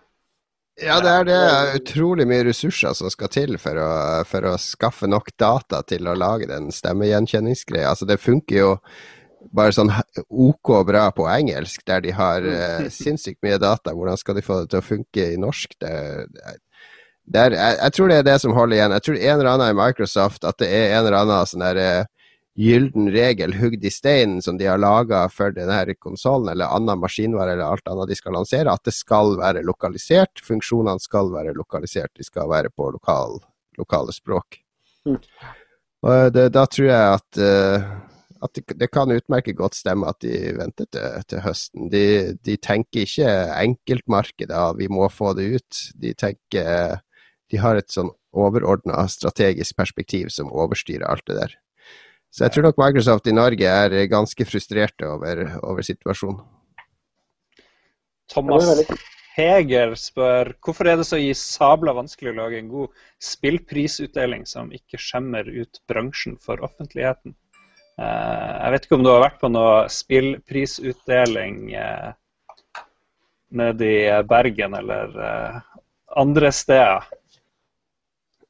ja, 0.79 1.01
det 1.03 1.11
er 1.11 1.27
det 1.27 1.41
utrolig 1.81 2.27
mye 2.29 2.45
ressurser 2.51 2.95
som 2.95 3.11
skal 3.11 3.33
til 3.33 3.59
for 3.59 3.81
å, 3.81 3.91
for 4.29 4.47
å 4.53 4.55
skaffe 4.61 5.09
nok 5.11 5.33
data 5.41 5.83
til 5.89 6.07
å 6.07 6.17
lage 6.19 6.49
den 6.51 6.71
stemmegjenkjenningsgreia. 6.75 7.91
Altså, 7.91 8.07
det 8.07 8.21
funker 8.23 8.61
jo 8.61 8.73
bare 9.55 9.75
sånn 9.77 9.91
OK 10.31 10.71
bra 10.87 11.09
på 11.17 11.27
engelsk, 11.29 11.83
der 11.89 12.05
de 12.05 12.15
har 12.17 12.47
eh, 12.49 12.87
sinnssykt 13.03 13.43
mye 13.45 13.59
data. 13.59 13.97
Hvordan 13.97 14.21
skal 14.21 14.39
de 14.39 14.47
få 14.47 14.63
det 14.63 14.73
til 14.73 14.85
å 14.85 14.89
funke 14.93 15.33
i 15.33 15.41
norsk? 15.41 15.75
Det 15.83 15.95
er, 17.33 17.55
jeg, 17.57 17.79
jeg 17.81 17.97
tror 17.97 18.11
det 18.11 18.17
er 18.19 18.27
det 18.27 18.41
som 18.43 18.53
holder 18.57 18.77
igjen. 18.77 18.97
Jeg 18.97 19.07
tror 19.07 19.17
en 19.21 19.39
eller 19.39 19.53
annen 19.55 19.73
i 19.73 19.79
Microsoft 19.79 20.45
at 20.45 20.59
det 20.61 20.69
er 20.69 20.99
en 20.99 21.07
eller 21.07 21.19
annen 21.23 21.49
sånn 21.49 21.65
der 21.65 21.81
eh, 21.81 22.11
gylden 22.55 23.09
regel 23.11 23.57
hugd 23.59 23.85
i 23.85 23.91
steinen 23.91 24.43
som 24.43 24.59
de 24.59 24.69
har 24.69 24.79
laga 24.79 25.25
for 25.33 25.55
denne 25.55 25.97
konsollen 25.99 26.53
eller 26.53 26.71
annen 26.71 27.01
maskinvare 27.03 27.57
eller 27.57 27.67
alt 27.67 27.91
annet 27.91 28.13
de 28.13 28.19
skal 28.19 28.37
lansere, 28.39 28.71
at 28.71 28.85
det 28.87 28.95
skal 28.95 29.35
være 29.41 29.65
lokalisert. 29.67 30.43
Funksjonene 30.45 31.03
skal 31.03 31.33
være 31.35 31.57
lokalisert. 31.57 32.13
De 32.15 32.27
skal 32.27 32.51
være 32.53 32.71
på 32.71 32.93
lokal, 32.95 33.41
lokale 33.79 34.15
språk. 34.15 34.61
Mm. 35.09 35.19
Og 36.05 36.35
det, 36.37 36.51
da 36.55 36.67
tror 36.69 36.91
jeg 36.91 37.15
at, 37.17 37.41
eh, 37.41 37.87
at 38.45 38.59
det, 38.59 38.77
det 38.85 38.91
kan 38.93 39.11
utmerket 39.11 39.57
godt 39.59 39.75
stemme 39.79 40.09
at 40.13 40.21
de 40.23 40.53
venter 40.59 40.87
til, 40.93 41.25
til 41.33 41.43
høsten. 41.43 41.89
De, 41.91 42.05
de 42.45 42.57
tenker 42.61 43.09
ikke 43.09 43.33
enkeltmarkedet, 43.65 44.63
vi 44.79 44.89
må 44.93 45.09
få 45.11 45.33
det 45.39 45.49
ut. 45.57 45.83
De 45.99 46.13
tenker 46.15 47.01
De 47.55 47.61
har 47.63 47.79
et 47.79 47.93
sånn 47.93 48.11
overordna 48.35 49.05
strategisk 49.11 49.77
perspektiv 49.79 50.33
som 50.35 50.51
overstyrer 50.51 51.07
alt 51.07 51.23
det 51.31 51.39
der. 51.39 51.55
Så 52.35 52.49
jeg 52.49 52.55
tror 52.57 52.67
nok 52.67 52.81
Microsoft 52.83 53.29
i 53.31 53.35
Norge 53.37 53.71
er 53.71 53.93
ganske 54.11 54.47
frustrerte 54.49 55.07
over, 55.07 55.45
over 55.63 55.87
situasjonen. 55.87 56.43
Thomas 58.33 58.67
Heger 59.35 59.95
spør 59.99 60.53
hvorfor 60.63 60.89
er 60.91 60.99
det 60.99 61.07
så 61.07 61.19
i 61.19 61.31
sabla 61.39 61.95
vanskelig 61.95 62.33
å 62.33 62.37
lage 62.41 62.59
en 62.59 62.71
god 62.71 63.07
spillprisutdeling 63.23 64.45
som 64.47 64.71
ikke 64.75 64.99
skjemmer 64.99 65.47
ut 65.47 65.81
bransjen 65.91 66.37
for 66.43 66.63
offentligheten. 66.67 67.35
Eh, 67.99 68.53
jeg 68.65 68.75
vet 68.75 68.87
ikke 68.87 68.99
om 68.99 69.07
du 69.07 69.11
har 69.11 69.25
vært 69.29 69.41
på 69.43 69.51
noe 69.55 69.75
spillprisutdeling 69.91 71.59
uh, 71.75 72.15
nede 73.55 73.91
i 73.91 74.23
Bergen 74.27 74.75
eller 74.79 75.19
eh, 75.29 75.59
andre 76.19 76.51
steder. 76.55 77.11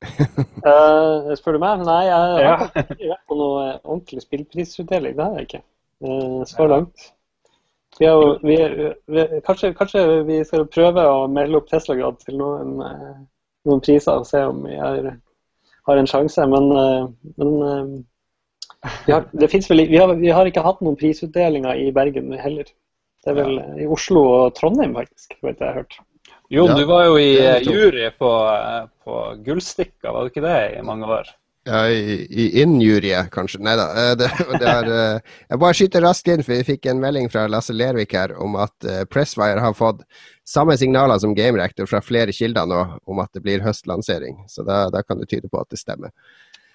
Eh, 0.64 1.34
spør 1.36 1.58
du 1.58 1.60
meg? 1.60 1.82
Nei, 1.84 2.02
jeg 2.06 2.44
Ja. 2.44 2.52
har 2.56 2.70
ikke 2.80 3.10
vært 3.10 3.26
på 3.28 3.36
noe 3.36 3.64
ordentlig 3.82 4.22
spillprisutdeling. 4.24 5.16
Det 5.18 5.24
har 5.26 5.34
jeg 5.36 5.48
ikke. 5.48 5.60
uh, 6.04 6.40
så 6.48 6.66
langt. 6.70 7.10
Vi 7.98 8.06
jo, 8.06 8.38
vi, 8.42 8.56
vi, 9.06 9.24
kanskje, 9.46 9.74
kanskje 9.78 10.00
vi 10.26 10.40
skal 10.48 10.64
prøve 10.66 11.04
å 11.06 11.26
melde 11.30 11.60
opp 11.60 11.68
Tesla-grad 11.70 12.16
til 12.24 12.40
noen, 12.40 12.72
eh, 12.82 13.12
noen 13.68 13.82
priser 13.84 14.18
og 14.18 14.26
se 14.26 14.40
om 14.42 14.64
vi 14.66 14.74
har, 14.80 15.12
har 15.86 16.00
en 16.00 16.10
sjanse. 16.10 16.46
Men, 16.50 16.70
eh, 16.80 17.04
men 17.38 17.52
eh, 17.68 17.92
vi, 19.06 19.12
har, 19.12 19.28
det 19.32 19.52
vel, 19.52 19.84
vi, 19.92 20.00
har, 20.00 20.14
vi 20.18 20.32
har 20.34 20.50
ikke 20.50 20.64
hatt 20.66 20.82
noen 20.82 20.98
prisutdelinger 20.98 21.84
i 21.84 21.92
Bergen 21.94 22.32
heller. 22.40 22.66
Det 23.24 23.30
er 23.32 23.38
vel 23.38 23.60
eh, 23.62 23.84
i 23.84 23.86
Oslo 23.86 24.24
og 24.40 24.56
Trondheim, 24.58 24.96
faktisk. 24.98 25.38
vet 25.44 25.60
jeg 25.60 25.68
har 25.68 25.84
hørt. 25.84 26.00
Jon, 26.50 26.68
Ja, 26.68 26.74
du 26.76 26.84
var 26.84 27.06
jo 27.08 27.16
i 27.18 27.30
eh, 27.40 27.62
jury 27.64 28.10
på, 28.18 28.30
eh, 28.52 28.84
på 29.04 29.22
Gullstikka, 29.46 30.12
var 30.12 30.24
du 30.26 30.32
ikke 30.32 30.44
det 30.44 30.58
i 30.78 30.82
mange 30.84 31.08
år? 31.08 31.30
Ja, 31.64 31.86
i, 31.88 32.18
i 32.28 32.60
injurie, 32.60 33.22
kanskje. 33.32 33.62
Nei 33.64 33.72
da. 33.80 33.86
eh, 34.02 34.12
Det, 34.20 34.28
det 34.60 34.68
er, 34.68 34.90
jeg 35.48 35.62
bare 35.62 35.78
skyter 35.78 36.04
raskt 36.04 36.28
inn, 36.28 36.44
for 36.44 36.52
vi 36.52 36.66
fikk 36.74 36.90
en 36.92 37.00
melding 37.00 37.30
fra 37.32 37.46
Lasse 37.48 37.72
Lervik 37.72 38.12
her 38.12 38.36
om 38.36 38.58
at 38.60 38.88
Presswire 39.08 39.64
har 39.64 39.76
fått 39.78 40.04
samme 40.44 40.76
signaler 40.76 41.18
som 41.22 41.32
GameRector 41.34 41.88
fra 41.88 42.02
flere 42.04 42.32
kilder 42.36 42.68
nå 42.68 42.82
om 43.08 43.24
at 43.24 43.32
det 43.32 43.40
blir 43.46 43.64
høstlansering. 43.64 44.42
Så 44.52 44.66
da, 44.68 44.84
da 44.92 45.00
kan 45.02 45.22
det 45.22 45.30
tyde 45.32 45.48
på 45.48 45.62
at 45.62 45.72
det 45.72 45.80
stemmer. 45.80 46.12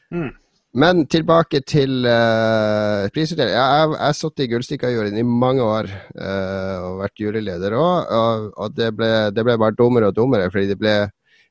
Mm. 0.09 0.31
Men 0.77 1.07
tilbake 1.09 1.63
til 1.65 2.05
uh, 2.05 3.07
prisutdeling. 3.09 3.55
Jeg 3.55 3.93
har 3.97 4.13
sittet 4.13 4.43
i 4.45 4.49
Gullstikka-juryen 4.51 5.17
i 5.17 5.25
mange 5.25 5.65
år 5.65 5.89
uh, 5.89 6.75
og 6.85 6.99
vært 6.99 7.23
juryleder 7.23 7.73
òg, 7.73 8.11
og, 8.13 8.45
og 8.53 8.75
det, 8.77 8.91
ble, 8.93 9.09
det 9.33 9.45
ble 9.47 9.55
bare 9.57 9.73
dummere 9.73 10.11
og 10.11 10.17
dummere. 10.19 10.51
fordi 10.53 10.69
det 10.69 10.77
ble 10.77 10.93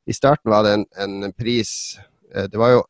I 0.06 0.14
starten 0.14 0.52
var 0.52 0.62
det 0.62 0.76
en, 0.76 0.86
en 1.02 1.34
pris 1.34 1.98
uh, 2.36 2.46
Det 2.46 2.60
var 2.62 2.76
jo 2.76 2.84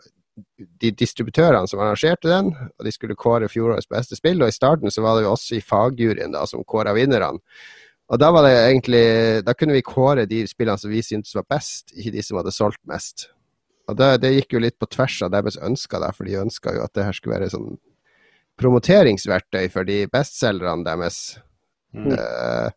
de 0.85 0.93
distributørene 0.93 1.67
som 1.67 1.81
arrangerte 1.81 2.29
den, 2.29 2.53
og 2.53 2.85
de 2.85 2.93
skulle 2.93 3.17
kåre 3.17 3.49
fjorårets 3.49 3.89
beste 3.89 4.21
spill. 4.21 4.45
Og 4.45 4.53
i 4.53 4.59
starten 4.59 4.93
så 4.93 5.03
var 5.03 5.17
det 5.17 5.25
jo 5.25 5.33
også 5.33 5.57
i 5.57 5.65
fagjuryen 5.65 6.37
da, 6.37 6.45
som 6.45 6.61
kåra 6.69 6.93
vinnerne. 6.93 7.41
Og 8.09 8.21
da 8.21 8.31
var 8.33 8.45
det 8.45 8.53
egentlig 8.57 9.05
Da 9.45 9.53
kunne 9.53 9.75
vi 9.77 9.85
kåre 9.85 10.29
de 10.29 10.45
spillene 10.49 10.81
som 10.81 10.93
vi 10.93 11.03
syntes 11.05 11.35
var 11.37 11.49
best, 11.49 11.97
ikke 11.97 12.13
de 12.13 12.23
som 12.25 12.37
hadde 12.41 12.53
solgt 12.53 12.85
mest. 12.89 13.31
Og 13.89 13.97
det, 13.97 14.09
det 14.23 14.35
gikk 14.35 14.57
jo 14.57 14.63
litt 14.63 14.77
på 14.81 14.89
tvers 14.93 15.17
av 15.25 15.33
deres 15.33 15.57
ønsker, 15.65 16.03
der, 16.03 16.17
for 16.17 16.29
de 16.29 16.41
ønska 16.43 16.75
jo 16.77 16.85
at 16.85 16.95
det 16.97 17.07
her 17.07 17.17
skulle 17.17 17.39
være 17.39 17.53
sånn 17.55 17.79
promoteringsverktøy 18.59 19.69
for 19.73 19.89
de 19.89 20.03
bestselgerne 20.13 20.85
deres. 20.87 21.39
Mm. 21.97 22.11
Uh, 22.13 22.69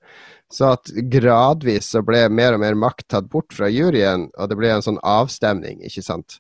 så 0.51 0.74
at 0.76 0.91
gradvis 1.12 1.89
så 1.93 2.03
ble 2.05 2.24
mer 2.32 2.55
og 2.55 2.64
mer 2.64 2.78
makt 2.80 3.07
tatt 3.12 3.28
bort 3.32 3.51
fra 3.55 3.70
juryen, 3.72 4.30
og 4.38 4.51
det 4.51 4.59
ble 4.59 4.72
en 4.72 4.86
sånn 4.86 5.01
avstemning, 5.03 5.82
ikke 5.88 6.05
sant. 6.05 6.39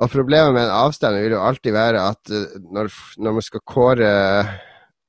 Og 0.00 0.08
problemet 0.10 0.54
med 0.56 0.64
en 0.64 0.78
avstemning 0.86 1.26
vil 1.26 1.36
jo 1.36 1.44
alltid 1.44 1.76
være 1.76 2.06
at 2.14 2.34
uh, 2.34 2.58
når, 2.74 2.90
når 3.22 3.38
man 3.38 3.46
skal 3.46 3.66
kåre 3.68 4.10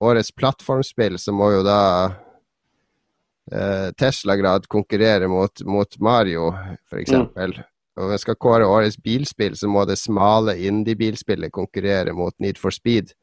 årets 0.02 0.34
plattformspill, 0.36 1.18
så 1.22 1.34
må 1.34 1.52
jo 1.56 1.66
da 1.66 1.82
uh, 2.12 3.90
Tesla-grad 3.98 4.70
konkurrere 4.70 5.30
mot, 5.32 5.66
mot 5.66 6.02
Mario, 6.04 6.52
f.eks. 6.90 7.16
Mm. 7.16 7.62
Og 8.02 8.12
man 8.12 8.22
skal 8.22 8.38
kåre 8.42 8.68
årets 8.68 8.98
bilspill, 8.98 9.56
så 9.58 9.70
må 9.70 9.86
det 9.86 10.00
smale 10.02 10.58
indie-bilspillet 10.58 11.54
konkurrere 11.54 12.16
mot 12.18 12.34
Need 12.42 12.60
for 12.62 12.74
Speed. 12.74 13.14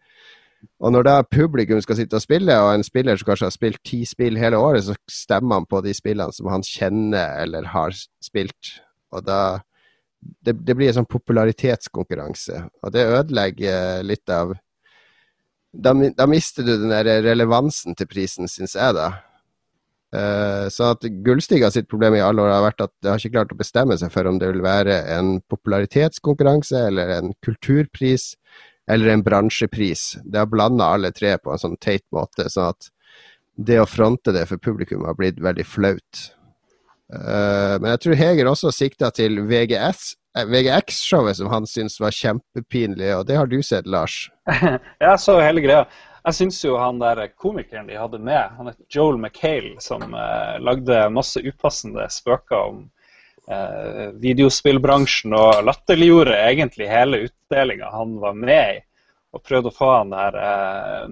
Og 0.83 0.91
når 0.95 1.07
da 1.07 1.17
publikum 1.23 1.81
skal 1.83 2.01
sitte 2.01 2.19
og 2.19 2.23
spille, 2.25 2.55
og 2.63 2.73
en 2.75 2.87
spiller 2.87 3.19
som 3.19 3.29
kanskje 3.29 3.47
har 3.47 3.55
spilt 3.55 3.83
ti 3.87 4.01
spill 4.07 4.39
hele 4.39 4.59
året, 4.59 4.87
så 4.87 4.97
stemmer 5.11 5.61
han 5.61 5.69
på 5.71 5.83
de 5.87 5.95
spillene 5.95 6.35
som 6.35 6.51
han 6.51 6.67
kjenner 6.67 7.43
eller 7.45 7.69
har 7.75 7.95
spilt. 8.23 8.79
Og 9.15 9.27
da 9.27 9.61
Det, 10.19 10.51
det 10.67 10.75
blir 10.75 10.89
en 10.91 10.97
sånn 10.97 11.07
popularitetskonkurranse, 11.07 12.57
og 12.83 12.91
det 12.91 13.05
ødelegger 13.07 14.03
litt 14.03 14.27
av 14.35 14.57
da, 15.71 15.93
da 15.95 16.27
mister 16.27 16.67
du 16.67 16.73
den 16.75 16.91
der 16.91 17.23
relevansen 17.23 17.95
til 17.95 18.09
prisen, 18.11 18.49
syns 18.51 18.75
jeg, 18.75 18.97
da. 18.97 19.13
Uh, 20.09 20.71
så 20.73 20.95
at 20.95 21.05
Gullstiga 21.25 21.69
sitt 21.71 21.89
problem 21.91 22.17
i 22.17 22.23
alle 22.25 22.41
år 22.41 22.55
har 22.55 22.65
vært 22.65 22.87
at 22.87 22.93
det 23.05 23.11
har 23.11 23.21
ikke 23.21 23.35
klart 23.35 23.51
å 23.53 23.59
bestemme 23.59 23.99
seg 24.01 24.13
for 24.15 24.29
om 24.31 24.39
det 24.41 24.49
vil 24.49 24.65
være 24.65 25.03
en 25.13 25.35
popularitetskonkurranse 25.53 26.81
eller 26.89 27.13
en 27.19 27.35
kulturpris 27.45 28.31
eller 28.89 29.13
en 29.13 29.25
bransjepris. 29.27 30.15
Det 30.25 30.41
har 30.41 30.49
blanda 30.49 30.89
alle 30.95 31.13
tre 31.13 31.35
på 31.43 31.53
en 31.53 31.61
sånn 31.61 31.77
teit 31.77 32.07
måte, 32.15 32.49
sånn 32.49 32.73
at 32.73 32.89
det 33.59 33.81
å 33.83 33.89
fronte 33.91 34.33
det 34.33 34.47
for 34.49 34.63
publikum 34.63 35.05
har 35.05 35.19
blitt 35.19 35.43
veldig 35.45 35.67
flaut. 35.67 36.25
Uh, 37.09 37.77
men 37.81 37.93
jeg 37.95 38.03
tror 38.05 38.19
Heger 38.21 38.51
også 38.51 38.73
sikta 38.75 39.11
til 39.17 39.41
VGS, 39.49 40.11
eh, 40.37 40.49
VGX-showet 40.49 41.39
som 41.39 41.49
han 41.53 41.69
syntes 41.69 41.97
var 42.01 42.13
kjempepinlig, 42.15 43.11
og 43.17 43.27
det 43.29 43.39
har 43.39 43.49
du 43.49 43.59
sett, 43.65 43.89
Lars? 43.89 44.27
jeg 45.05 45.21
så 45.21 45.39
hele 45.41 45.65
greia. 45.65 45.87
Jeg 46.25 46.35
syns 46.35 46.61
jo 46.65 46.77
han 46.81 47.01
der 47.01 47.27
komikeren 47.39 47.89
de 47.89 47.99
hadde 47.99 48.19
med, 48.19 48.55
han 48.59 48.71
het 48.71 48.79
Joel 48.93 49.19
McHale, 49.21 49.77
som 49.83 50.03
eh, 50.15 50.57
lagde 50.61 51.07
masse 51.15 51.43
upassende 51.45 52.09
spøker 52.13 52.59
om 52.59 52.83
eh, 53.49 54.11
videospillbransjen 54.23 55.37
og 55.39 55.63
latterliggjorde 55.69 56.37
egentlig 56.49 56.91
hele 56.91 57.25
utdelinga 57.29 57.95
han 57.95 58.19
var 58.23 58.37
med 58.37 58.77
i. 58.77 58.85
Og 59.37 59.43
prøvde 59.45 59.69
å 59.69 59.77
få 59.77 59.89
han 59.93 60.13
der 60.15 60.37
eh, 60.41 61.09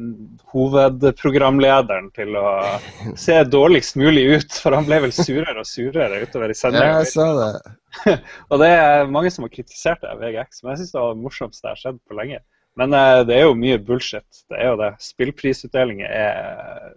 hovedprogramlederen 0.55 2.09
til 2.17 2.39
å 2.41 2.47
se 3.27 3.37
dårligst 3.45 3.99
mulig 4.01 4.25
ut. 4.39 4.57
For 4.63 4.77
han 4.77 4.89
ble 4.89 5.03
vel 5.05 5.13
surere 5.15 5.61
og 5.61 5.69
surere 5.69 6.23
utover 6.25 6.53
i 6.53 6.57
sendinga. 6.57 6.95
Ja, 6.95 7.03
jeg 7.05 7.13
sa 7.13 7.29
det. 7.43 8.17
og 8.51 8.65
det 8.65 8.73
er 8.73 9.13
mange 9.13 9.33
som 9.33 9.45
har 9.45 9.53
kritisert 9.53 10.01
det, 10.05 10.17
VGX, 10.21 10.63
men 10.63 10.73
jeg 10.73 10.83
syns 10.83 10.95
det 10.97 11.03
var 11.03 11.13
det 11.13 11.27
morsomste 11.27 11.69
jeg 11.69 11.77
har 11.77 11.83
sett 11.85 12.01
på 12.09 12.17
lenge. 12.17 12.41
Men 12.77 12.93
uh, 12.93 13.23
det 13.25 13.39
er 13.39 13.47
jo 13.47 13.57
mye 13.57 13.79
bullshit. 13.81 14.43
Det 14.51 14.59
er 14.59 14.73
jo 14.73 14.81
det. 14.83 14.91
Spillprisutdelinger 15.01 16.11
er 16.13 16.91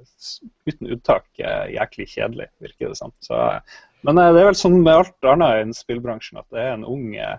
uten 0.68 0.90
unntak 0.90 1.28
uh, 1.40 1.70
jæklig 1.72 2.10
kjedelig, 2.12 2.50
virker 2.60 2.92
det 2.92 3.00
som. 3.00 3.14
Så 3.24 3.38
men 4.02 4.18
eh, 4.18 4.32
det 4.34 4.42
er 4.42 4.50
vel 4.50 4.58
sånn 4.58 4.80
med 4.82 4.96
alt 4.96 5.30
annet 5.34 5.64
innen 5.64 5.78
spillbransjen 5.78 6.42
at 6.42 6.48
det 6.54 6.64
er 6.64 6.76
en 6.76 6.88
ung, 6.88 7.08
eh, 7.20 7.38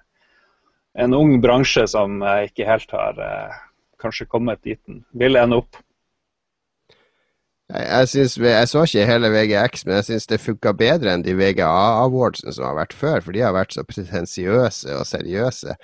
en 1.00 1.16
ung 1.16 1.36
bransje 1.42 1.86
som 1.90 2.20
eh, 2.22 2.46
ikke 2.50 2.68
helt 2.68 2.96
har 2.96 3.20
kanskje 4.00 4.28
kommet 4.28 4.62
dit 4.64 4.80
den 4.88 5.04
vil 5.16 5.40
ende 5.40 5.60
opp. 5.60 5.80
Jeg, 7.70 8.08
synes, 8.10 8.36
jeg, 8.42 8.68
så 8.68 8.82
ikke 8.86 9.06
hele 9.06 9.30
VGX, 9.30 9.84
men 9.86 9.98
jeg 10.00 10.06
syns 10.08 10.26
det 10.30 10.40
funka 10.42 10.72
bedre 10.74 11.12
enn 11.14 11.22
de 11.22 11.36
VGA-awardsene 11.38 12.54
som 12.56 12.66
har 12.66 12.78
vært 12.80 12.96
før, 12.96 13.20
for 13.22 13.36
de 13.36 13.44
har 13.44 13.54
vært 13.54 13.76
så 13.76 13.84
pretensiøse 13.86 14.96
og 14.96 15.06
seriøse. 15.06 15.76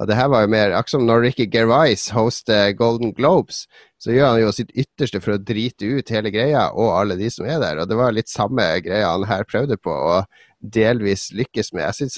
Og 0.00 0.08
det 0.10 0.16
her 0.18 0.30
var 0.32 0.42
jo 0.42 0.50
mer 0.50 0.72
Akkurat 0.74 0.94
som 0.96 1.04
når 1.06 1.20
Ricky 1.28 1.46
Gervais 1.50 2.08
hoster 2.16 2.72
Golden 2.74 3.12
Globes, 3.14 3.64
så 4.02 4.14
gjør 4.14 4.32
han 4.32 4.40
jo 4.42 4.54
sitt 4.56 4.72
ytterste 4.74 5.20
for 5.22 5.36
å 5.36 5.42
drite 5.52 5.86
ut 5.86 6.10
hele 6.10 6.32
greia 6.34 6.66
og 6.72 6.90
alle 6.96 7.18
de 7.20 7.30
som 7.30 7.46
er 7.46 7.60
der. 7.62 7.78
Og 7.82 7.90
det 7.90 8.00
var 8.00 8.16
litt 8.16 8.32
samme 8.32 8.66
greia 8.84 9.12
han 9.12 9.28
her 9.28 9.46
prøvde 9.48 9.78
på 9.78 9.94
å 9.94 10.16
delvis 10.64 11.28
lykkes 11.36 11.72
med. 11.76 11.86
Jeg 11.92 12.10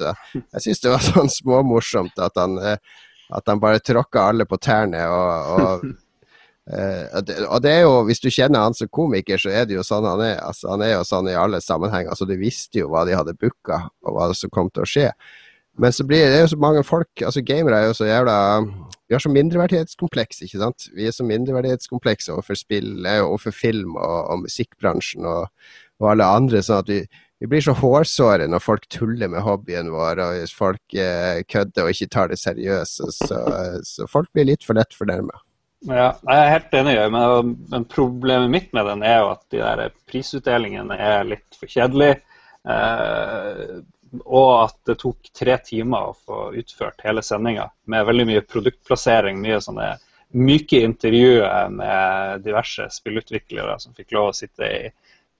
syns, 0.65 0.81
det 0.81 0.95
var 0.95 1.05
sånn 1.11 1.31
småmorsomt 1.33 2.17
at 2.23 2.39
han, 2.41 2.57
eh, 2.63 2.81
at 3.37 3.51
han 3.51 3.61
bare 3.63 3.83
tråkka 3.85 4.31
alle 4.31 4.47
på 4.49 4.59
tærne 4.63 5.05
og, 5.11 5.55
og 5.57 5.87
Uh, 6.67 7.07
og 7.47 7.61
det 7.63 7.71
er 7.71 7.85
jo, 7.85 8.01
Hvis 8.09 8.19
du 8.19 8.27
kjenner 8.27 8.65
han 8.67 8.75
som 8.75 8.89
komiker, 8.91 9.39
så 9.39 9.53
er 9.55 9.69
det 9.69 9.77
jo 9.77 9.87
sånn 9.87 10.07
han 10.09 10.23
er. 10.25 10.41
Altså, 10.43 10.73
han 10.73 10.83
er 10.83 10.97
jo 10.97 11.05
sånn 11.07 11.31
i 11.31 11.39
alle 11.39 11.61
sammenhenger. 11.63 12.11
altså 12.11 12.27
Du 12.27 12.35
visste 12.41 12.83
jo 12.83 12.91
hva 12.91 13.05
de 13.07 13.15
hadde 13.15 13.37
booka, 13.39 13.85
og 14.03 14.17
hva 14.17 14.33
som 14.35 14.51
kom 14.51 14.71
til 14.75 14.83
å 14.83 14.91
skje. 14.91 15.11
Men 15.79 15.93
så 15.93 16.07
blir 16.09 16.25
det 16.33 16.41
jo 16.41 16.53
så 16.55 16.57
mange 16.61 16.83
folk 16.89 17.21
altså 17.21 17.43
Gamere 17.45 17.83
er 17.83 17.91
jo 17.91 17.97
så 17.99 18.07
jævla 18.09 18.37
Vi 18.65 19.13
har 19.13 19.21
så 19.21 19.29
mindreverdighetskompleks, 19.29 20.41
ikke 20.47 20.63
sant. 20.63 20.89
Vi 20.97 21.07
er 21.07 21.13
så 21.13 21.27
mindreverdighetskomplekse 21.29 22.33
overfor 22.33 22.59
spill, 22.59 22.91
overfor 23.05 23.55
film 23.55 23.95
og, 23.95 24.17
og 24.33 24.43
musikkbransjen 24.47 25.29
og, 25.29 25.53
og, 26.01 26.09
alle 26.11 26.27
andre. 26.41 26.65
sånn 26.65 26.83
at 26.83 26.91
vi, 26.91 27.03
vi 27.39 27.51
blir 27.53 27.63
så 27.63 27.77
hårsåre 27.77 28.49
når 28.51 28.65
folk 28.65 28.89
tuller 28.91 29.31
med 29.31 29.45
hobbyen 29.47 29.93
vår, 29.95 30.25
og 30.25 30.41
hvis 30.41 30.57
folk 30.57 30.99
eh, 30.99 31.45
kødder 31.47 31.87
og 31.87 31.95
ikke 31.95 32.11
tar 32.17 32.33
det 32.33 32.41
seriøst. 32.43 33.05
Så, 33.21 33.39
så 33.87 34.11
folk 34.11 34.33
blir 34.35 34.49
litt 34.51 34.67
for 34.67 34.75
lett 34.81 34.97
fornærma. 34.97 35.46
Ja, 35.87 36.07
jeg 36.27 36.37
er 36.43 36.51
helt 36.51 36.73
enig, 36.75 36.95
men, 37.15 37.53
men 37.71 37.85
problemet 37.91 38.51
mitt 38.51 38.73
med 38.75 38.89
den 38.91 39.05
er 39.07 39.21
jo 39.21 39.29
at 39.35 39.45
de 39.55 39.61
der 39.63 39.93
prisutdelingene 40.11 40.97
er 40.99 41.29
litt 41.29 41.59
for 41.59 41.71
kjedelige. 41.71 42.19
Eh, 42.67 43.77
og 44.25 44.51
at 44.65 44.77
det 44.89 44.99
tok 45.03 45.31
tre 45.37 45.57
timer 45.63 46.09
å 46.09 46.17
få 46.17 46.41
utført 46.59 47.05
hele 47.07 47.23
sendinga 47.23 47.69
med 47.91 48.07
veldig 48.09 48.27
mye 48.31 48.45
produktplassering, 48.49 49.39
mye 49.43 49.61
sånne 49.63 49.93
myke 50.37 50.81
intervjuer 50.83 51.69
med 51.71 52.43
diverse 52.45 52.89
spillutviklere 52.93 53.79
som 53.83 53.95
fikk 53.95 54.15
lov 54.17 54.31
å 54.31 54.37
sitte 54.37 54.67
i 54.67 54.81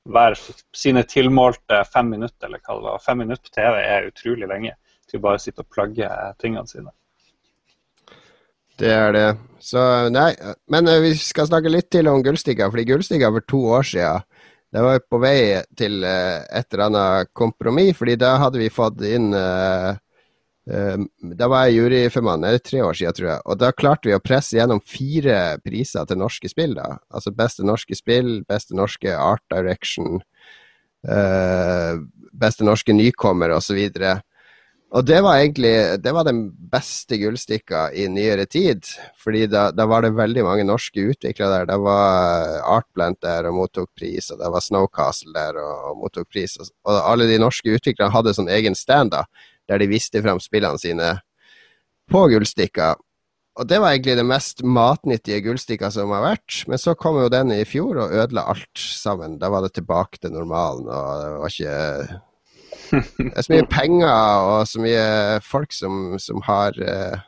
hver 0.07 0.37
sine 0.77 1.03
tilmålte 1.09 1.81
fem 1.91 2.13
minutter, 2.15 2.47
eller 2.47 2.63
hva 2.63 2.77
det 2.77 2.87
var. 2.87 3.03
Fem 3.03 3.19
minutter 3.25 3.49
på 3.49 3.57
TV 3.57 3.81
er 3.81 4.11
utrolig 4.13 4.51
lenge 4.51 4.77
til 5.11 5.19
å 5.19 5.25
bare 5.27 5.43
sitte 5.43 5.65
og 5.65 5.73
plagge 5.75 6.11
tingene 6.43 6.71
sine. 6.71 6.93
Det 8.77 8.93
er 8.93 9.13
det. 9.17 9.29
Så 9.67 9.81
nei, 10.13 10.31
men 10.73 10.89
eh, 10.91 11.03
vi 11.03 11.13
skal 11.19 11.49
snakke 11.49 11.73
litt 11.73 11.89
til 11.93 12.09
om 12.11 12.23
Gullstiga, 12.25 12.69
fordi 12.71 12.85
Gullstiga 12.91 13.31
for 13.33 13.47
to 13.49 13.63
år 13.79 13.87
siden 13.89 14.27
det 14.75 14.83
var 14.83 14.99
på 15.09 15.21
vei 15.23 15.63
til 15.79 16.03
uh, 16.05 16.43
et 16.53 16.67
eller 16.75 16.89
annet 16.91 17.31
kompromiss, 17.39 17.95
fordi 17.97 18.17
da 18.21 18.35
hadde 18.43 18.59
vi 18.61 18.67
fått 18.69 18.99
inn 19.07 19.31
uh, 19.33 19.95
Da 20.67 21.49
var 21.49 21.69
jeg 21.69 21.79
juryformann, 21.79 22.43
det 22.43 22.51
er 22.51 22.65
tre 22.67 22.81
år 22.83 22.99
siden, 22.99 23.15
tror 23.17 23.29
jeg. 23.31 23.45
Og 23.47 23.61
da 23.63 23.71
klarte 23.73 24.11
vi 24.11 24.17
å 24.17 24.21
presse 24.21 24.59
gjennom 24.59 24.83
fire 24.83 25.39
priser 25.65 26.05
til 26.11 26.19
norske 26.19 26.51
spill. 26.51 26.75
da. 26.75 26.99
Altså 27.15 27.31
beste 27.31 27.65
norske 27.65 27.97
spill, 27.97 28.41
beste 28.51 28.75
norske 28.75 29.15
art 29.15 29.45
direction, 29.55 30.19
beste 32.35 32.67
norske 32.67 32.99
nykommer 32.99 33.55
osv. 33.55 33.79
Og, 33.79 34.03
så 34.03 34.17
og 34.97 35.05
det 35.05 35.19
var 35.21 35.43
egentlig 35.43 35.73
det 36.01 36.13
var 36.17 36.25
den 36.25 36.47
beste 36.73 37.19
gullstikka 37.21 37.91
i 37.93 38.07
nyere 38.09 38.47
tid. 38.49 38.87
fordi 39.21 39.47
da, 39.53 39.69
da, 39.71 39.85
var 39.87 40.03
det 40.03 40.15
veldig 40.17 40.45
mange 40.45 40.65
norske 40.65 41.01
utviklere 41.13 41.59
der. 41.59 41.67
Det 41.69 41.79
var 41.85 42.61
Artplant 42.79 43.21
der 43.21 43.51
og 43.51 43.59
mottok 43.59 43.91
pris, 43.99 44.31
og 44.31 44.41
det 44.41 44.49
var 44.53 44.65
Snowcastle 44.65 45.35
der 45.35 45.59
og, 45.61 45.91
og 45.91 45.99
mottok 46.05 46.31
pris. 46.33 46.57
Og, 46.57 46.71
og, 46.89 47.01
alle 47.13 47.29
de 47.29 47.41
norske 47.43 47.77
utviklerne 47.77 48.15
hadde 48.15 48.35
sånn 48.39 48.49
egen 48.49 48.79
stand 48.79 49.13
da, 49.13 49.27
der 49.69 49.83
de 49.83 49.91
viste 49.91 50.23
fram 50.25 50.41
spillene 50.41 50.81
sine 50.81 51.13
på 52.09 52.23
gullstikka. 52.33 52.95
Og 53.57 53.69
det 53.69 53.81
var 53.81 53.93
egentlig 53.93 54.17
det 54.17 54.29
mest 54.29 54.63
matnyttige 54.65 55.43
gullstikka 55.45 55.91
som 55.93 56.13
har 56.13 56.25
vært. 56.25 56.63
Men 56.69 56.81
så 56.81 56.97
kom 56.97 57.21
jo 57.21 57.33
den 57.33 57.53
i 57.53 57.65
fjor 57.69 58.01
og 58.05 58.17
ødela 58.17 58.47
alt 58.53 58.81
sammen. 58.81 59.37
Da 59.41 59.53
var 59.53 59.65
det 59.65 59.75
tilbake 59.77 60.21
til 60.21 60.33
normalen, 60.33 60.89
og 60.89 61.21
det 61.21 61.31
var 61.37 61.55
ikke 61.55 62.21
det 62.91 63.33
er 63.33 63.47
så 63.47 63.53
mye 63.55 63.69
penger 63.71 64.51
og 64.51 64.69
så 64.71 64.83
mye 64.83 65.07
folk 65.45 65.75
som, 65.75 66.17
som 66.23 66.43
har 66.47 66.79
uh, 66.81 67.19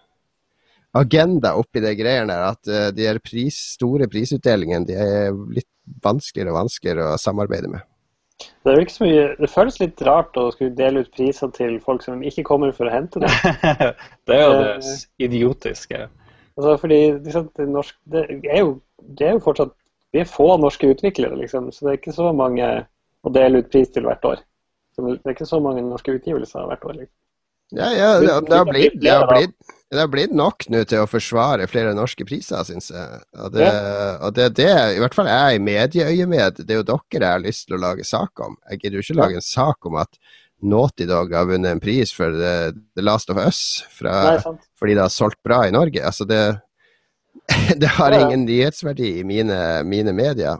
agenda 0.98 1.54
oppi 1.58 1.82
de 1.84 1.94
greiene 1.98 2.32
der, 2.32 2.48
at 2.52 2.72
uh, 2.72 2.88
de 2.94 3.06
her 3.08 3.20
pris, 3.24 3.58
store 3.76 4.08
prisutdelingene 4.10 4.88
de 4.88 4.98
er 4.98 5.38
litt 5.54 5.70
vanskeligere 6.04 6.52
og 6.52 6.60
vanskeligere 6.62 7.14
å 7.14 7.20
samarbeide 7.20 7.72
med. 7.72 7.86
Det, 8.38 8.70
er 8.70 8.80
ikke 8.82 8.94
så 8.94 9.04
mye, 9.04 9.22
det 9.40 9.50
føles 9.50 9.80
litt 9.80 10.02
rart 10.06 10.36
å 10.38 10.48
skulle 10.54 10.76
dele 10.78 11.02
ut 11.02 11.10
priser 11.14 11.50
til 11.56 11.78
folk 11.82 12.04
som 12.04 12.22
ikke 12.22 12.46
kommer 12.46 12.70
for 12.76 12.86
å 12.86 12.92
hente 12.92 13.22
det. 13.24 13.30
det 14.30 14.36
er 14.36 14.44
jo 14.44 14.58
det 14.62 14.92
idiotiske. 15.26 16.04
Altså, 16.58 16.76
fordi 16.82 17.00
liksom, 17.24 17.48
det, 17.56 17.66
norsk, 17.70 17.96
det, 18.12 18.24
er 18.50 18.62
jo, 18.62 18.76
det, 18.98 19.26
er 19.26 19.36
jo, 19.36 19.42
fortsatt 19.42 19.74
Vi 20.14 20.22
er 20.22 20.30
få 20.30 20.52
norske 20.56 20.88
utviklere, 20.88 21.36
liksom, 21.36 21.68
så 21.74 21.84
det 21.84 21.90
er 21.90 21.98
ikke 21.98 22.14
så 22.16 22.30
mange 22.32 22.68
å 23.26 23.32
dele 23.34 23.60
ut 23.60 23.68
pris 23.72 23.90
til 23.92 24.06
hvert 24.08 24.24
år. 24.24 24.44
Så 24.98 25.06
det 25.06 25.30
er 25.30 25.36
ikke 25.36 25.46
så 25.46 25.60
mange 25.62 25.84
norske 25.86 26.10
utgivelser 26.10 26.64
hvert 26.66 26.86
år. 26.90 26.96
Liksom. 26.98 27.14
Ja, 27.70 27.90
ja, 27.92 28.08
det, 28.18 28.32
det, 28.48 28.56
har 28.56 28.64
blitt, 28.64 28.96
det, 28.98 29.10
har 29.12 29.26
blitt, 29.28 29.54
det, 29.90 30.00
har 30.00 30.08
blitt, 30.10 30.32
nok 30.34 30.64
nå 30.72 30.80
til 30.88 31.04
å 31.04 31.06
forsvare 31.06 31.68
flere 31.70 31.92
norske 31.94 32.24
priser, 32.26 32.64
syns 32.66 32.88
jeg. 32.90 33.20
Og 33.36 33.52
det, 33.54 33.68
og 34.24 34.34
det, 34.34 34.48
det, 34.58 34.70
i 34.96 35.02
hvert 35.02 35.14
fall 35.14 35.28
jeg 35.30 35.58
i 35.58 35.62
medieøyemed, 35.62 36.62
det 36.64 36.74
er 36.74 36.80
jo 36.80 36.86
dere 36.88 37.20
jeg 37.20 37.36
har 37.36 37.44
lyst 37.44 37.68
til 37.68 37.76
å 37.76 37.82
lage 37.84 38.08
sak 38.08 38.42
om. 38.42 38.56
Jeg 38.72 38.82
gidder 38.82 38.98
jo 38.98 39.04
ikke 39.04 39.18
lage 39.20 39.38
en 39.38 39.44
sak 39.44 39.90
om 39.90 40.00
at 40.00 40.18
Naughty 40.64 41.06
Dog 41.06 41.34
har 41.36 41.46
vunnet 41.46 41.76
en 41.76 41.82
pris 41.84 42.10
for 42.10 42.34
The, 42.34 42.72
The 42.96 43.04
Last 43.04 43.30
of 43.30 43.38
Us 43.38 43.60
fra, 43.94 44.16
Nei, 44.32 44.56
fordi 44.80 44.96
det 44.96 45.04
har 45.04 45.14
solgt 45.14 45.38
bra 45.46 45.60
i 45.68 45.74
Norge. 45.76 46.02
Altså 46.02 46.26
det, 46.26 46.42
det 47.84 47.92
har 48.00 48.16
ingen 48.16 48.48
nyhetsverdi 48.48 49.18
i 49.20 49.28
mine, 49.28 49.60
mine 49.86 50.16
medier. 50.16 50.56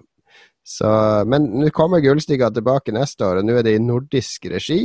Så, 0.68 0.88
men 1.24 1.46
nå 1.62 1.70
kommer 1.72 2.02
Gullstiga 2.04 2.50
tilbake 2.52 2.92
neste 2.92 3.24
år, 3.24 3.40
og 3.40 3.48
nå 3.48 3.56
er 3.56 3.64
det 3.64 3.78
i 3.78 3.82
nordisk 3.82 4.50
regi. 4.52 4.82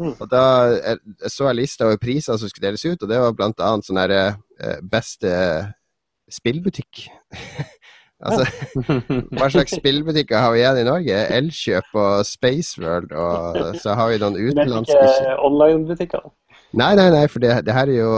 Mm. 0.00 0.14
Og 0.16 0.26
da 0.26 0.44
så 1.30 1.50
jeg 1.50 1.58
lista 1.60 1.86
over 1.86 2.00
priser 2.02 2.38
som 2.40 2.50
skulle 2.50 2.66
deles 2.66 2.84
ut, 2.88 3.02
og 3.02 3.10
det 3.10 3.20
var 3.20 3.34
bl.a. 3.36 3.72
sånn 3.84 4.00
herre 4.00 4.22
eh, 4.58 4.80
beste 4.80 5.34
spillbutikk. 6.32 7.04
altså, 8.24 8.48
hva 9.36 9.50
slags 9.52 9.76
spillbutikker 9.76 10.40
har 10.40 10.54
vi 10.56 10.62
igjen 10.64 10.80
i 10.80 10.86
Norge? 10.88 11.20
Elkjøp 11.36 12.00
og 12.00 12.24
Spaceworld, 12.26 13.12
og 13.12 13.78
så 13.84 13.98
har 14.00 14.10
vi 14.10 14.22
noen 14.24 14.40
utenlandske 14.40 14.98
Men 14.98 15.12
ikke 15.12 15.36
online-butikker? 15.50 16.26
Nei, 16.74 16.92
nei, 16.98 17.08
nei, 17.12 17.24
for 17.30 17.42
det, 17.42 17.52
det, 17.66 17.74
her 17.76 17.90
er 17.90 17.98
jo 17.98 18.12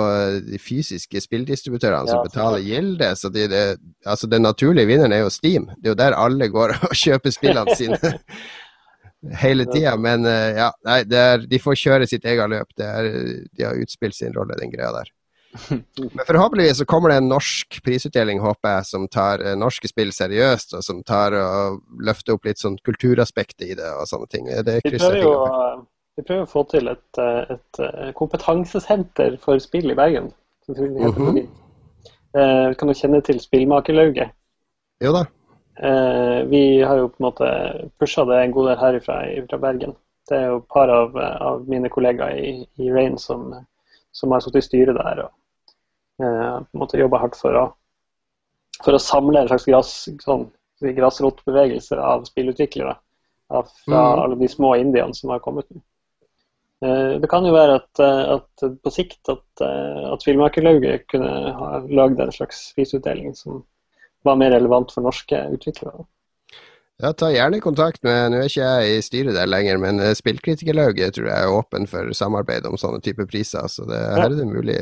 de 0.47 0.59
fysiske 0.61 1.21
spilldistributørene 1.21 2.09
som 2.09 2.23
betaler 2.25 2.65
gilde. 2.65 3.11
Så 3.19 3.31
de, 3.33 3.47
det, 3.53 3.65
altså 4.09 4.29
den 4.31 4.47
naturlige 4.47 4.89
vinneren 4.89 5.13
er 5.13 5.25
jo 5.25 5.33
Steam. 5.33 5.69
Det 5.77 5.91
er 5.91 5.95
jo 5.95 5.99
der 6.01 6.17
alle 6.17 6.49
går 6.53 6.77
og 6.89 6.95
kjøper 6.97 7.35
spillene 7.35 7.77
sine 7.77 8.15
hele 9.43 9.67
tida. 9.69 9.97
Men 10.01 10.25
uh, 10.29 10.49
ja, 10.57 10.71
nei, 10.89 11.03
er, 11.05 11.45
de 11.49 11.61
får 11.63 11.81
kjøre 11.83 12.09
sitt 12.09 12.25
eget 12.29 12.53
løp. 12.53 12.73
Er, 12.81 13.11
de 13.53 13.67
har 13.67 13.83
utspilt 13.83 14.17
sin 14.17 14.35
rolle, 14.37 14.59
den 14.61 14.73
greia 14.73 14.93
der. 14.97 15.13
Men 15.73 16.25
forhåpentligvis 16.29 16.83
så 16.83 16.87
kommer 16.89 17.13
det 17.13 17.21
en 17.23 17.31
norsk 17.33 17.79
prisutdeling, 17.85 18.41
håper 18.45 18.79
jeg, 18.79 18.89
som 18.93 19.09
tar 19.13 19.45
uh, 19.45 19.53
norske 19.59 19.91
spill 19.91 20.15
seriøst, 20.17 20.77
og 20.79 20.85
som 20.85 21.03
tar 21.07 21.37
og 21.41 21.83
løfter 22.05 22.37
opp 22.37 22.49
litt 22.49 22.63
sånn 22.63 22.81
kulturaspektet 22.87 23.69
i 23.69 23.77
det 23.77 23.93
og 23.97 24.09
sånne 24.09 24.33
ting. 24.33 24.49
Det 24.65 24.81
vi, 24.81 24.97
prøver 24.97 25.23
jo, 25.23 25.37
vi 26.17 26.25
prøver 26.25 26.47
å 26.47 26.51
få 26.51 26.65
til 26.73 26.89
et, 26.89 27.21
eh, 27.21 27.55
et, 27.57 27.81
kompetansesenter 28.17 29.37
for 29.43 29.61
spill 29.63 29.91
i 29.91 29.99
Bergen. 29.99 30.33
Mm 30.69 31.13
-hmm. 31.13 31.47
Vi 32.69 32.75
kan 32.75 32.89
du 32.89 32.95
kjenne 32.95 33.21
til 33.21 33.41
Spillmakerlauget? 33.41 34.31
Jo 35.05 35.13
da. 35.13 35.27
Eh, 35.77 36.45
vi 36.49 36.81
har 36.81 36.97
jo 36.97 37.09
på 37.09 37.21
en 37.21 37.27
måte 37.27 37.49
pusha 38.01 38.25
det 38.25 38.37
en 38.41 38.53
god 38.53 38.69
del 38.71 38.79
herifra 38.81 39.17
fra 39.51 39.59
Bergen. 39.61 39.93
Det 40.29 40.39
er 40.39 40.47
jo 40.47 40.61
et 40.63 40.69
par 40.73 40.89
av, 40.89 41.17
av 41.17 41.67
mine 41.69 41.89
kollegaer 41.93 42.39
i, 42.41 42.53
i 42.81 42.93
Rain 42.93 43.19
som, 43.19 43.53
som 44.13 44.33
har 44.33 44.41
sittet 44.41 44.65
i 44.65 44.67
styret 44.67 44.97
der 44.97 45.27
og 45.27 45.31
eh, 46.23 46.55
på 46.63 46.73
en 46.73 46.81
måte 46.81 47.01
jobba 47.01 47.21
hardt 47.21 47.37
for 47.37 47.59
å, 47.61 47.67
for 48.81 48.97
å 48.97 49.03
samle 49.03 49.43
en 49.43 49.51
slags 49.51 49.69
gras, 49.69 49.93
sånn, 50.25 50.49
grasrotbevegelse 50.81 52.01
av 52.01 52.25
spillutviklere. 52.29 52.97
Av, 53.53 53.69
fra 53.85 54.01
mm. 54.01 54.23
alle 54.25 54.41
de 54.41 54.49
små 54.51 54.73
indiene 54.81 55.15
som 55.15 55.31
har 55.31 55.45
kommet. 55.45 55.69
Eh, 55.71 55.85
det 56.85 57.29
kan 57.31 57.47
jo 57.47 57.55
være 57.55 57.79
at, 57.81 58.03
eh, 58.05 58.35
at 58.37 58.67
på 58.85 58.93
sikt 58.93 59.31
at, 59.33 59.45
eh, 59.65 60.03
at 60.13 60.25
Filmmakerlauget 60.25 61.07
kunne 61.09 61.31
ha 61.57 61.81
lagd 61.89 62.21
en 62.21 62.35
slags 62.35 62.69
prisutdeling 62.77 63.33
som 63.37 63.63
var 64.27 64.37
mer 64.37 64.53
relevant 64.53 64.93
for 64.93 65.07
norske 65.07 65.41
utviklere. 65.55 66.05
Ja, 67.01 67.13
Ta 67.13 67.29
gjerne 67.29 67.61
kontakt 67.61 68.01
med 68.07 68.31
Nå 68.33 68.39
er 68.41 68.49
ikke 68.49 68.65
jeg 68.65 68.93
i 68.97 69.03
styret 69.05 69.37
der 69.37 69.49
lenger, 69.49 69.81
men 69.81 70.01
eh, 70.01 70.15
Spillkritikerlauget 70.17 71.17
tror 71.17 71.29
jeg 71.29 71.45
er 71.45 71.53
åpen 71.53 71.89
for 71.89 72.13
samarbeid 72.17 72.69
om 72.69 72.77
sånne 72.81 73.03
typer 73.05 73.29
priser. 73.29 73.69
Så 73.73 73.85
det, 73.89 74.01
her 74.01 74.29
er 74.31 74.37
det 74.37 74.49
mulig, 74.49 74.81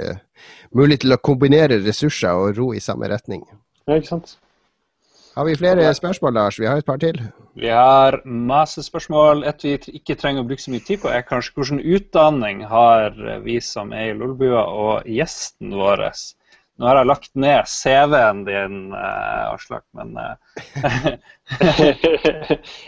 mulig, 0.75 1.01
til 1.03 1.15
å 1.15 1.23
kombinere 1.23 1.83
ressurser 1.83 2.35
og 2.35 2.59
ro 2.59 2.73
i 2.75 2.83
samme 2.83 3.11
retning. 3.11 3.43
Ja, 3.87 3.99
ikke 3.99 4.17
sant. 4.17 4.37
Har 5.35 5.45
vi 5.45 5.57
flere 5.57 5.95
spørsmål, 5.95 6.33
Lars? 6.35 6.61
Vi 6.61 6.67
har 6.67 6.77
et 6.79 6.87
par 6.87 6.97
til. 7.03 7.17
Vi 7.59 7.67
har 7.67 8.21
masse 8.25 8.83
spørsmål. 8.83 9.43
Et 9.51 9.65
vi 9.65 9.73
ikke 9.99 10.15
trenger 10.15 10.45
å 10.45 10.47
bruke 10.47 10.63
så 10.63 10.71
mye 10.71 10.85
tid 10.87 11.01
på, 11.03 11.09
er 11.11 11.25
kanskje 11.27 11.57
hvilken 11.57 11.81
utdanning 11.83 12.61
har 12.71 13.17
vi 13.43 13.57
som 13.61 13.91
er 13.93 14.13
i 14.13 14.15
Lolbua 14.15 14.63
og 14.63 15.09
gjesten 15.11 15.75
vår? 15.75 16.05
Nå 16.79 16.87
har 16.87 17.01
jeg 17.01 17.09
lagt 17.11 17.33
ned 17.35 17.67
CV-en 17.71 18.45
din, 18.47 18.77
uh, 18.95 19.51
Aslak, 19.55 19.83
men 19.95 20.15
uh... 20.23 20.37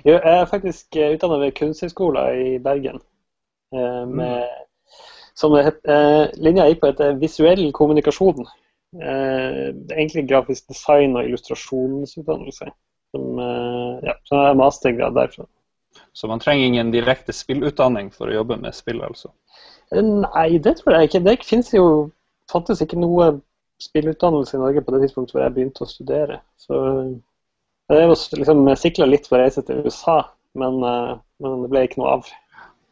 Jeg 0.06 0.20
er 0.22 0.46
faktisk 0.50 1.00
utdanna 1.02 1.40
ved 1.42 1.54
Kunsthøgskolen 1.58 2.44
i 2.46 2.58
Bergen. 2.62 3.02
Uh, 3.74 4.06
med, 4.06 4.46
som 5.34 5.54
det 5.58 5.66
het, 5.66 5.82
linja 6.38 6.70
gikk 6.70 6.84
på 6.84 6.92
et 6.94 7.02
visuell 7.18 7.66
kommunikasjon. 7.74 8.46
Egentlig 9.00 10.26
grafisk 10.28 10.68
design 10.72 11.16
og 11.18 11.28
illustrasjonsutdannelse. 11.28 12.70
Som, 13.14 13.38
ja, 14.04 14.12
som 14.28 14.40
er 14.42 14.58
mastergrad 14.58 15.14
derfra. 15.16 15.46
Så 16.12 16.28
man 16.28 16.40
trenger 16.42 16.66
ingen 16.66 16.90
direkte 16.92 17.32
spillutdanning 17.32 18.10
for 18.12 18.28
å 18.28 18.38
jobbe 18.38 18.58
med 18.60 18.74
spill, 18.76 19.02
altså? 19.04 19.30
Nei, 19.92 20.58
det 20.58 20.78
tror 20.80 20.96
jeg 20.96 21.10
ikke. 21.10 21.22
Det 21.24 21.36
finnes 21.46 21.70
jo 21.74 21.86
fantes 22.50 22.82
ikke 22.82 22.98
noe 23.00 23.36
spillutdannelse 23.82 24.56
i 24.56 24.60
Norge 24.60 24.82
på 24.84 24.94
det 24.94 25.02
tidspunktet 25.04 25.36
hvor 25.36 25.44
jeg 25.44 25.54
begynte 25.56 25.84
å 25.84 25.90
studere. 25.90 26.40
Så 26.60 26.78
jeg 27.92 28.16
liksom, 28.40 28.64
sikla 28.80 29.08
litt 29.08 29.28
for 29.28 29.38
å 29.38 29.44
reise 29.44 29.62
til 29.66 29.84
USA, 29.86 30.18
men, 30.58 30.80
eh, 30.82 31.12
men, 31.42 31.62
det 31.64 31.70
ble 31.72 31.84
ikke 31.86 32.00
noe 32.02 32.16
av. 32.16 32.30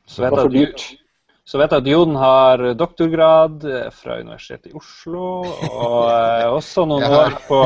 Så 0.06 0.22
vet, 0.22 0.36
det 0.52 0.66
at, 0.68 0.86
så 1.44 1.60
vet 1.60 1.74
jeg 1.74 1.82
at 1.82 1.88
Jon 1.90 2.14
har 2.16 2.62
doktorgrad 2.80 3.64
eh, 3.68 3.88
fra 3.92 4.16
Universitetet 4.22 4.70
i 4.72 4.78
Oslo, 4.78 5.26
og 5.44 5.98
eh, 6.08 6.46
også 6.48 6.86
noen 6.88 7.04
år 7.04 7.36
på 7.44 7.60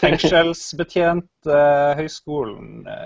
fengselsbetjent 0.00 1.52
eh, 1.52 2.04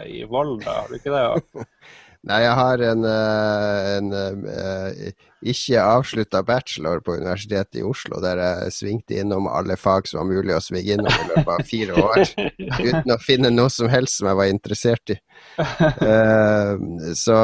i 0.07 0.23
Volda, 0.31 0.77
har 0.83 0.93
du 0.93 1.01
ikke 1.01 1.15
det? 1.15 1.67
Nei, 2.27 2.41
jeg 2.43 2.55
har 2.59 2.83
en, 2.83 3.05
eh, 3.07 3.89
en, 3.97 4.09
en 4.19 4.47
eh, 4.51 5.27
ikke 5.47 5.79
avslutta 5.79 6.41
bachelor 6.43 6.99
på 7.07 7.15
Universitetet 7.21 7.79
i 7.79 7.85
Oslo, 7.87 8.19
der 8.25 8.41
jeg 8.43 8.73
svingte 8.75 9.21
innom 9.21 9.47
alle 9.47 9.77
fag 9.79 10.09
som 10.11 10.19
var 10.19 10.27
mulig 10.33 10.57
å 10.57 10.63
svinge 10.65 10.97
innom 10.97 11.13
i 11.13 11.29
løpet 11.29 11.53
av 11.55 11.63
fire 11.69 12.01
år, 12.03 12.25
uten 12.89 13.15
å 13.15 13.19
finne 13.23 13.53
noe 13.55 13.71
som 13.71 13.87
helst 13.93 14.19
som 14.19 14.31
jeg 14.33 14.41
var 14.41 14.51
interessert 14.51 15.15
i. 15.15 15.19
Uh, 16.03 16.75
så 17.15 17.37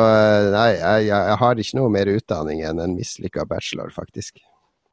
nei, 0.50 0.68
jeg, 0.74 1.06
jeg, 1.12 1.36
har 1.44 1.62
ikke 1.62 1.78
noe 1.78 1.92
mer 1.94 2.10
utdanning 2.10 2.64
enn 2.66 2.82
en 2.82 2.96
mislykka 2.98 3.46
bachelor, 3.46 3.94
faktisk. 3.94 4.42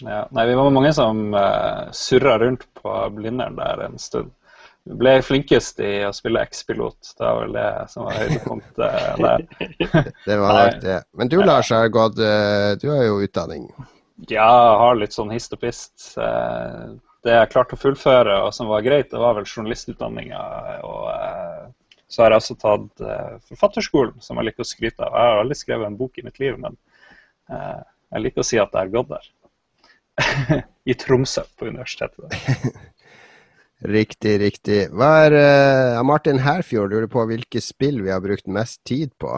Ja, 0.06 0.28
nei, 0.30 0.46
vi 0.52 0.60
var 0.60 0.70
mange 0.76 0.94
som 0.96 1.34
surra 1.98 2.38
rundt 2.44 2.70
på 2.78 2.94
Blindern 3.18 3.58
der 3.58 3.88
en 3.90 3.98
stund. 3.98 4.30
Ble 4.90 5.20
flinkest 5.22 5.80
i 5.86 6.00
å 6.08 6.14
spille 6.16 6.42
X-pilot. 6.48 7.12
Det 7.18 7.26
var 7.26 7.44
vel 7.44 7.52
det 7.54 7.70
som 7.92 8.08
var 8.08 8.16
høydepunktet 8.18 8.80
der. 9.22 9.44
det 10.26 10.38
var 10.42 10.56
nok 10.58 10.80
det. 10.82 10.98
Men 11.14 11.30
du 11.30 11.38
Lars, 11.44 11.70
har 11.70 11.92
gått, 11.94 12.18
eh, 12.18 12.72
du 12.82 12.88
har 12.90 13.04
jo 13.06 13.20
utdanning? 13.22 13.68
Ja, 14.32 14.50
har 14.82 14.98
litt 14.98 15.14
sånn 15.14 15.30
hist 15.36 15.54
og 15.54 15.62
pist. 15.62 16.16
Eh, 16.18 16.90
det 17.28 17.38
jeg 17.38 17.52
klarte 17.54 17.78
å 17.78 17.84
fullføre 17.84 18.40
og 18.48 18.50
som 18.56 18.72
var 18.72 18.82
greit, 18.88 19.12
det 19.14 19.22
var 19.22 19.38
vel 19.38 19.46
journalistutdanninga. 19.46 20.42
Og 20.90 21.08
eh, 21.14 21.64
så 22.10 22.26
har 22.26 22.34
jeg 22.34 22.42
også 22.42 22.58
tatt 22.58 23.08
forfatterskolen, 23.46 24.18
som 24.26 24.42
jeg 24.42 24.50
liker 24.50 24.66
å 24.66 24.72
skryte 24.72 25.06
av. 25.06 25.14
Jeg 25.14 25.34
har 25.36 25.44
aldri 25.44 25.60
skrevet 25.60 25.86
en 25.86 26.00
bok 26.00 26.18
i 26.18 26.26
mitt 26.26 26.42
liv, 26.42 26.56
men 26.58 26.74
jeg 27.46 28.24
liker 28.24 28.42
å 28.42 28.48
si 28.48 28.58
at 28.58 28.74
jeg 28.74 28.88
har 28.88 28.96
gått 28.96 29.12
der. 29.14 29.28
I 30.90 30.96
Tromsø, 30.98 31.46
på 31.60 31.70
universitetet. 31.70 32.34
Riktig, 33.80 34.40
riktig. 34.42 34.80
Hva 34.92 35.08
er 35.24 35.36
uh, 35.40 36.02
Martin 36.04 36.42
Herfjord 36.44 36.92
lurer 36.92 37.08
på 37.12 37.24
hvilke 37.30 37.62
spill 37.64 38.02
vi 38.04 38.12
har 38.12 38.20
brukt 38.20 38.50
mest 38.52 38.82
tid 38.88 39.14
på? 39.22 39.38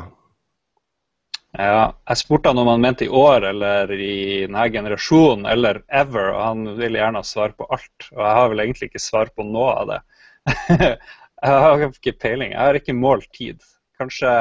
Ja, 1.52 1.92
jeg 2.08 2.18
spurte 2.18 2.50
han 2.50 2.62
om 2.62 2.72
han 2.72 2.82
mente 2.82 3.06
i 3.06 3.12
år 3.12 3.46
eller 3.52 3.92
i 3.94 4.48
denne 4.48 4.66
generasjonen 4.72 5.46
eller 5.52 5.84
ever, 5.92 6.32
og 6.32 6.42
han 6.42 6.66
vil 6.80 6.98
gjerne 6.98 7.22
ha 7.22 7.28
svar 7.28 7.54
på 7.54 7.68
alt. 7.70 8.08
Og 8.16 8.24
jeg 8.24 8.38
har 8.40 8.52
vel 8.54 8.66
egentlig 8.66 8.90
ikke 8.90 9.04
svar 9.04 9.34
på 9.36 9.46
noe 9.46 9.76
av 9.84 9.92
det. 9.92 10.00
jeg 10.82 11.62
har 11.68 11.86
ikke 11.92 12.18
peiling. 12.24 12.56
Jeg 12.56 12.64
har 12.64 12.80
ikke 12.82 12.98
målt 12.98 13.30
tid. 13.38 13.62
Kanskje 14.02 14.32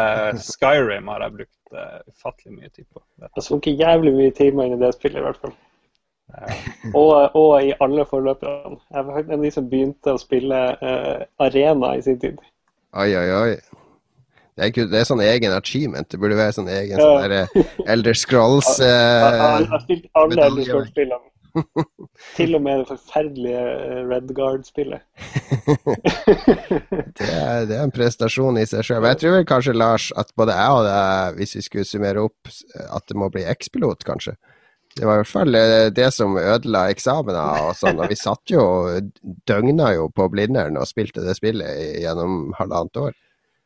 Skyrim 0.41 1.11
har 1.13 1.27
jeg 1.27 1.41
brukt 1.43 1.75
uh, 1.77 1.99
ufattelig 2.09 2.55
mye 2.57 2.71
tid 2.73 2.87
på. 2.89 3.05
Jeg 3.27 3.45
så 3.45 3.61
ikke 3.61 3.81
jævlig 3.83 4.17
mye 4.17 4.39
timer 4.39 4.71
inn 4.71 4.79
i 4.79 4.81
det 4.87 4.95
spillet, 4.97 5.21
i 5.21 5.29
hvert 5.29 5.45
fall 5.45 5.59
og, 6.95 7.35
og, 7.35 7.63
i 7.63 7.75
alle 7.81 8.07
forløperne. 8.09 8.79
Jeg 8.95 9.07
var 9.09 9.21
en 9.21 9.35
av 9.37 9.45
de 9.45 9.51
som 9.55 9.69
begynte 9.71 10.15
å 10.15 10.21
spille 10.21 10.61
uh, 10.81 11.27
Arena 11.43 11.95
i 11.99 12.05
sin 12.07 12.21
tid. 12.23 12.41
Oi, 12.99 13.11
oi, 13.15 13.29
oi. 13.37 13.55
Det 14.59 14.67
er, 14.67 14.87
det 14.93 15.01
er 15.01 15.09
sånn 15.09 15.25
egen 15.25 15.55
achievement. 15.57 16.09
Det 16.11 16.21
burde 16.21 16.39
være 16.39 16.57
sånn 16.59 16.69
egen 16.69 17.01
sånn 17.01 17.33
der, 17.33 17.67
Elder 17.89 18.17
Scrolls 18.19 18.69
uh, 18.83 18.87
Jeg 18.87 19.69
har 19.73 19.85
spilt 19.87 20.09
alle 20.19 20.49
Elder 20.49 20.69
Scrolls-spillene. 20.69 21.27
Til 22.37 22.55
og 22.55 22.63
med 22.63 22.79
det 22.79 22.87
forferdelige 22.91 23.63
Red 24.07 24.29
Guard-spillet. 24.37 25.03
det, 27.19 27.31
det, 27.67 27.75
er 27.75 27.83
en 27.83 27.95
prestasjon 27.95 28.61
i 28.61 28.67
seg 28.71 28.87
sjøl. 28.87 29.07
Jeg 29.11 29.21
tror 29.23 29.35
vel 29.39 29.49
kanskje, 29.49 29.75
Lars, 29.75 30.11
at 30.21 30.31
både 30.39 30.55
jeg 30.55 30.79
og 30.79 30.87
deg, 30.87 31.41
hvis 31.41 31.57
vi 31.59 31.65
skulle 31.67 31.89
summere 31.89 32.23
opp, 32.29 32.53
at 32.87 33.07
det 33.09 33.19
må 33.19 33.31
bli 33.35 33.43
X-pilot, 33.51 34.07
kanskje. 34.07 34.37
Det 34.97 35.07
var 35.07 35.21
i 35.21 35.23
hvert 35.23 35.31
fall 35.31 35.55
eh, 35.55 35.89
det 35.95 36.09
som 36.15 36.39
ødela 36.39 36.87
eksamener 36.91 37.69
og 37.69 37.77
sånn. 37.79 38.01
Og 38.03 38.11
vi 38.11 38.19
satt 38.19 38.51
jo 38.53 38.63
døgna 39.49 39.93
jo 39.95 40.09
på 40.15 40.27
Blindern 40.33 40.81
og 40.81 40.89
spilte 40.91 41.25
det 41.25 41.37
spillet 41.39 42.01
gjennom 42.03 42.51
halvannet 42.59 43.03
år. 43.05 43.15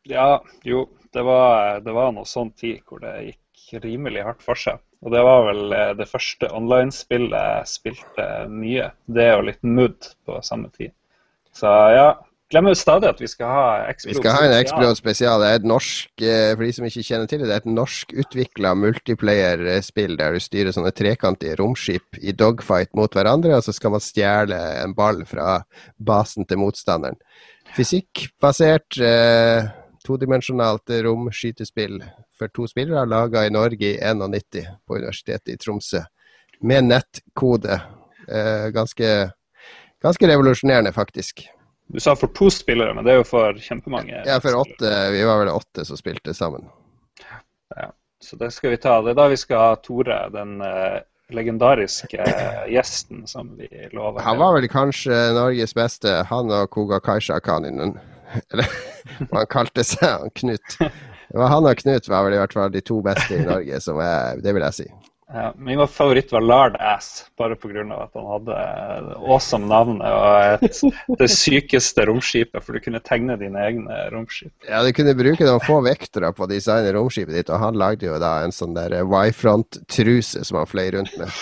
Ja, 0.09 0.43
jo. 0.63 0.85
Det 1.15 1.23
var, 1.23 1.79
det 1.79 1.93
var 1.95 2.11
noe 2.11 2.27
sånn 2.27 2.49
tid 2.59 2.81
hvor 2.83 2.99
det 2.99 3.13
gikk 3.23 3.83
rimelig 3.85 4.25
hardt 4.27 4.41
for 4.43 4.59
seg. 4.59 4.81
Og 5.05 5.13
det 5.13 5.21
var 5.23 5.45
vel 5.47 5.73
eh, 5.73 5.93
det 5.97 6.09
første 6.09 6.49
online-spillet 6.53 7.35
jeg 7.35 7.71
spilte 7.71 8.27
mye. 8.51 8.91
Det 9.05 9.27
og 9.37 9.45
litt 9.49 9.63
Mood 9.63 10.11
på 10.27 10.39
samme 10.45 10.71
tid. 10.75 10.91
Så 11.55 11.71
ja, 11.95 12.09
glemmer 12.51 12.73
jo 12.73 12.79
stadig 12.79 13.09
at 13.09 13.21
vi 13.21 13.27
skal 13.29 13.51
ha 13.51 13.67
Explode 13.89 14.13
Vi 14.13 14.19
skal 14.19 14.35
ha 14.35 14.47
en 14.47 14.55
Explode 14.57 14.97
spesial. 14.99 15.41
Det 15.41 15.49
er 15.49 15.59
et 15.59 15.67
norsk, 15.69 16.11
eh, 16.21 16.51
for 16.53 16.63
de 16.65 16.71
som 16.77 16.87
ikke 16.87 17.05
kjenner 17.07 17.29
til 17.29 17.41
det, 17.41 17.49
det 17.49 17.55
er 17.55 17.63
et 17.63 17.71
norskutvikla 17.77 18.73
multiplayer-spill 18.81 20.17
der 20.19 20.35
du 20.35 20.43
styrer 20.43 20.75
sånne 20.75 20.93
trekantige 20.95 21.57
romskip 21.61 22.19
i 22.21 22.35
dogfight 22.37 22.93
mot 22.97 23.13
hverandre, 23.15 23.55
og 23.57 23.65
så 23.65 23.73
skal 23.75 23.95
man 23.95 24.03
stjele 24.03 24.59
en 24.83 24.93
ball 24.97 25.23
fra 25.29 25.57
basen 25.97 26.45
til 26.45 26.61
motstanderen. 26.61 27.17
Fysikkbasert, 27.75 28.99
eh, 29.01 29.71
todimensjonalt 30.05 30.93
romskytespill 31.03 31.99
for 32.37 32.51
to 32.53 32.67
spillere, 32.69 33.07
laga 33.09 33.45
i 33.45 33.53
Norge 33.53 33.95
i 33.95 33.97
91 33.97 34.67
på 34.85 34.99
Universitetet 34.99 35.55
i 35.55 35.57
Tromsø, 35.57 36.03
med 36.61 36.91
nettkode. 36.91 37.81
Eh, 38.29 38.69
ganske, 38.75 39.31
ganske 40.01 40.27
revolusjonerende, 40.29 40.93
faktisk. 40.93 41.47
Du 41.87 41.99
sa 41.99 42.15
for 42.15 42.27
to 42.33 42.49
spillere, 42.49 42.93
men 42.93 43.05
det 43.05 43.13
er 43.13 43.19
jo 43.21 43.27
for 43.27 43.57
kjempemange. 43.61 44.23
Ja, 44.25 44.39
for 44.41 44.57
åtte. 44.57 44.91
Vi 45.13 45.23
var 45.23 45.43
vel 45.43 45.51
åtte 45.53 45.85
som 45.85 45.99
spilte 45.99 46.33
sammen. 46.33 46.65
Ja, 47.75 47.91
så 48.23 48.35
det 48.41 48.51
skal 48.55 48.73
vi 48.73 48.79
ta. 48.81 49.01
Det 49.05 49.13
er 49.13 49.19
da 49.19 49.27
vi 49.29 49.37
skal 49.37 49.61
ha 49.61 49.75
Tore, 49.85 50.17
den 50.33 50.57
uh, 50.65 50.97
legendariske 51.35 52.25
uh, 52.25 52.65
gjesten 52.71 53.27
som 53.29 53.53
vi 53.59 53.69
lover. 53.93 54.23
Han 54.25 54.41
var 54.41 54.57
vel 54.57 54.67
kanskje 54.71 55.13
Norges 55.37 55.75
beste, 55.77 56.23
han 56.29 56.51
og 56.51 56.69
Koga 56.73 56.99
Kaisha 57.05 57.39
Kaninen. 57.39 57.99
Eller 58.51 58.71
han 59.35 59.51
kalte 59.51 59.85
seg, 59.85 60.25
Knut. 60.35 60.79
Det 60.79 61.41
var 61.41 61.51
Han 61.51 61.67
og 61.69 61.77
Knut 61.77 62.09
var 62.09 62.25
vel 62.25 62.35
i 62.37 62.39
hvert 62.39 62.53
fall 62.53 62.73
de 62.73 62.81
to 62.85 63.01
beste 63.05 63.37
i 63.37 63.45
Norge, 63.45 63.79
som 63.83 64.01
er, 64.01 64.41
det 64.41 64.53
vil 64.55 64.65
jeg 64.69 64.77
si. 64.81 64.87
Ja, 65.33 65.53
min 65.57 65.87
favoritt 65.87 66.31
var 66.31 66.41
Lard 66.41 66.75
Ass, 66.79 67.25
bare 67.37 67.55
pga. 67.55 67.81
at 67.81 68.11
han 68.13 68.25
hadde 68.29 68.57
det 69.07 69.15
awesome 69.25 69.65
navnet 69.65 70.05
og 70.05 70.69
et, 70.69 70.77
det 71.17 71.29
sykeste 71.33 72.05
romskipet, 72.05 72.61
for 72.61 72.77
du 72.77 72.83
kunne 72.83 73.01
tegne 73.01 73.33
dine 73.41 73.57
egne 73.57 74.03
romskip. 74.13 74.53
Ja, 74.69 74.83
du 74.85 74.93
kunne 74.93 75.15
bruke 75.17 75.47
noen 75.47 75.63
få 75.65 75.79
vektorer 75.87 76.35
på 76.35 76.45
å 76.45 76.49
designe 76.51 76.93
romskipet 76.93 77.33
ditt, 77.39 77.49
og 77.49 77.57
han 77.63 77.79
lagde 77.81 78.05
jo 78.05 78.19
da 78.21 78.35
en 78.45 78.53
sånn 78.53 78.77
der 78.77 78.99
Y-front-truse 79.01 80.45
som 80.45 80.61
han 80.61 80.69
fløy 80.69 80.93
rundt 80.99 81.17
med. 81.17 81.33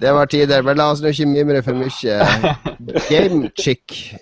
Det 0.00 0.16
var 0.16 0.30
tider, 0.32 0.64
men 0.64 0.78
la 0.80 0.86
oss 0.94 1.02
nå 1.04 1.12
ikke 1.12 1.28
mimre 1.28 1.60
for 1.60 1.76
mye. 1.76 2.24
Gamechick 3.10 4.16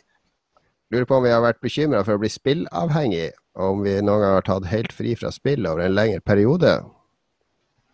lurer 0.91 1.07
på 1.07 1.21
om 1.21 1.23
vi 1.23 1.31
har 1.31 1.45
vært 1.45 1.63
bekymra 1.63 2.03
for 2.03 2.19
å 2.19 2.23
bli 2.23 2.31
spillavhengig, 2.35 3.29
og 3.63 3.77
om 3.77 3.87
vi 3.87 3.95
noen 4.03 4.25
gang 4.25 4.35
har 4.41 4.47
tatt 4.49 4.67
helt 4.73 4.91
fri 4.91 5.15
fra 5.15 5.31
spill 5.31 5.71
over 5.71 5.87
en 5.87 5.95
lengre 5.95 6.19
periode. 6.27 6.81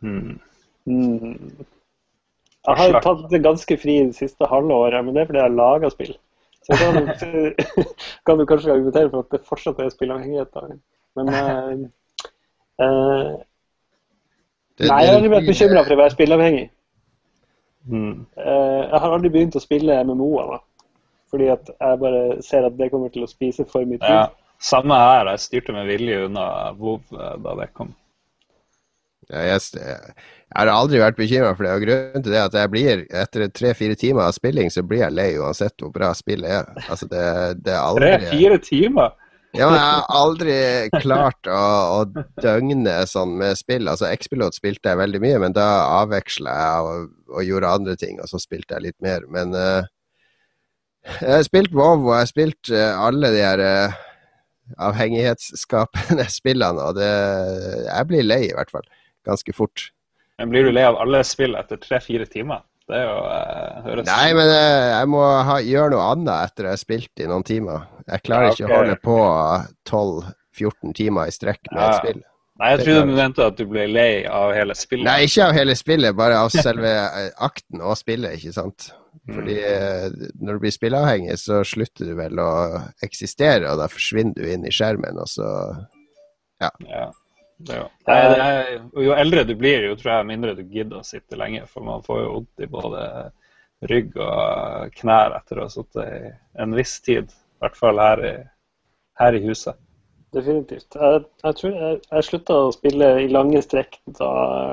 Mm. 0.04 1.64
Jeg 2.64 2.76
har 2.80 3.00
tatt 3.04 3.24
det 3.32 3.42
ganske 3.44 3.76
fri 3.80 3.98
det 4.06 4.16
siste 4.16 4.48
halve 4.48 4.76
året, 4.86 5.04
men 5.04 5.16
det 5.16 5.24
er 5.24 5.30
fordi 5.30 5.42
jeg 5.42 5.56
laga 5.56 5.90
spill. 5.92 6.14
Så 6.64 6.76
kan, 6.80 6.94
kan, 8.26 8.38
du 8.38 8.46
kanskje 8.48 8.72
argumentere 8.72 9.10
for 9.12 9.24
at 9.24 9.34
det 9.34 9.48
fortsatt 9.48 9.80
er 9.84 9.90
spillavhengighet. 9.92 10.78
Men 11.16 11.32
uh, 11.34 11.74
uh, 12.80 13.34
Nei, 14.80 15.00
jeg 15.04 15.10
har 15.10 15.18
aldri 15.18 15.34
vært 15.34 15.50
bekymra 15.50 15.82
for 15.84 15.94
å 15.94 16.00
være 16.00 16.14
spillavhengig. 16.16 16.70
Mm. 17.84 18.24
Uh, 18.40 18.80
jeg 18.80 19.02
har 19.02 19.10
aldri 19.10 19.32
begynt 19.34 19.58
å 19.58 19.62
spille 19.62 19.98
MMO-er, 20.08 20.56
fordi 21.30 21.50
at 21.52 21.68
jeg 21.68 22.00
bare 22.00 22.22
ser 22.42 22.64
at 22.66 22.80
det 22.80 22.88
kommer 22.94 23.12
til 23.12 23.26
å 23.26 23.30
spise 23.30 23.68
for 23.68 23.84
mye 23.84 24.00
tid. 24.00 24.08
Ja, 24.08 24.56
samme 24.72 24.96
her. 24.98 25.28
Jeg 25.34 25.44
styrte 25.44 25.76
med 25.76 25.92
vilje 25.92 26.24
unna 26.30 26.48
WoW 26.80 27.04
da 27.12 27.58
det 27.60 27.68
kom. 27.76 27.92
Jeg, 29.30 29.60
jeg, 29.78 30.14
har 30.54 30.70
aldri 30.70 31.00
vært 31.02 31.18
bekymra 31.18 31.54
for 31.56 31.66
det, 31.66 31.74
og 31.74 31.84
grunnen 31.86 32.24
til 32.24 32.34
det 32.34 32.38
er 32.40 32.48
at 32.48 32.56
jeg 32.58 32.72
blir 32.72 33.04
etter 33.22 33.48
tre-fire 33.50 33.98
timer 33.98 34.28
av 34.28 34.36
spilling, 34.36 34.70
så 34.70 34.84
blir 34.86 35.04
jeg 35.04 35.16
lei 35.16 35.28
uansett 35.40 35.76
hvor 35.80 35.92
bra 35.94 36.12
spillet 36.16 36.60
er. 36.60 36.72
Altså 36.84 37.08
det, 37.10 37.26
det 37.64 37.74
er 37.74 37.82
aldri 37.82 38.10
Tre-fire 38.14 38.60
timer? 38.62 39.14
Ja, 39.54 39.68
men 39.70 39.76
jeg 39.78 39.86
har 39.86 40.06
aldri 40.18 40.54
klart 41.04 41.46
å, 41.46 41.58
å 42.00 42.24
døgne 42.42 42.94
sånn 43.06 43.36
med 43.38 43.54
spill. 43.58 43.86
Altså 43.90 44.08
X-Pilot 44.10 44.56
spilte 44.58 44.90
jeg 44.90 44.98
veldig 44.98 45.20
mye, 45.22 45.36
men 45.44 45.54
da 45.54 45.66
avveksla 46.00 46.54
jeg 46.58 46.88
og, 46.88 47.12
og, 47.30 47.42
gjorde 47.46 47.74
andre 47.78 47.94
ting, 48.00 48.18
og 48.18 48.30
så 48.30 48.40
spilte 48.42 48.74
jeg 48.74 48.88
litt 48.88 48.98
mer. 49.04 49.28
Men 49.30 49.54
uh, 49.54 49.86
jeg 51.20 51.30
har 51.36 51.46
spilt 51.46 51.76
WoW, 51.76 52.08
og 52.08 52.16
jeg 52.16 52.24
har 52.24 52.32
spilt 52.32 52.72
uh, 52.74 53.06
alle 53.06 53.30
de 53.30 53.44
her 53.44 53.62
uh, 53.62 54.02
avhengighetsskapende 54.90 56.26
spillene, 56.40 56.90
og 56.90 56.98
det, 56.98 57.14
jeg 57.86 58.10
blir 58.10 58.26
lei 58.26 58.42
i 58.48 58.54
hvert 58.58 58.74
fall 58.74 58.86
ganske 59.26 59.56
fort. 59.56 59.88
Men 60.38 60.50
Blir 60.50 60.66
du 60.66 60.74
lei 60.74 60.84
av 60.86 60.98
alle 61.02 61.22
spill 61.26 61.54
etter 61.58 61.78
tre-fire 61.82 62.26
timer? 62.30 62.64
Det 62.84 62.98
er 62.98 63.06
jo, 63.06 63.16
uh, 63.24 63.84
høres 63.86 64.08
Nei, 64.10 64.34
men 64.36 64.50
uh, 64.50 64.90
jeg 64.90 65.08
må 65.14 65.24
ha, 65.48 65.56
gjøre 65.64 65.94
noe 65.94 66.08
annet 66.12 66.50
etter 66.50 66.68
jeg 66.68 66.76
har 66.76 66.82
spilt 66.82 67.22
i 67.22 67.28
noen 67.30 67.46
timer. 67.46 67.86
Jeg 68.04 68.24
klarer 68.26 68.50
ja, 68.50 68.52
okay. 68.52 68.64
ikke 68.64 68.68
å 68.68 68.76
holde 68.76 68.98
på 69.06 69.18
12-14 69.88 70.96
timer 70.98 71.30
i 71.30 71.34
strekk 71.34 71.70
med 71.70 71.80
ja. 71.80 71.86
et 71.88 72.02
spill. 72.02 72.20
Nei, 72.60 72.68
jeg 72.70 72.84
trodde 72.84 73.06
du 73.08 73.16
mente 73.16 73.46
at 73.48 73.56
du 73.58 73.64
ble 73.66 73.86
lei 73.90 74.10
av 74.30 74.52
hele 74.54 74.76
spillet. 74.78 75.06
Nei, 75.08 75.24
ikke 75.26 75.48
av 75.48 75.56
hele 75.56 75.74
spillet, 75.74 76.14
bare 76.14 76.36
av 76.38 76.52
selve 76.54 76.92
eh, 76.92 77.32
akten 77.42 77.82
og 77.82 77.96
spillet, 77.98 78.36
ikke 78.38 78.52
sant. 78.54 78.92
Fordi 79.26 79.56
mm. 79.58 80.20
når 80.38 80.52
du 80.52 80.62
blir 80.62 80.74
spilleavhengig, 80.76 81.34
så 81.40 81.64
slutter 81.66 82.12
du 82.12 82.14
vel 82.20 82.38
å 82.38 82.52
eksistere, 83.02 83.72
og 83.72 83.80
da 83.80 83.88
forsvinner 83.90 84.36
du 84.38 84.46
inn 84.46 84.68
i 84.68 84.74
skjermen, 84.74 85.18
og 85.18 85.32
så 85.32 85.48
ja. 86.62 86.70
ja. 86.86 87.08
Ja. 87.68 87.86
Nei, 88.08 88.18
er, 88.18 88.72
jo 89.06 89.14
eldre 89.16 89.44
du 89.48 89.54
blir, 89.58 89.86
jo 89.88 89.96
tror 90.00 90.18
jeg 90.18 90.28
mindre 90.28 90.56
du 90.58 90.64
gidder 90.68 91.00
å 91.00 91.06
sitte 91.06 91.38
lenge. 91.40 91.64
For 91.70 91.86
man 91.86 92.04
får 92.04 92.20
jo 92.22 92.32
vondt 92.34 92.64
i 92.64 92.70
både 92.70 93.06
rygg 93.90 94.16
og 94.20 94.92
knær 95.00 95.38
etter 95.38 95.60
å 95.60 95.68
ha 95.68 95.72
sittet 95.72 96.60
en 96.60 96.76
viss 96.76 96.98
tid. 97.04 97.32
I 97.32 97.64
hvert 97.64 97.78
fall 97.78 98.00
her 98.02 98.22
i, 98.24 98.34
her 99.20 99.38
i 99.38 99.42
huset. 99.46 99.80
Definitivt. 100.34 100.96
Jeg, 100.98 101.24
jeg 101.44 101.58
tror 101.60 101.74
jeg, 101.78 101.98
jeg 102.10 102.26
slutta 102.28 102.60
å 102.64 102.72
spille 102.74 103.10
i 103.22 103.28
lange 103.30 103.60
strekk 103.62 104.00
da 104.18 104.30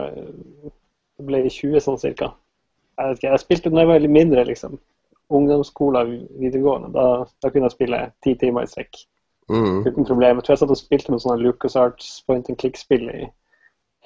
jeg 0.10 1.28
ble 1.28 1.44
20 1.46 1.84
sånn 1.86 2.00
cirka. 2.02 2.32
Jeg, 2.98 3.18
ikke, 3.18 3.30
jeg 3.30 3.44
spilte 3.44 3.74
da 3.74 3.84
jeg 3.84 3.92
var 3.92 4.02
litt 4.02 4.16
mindre, 4.16 4.46
liksom. 4.50 4.80
Ungdomsskolen, 5.32 6.16
videregående. 6.42 6.90
Da, 6.96 7.06
da 7.44 7.52
kunne 7.52 7.70
jeg 7.70 7.78
spille 7.78 8.02
ti 8.26 8.34
timer 8.42 8.66
i 8.66 8.72
strekk. 8.72 9.04
Mm. 9.50 9.82
Uten 9.88 10.06
problem. 10.06 10.38
Jeg 10.38 10.46
tror 10.46 10.54
jeg 10.54 10.62
satt 10.62 10.74
og 10.74 10.80
spilte 10.80 11.14
med 11.14 11.24
sånne 11.24 11.42
LucasArts 11.42 12.12
point 12.28 12.50
and 12.50 12.60
click-spill 12.62 13.08
i 13.12 13.22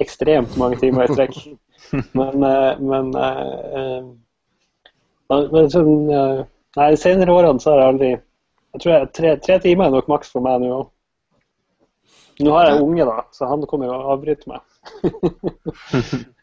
ekstremt 0.04 0.58
mange 0.60 0.80
timer 0.82 1.06
i 1.06 1.14
strekk. 1.14 1.38
men, 2.20 2.44
uh, 2.44 2.74
men, 2.82 3.12
uh, 3.16 4.06
uh, 5.32 5.44
men 5.52 5.72
sånn, 5.74 5.96
Nei, 6.76 6.90
de 6.92 6.98
senere 7.00 7.32
årene 7.32 7.62
så 7.64 7.72
har 7.72 7.80
jeg 7.80 7.92
aldri 7.94 8.08
Jeg 8.12 8.82
tror 8.84 8.92
jeg, 8.92 9.10
tre, 9.16 9.30
tre 9.40 9.56
timer 9.64 9.88
er 9.88 9.94
nok 9.94 10.10
maks 10.12 10.34
for 10.34 10.44
meg 10.44 10.60
nå 10.60 10.72
òg. 10.82 10.90
Nå 12.44 12.52
har 12.52 12.66
jeg 12.68 12.82
unge, 12.84 13.06
da, 13.08 13.22
så 13.32 13.48
han 13.48 13.64
kommer 13.70 13.88
jo 13.88 13.96
å 13.96 14.16
avbryte 14.18 14.50
meg. 14.52 14.66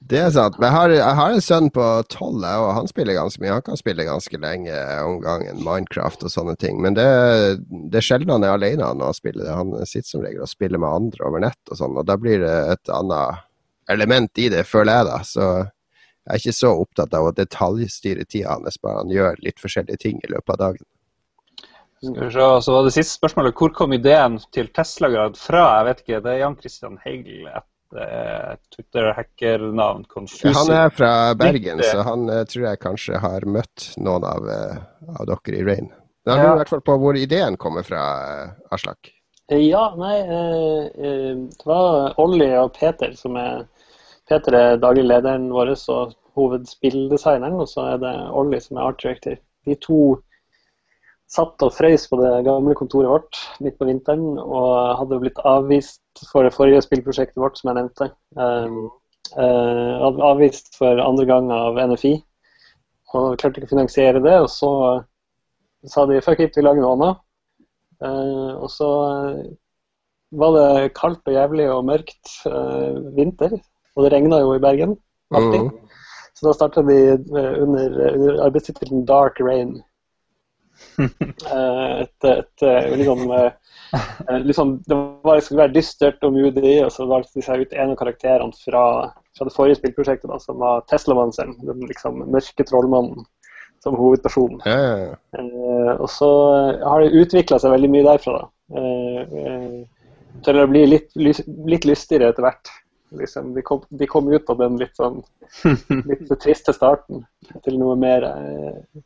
Det 0.00 0.16
er 0.16 0.30
sant. 0.32 0.56
Men 0.56 0.70
jeg 0.70 0.74
har, 0.74 0.92
jeg 0.96 1.16
har 1.18 1.34
en 1.34 1.42
sønn 1.44 1.68
på 1.74 1.86
tolv, 2.08 2.40
og 2.40 2.70
han 2.72 2.88
spiller 2.88 3.18
ganske 3.18 3.42
mye. 3.42 3.52
Han 3.58 3.66
kan 3.66 3.78
spille 3.78 4.06
ganske 4.08 4.40
lenge 4.40 4.78
om 5.04 5.18
gangen, 5.20 5.60
Minecraft 5.66 6.24
og 6.24 6.32
sånne 6.32 6.56
ting. 6.60 6.80
Men 6.80 6.96
det, 6.96 7.04
det 7.68 8.00
er 8.00 8.06
sjelden 8.06 8.32
han 8.32 8.46
er 8.46 8.56
alene 8.56 8.88
når 8.96 9.12
han 9.12 9.18
spiller. 9.18 9.50
Han 9.52 9.74
sitter 9.84 10.08
som 10.08 10.24
regel 10.24 10.46
og 10.46 10.50
spiller 10.50 10.80
med 10.80 10.88
andre 11.02 11.28
over 11.28 11.44
nett 11.44 11.72
og 11.72 11.82
sånn, 11.82 11.98
og 12.00 12.08
da 12.08 12.16
blir 12.20 12.40
det 12.42 12.56
et 12.78 12.94
annet 12.96 13.44
element 13.92 14.40
i 14.40 14.48
det, 14.52 14.64
føler 14.68 15.00
jeg 15.00 15.08
da. 15.10 15.18
Så 15.26 15.46
jeg 15.50 16.32
er 16.32 16.40
ikke 16.40 16.58
så 16.62 16.72
opptatt 16.80 17.14
av 17.18 17.28
å 17.28 17.34
detaljstyre 17.36 18.24
tida 18.24 18.56
hans, 18.56 18.80
bare 18.80 19.02
han 19.02 19.12
gjør 19.12 19.44
litt 19.44 19.60
forskjellige 19.60 20.04
ting 20.06 20.20
i 20.24 20.32
løpet 20.32 20.56
av 20.56 20.62
dagen. 20.64 20.86
Så 22.00 22.72
var 22.72 22.86
det 22.86 22.94
siste 22.96 23.18
spørsmålet. 23.18 23.52
Hvor 23.52 23.74
kom 23.76 23.92
ideen 23.92 24.38
til 24.56 24.70
Tesla-grad 24.72 25.36
fra? 25.36 25.66
Jeg 25.80 25.88
vet 25.90 25.98
ikke, 26.00 26.20
det 26.24 26.32
er 26.32 26.40
Jan 26.46 26.56
Christian 26.56 26.96
Heigl 27.04 27.50
Twitter-hackernavn. 28.74 30.04
Han 30.54 30.70
er 30.74 30.92
fra 30.94 31.12
Bergen, 31.38 31.82
så 31.82 32.04
han 32.06 32.28
uh, 32.30 32.42
tror 32.46 32.66
jeg 32.68 32.82
kanskje 32.82 33.22
har 33.22 33.46
møtt 33.50 33.88
noen 33.98 34.26
av, 34.26 34.46
uh, 34.46 35.14
av 35.16 35.26
dere 35.32 35.58
i 35.58 35.64
Rain. 35.66 35.90
Da 36.26 36.36
lurer 36.36 36.46
jeg 36.46 36.54
i 36.54 36.60
hvert 36.60 36.74
fall 36.74 36.86
på 36.86 36.98
hvor 37.02 37.18
ideen 37.18 37.56
kommer 37.58 37.86
fra, 37.86 38.04
Aslak. 38.70 39.10
Ja, 39.50 39.88
nei 39.98 40.20
Det 40.94 41.66
var 41.66 42.12
Olli 42.22 42.52
og 42.54 42.76
Peter 42.76 43.16
som 43.18 43.34
er 43.40 43.64
Peter 44.30 44.54
er 44.54 44.76
daglig 44.78 45.08
lederen 45.08 45.48
vår 45.50 45.72
og 45.90 46.12
hovedspilldesigneren, 46.38 47.58
og 47.58 47.66
så 47.68 47.88
er 47.94 48.02
det 48.04 48.12
Olli 48.30 48.60
som 48.62 48.78
er 48.78 48.86
art 48.86 49.00
director. 49.02 49.40
De 49.66 49.74
to 49.82 50.02
satt 51.30 51.62
og 51.62 51.74
frøys 51.74 52.06
på 52.10 52.18
det 52.18 52.30
gamle 52.46 52.74
kontoret 52.78 53.10
vårt 53.10 53.38
midt 53.62 53.76
på 53.78 53.86
vinteren 53.86 54.38
og 54.40 54.96
hadde 54.98 55.20
blitt 55.22 55.38
avvist 55.46 56.24
for 56.32 56.46
det 56.46 56.54
forrige 56.56 56.82
spillprosjektet 56.82 57.38
vårt, 57.38 57.60
som 57.60 57.70
jeg 57.70 57.78
nevnte. 57.78 58.10
Um, 58.34 58.80
uh, 59.36 60.10
avvist 60.32 60.74
for 60.78 60.98
andre 61.04 61.26
gang 61.28 61.52
av 61.54 61.78
NFI, 61.92 62.16
og 63.14 63.38
klarte 63.38 63.60
ikke 63.60 63.70
å 63.70 63.74
finansiere 63.76 64.22
det. 64.24 64.36
Og 64.42 64.50
så 64.50 64.72
sa 65.90 66.06
de 66.10 66.22
fuck 66.24 66.42
it, 66.42 66.58
vi 66.58 66.66
lager 66.66 66.82
noe 66.82 66.96
annet. 66.98 67.22
Uh, 68.00 68.52
og 68.58 68.68
så 68.72 68.90
var 70.40 70.56
det 70.56 70.94
kaldt 70.98 71.26
og 71.26 71.36
jævlig 71.36 71.70
og 71.70 71.86
mørkt 71.86 72.34
uh, 72.48 72.98
vinter, 73.14 73.54
og 73.94 74.06
det 74.06 74.12
regna 74.16 74.42
jo 74.42 74.56
i 74.56 74.62
Bergen. 74.62 74.98
Alltid. 75.30 75.70
Mm. 75.70 75.90
Så 76.34 76.46
da 76.46 76.54
starta 76.56 76.82
de 76.82 76.96
eh, 77.12 77.62
under, 77.62 77.96
under 78.14 78.38
arbeidstittelen 78.46 79.04
'Dark 79.04 79.40
Rain'. 79.44 79.82
Eh, 81.00 82.00
et, 82.02 82.24
et, 82.28 82.62
et 82.62 82.90
liksom, 83.00 83.22
liksom, 84.44 84.72
Det 84.84 84.98
var, 85.24 85.40
skulle 85.40 85.62
være 85.62 85.72
dystert 85.72 86.24
og 86.26 86.34
moody, 86.34 86.74
og 86.84 86.90
så 86.92 87.06
valgte 87.08 87.38
de 87.38 87.44
seg 87.46 87.64
ut 87.64 87.72
en 87.72 87.94
av 87.94 87.96
karakterene 87.96 88.58
fra, 88.64 88.82
fra 89.36 89.48
det 89.48 89.54
forrige 89.54 89.78
spillprosjektet, 89.80 90.28
da, 90.28 90.36
som 90.42 90.60
var 90.60 90.84
Tesla-manseren. 90.92 91.56
Den 91.64 91.86
liksom, 91.88 92.20
mørke 92.28 92.66
trollmannen 92.68 93.24
som 93.80 93.96
hovedperson. 93.96 94.60
Ja, 94.68 94.76
ja, 94.76 94.98
ja. 95.06 95.14
Uh, 95.40 95.94
og 95.96 96.08
så 96.12 96.30
har 96.84 97.00
det 97.00 97.16
utvikla 97.22 97.58
seg 97.62 97.72
veldig 97.74 97.90
mye 97.94 98.06
derfra. 98.10 98.42
da. 98.42 98.50
Uh, 98.76 99.80
til 100.44 100.60
å 100.60 100.68
bli 100.70 100.84
litt, 100.88 101.10
litt 101.16 101.86
lystigere 101.88 102.30
etter 102.30 102.46
hvert. 102.46 102.70
Liksom, 103.18 103.54
de, 103.56 103.62
kom, 103.66 103.82
de, 103.88 104.06
kom, 104.06 104.28
ut 104.30 104.50
av 104.52 104.60
den 104.60 104.76
litt 104.78 104.94
sånn 104.94 105.18
litt 106.10 106.28
triste 106.38 106.70
starten 106.76 107.24
til 107.64 107.78
noe 107.80 107.96
mer 107.98 108.22
eh, 108.28 109.00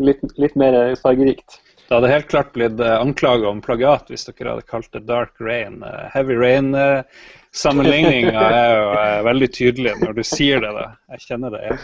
litt, 0.00 0.22
litt 0.40 0.56
mer 0.58 0.78
fargerikt. 1.00 1.60
Det 1.90 1.96
hadde 1.96 2.08
helt 2.08 2.28
klart 2.30 2.52
blitt 2.54 2.80
eh, 2.80 3.00
anklaga 3.00 3.48
om 3.50 3.60
plagiat 3.60 4.10
hvis 4.12 4.24
dere 4.28 4.50
hadde 4.52 4.62
kalt 4.70 4.92
det 4.94 5.00
Dark 5.08 5.40
Rain. 5.42 5.80
Eh, 5.82 6.04
Heavy 6.14 6.36
Rain-sammenligninga 6.38 8.44
er 8.46 8.76
jo 8.76 8.84
veldig 9.26 9.48
tydelig 9.56 9.94
når 9.98 10.12
du 10.20 10.22
sier 10.22 10.62
det. 10.62 10.70
da. 10.76 10.84
Jeg 11.16 11.24
kjenner 11.24 11.50
det. 11.56 11.62
Ja. 11.66 11.74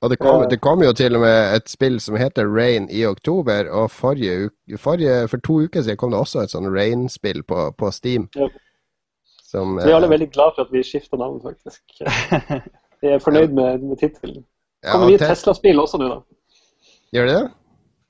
Og 0.00 0.08
det 0.08 0.16
kom, 0.24 0.46
det 0.48 0.56
kom, 0.64 0.80
jo 0.82 0.92
til 0.96 1.20
og 1.20 1.24
med 1.26 1.52
et 1.58 1.68
spill 1.68 2.00
som 2.00 2.16
heter 2.16 2.48
Rain 2.48 2.88
i 2.88 3.04
oktober, 3.06 3.68
og 3.68 3.92
forrige, 3.92 4.48
forrige, 4.80 5.28
for 5.28 5.36
to 5.44 5.68
uker 5.68 5.84
siden 5.84 6.00
kom 6.00 6.16
det 6.16 6.24
også 6.24 6.46
et 6.46 6.56
sånn 6.56 6.72
Rain-spill 6.72 7.44
på, 7.44 7.76
på, 7.76 7.92
Steam. 7.92 8.32
Ja. 8.32 8.48
Som, 9.52 9.76
vi 9.76 9.92
er 9.92 9.98
alle 9.98 10.08
eh, 10.08 10.16
veldig 10.16 10.32
glad 10.32 10.56
for 10.56 10.64
at 10.64 10.72
vi 10.72 10.80
skifter 10.80 11.20
navn, 11.20 11.44
faktisk. 11.44 11.84
Vi 13.02 13.10
er 13.10 13.18
fornøyd 13.18 13.50
med, 13.50 13.82
med 13.82 13.98
tittelen. 13.98 14.44
Kommer 14.86 15.10
ja, 15.10 15.16
vi 15.16 15.18
Tesla-spill 15.18 15.80
også 15.82 15.98
nå, 15.98 16.06
da? 16.06 16.22
Gjør 17.12 17.28
de 17.28 17.34
det? 17.36 17.44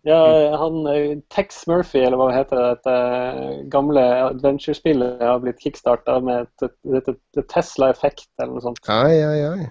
Ja, 0.07 0.23
han 0.59 0.81
eh, 0.91 1.19
Tex 1.31 1.63
Murphy, 1.71 2.01
eller 2.03 2.19
hva 2.19 2.33
heter 2.35 2.59
det, 2.59 2.71
dette 2.73 2.95
eh, 2.95 3.61
gamle 3.71 4.03
adventure-spillet, 4.33 5.21
har 5.23 5.43
blitt 5.45 5.63
kickstarta 5.63 6.17
med 6.27 6.49
et, 6.49 6.73
et, 6.99 7.13
et 7.39 7.47
Tesla 7.51 7.93
Effect 7.95 8.27
eller 8.41 8.57
noe 8.57 8.65
sånt. 8.65 8.83
Ai, 8.91 9.23
ai, 9.23 9.45
ai. 9.47 9.69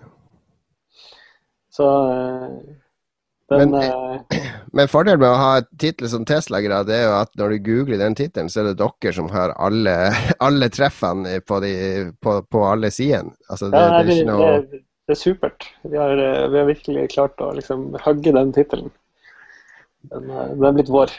Så 1.72 1.88
den, 3.52 3.72
men, 3.72 3.84
uh, 3.84 4.22
men, 4.72 4.88
fordelen 4.88 5.20
med 5.20 5.34
å 5.34 5.40
ha 5.40 5.50
et 5.60 5.68
tittel 5.80 6.08
som 6.12 6.24
Tesla-grad, 6.28 6.92
er 6.92 7.04
jo 7.04 7.18
at 7.18 7.34
når 7.40 7.56
du 7.56 7.66
googler 7.66 8.00
den 8.00 8.16
tittelen, 8.16 8.52
så 8.52 8.62
er 8.62 8.70
det 8.70 8.78
dere 8.80 9.14
som 9.18 9.28
har 9.34 9.52
alle, 9.60 9.96
alle 10.48 10.72
treffene 10.72 11.42
på, 11.44 11.60
de, 11.64 11.74
på, 12.24 12.38
på 12.48 12.64
alle 12.70 12.92
sidene. 12.94 13.36
Altså, 13.50 13.68
det, 13.74 13.84
ja, 13.84 14.00
det, 14.08 14.18
er 14.22 14.32
noe... 14.32 14.50
det, 14.72 14.82
det, 15.10 15.18
er 15.18 15.20
supert. 15.20 15.68
Vi 15.84 16.00
har, 16.00 16.16
eh, 16.16 16.48
vi 16.54 16.62
har 16.62 16.72
virkelig 16.72 17.10
klart 17.12 17.44
å 17.44 17.52
liksom 17.58 17.90
hugge 18.06 18.36
den 18.40 18.56
tittelen. 18.56 18.92
Den, 20.10 20.30
eh, 20.30 20.68
er 20.68 20.76
blitt 20.78 20.92
vår. 20.92 21.14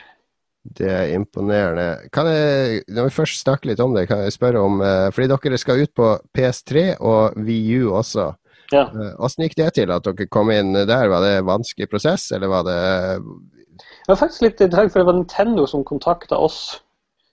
Det 0.62 0.90
er 0.90 1.14
imponerende. 1.16 2.08
Kan 2.14 2.28
jeg, 2.30 2.84
når 2.88 3.08
vi 3.08 3.16
først 3.16 3.40
snakker 3.42 3.72
litt 3.72 3.80
om 3.82 3.96
det, 3.96 4.06
kan 4.06 4.22
jeg 4.22 4.34
spørre 4.36 4.60
om 4.62 4.78
Fordi 5.10 5.26
dere 5.26 5.58
skal 5.58 5.82
ut 5.82 5.90
på 5.94 6.12
PS3 6.38 6.84
og 7.00 7.34
VU 7.34 7.90
også. 7.90 8.28
Ja. 8.70 8.84
Åssen 9.18 9.42
gikk 9.42 9.56
det 9.58 9.72
til 9.74 9.90
at 9.90 10.06
dere 10.06 10.28
kom 10.30 10.52
inn 10.54 10.72
der? 10.72 11.10
Var 11.10 11.24
det 11.24 11.32
en 11.40 11.50
vanskelig 11.50 11.90
prosess, 11.90 12.30
eller 12.30 12.46
var 12.46 12.62
det 12.68 12.78
Det 13.18 14.08
var 14.14 14.22
faktisk 14.22 14.46
litt 14.46 14.62
interessant, 14.62 14.92
for 14.92 15.02
det 15.02 15.10
var 15.10 15.18
Nintendo 15.18 15.66
som 15.66 15.82
kontakta 15.82 16.38
oss. 16.38 16.78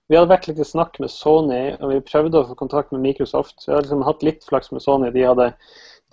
Vi 0.09 0.17
hadde 0.17 0.31
vært 0.31 0.47
litt 0.49 0.59
i 0.61 0.65
snakk 0.65 0.97
med 0.97 1.11
Sony, 1.13 1.75
og 1.77 1.91
vi 1.91 2.01
prøvde 2.01 2.39
å 2.39 2.47
få 2.49 2.55
kontakt 2.57 2.93
med 2.93 3.03
Microsoft. 3.03 3.61
Vi 3.67 3.69
hadde 3.69 3.85
liksom 3.85 4.05
hatt 4.07 4.23
litt 4.25 4.45
flaks 4.47 4.71
med 4.73 4.81
Sony. 4.81 5.11
De, 5.13 5.21
hadde, 5.21 5.51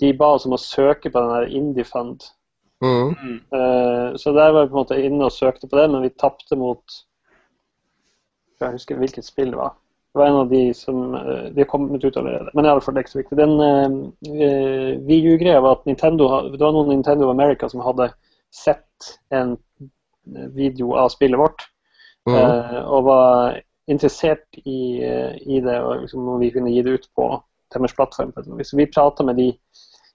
de 0.03 0.11
ba 0.21 0.35
oss 0.37 0.45
om 0.45 0.53
å 0.53 0.61
søke 0.61 1.09
på 1.09 1.17
den 1.17 1.33
der 1.33 1.55
Indie 1.57 1.87
Fund. 1.89 2.27
Mm. 2.85 3.41
Uh, 3.55 4.17
så 4.17 4.33
der 4.33 4.53
var 4.53 4.63
vi 4.63 4.69
på 4.69 4.77
en 4.77 4.83
måte 4.83 5.01
inne 5.03 5.25
og 5.25 5.33
søkte 5.33 5.69
på 5.69 5.79
det, 5.79 5.89
men 5.91 6.03
vi 6.05 6.13
tapte 6.21 6.57
mot 6.57 7.03
Jeg 8.61 8.73
husker 8.73 8.97
hvilket 8.97 9.25
spill 9.25 9.53
det 9.53 9.61
var. 9.61 9.75
Det 10.13 10.21
var 10.21 10.31
en 10.31 10.41
av 10.41 10.49
de 10.49 10.75
som 10.75 11.15
eh, 11.15 11.49
De 11.53 11.61
har 11.61 11.69
kommet 11.69 12.05
ut 12.05 12.17
allerede. 12.17 12.51
Men 12.55 12.65
i 12.65 12.69
alle 12.69 12.81
fall, 12.81 12.95
det 12.95 13.03
er 13.03 13.05
ikke 13.05 13.13
så 13.13 13.19
viktig. 13.19 13.37
Den 13.37 13.59
uh, 13.61 15.09
videogreia 15.09 15.61
var 15.61 15.77
at 15.77 15.85
Nintendo, 15.85 16.29
det 16.55 16.61
var 16.63 16.73
noen 16.73 16.89
Nintendo 16.89 17.29
America 17.29 17.69
som 17.69 17.85
hadde 17.85 18.09
sett 18.49 19.11
en 19.29 19.59
video 20.57 20.95
av 20.97 21.11
spillet 21.13 21.37
vårt. 21.37 21.67
Mm. 22.25 22.33
Uh, 22.33 22.81
og 22.97 23.05
var 23.11 23.61
interessert 23.93 24.57
i, 24.65 25.05
i 25.45 25.61
det, 25.61 25.77
og 25.85 26.07
liksom, 26.07 26.25
om 26.33 26.41
vi 26.41 26.49
kunne 26.51 26.73
gi 26.73 26.81
det 26.83 26.97
ut 26.97 27.11
på 27.15 27.29
deres 27.77 27.95
plattform. 27.95 28.33
Så 28.65 28.77
vi 28.81 28.89
prata 28.89 29.23
med 29.23 29.37
de 29.37 29.51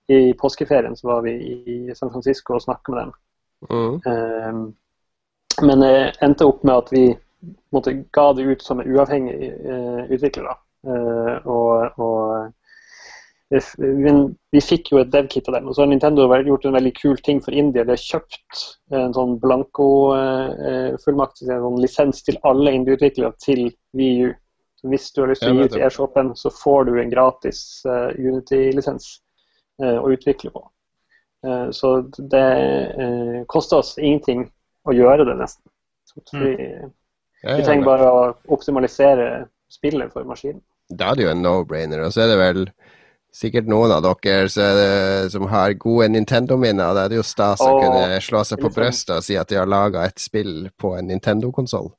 i 0.08 0.34
påskeferien, 0.34 0.96
så 0.96 1.08
var 1.08 1.22
vi 1.22 1.32
i 1.32 1.96
San 1.96 2.12
Francisco 2.12 2.54
og 2.54 2.62
snakka 2.62 2.92
med 2.92 3.02
dem. 3.02 3.12
Mm. 3.70 3.94
Uh, 4.08 4.72
men 5.62 5.80
det 5.80 6.14
endte 6.22 6.46
opp 6.48 6.64
med 6.64 6.76
at 6.76 6.94
vi 6.94 7.18
måtte, 7.74 8.04
ga 8.14 8.34
det 8.34 8.44
ut 8.44 8.64
som 8.64 8.80
en 8.80 8.92
uavhengig 8.92 9.54
uh, 9.66 10.04
utvikler. 10.10 10.58
Uh, 10.88 11.36
og, 11.46 12.00
og 12.02 12.52
vi, 13.52 13.60
vi, 14.52 14.62
fikk 14.64 14.92
jo 14.94 14.98
et 15.02 15.14
dev-kit 15.14 15.50
av 15.50 15.54
dem. 15.58 15.68
Og 15.68 15.74
så 15.76 15.82
har 15.84 15.90
Nintendo 15.92 16.22
gjort 16.48 16.66
en 16.66 16.78
veldig 16.78 16.94
kul 16.98 17.18
ting 17.24 17.40
for 17.44 17.52
India. 17.54 17.84
De 17.84 17.92
har 17.94 18.00
kjøpt 18.00 18.56
en 18.96 19.14
sånn 19.16 19.34
blanko-fullmakt, 19.44 21.38
en 21.44 21.66
sånn 21.68 21.82
lisens 21.84 22.18
til 22.24 22.40
alle 22.48 22.72
indieutviklere 22.78 23.34
til 23.44 23.62
VU. 23.98 24.32
Så 24.80 24.86
hvis 24.90 25.12
du 25.12 25.18
har 25.22 25.30
lyst 25.30 25.42
til 25.44 25.52
å 25.52 25.56
gi 25.60 25.66
ut 25.68 25.78
i 25.78 25.84
airshopen, 25.84 26.28
så 26.40 26.50
får 26.56 26.80
du 26.88 26.94
en 26.98 27.12
gratis 27.12 27.60
Unity-lisens 27.86 29.06
å 29.82 30.12
utvikle 30.14 30.52
på. 30.54 30.62
så 31.74 31.90
det 32.32 33.46
koster 33.50 33.80
oss 33.82 33.96
ingenting 33.98 34.44
å 34.86 34.94
gjøre 34.94 35.26
det, 35.26 35.36
nesten. 35.40 35.66
Vi, 36.34 36.52
mm. 36.54 36.92
Vi 37.42 37.64
trenger 37.66 37.88
bare 37.88 38.10
å 38.10 38.22
optimalisere 38.54 39.48
spillet 39.72 40.14
for 40.14 40.28
maskinen. 40.28 40.62
Da 40.92 41.12
er 41.12 41.18
det 41.18 41.26
jo 41.26 41.32
en 41.32 41.44
no-brainer. 41.46 42.04
Og 42.06 42.14
så 42.14 42.26
er 42.26 42.34
det 42.34 42.40
vel 42.42 42.66
sikkert 43.32 43.70
noen 43.72 43.94
av 43.96 44.04
dere 44.04 44.50
det, 44.52 45.32
som 45.32 45.48
har 45.52 45.74
gode 45.80 46.10
Nintendo-minner. 46.12 46.94
Da 46.96 47.06
er 47.06 47.14
det 47.14 47.22
jo 47.22 47.26
stas 47.26 47.64
å 47.64 47.72
kunne 47.80 48.20
slå 48.24 48.44
seg 48.48 48.62
på 48.62 48.74
brystet 48.76 49.16
og 49.18 49.26
si 49.26 49.40
at 49.40 49.50
de 49.50 49.60
har 49.62 49.70
laga 49.70 50.06
et 50.08 50.20
spill 50.20 50.70
på 50.78 50.96
en 50.98 51.08
Nintendo-konsoll. 51.12 51.90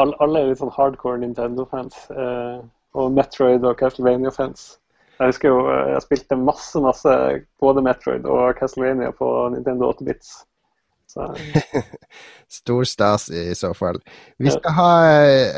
Alle, 0.00 0.40
er 0.40 0.52
litt 0.52 0.60
sånn 0.60 0.72
hardcore 0.72 1.20
Nintendo-fans. 1.20 2.06
Eh, 2.12 2.62
og 2.96 3.12
Metroid 3.16 3.64
og 3.64 3.76
Castlevania-fans. 3.80 4.76
Jeg 5.22 5.30
husker 5.30 5.52
jo 5.52 5.66
eh, 5.70 5.92
jeg 5.94 6.06
spilte 6.06 6.38
masse, 6.38 6.80
masse 6.82 7.18
både 7.62 7.84
Metroid 7.86 8.26
og 8.26 8.56
Castlevania 8.58 9.12
på 9.14 9.28
Nintendo 9.54 9.92
8-bits. 9.92 10.40
Stor 12.48 12.84
stas 12.88 13.30
i 13.30 13.54
så 13.54 13.74
fall. 13.76 13.98
Vi 14.40 14.50
skal 14.50 14.72
ha 14.72 14.92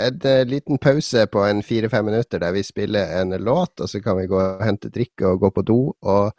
en 0.07 0.19
eh, 0.27 0.43
liten 0.47 0.81
pause 0.83 1.27
på 1.31 1.45
en 1.47 1.63
fire-fem 1.63 2.05
minutter 2.05 2.43
der 2.43 2.53
vi 2.53 2.65
spiller 2.67 3.21
en 3.21 3.31
låt, 3.39 3.81
og 3.81 3.91
så 3.91 4.03
kan 4.03 4.19
vi 4.19 4.27
gå 4.31 4.41
og 4.41 4.65
hente 4.67 4.91
drikke 4.91 5.31
og 5.31 5.45
gå 5.47 5.51
på 5.55 5.65
do. 5.67 5.79
Og 6.03 6.33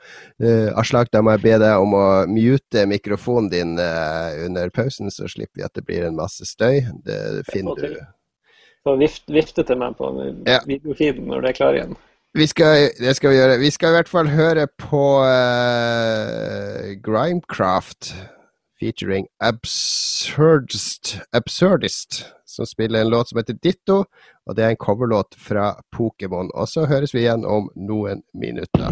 uh, 0.43 0.79
Aslak, 0.79 1.13
da 1.15 1.23
må 1.23 1.35
jeg 1.35 1.45
be 1.45 1.55
deg 1.63 1.79
om 1.79 1.95
å 1.95 2.07
mute 2.27 2.85
mikrofonen 2.91 3.49
din 3.51 3.79
uh, 3.79 4.35
under 4.45 4.69
pausen, 4.75 5.11
så 5.11 5.31
slipper 5.31 5.61
vi 5.61 5.67
at 5.67 5.79
det 5.79 5.85
blir 5.87 6.07
en 6.07 6.19
masse 6.19 6.47
støy. 6.47 6.83
Det 7.07 7.45
finner 7.51 7.79
du. 7.79 7.95
Så 8.85 8.99
vift, 8.99 9.25
vifte 9.33 9.63
til 9.65 9.79
meg 9.81 9.95
på 9.97 10.11
videofeeden 10.67 11.31
når 11.31 11.41
det 11.41 11.55
er 11.55 11.57
klar 11.63 11.79
igjen. 11.79 11.95
Vi 12.35 12.47
skal, 12.47 12.89
det 12.99 13.15
skal 13.15 13.29
vi 13.31 13.35
gjøre. 13.35 13.59
Vi 13.59 13.69
skal 13.71 13.89
i 13.89 13.95
hvert 13.95 14.09
fall 14.11 14.27
høre 14.27 14.67
på 14.67 15.03
uh, 15.23 16.91
Grimecraft 17.03 18.11
featuring 18.79 19.27
Absurdist, 19.39 21.19
Absurdist, 21.33 22.25
som 22.45 22.65
spiller 22.65 23.01
en 23.01 23.09
låt 23.09 23.29
som 23.29 23.37
heter 23.39 23.55
Ditto. 23.63 24.03
Og 24.45 24.55
det 24.55 24.63
er 24.65 24.69
en 24.69 24.75
coverlåt 24.75 25.35
fra 25.37 25.79
Pokémon. 25.95 26.51
Og 26.53 26.67
så 26.67 26.85
høres 26.85 27.13
vi 27.13 27.23
igjen 27.23 27.45
om 27.45 27.71
noen 27.75 28.21
minutter. 28.33 28.91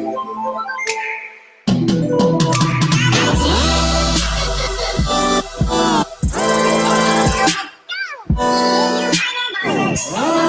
Oh. 9.93 10.41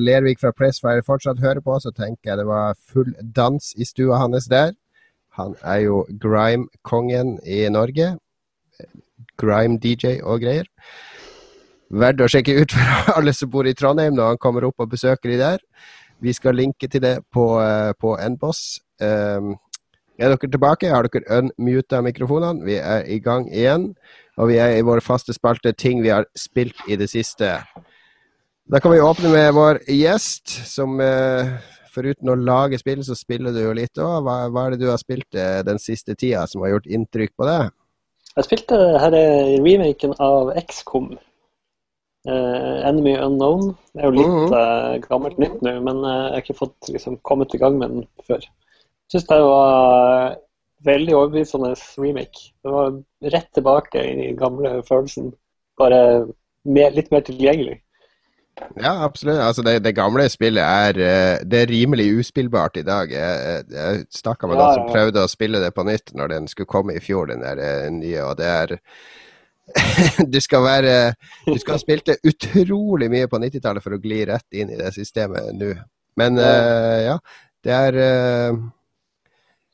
Lervik 0.00 0.40
fra 0.40 0.52
Pressfire 0.56 1.04
fortsatt 1.04 1.40
hører 1.42 1.60
på, 1.60 1.76
så 1.80 1.92
tenker 1.92 2.32
jeg 2.32 2.40
det 2.40 2.46
var 2.48 2.78
full 2.88 3.12
dans 3.36 3.72
i 3.76 3.84
stua 3.84 4.20
hans 4.22 4.48
der. 4.48 4.72
Han 5.38 5.56
er 5.64 5.82
jo 5.86 6.02
grime-kongen 6.20 7.38
i 7.48 7.64
Norge. 7.72 8.14
Grime-DJ 9.40 10.20
og 10.22 10.44
greier. 10.44 10.68
Verdt 11.92 12.22
å 12.24 12.28
sjekke 12.32 12.56
ut 12.60 12.72
for 12.72 13.14
alle 13.18 13.34
som 13.36 13.50
bor 13.52 13.68
i 13.68 13.74
Trondheim 13.76 14.16
når 14.16 14.34
han 14.34 14.40
kommer 14.40 14.68
opp 14.68 14.84
og 14.84 14.92
besøker 14.92 15.32
de 15.32 15.40
der. 15.40 15.60
Vi 16.22 16.32
skal 16.36 16.54
linke 16.54 16.88
til 16.88 17.02
det 17.02 17.16
på, 17.32 17.46
eh, 17.60 17.92
på 17.98 18.14
Nboss. 18.16 18.80
Um, 19.02 19.56
er 20.20 20.30
dere 20.30 20.50
tilbake? 20.50 20.92
Har 20.92 21.08
dere 21.08 21.40
unmuta 21.40 22.00
mikrofonene? 22.04 22.64
Vi 22.64 22.76
er 22.78 23.08
i 23.10 23.18
gang 23.18 23.48
igjen. 23.50 23.94
Og 24.38 24.48
vi 24.48 24.60
er 24.62 24.76
i 24.76 24.84
vår 24.86 25.02
faste 25.04 25.34
spalte 25.34 25.72
ting 25.72 26.02
vi 26.02 26.12
har 26.12 26.28
spilt 26.38 26.78
i 26.88 26.96
det 26.96 27.10
siste. 27.10 27.56
Da 28.72 28.80
kan 28.80 28.92
vi 28.92 29.00
åpne 29.00 29.28
med 29.28 29.50
vår 29.52 29.78
gjest, 29.92 30.48
som 30.64 30.94
eh, 31.04 31.48
foruten 31.92 32.30
å 32.32 32.36
lage 32.40 32.78
spill, 32.80 33.02
så 33.04 33.12
spiller 33.12 33.52
du 33.52 33.58
jo 33.60 33.74
litt 33.76 34.00
òg. 34.00 34.22
Hva, 34.24 34.36
hva, 34.48 34.62
er 34.64 34.72
det 34.72 34.80
du 34.80 34.86
har 34.88 35.00
spilt 35.00 35.36
eh, 35.36 35.58
den 35.66 35.76
siste 35.82 36.14
tida 36.16 36.46
som 36.48 36.64
har 36.64 36.72
gjort 36.72 36.88
inntrykk 36.88 37.34
på 37.36 37.48
deg? 37.50 37.66
Jeg 38.32 38.46
spilte 38.46 38.78
her 39.02 39.18
er 39.18 39.52
remaken 39.60 40.16
av 40.24 40.54
XCOM. 40.62 41.10
Uh, 42.22 42.80
Enemy 42.88 43.18
Unknown. 43.18 43.74
Det 43.92 44.00
er 44.00 44.08
jo 44.08 44.16
litt 44.16 44.32
mm 44.32 44.40
-hmm. 44.40 44.56
uh, 44.56 45.04
gammelt 45.04 45.38
nytt 45.42 45.60
nå, 45.60 45.76
men 45.90 46.00
uh, 46.06 46.08
jeg 46.08 46.32
har 46.32 46.42
ikke 46.46 46.60
fått 46.64 46.88
liksom, 46.88 47.20
kommet 47.28 47.54
i 47.54 47.60
gang 47.60 47.78
med 47.78 47.90
den 47.90 48.08
før. 48.24 48.40
Jeg 48.40 49.12
syns 49.12 49.28
det 49.28 49.40
var 49.42 50.36
veldig 50.80 51.16
overbevisende 51.16 51.74
remake. 51.98 52.54
Det 52.64 52.72
var 52.72 53.02
rett 53.36 53.52
tilbake 53.52 54.00
i 54.00 54.16
den 54.16 54.36
gamle 54.36 54.82
følelsen, 54.88 55.34
bare 55.76 56.28
mer, 56.64 56.90
litt 56.90 57.10
mer 57.10 57.20
tilgjengelig. 57.20 57.82
Ja, 58.76 59.04
absolutt. 59.04 59.40
Altså, 59.40 59.62
det, 59.64 59.78
det, 59.84 59.94
gamle 59.96 60.26
spillet 60.28 60.62
er, 60.62 60.98
eh, 61.00 61.38
det 61.48 61.62
er 61.62 61.72
rimelig 61.72 62.08
uspillbart 62.20 62.76
i 62.76 62.84
dag. 62.86 63.12
Jeg, 63.12 63.64
jeg 63.72 64.04
snakka 64.12 64.48
med 64.48 64.58
ja, 64.58 64.66
noen 64.66 64.76
som 64.76 64.92
prøvde 64.92 65.24
å 65.24 65.30
spille 65.30 65.62
det 65.62 65.72
på 65.76 65.86
nytt 65.88 66.12
når 66.18 66.34
den 66.34 66.48
skulle 66.50 66.70
komme 66.70 66.96
i 66.96 67.02
fjor, 67.02 67.30
den 67.32 67.44
der 67.44 67.62
eh, 67.62 67.88
nye, 67.94 68.20
og 68.26 68.36
det 68.40 68.50
er 68.50 68.76
du 70.34 70.40
skal 70.42 70.64
være 70.66 70.94
Du 71.46 71.54
skal 71.56 71.76
ha 71.76 71.80
spilt 71.80 72.10
det 72.10 72.18
utrolig 72.28 73.06
mye 73.08 73.28
på 73.30 73.38
90-tallet 73.40 73.84
for 73.84 73.94
å 73.96 74.00
gli 74.02 74.18
rett 74.28 74.58
inn 74.58 74.72
i 74.74 74.76
det 74.76 74.90
systemet 74.92 75.52
nå. 75.56 75.70
Men 76.20 76.36
ja, 76.36 76.50
uh, 76.52 76.98
ja 77.06 77.14
det 77.62 77.72
er 77.72 77.98
uh, 78.02 78.58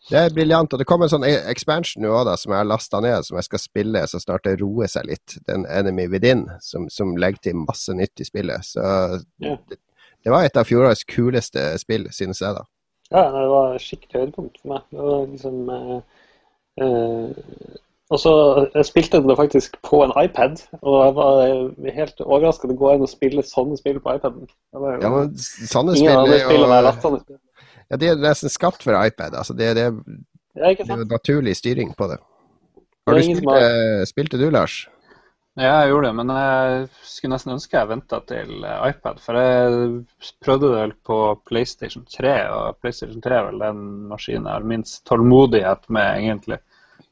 Det 0.09 0.17
er 0.19 0.33
briljant. 0.35 0.73
Og 0.73 0.81
det 0.81 0.87
kommer 0.89 1.09
en 1.09 1.13
sånn 1.13 1.27
expansion 1.29 2.03
nå 2.05 2.23
da, 2.25 2.37
som 2.41 2.55
jeg 2.55 2.63
har 2.63 2.69
lasta 2.69 3.01
ned, 3.05 3.27
som 3.27 3.37
jeg 3.39 3.49
skal 3.49 3.61
spille 3.63 4.05
så 4.09 4.21
snart 4.23 4.47
det 4.49 4.57
roer 4.63 4.89
seg 4.91 5.09
litt. 5.11 5.37
Den 5.49 5.67
Enemy 5.69 6.09
Within, 6.13 6.47
som, 6.65 6.89
som 6.93 7.17
legger 7.21 7.49
til 7.51 7.61
masse 7.61 7.93
nytt 7.97 8.21
i 8.25 8.29
spillet. 8.29 8.65
Så 8.65 8.81
Ja. 9.45 9.57
det, 9.69 9.81
det 10.25 10.33
var 10.33 10.45
et 10.45 10.57
av 10.57 10.67
fjorårets 10.69 11.05
kuleste 11.09 11.71
spill, 11.81 12.09
synes 12.13 12.41
jeg, 12.41 12.57
da. 12.57 12.65
Ja, 13.13 13.27
det 13.33 13.45
var 13.49 13.77
skikkelig 13.81 14.21
høydepunkt 14.23 14.57
for 14.63 14.73
meg. 14.75 14.89
Det 14.93 15.05
var 15.05 15.29
liksom 15.29 15.71
eh, 15.73 16.01
eh, 16.85 17.77
Og 18.11 18.21
så 18.21 18.33
jeg 18.75 18.89
spilte 18.89 19.21
det 19.25 19.37
faktisk 19.37 19.77
på 19.85 20.03
en 20.05 20.13
iPad, 20.17 20.61
og 20.81 20.97
jeg 21.05 21.15
var 21.17 21.43
eh, 21.45 21.93
helt 21.97 22.21
overraska 22.25 22.69
det 22.69 22.77
går 22.81 22.95
an 22.97 23.05
å 23.05 23.11
spille 23.11 23.45
sånne 23.45 23.77
spill 23.81 24.01
på 24.05 24.17
iPaden. 24.17 24.49
Det 24.49 24.83
var 24.85 24.99
Ja, 25.05 25.13
men 25.13 25.37
sånne 25.39 25.97
spill 25.97 26.17
er 26.17 26.93
spill 27.01 27.39
ja, 27.89 27.97
De 27.97 28.11
er 28.11 28.21
nesten 28.21 28.53
skapt 28.53 28.85
for 28.85 28.97
iPad. 28.99 29.37
Altså, 29.39 29.57
det, 29.57 29.73
det, 29.79 29.89
det 30.55 30.75
er 30.77 30.95
jo 30.97 31.09
naturlig 31.09 31.57
styring 31.57 31.95
på 31.97 32.11
det. 32.11 32.21
Det 32.77 33.13
Har 33.13 33.19
du 33.19 33.25
ingen 33.25 33.41
spilt, 33.41 33.65
eh, 33.65 34.05
spilte 34.09 34.41
du, 34.41 34.51
Lars? 34.53 34.83
Ja, 35.59 35.81
jeg 35.83 35.91
gjorde 35.91 36.11
det, 36.11 36.17
men 36.21 36.29
jeg 36.37 36.83
skulle 37.03 37.35
nesten 37.35 37.55
ønske 37.57 37.75
jeg 37.75 37.91
venta 37.91 38.21
til 38.29 38.67
eh, 38.69 38.83
iPad. 38.93 39.23
For 39.25 39.39
jeg 39.41 40.29
prøvde 40.45 40.69
det 40.69 40.83
vel 40.83 40.93
på 41.09 41.19
PlayStation 41.49 42.05
3, 42.07 42.35
og 42.55 42.79
PlayStation 42.83 43.25
3 43.25 43.39
er 43.39 43.49
vel 43.49 43.65
den 43.65 43.81
maskinen 44.13 44.47
jeg 44.47 44.55
har 44.55 44.69
minst 44.75 45.03
tålmodighet 45.09 45.89
med, 45.89 46.21
egentlig. 46.21 46.61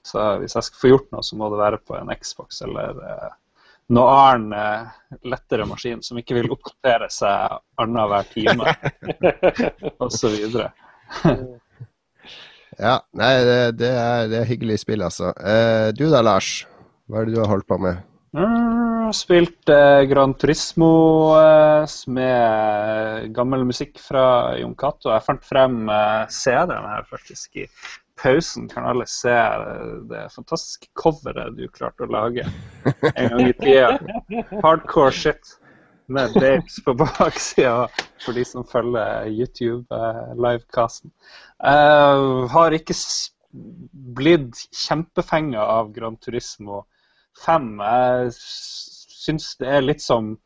Så 0.07 0.23
hvis 0.39 0.55
jeg 0.55 0.69
skal 0.69 0.83
få 0.83 0.93
gjort 0.93 1.11
noe, 1.11 1.27
så 1.27 1.41
må 1.41 1.49
det 1.51 1.59
være 1.59 1.83
på 1.83 1.97
en 1.99 2.13
Xbox 2.21 2.61
eller 2.69 3.01
eh, 3.09 3.33
noe 3.95 4.15
annen 4.19 4.89
lettere 5.29 5.67
maskin 5.69 6.03
som 6.03 6.19
ikke 6.19 6.35
vil 6.41 6.51
oppdatere 6.51 7.07
seg 7.13 7.59
annenhver 7.83 8.27
time, 8.33 8.73
osv. 10.05 10.35
Ja, 12.77 12.99
nei, 13.17 13.33
det, 13.47 13.61
det, 13.81 13.93
er, 13.95 14.27
det 14.29 14.41
er 14.43 14.51
hyggelig 14.51 14.83
spill, 14.83 15.05
altså. 15.07 15.31
Eh, 15.39 15.89
du 15.97 16.09
da, 16.11 16.21
Lars? 16.25 16.67
Hva 17.07 17.23
er 17.23 17.29
det 17.29 17.37
du 17.37 17.41
har 17.41 17.53
holdt 17.55 17.69
på 17.71 17.79
med? 17.81 18.03
Mm, 18.37 19.13
Spilt 19.17 19.71
eh, 19.73 20.03
Gran 20.11 20.35
Turismo 20.37 20.91
eh, 21.39 21.95
med 22.13 23.31
gammel 23.37 23.65
musikk 23.69 24.01
fra 24.03 24.57
Jon 24.61 24.75
Cato. 24.77 25.13
Jeg 25.15 25.25
fant 25.25 25.47
frem 25.47 25.87
eh, 25.89 26.27
CD-en 26.29 26.91
her 26.91 27.07
faktisk 27.09 27.63
i 27.63 27.69
pausen. 28.23 28.69
Kan 28.69 28.85
alle 28.85 29.07
se 29.07 29.33
eh, 29.33 29.93
det 30.11 30.27
fantastiske 30.35 30.89
coveret 30.99 31.57
du 31.57 31.67
klarte 31.69 32.07
å 32.07 32.13
lage 32.13 32.47
en 33.15 33.31
gang 33.31 33.47
i 33.49 33.55
tida. 33.61 33.97
Hardcore 34.63 35.13
shit 35.15 35.57
med 36.07 36.35
babes 36.35 36.79
på 36.85 36.95
baksida 36.95 37.89
for 38.23 38.37
de 38.37 38.45
som 38.47 38.67
følger 38.67 39.27
YouTube-livecasten. 39.27 41.11
Uh, 41.59 42.47
har 42.53 42.77
ikke 42.77 42.95
blitt 44.17 44.67
kjempefenga 44.75 45.63
av 45.63 45.91
Gran 45.97 46.19
Turismo 46.23 46.85
5. 47.45 47.73
Jeg 47.81 48.33
syns 48.37 49.55
det 49.61 49.71
er 49.79 49.87
litt 49.87 50.05
som 50.05 50.37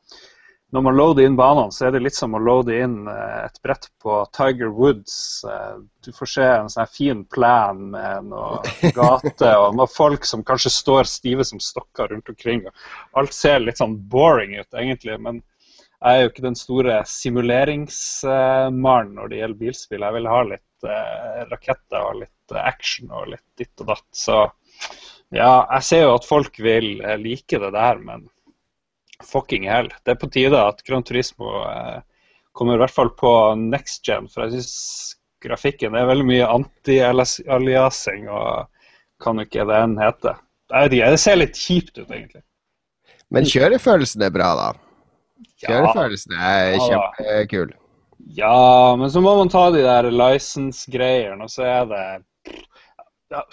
Når 0.70 0.84
man 0.86 0.94
loader 0.94 1.26
inn 1.26 1.34
banene, 1.38 1.72
så 1.74 1.88
er 1.88 1.96
det 1.96 2.04
litt 2.04 2.14
som 2.14 2.34
å 2.36 2.40
loade 2.42 2.76
inn 2.78 3.08
eh, 3.10 3.46
et 3.48 3.56
brett 3.64 3.88
på 4.02 4.20
Tiger 4.36 4.70
Woods. 4.74 5.14
Eh, 5.42 5.78
Du 6.06 6.12
får 6.14 6.28
se 6.30 6.44
en 6.46 6.70
sånn 6.70 6.92
fin 6.94 7.24
plan 7.34 7.80
med 7.90 8.28
noen 8.30 8.62
gate 8.98 9.50
og 9.58 9.74
noen 9.74 9.90
folk 9.90 10.22
som 10.28 10.44
kanskje 10.46 10.70
står 10.76 11.10
stive 11.10 11.44
som 11.48 11.58
stokker 11.62 12.14
rundt 12.14 12.30
omkring. 12.30 12.62
Alt 13.18 13.34
ser 13.34 13.58
litt 13.64 13.80
sånn 13.82 13.98
boring 14.12 14.54
ut, 14.60 14.70
egentlig. 14.70 15.18
men 15.18 15.42
jeg 16.00 16.16
er 16.16 16.22
jo 16.22 16.30
ikke 16.30 16.46
den 16.46 16.56
store 16.56 16.94
simuleringsmannen 17.04 19.14
når 19.18 19.28
det 19.28 19.40
gjelder 19.42 19.62
bilspill. 19.66 20.04
Jeg 20.06 20.16
vil 20.16 20.28
ha 20.32 20.38
litt 20.48 20.86
eh, 20.88 21.40
raketter 21.50 22.00
og 22.06 22.22
litt 22.22 22.50
action 22.56 23.10
og 23.12 23.28
litt 23.34 23.44
ditt 23.60 23.76
og 23.82 23.86
datt. 23.90 24.06
Så 24.16 24.36
ja, 25.34 25.66
jeg 25.76 25.82
ser 25.86 26.02
jo 26.06 26.14
at 26.16 26.26
folk 26.26 26.56
vil 26.62 27.02
like 27.20 27.58
det 27.62 27.72
der, 27.74 28.00
men 28.06 28.24
fucking 29.26 29.66
hell. 29.70 29.90
Det 30.04 30.14
er 30.14 30.20
på 30.20 30.30
tide 30.32 30.58
at 30.58 30.82
Gran 30.86 31.04
Turismo 31.06 31.64
eh, 31.68 32.00
kommer 32.56 32.76
i 32.76 32.82
hvert 32.82 32.94
fall 32.94 33.12
på 33.18 33.32
next 33.60 34.04
gen, 34.06 34.28
for 34.30 34.46
jeg 34.46 34.60
syns 34.60 35.16
grafikken 35.40 35.96
er 35.96 36.08
veldig 36.10 36.26
mye 36.28 36.48
anti-aliasing 36.52 38.28
og 38.28 38.68
kan 39.22 39.40
jo 39.40 39.46
ikke 39.46 39.66
det 39.68 39.80
enn 39.84 39.98
hete. 40.00 40.36
Det 40.92 41.18
ser 41.20 41.40
litt 41.40 41.58
kjipt 41.58 41.98
ut, 41.98 42.08
egentlig. 42.08 42.42
Men 43.30 43.46
kjørefølelsen 43.46 44.24
er 44.26 44.32
bra, 44.34 44.50
da. 44.58 44.68
Kjørefølelsen 45.64 46.34
er 46.36 46.74
Ja 46.74 46.82
kjempekul. 46.86 47.72
Ja, 48.36 48.96
men 49.00 49.10
så 49.10 49.22
må 49.24 49.32
man 49.38 49.48
ta 49.50 49.70
de 49.72 49.80
der 49.84 50.10
license-greiene, 50.12 51.40
og 51.46 51.50
så 51.50 51.64
er 51.66 51.88
det 51.90 52.04
ja, 53.30 53.44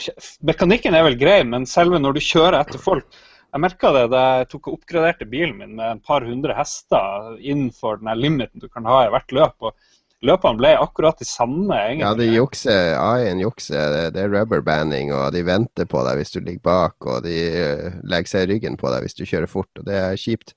Mekanikken 0.45 0.97
er 0.97 1.05
vel 1.05 1.17
grei, 1.19 1.39
men 1.47 1.67
selve 1.69 1.99
når 2.01 2.17
du 2.17 2.23
kjører 2.25 2.59
etter 2.59 2.81
folk 2.81 3.05
Jeg 3.53 3.63
merka 3.63 3.91
det 3.95 4.07
da 4.11 4.23
jeg 4.41 4.49
tok 4.51 4.67
og 4.67 4.79
oppgraderte 4.79 5.27
bilen 5.29 5.55
min 5.61 5.75
med 5.77 5.97
et 5.97 6.07
par 6.07 6.25
hundre 6.27 6.55
hester 6.57 7.37
innenfor 7.39 8.01
den 8.01 8.11
limiten 8.19 8.61
du 8.61 8.67
kan 8.67 8.87
ha 8.89 9.05
i 9.05 9.13
hvert 9.13 9.31
løp. 9.35 9.55
og 9.69 9.77
Løpene 10.25 10.57
ble 10.57 10.71
akkurat 10.81 11.19
de 11.21 11.27
samme, 11.29 11.75
egentlig. 11.77 12.01
Ja, 12.01 12.13
de 12.17 12.25
jukser, 12.31 12.95
AI-en 12.97 13.41
jukser. 13.43 13.83
Det, 13.93 14.03
det 14.15 14.23
er 14.23 14.31
rubberbanding, 14.33 15.11
og 15.13 15.29
de 15.35 15.43
venter 15.45 15.85
på 15.89 16.01
deg 16.07 16.17
hvis 16.17 16.33
du 16.33 16.39
ligger 16.39 16.63
bak, 16.65 16.97
og 17.05 17.21
de 17.27 17.35
eh, 17.45 17.99
legger 18.01 18.31
seg 18.31 18.47
i 18.47 18.49
ryggen 18.55 18.79
på 18.81 18.89
deg 18.93 19.05
hvis 19.05 19.17
du 19.19 19.27
kjører 19.29 19.51
fort, 19.51 19.69
og 19.77 19.85
det 19.85 19.99
er 20.01 20.17
kjipt. 20.17 20.55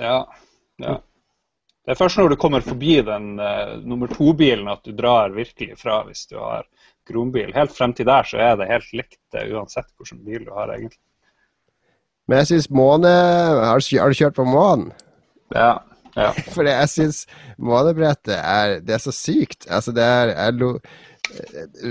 Ja, 0.00 0.22
ja. 0.80 0.96
Det 1.82 1.92
er 1.92 1.98
først 1.98 2.20
når 2.20 2.32
du 2.32 2.38
kommer 2.38 2.62
forbi 2.62 3.00
den 3.04 3.32
uh, 3.42 3.74
nummer 3.82 4.08
to-bilen 4.08 4.68
at 4.70 4.84
du 4.86 4.94
drar 4.94 5.32
virkelig 5.34 5.74
fra 5.80 5.98
hvis 6.06 6.28
du 6.30 6.36
har 6.38 6.68
grombil. 7.10 7.50
Helt 7.56 7.74
frem 7.74 7.92
til 7.98 8.06
der 8.06 8.28
så 8.28 8.38
er 8.38 8.54
det 8.60 8.70
helt 8.70 8.92
likt 8.94 9.18
uh, 9.34 9.42
uansett 9.50 9.90
hvilken 9.98 10.22
bil 10.24 10.46
du 10.46 10.52
har, 10.54 10.70
egentlig. 10.76 11.02
Men 12.28 12.42
jeg 12.42 12.52
syns 12.52 12.68
måne 12.74 13.10
har, 13.10 13.80
har 13.80 14.12
du 14.12 14.18
kjørt 14.18 14.38
på 14.38 14.46
månen? 14.46 14.92
Ja, 15.54 15.80
ja. 16.16 16.30
For 16.54 16.68
jeg 16.68 16.90
syns 16.92 17.22
månebrettet 17.56 18.36
er 18.36 18.78
Det 18.84 18.96
er 18.96 19.02
så 19.02 19.14
sykt. 19.16 19.66
Altså, 19.68 19.94
det 19.96 20.04
er 20.04 20.52
lo, 20.56 20.74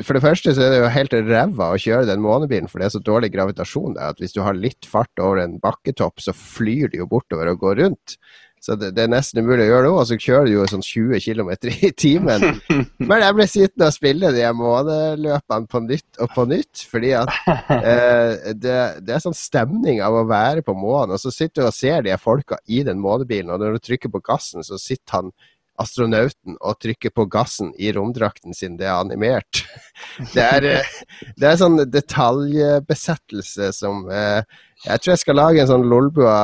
For 0.05 0.17
det 0.17 0.23
første 0.23 0.53
så 0.55 0.65
er 0.65 0.75
det 0.75 0.83
jo 0.83 0.93
helt 0.93 1.17
ræva 1.31 1.71
å 1.71 1.81
kjøre 1.81 2.09
den 2.09 2.23
månebilen, 2.23 2.69
for 2.69 2.81
det 2.81 2.89
er 2.89 2.95
så 2.97 3.03
dårlig 3.03 3.31
gravitasjon 3.33 3.97
der 3.97 4.13
at 4.13 4.21
hvis 4.21 4.35
du 4.35 4.41
har 4.45 4.57
litt 4.57 4.87
fart 4.87 5.23
over 5.23 5.41
en 5.41 5.57
bakketopp, 5.63 6.21
så 6.21 6.35
flyr 6.35 6.91
du 6.91 7.01
jo 7.01 7.09
bortover 7.09 7.53
og 7.53 7.63
går 7.63 7.83
rundt. 7.85 8.17
Så 8.61 8.75
det, 8.77 8.91
det 8.93 9.07
er 9.07 9.09
nesten 9.09 9.41
umulig 9.41 9.65
å 9.65 9.69
gjøre 9.71 9.85
det 9.87 9.91
og 9.91 10.03
så 10.05 10.17
kjører 10.21 10.45
du 10.45 10.51
jo 10.53 10.65
sånn 10.69 10.83
20 10.85 11.23
km 11.25 11.49
i 11.71 11.89
timen. 11.97 12.43
Men 13.09 13.23
jeg 13.23 13.37
ble 13.37 13.47
sittende 13.49 13.87
og 13.89 13.95
spille 13.95 14.33
de 14.35 14.43
måneløpene 14.59 15.69
på 15.71 15.81
nytt 15.87 16.21
og 16.21 16.35
på 16.35 16.45
nytt, 16.51 16.83
fordi 16.91 17.15
at 17.17 17.31
eh, 17.47 18.51
det, 18.53 18.77
det 19.01 19.15
er 19.15 19.23
sånn 19.23 19.37
stemning 19.37 20.03
av 20.05 20.19
å 20.19 20.27
være 20.29 20.61
på 20.67 20.75
månen, 20.77 21.15
og 21.17 21.23
så 21.23 21.33
sitter 21.33 21.63
du 21.63 21.71
og 21.71 21.73
ser 21.73 22.05
de 22.05 22.13
folka 22.21 22.61
i 22.69 22.83
den 22.85 23.01
månebilen, 23.01 23.49
og 23.49 23.63
når 23.63 23.79
du 23.79 23.87
trykker 23.89 24.13
på 24.13 24.21
gassen, 24.29 24.61
så 24.67 24.77
sitter 24.81 25.17
han 25.17 25.33
astronauten 25.81 26.57
og 26.59 26.79
trykker 26.83 27.13
på 27.15 27.25
gassen 27.31 27.71
i 27.81 27.91
romdrakten 27.95 28.53
sin. 28.53 28.77
Det 28.77 28.87
er 28.87 28.99
animert. 28.99 29.63
Det 30.35 30.43
er, 30.43 30.65
eh, 30.67 30.95
det 31.39 31.47
er 31.47 31.57
sånn 31.59 31.79
detaljbesettelse 31.89 33.69
som 33.73 34.03
eh, 34.11 34.41
Jeg 34.81 34.97
tror 35.01 35.11
jeg 35.11 35.19
skal 35.21 35.35
lage 35.37 35.61
en 35.61 35.67
sånn 35.69 35.83
Lolbua 35.85 36.35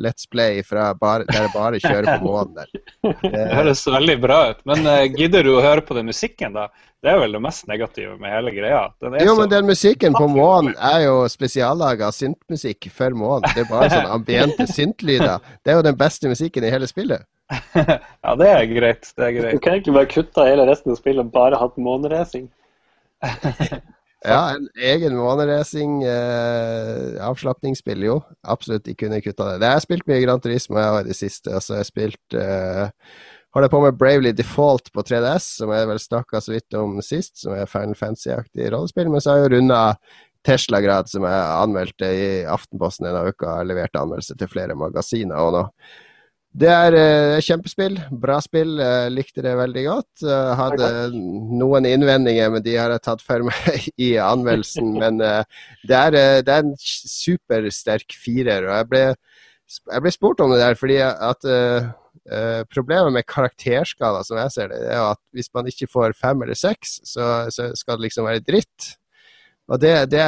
Let's 0.00 0.24
Play 0.32 0.62
fra 0.64 0.94
bare, 0.96 1.26
der 1.28 1.42
jeg 1.44 1.52
bare 1.52 1.80
kjører 1.82 2.18
på 2.22 2.24
månen 2.30 2.54
der. 2.56 2.70
Det 3.20 3.42
høres 3.52 3.82
veldig 3.86 4.14
bra 4.22 4.38
ut. 4.54 4.62
Men 4.70 4.86
uh, 4.88 5.02
gidder 5.12 5.44
du 5.44 5.50
å 5.58 5.62
høre 5.64 5.84
på 5.84 5.96
den 5.98 6.08
musikken, 6.08 6.54
da? 6.56 6.70
Det 7.04 7.12
er 7.12 7.20
vel 7.20 7.36
det 7.36 7.42
mest 7.44 7.66
negative 7.68 8.16
med 8.18 8.32
hele 8.32 8.50
greia. 8.56 8.80
Den 9.04 9.14
er 9.14 9.26
Jo, 9.26 9.34
så- 9.34 9.40
men 9.42 9.50
den 9.52 9.66
musikken 9.68 10.16
på 10.16 10.24
månen 10.32 10.72
er 10.80 11.04
jo 11.04 11.18
spesiallaga 11.28 12.08
syntmusikk 12.16 12.88
for 12.90 13.10
månen. 13.14 13.44
Det 13.54 13.66
er 13.66 13.70
bare 13.70 13.90
sånn 13.92 14.08
ambiente 14.16 14.66
syntlyder. 14.78 15.38
Det 15.62 15.74
er 15.74 15.76
jo 15.82 15.84
den 15.90 15.98
beste 16.00 16.32
musikken 16.32 16.64
i 16.64 16.70
hele 16.72 16.88
spillet. 16.88 17.26
ja, 17.76 18.32
det 18.40 18.48
er 18.56 18.64
greit. 18.72 19.12
Det 19.12 19.22
er 19.28 19.32
Du 19.36 19.42
greit. 19.42 19.60
kan 19.62 19.76
egentlig 19.76 19.94
bare 20.00 20.10
kutte 20.16 20.48
hele 20.48 20.64
resten 20.66 20.96
av 20.96 20.98
spillet 20.98 21.26
og 21.28 21.30
bare 21.36 21.60
hatt 21.60 21.76
måneracing. 21.76 22.48
Ja, 24.26 24.56
en 24.56 24.66
egen 24.74 25.16
måneracing, 25.18 26.00
eh, 26.04 27.16
avslapningsspill, 27.22 28.02
jo. 28.08 28.18
Absolutt, 28.42 28.84
de 28.88 28.96
kunne 28.98 29.22
kutta 29.22 29.52
det. 29.52 29.60
Det 29.62 29.70
har 29.70 29.78
jeg 29.78 29.86
spilt 29.86 30.10
mye 30.10 30.20
Gran 30.24 30.42
Turismo 30.42 30.80
jeg 30.82 31.04
i 31.04 31.08
det 31.08 31.16
siste. 31.18 31.52
Altså, 31.54 31.76
jeg 31.76 31.84
har 31.84 31.90
spilt 31.90 32.38
eh, 32.42 32.84
Holder 33.56 33.70
på 33.72 33.78
med 33.80 33.96
Bravely 33.96 34.34
Default 34.36 34.90
på 34.92 35.00
3DS, 35.08 35.44
som 35.62 35.70
jeg 35.72 35.86
vel 35.88 36.00
snakka 36.02 36.42
så 36.44 36.52
vidt 36.52 36.74
om 36.76 36.98
sist, 37.00 37.38
som 37.40 37.54
er 37.56 37.70
Final 37.70 37.96
Fantasy-aktig 37.96 38.66
rollespill. 38.74 39.08
Men 39.08 39.22
så 39.24 39.32
har 39.32 39.38
jeg 39.38 39.46
jo 39.46 39.52
runda 39.54 39.78
Tesla-grad, 40.44 41.08
som 41.08 41.24
jeg 41.24 41.46
anmeldte 41.62 42.10
i 42.12 42.26
Aftenposten 42.52 43.08
denne 43.08 43.24
uka. 43.30 43.54
Jeg 43.62 43.70
leverte 43.70 44.02
anmeldelse 44.02 44.36
til 44.36 44.50
flere 44.52 44.76
magasiner 44.76 45.40
og 45.40 45.56
nå. 45.56 45.62
Det 46.56 46.68
er 46.72 46.94
eh, 46.96 47.42
kjempespill. 47.44 47.98
Bra 48.16 48.38
spill. 48.40 48.78
Jeg 48.80 49.12
likte 49.12 49.42
det 49.44 49.52
veldig 49.58 49.82
godt. 49.84 50.22
Jeg 50.24 50.56
hadde 50.56 50.88
noen 51.60 51.88
innvendinger, 51.88 52.48
men 52.54 52.64
de 52.64 52.78
har 52.78 52.94
jeg 52.94 53.04
tatt 53.04 53.24
for 53.24 53.44
meg 53.44 53.90
i 54.06 54.14
anmeldelsen. 54.22 54.94
Men 54.96 55.20
eh, 55.20 55.42
det, 55.84 55.98
er, 55.98 56.16
eh, 56.16 56.40
det 56.46 56.54
er 56.54 56.64
en 56.64 56.72
supersterk 56.80 58.16
firer. 58.16 58.70
Og 58.70 58.72
jeg 58.72 58.90
ble, 58.94 59.04
jeg 59.92 60.06
ble 60.06 60.14
spurt 60.14 60.40
om 60.40 60.54
det 60.54 60.62
der 60.62 60.80
fordi 60.80 60.98
at 61.04 61.48
eh, 61.52 61.92
problemet 62.72 63.12
med 63.12 63.28
karakterskala, 63.28 64.24
som 64.24 64.40
jeg 64.40 64.56
ser 64.56 64.72
det, 64.72 64.80
er 64.88 65.04
at 65.10 65.20
hvis 65.36 65.52
man 65.54 65.68
ikke 65.68 65.92
får 65.92 66.16
fem 66.16 66.40
eller 66.46 66.56
seks, 66.56 67.02
så, 67.04 67.50
så 67.52 67.68
skal 67.76 68.00
det 68.00 68.08
liksom 68.08 68.30
være 68.30 68.44
dritt. 68.46 68.94
Og 69.68 69.82
det, 69.82 69.96
det, 70.08 70.24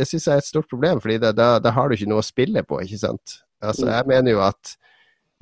det 0.00 0.08
syns 0.08 0.26
jeg 0.26 0.34
er 0.34 0.42
et 0.42 0.50
stort 0.50 0.66
problem, 0.72 0.98
fordi 1.04 1.20
da, 1.22 1.30
da, 1.62 1.70
har 1.76 1.86
du 1.86 1.94
ikke 1.94 2.10
noe 2.10 2.24
å 2.24 2.26
spille 2.26 2.66
på, 2.66 2.82
ikke 2.82 3.04
sant. 3.06 3.42
Altså, 3.62 3.86
jeg 3.92 4.10
mener 4.10 4.34
jo 4.34 4.42
at 4.44 4.80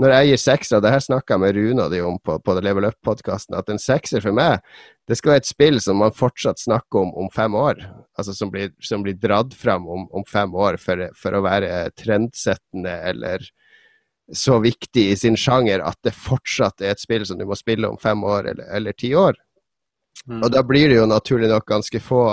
når 0.01 0.15
jeg 0.15 0.29
gir 0.29 0.41
sekser, 0.41 0.81
det 0.81 0.93
her 0.95 1.03
snakka 1.05 1.37
jeg 1.37 1.43
med 1.43 1.57
Rune 1.57 1.85
og 1.85 1.93
de 1.93 2.01
om 2.05 2.17
på, 2.25 2.39
på 2.41 2.55
Level 2.65 2.89
Up-podkasten, 2.89 3.57
at 3.59 3.69
en 3.71 3.81
sekser 3.81 4.23
for 4.25 4.35
meg, 4.37 4.63
det 5.09 5.19
skal 5.19 5.35
være 5.35 5.43
et 5.43 5.51
spill 5.51 5.81
som 5.85 6.01
man 6.01 6.15
fortsatt 6.17 6.63
snakker 6.63 7.03
om 7.03 7.13
om 7.21 7.29
fem 7.35 7.55
år. 7.59 7.83
Altså 8.19 8.35
som 8.37 8.51
blir, 8.53 8.73
som 8.81 9.05
blir 9.05 9.19
dratt 9.21 9.53
fram 9.55 9.85
om, 9.91 10.07
om 10.15 10.25
fem 10.29 10.55
år 10.55 10.79
for, 10.81 11.05
for, 11.19 11.37
å 11.37 11.43
være 11.45 11.91
trendsettende 11.99 12.95
eller 13.13 13.45
så 14.33 14.57
viktig 14.63 15.11
i 15.13 15.19
sin 15.19 15.37
sjanger 15.37 15.83
at 15.85 15.99
det 16.07 16.15
fortsatt 16.17 16.81
er 16.81 16.95
et 16.95 17.03
spill 17.03 17.27
som 17.29 17.37
du 17.41 17.45
må 17.49 17.59
spille 17.59 17.91
om 17.91 17.99
fem 18.01 18.23
år 18.25 18.49
eller, 18.55 18.71
eller 18.73 18.97
ti 18.97 19.13
år. 19.19 19.37
Mm. 20.25 20.41
Og 20.41 20.49
da 20.55 20.63
blir 20.65 20.89
det 20.89 21.01
jo 21.03 21.11
naturlig 21.11 21.51
nok 21.51 21.67
ganske 21.67 21.99
få 22.01 22.25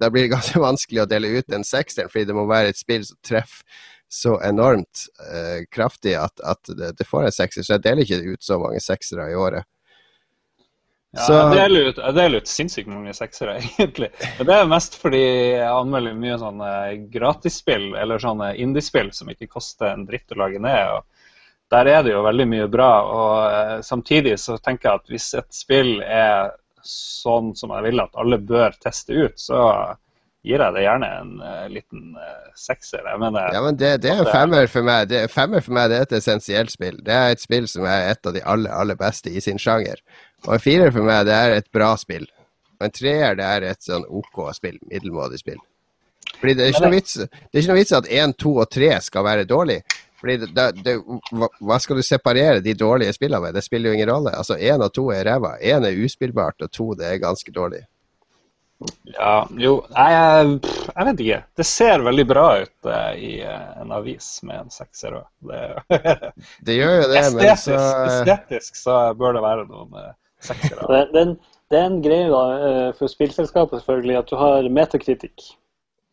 Da 0.00 0.06
blir 0.10 0.22
det 0.22 0.34
ganske 0.34 0.60
vanskelig 0.68 1.02
å 1.02 1.08
dele 1.10 1.32
ut 1.38 1.54
en 1.54 1.64
sekser, 1.66 2.10
fordi 2.10 2.28
det 2.28 2.34
må 2.34 2.44
være 2.50 2.74
et 2.74 2.78
spill 2.78 3.06
som 3.06 3.18
treffer 3.26 3.64
så 4.12 4.40
enormt 4.42 5.06
eh, 5.32 5.64
kraftig 5.70 6.16
at, 6.18 6.40
at 6.40 6.66
det, 6.66 6.92
det, 6.98 7.04
får 7.06 7.28
en 7.28 7.34
sekser. 7.34 7.62
Så 7.62 7.76
jeg 7.76 7.84
deler 7.84 8.02
ikke 8.02 8.34
ut 8.34 8.42
så 8.42 8.58
mange 8.58 8.80
seksere 8.82 9.28
i 9.30 9.36
året. 9.38 9.68
Ja, 11.14 11.22
så... 11.22 11.36
jeg, 11.36 11.52
deler 11.54 11.88
ut, 11.90 12.00
jeg 12.02 12.16
deler 12.16 12.42
ut 12.42 12.50
sinnssykt 12.50 12.90
mange 12.90 13.14
seksere, 13.14 13.54
egentlig. 13.68 14.10
Men 14.38 14.50
det 14.50 14.56
er 14.56 14.72
mest 14.72 14.98
fordi 14.98 15.22
jeg 15.22 15.70
anmelder 15.70 16.18
mye 16.18 16.40
sånne 16.42 16.72
gratisspill 17.14 17.88
eller 18.02 18.22
sånne 18.22 18.50
indiespill 18.58 19.12
som 19.14 19.30
ikke 19.30 19.50
koster 19.50 19.92
en 19.92 20.06
dritt 20.10 20.34
å 20.34 20.40
lage 20.42 20.58
ned. 20.62 20.98
og 20.98 21.70
Der 21.70 21.92
er 21.94 22.02
det 22.02 22.16
jo 22.16 22.26
veldig 22.26 22.50
mye 22.50 22.68
bra. 22.70 22.92
og 23.14 23.34
uh, 23.46 23.76
Samtidig 23.86 24.40
så 24.42 24.58
tenker 24.58 24.90
jeg 24.90 25.04
at 25.04 25.14
hvis 25.14 25.30
et 25.38 25.50
spill 25.54 26.00
er 26.02 26.50
sånn 26.82 27.54
som 27.54 27.70
jeg 27.76 27.92
vil 27.92 28.02
at 28.02 28.18
alle 28.18 28.42
bør 28.42 28.74
teste 28.82 29.14
ut, 29.14 29.38
så 29.38 29.62
gir 30.46 30.62
jeg 30.62 30.74
det 30.74 30.82
gjerne 30.84 31.08
en 31.20 31.30
uh, 31.42 31.68
liten 31.68 32.16
uh, 32.16 32.50
sekser. 32.56 33.04
Jeg 33.04 33.20
mener, 33.20 33.52
ja, 33.52 33.62
men 33.64 33.78
det, 33.80 33.92
det 34.04 34.12
er 34.12 34.22
en 34.24 34.32
femmer 34.32 34.68
for 34.72 34.86
meg. 34.86 35.08
Det, 35.10 35.22
femmer 35.32 35.64
for 35.64 35.76
meg 35.76 35.90
det 35.92 35.98
er 35.98 36.08
et 36.08 36.18
essensielt 36.20 36.72
spill. 36.72 36.98
Det 37.04 37.16
er 37.16 37.34
et 37.34 37.42
spill 37.42 37.68
som 37.70 37.86
er 37.88 38.12
et 38.14 38.30
av 38.30 38.36
de 38.36 38.44
aller, 38.44 38.72
aller 38.72 38.98
beste 39.00 39.32
i 39.32 39.42
sin 39.44 39.60
sjanger. 39.60 40.00
Og 40.46 40.54
en 40.56 40.62
firer 40.64 40.94
for 40.94 41.04
meg, 41.04 41.26
det 41.28 41.36
er 41.36 41.58
et 41.58 41.68
bra 41.74 41.92
spill. 42.00 42.24
Og 42.80 42.88
en 42.88 42.96
treer, 42.96 43.36
det 43.36 43.46
er 43.46 43.68
et 43.74 43.84
sånn 43.84 44.06
OK 44.08 44.46
spill. 44.56 44.80
Middelmådig 44.88 45.42
spill. 45.42 45.60
Fordi 46.40 46.56
det 46.56 46.64
er 46.64 46.72
ikke 46.72 46.86
noe 46.86 46.96
vits, 46.96 47.18
det 47.20 47.52
er 47.52 47.62
ikke 47.62 47.72
noe 47.72 47.80
vits 47.80 47.96
at 47.96 48.08
én, 48.08 48.32
to 48.38 48.54
og 48.62 48.70
tre 48.72 48.94
skal 49.04 49.26
være 49.26 49.48
dårlig. 49.48 49.80
Fordi 50.20 50.36
det, 50.42 50.66
det, 50.84 50.98
Hva 51.64 51.78
skal 51.80 51.96
du 51.96 52.04
separere 52.04 52.60
de 52.64 52.74
dårlige 52.76 53.12
spillene 53.16 53.46
med? 53.46 53.56
Det 53.56 53.64
spiller 53.64 53.90
jo 53.90 53.96
ingen 53.96 54.10
rolle. 54.12 54.32
Altså 54.36 54.56
Én 54.56 54.84
og 54.84 54.92
to 54.96 55.08
er 55.12 55.24
ræva. 55.28 55.54
Én 55.60 55.84
er 55.84 56.04
uspillbart, 56.04 56.60
og 56.60 56.72
to 56.72 56.92
det 56.94 57.08
er 57.08 57.22
ganske 57.24 57.52
dårlig. 57.52 57.84
Ja, 59.12 59.34
jo 59.60 59.74
jeg, 59.92 60.52
jeg, 60.86 61.06
vet 61.08 61.22
ikke. 61.24 61.38
Det 61.60 61.66
ser 61.68 62.04
veldig 62.04 62.24
bra 62.30 62.46
ut 62.62 62.88
uh, 62.88 63.12
i 63.12 63.32
uh, 63.44 63.82
en 63.82 63.92
avis 63.92 64.28
med 64.46 64.62
en 64.62 64.72
sekser 64.72 65.18
òg. 65.18 65.28
Det, 65.50 65.60
det, 66.66 66.76
gjør 66.78 66.94
jo 66.96 67.06
det, 67.12 67.20
estetisk, 67.20 67.68
men 67.68 67.80
så 67.84 68.04
Estetisk 68.08 68.80
så 68.80 68.98
bør 69.20 69.36
det 69.36 69.44
være 69.44 69.66
noen 69.68 69.96
uh, 70.00 70.12
seksere. 70.44 70.86
Det, 70.94 71.02
det, 71.12 71.24
det, 71.70 71.78
er 71.78 71.86
en 71.86 72.00
greie 72.02 72.30
da, 72.32 72.44
for 72.98 73.12
spillselskapet 73.12 73.82
selvfølgelig 73.82 74.16
at 74.18 74.30
du 74.32 74.38
har 74.40 74.70
metakritikk. 74.74 75.50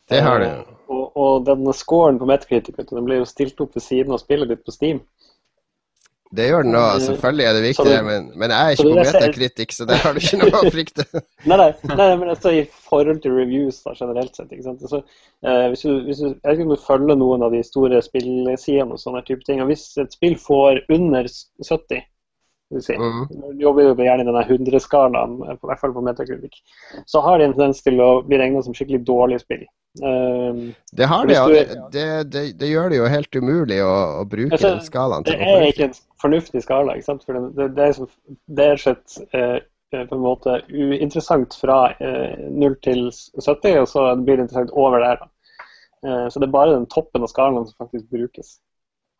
Det 0.08 0.20
har 0.22 0.44
du. 0.44 0.74
Og, 0.92 1.06
og 1.18 1.48
den 1.48 1.66
scoren 1.76 2.20
på 2.20 2.28
metakritikk 2.28 2.78
den 2.92 3.08
blir 3.08 3.22
jo 3.22 3.28
stilt 3.28 3.58
opp 3.64 3.74
ved 3.76 3.84
siden 3.84 4.14
av 4.14 4.22
spillet 4.22 4.52
ditt 4.52 4.62
på 4.64 4.76
Steam. 4.76 5.00
Det 6.36 6.44
gjør 6.44 6.66
den 6.66 6.76
òg, 6.76 6.98
selvfølgelig 7.00 7.44
er 7.48 7.54
det 7.56 7.62
viktig, 7.64 7.84
det, 7.88 8.00
men, 8.04 8.26
men, 8.36 8.52
jeg 8.52 8.64
er 8.64 8.74
ikke 8.74 8.84
på 8.84 8.96
metakritikk, 8.98 9.70
så 9.72 9.86
der 9.88 10.02
har 10.02 10.12
du 10.12 10.20
ikke 10.20 10.40
noe 10.42 10.60
å 10.60 10.72
frykte. 10.74 11.06
nei, 11.48 11.56
nei, 11.56 11.70
nei, 11.88 12.08
men 12.20 12.32
altså 12.34 12.52
i 12.52 12.60
forhold 12.90 13.22
til 13.24 13.32
reviews 13.38 13.80
da, 13.86 13.94
generelt 13.96 14.36
sett. 14.36 14.52
ikke 14.52 14.66
sant? 14.66 14.84
Så, 14.92 15.00
eh, 15.48 15.64
hvis 15.72 15.86
du, 15.86 15.94
hvis 16.04 16.20
du, 16.20 16.34
jeg 16.44 16.68
du 16.68 16.76
følger 16.84 17.16
noen 17.16 17.46
av 17.46 17.56
de 17.56 17.62
store 17.64 18.02
spillsidene 18.04 18.92
og 18.92 19.00
sånne 19.00 19.24
type 19.24 19.46
ting. 19.48 19.62
og 19.64 19.72
Hvis 19.72 19.88
et 20.04 20.12
spill 20.12 20.36
får 20.42 20.82
under 20.98 21.30
70 21.64 22.04
Si. 22.68 22.92
Mm. 22.92 23.22
Jobber 23.56 23.86
jo 23.86 23.92
gjerne 23.96 24.26
i 24.26 24.28
denne 24.28 24.42
100-skalaen, 24.44 25.38
i 25.40 25.54
hvert 25.64 25.80
fall 25.80 25.94
på 25.96 26.02
metakritikk. 26.04 26.58
Så 27.08 27.22
har 27.24 27.40
de 27.40 27.46
en 27.48 27.54
tendens 27.56 27.80
til 27.80 27.96
å 28.04 28.10
bli 28.26 28.36
regna 28.40 28.60
som 28.64 28.76
skikkelig 28.76 29.00
dårlige 29.08 29.40
spill. 29.40 29.62
Um, 30.04 30.74
det 30.92 31.08
har 31.08 31.24
de, 31.26 31.32
ja. 31.32 31.46
Det, 31.48 32.02
det, 32.28 32.42
det, 32.60 32.68
gjør 32.68 32.92
det 32.92 33.00
jo 33.00 33.08
helt 33.08 33.38
umulig 33.40 33.80
å, 33.80 33.94
å 34.20 34.26
bruke 34.28 34.52
altså, 34.52 34.74
den 34.74 34.84
skalaen. 34.84 35.24
det 35.24 35.38
er 35.40 35.64
ikke 35.70 35.88
en 35.88 35.96
fornuftig 36.20 36.62
skala. 36.66 36.98
ikke 36.98 37.08
sant? 37.08 37.24
For 37.24 37.40
det, 37.40 37.70
det, 37.78 37.88
er, 37.88 38.36
det 38.60 38.68
er 38.74 38.84
slett 38.84 39.16
uh, 39.32 39.56
på 39.96 40.14
en 40.14 40.20
måte 40.20 40.60
uinteressant 40.68 41.54
fra 41.56 41.92
eh, 42.04 42.38
0 42.52 42.76
til 42.84 43.06
70, 43.40 43.78
og 43.80 43.88
så 43.88 44.04
blir 44.16 44.36
det 44.36 44.44
interessant 44.44 44.72
over 44.76 45.00
der. 45.00 45.22
Eh, 46.04 46.26
så 46.28 46.40
det 46.40 46.48
er 46.48 46.56
bare 46.56 46.74
den 46.74 46.88
toppen 46.92 47.24
av 47.24 47.32
skalaen 47.32 47.66
som 47.66 47.86
faktisk 47.86 48.10
brukes, 48.12 48.58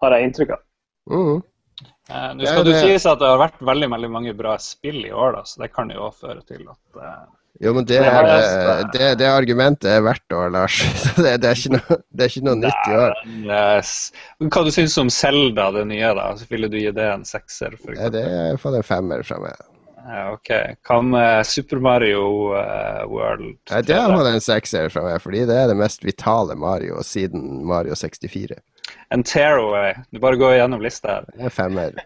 har 0.03 0.15
jeg 0.15 0.29
inntrykk 0.29 0.59
av. 0.59 0.66
Mm. 1.09 1.41
Eh, 1.84 2.28
Nå 2.34 2.46
skal 2.46 2.64
det, 2.64 2.74
det 2.74 2.84
sies 2.84 3.09
at 3.09 3.20
det 3.20 3.28
har 3.30 3.40
vært 3.40 3.59
veldig, 3.64 3.90
veldig 3.94 4.12
mange 4.12 4.36
bra 4.36 4.56
spill 4.62 5.02
i 5.05 5.12
år, 5.12 5.38
da, 5.38 5.42
så 5.48 5.64
det 5.64 5.72
kan 5.74 5.90
jo 5.92 6.10
føre 6.14 6.40
til 6.48 6.64
at 6.66 7.02
eh, 7.02 7.26
jo, 7.59 7.72
men 7.74 7.86
det, 7.90 7.96
er, 7.98 8.26
eh, 8.30 8.84
det, 8.92 9.06
det, 9.18 9.26
argumentet 9.26 9.88
er 9.90 10.02
verdt 10.06 10.34
år, 10.34 10.52
Lars. 10.55 10.76
Det, 11.18 11.32
det, 11.42 11.48
er 11.48 11.56
ikke 11.59 11.72
noe, 11.74 11.96
det 12.14 12.24
er 12.24 12.30
ikke 12.30 12.44
noe 12.46 12.59
nytt 12.60 12.84
i 12.86 12.94
år. 12.94 13.16
Yes. 13.48 13.94
Hva 14.44 14.62
du 14.62 14.70
syns 14.74 14.94
om 15.02 15.10
Selda, 15.10 15.72
det 15.74 15.82
nye? 15.90 16.12
da? 16.14 16.28
Så 16.38 16.46
ville 16.52 16.70
du 16.70 16.78
gi 16.78 16.92
det 16.94 17.09
en 17.10 17.26
sekser? 17.26 17.74
For 17.82 17.98
ja, 17.98 18.12
det 18.14 18.22
er 18.22 18.62
fått 18.62 18.78
en 18.78 18.86
femmer 18.86 19.26
fra 19.26 19.40
meg. 19.42 19.59
Ja, 20.09 20.22
ok. 20.36 20.52
Hva 20.86 21.00
med 21.05 21.50
Super 21.50 21.82
Mario 21.82 22.22
uh, 22.55 23.02
World? 23.10 23.59
Ja, 23.72 23.82
det 23.82 23.98
har 23.98 24.14
fått 24.14 24.30
en 24.30 24.44
sekser 24.44 24.94
fra 24.94 25.02
meg, 25.09 25.18
fordi 25.24 25.42
det 25.50 25.59
er 25.59 25.72
det 25.72 25.76
mest 25.82 26.06
vitale 26.06 26.55
Mario 26.56 27.02
siden 27.05 27.66
Mario 27.66 27.98
64. 27.98 28.62
En 29.14 29.24
tearaway. 29.24 29.94
Du 30.12 30.20
bare 30.20 30.36
går 30.40 30.59
gjennom 30.59 30.85
lista 30.85 31.18
her. 31.18 31.28
Er 31.39 31.55
femmer 31.55 31.97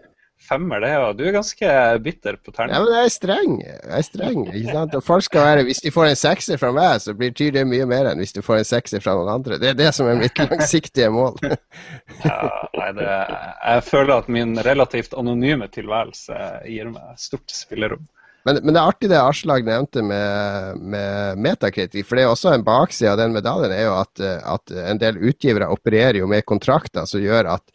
femmer, 0.53 0.83
det, 0.83 0.93
og 0.99 1.19
du 1.19 1.25
er 1.27 1.35
ganske 1.37 1.73
bitter 2.05 2.37
på 2.43 2.53
terning. 2.55 2.75
Ja, 2.75 2.83
men 2.85 2.95
jeg 2.97 3.09
er 3.09 3.13
streng. 3.15 3.59
Jeg 3.63 3.99
er 3.99 4.07
streng, 4.07 4.41
ikke 4.51 4.77
sant? 4.77 4.97
Og 4.99 5.05
folk 5.07 5.27
skal 5.27 5.47
være, 5.47 5.67
Hvis 5.69 5.83
de 5.85 5.93
får 5.95 6.09
en 6.11 6.19
sekser 6.19 6.61
fra 6.61 6.73
meg, 6.77 7.01
så 7.05 7.15
betyr 7.19 7.53
det 7.57 7.67
mye 7.69 7.87
mer 7.89 8.11
enn 8.11 8.23
hvis 8.23 8.35
du 8.37 8.43
får 8.45 8.63
en 8.63 8.69
sekser 8.69 9.05
fra 9.05 9.15
noen 9.19 9.31
andre. 9.37 9.59
Det 9.63 9.73
er 9.73 9.79
det 9.79 9.93
som 9.97 10.09
er 10.11 10.19
mitt 10.21 10.39
langsiktige 10.39 11.11
mål. 11.15 11.39
ja, 12.29 12.41
nei, 12.79 12.91
det, 12.99 13.09
jeg 13.09 13.85
føler 13.91 14.17
at 14.19 14.33
min 14.33 14.57
relativt 14.67 15.15
anonyme 15.19 15.71
tilværelse 15.73 16.41
gir 16.67 16.91
meg 16.93 17.21
stort 17.21 17.55
spillerom. 17.55 18.05
Men, 18.45 18.59
men, 18.65 18.75
det 18.75 18.81
er 18.81 18.91
artig 18.91 19.11
det 19.13 19.21
Aslag 19.23 19.67
nevnte 19.67 20.03
med, 20.03 20.81
med 20.83 21.43
metakritikk. 21.43 22.07
For 22.09 22.19
det 22.19 22.25
er 22.27 22.33
også 22.33 22.55
en 22.57 22.67
bakside 22.67 23.13
av 23.15 23.21
den 23.21 23.35
medaljen 23.37 23.75
er 23.75 23.87
jo 23.87 23.97
at, 24.01 24.23
at 24.57 24.77
en 24.83 25.03
del 25.03 25.21
utgivere 25.31 25.71
opererer 25.71 26.19
jo 26.23 26.31
med 26.31 26.47
kontrakter 26.49 27.07
som 27.09 27.23
gjør 27.23 27.53
at 27.55 27.67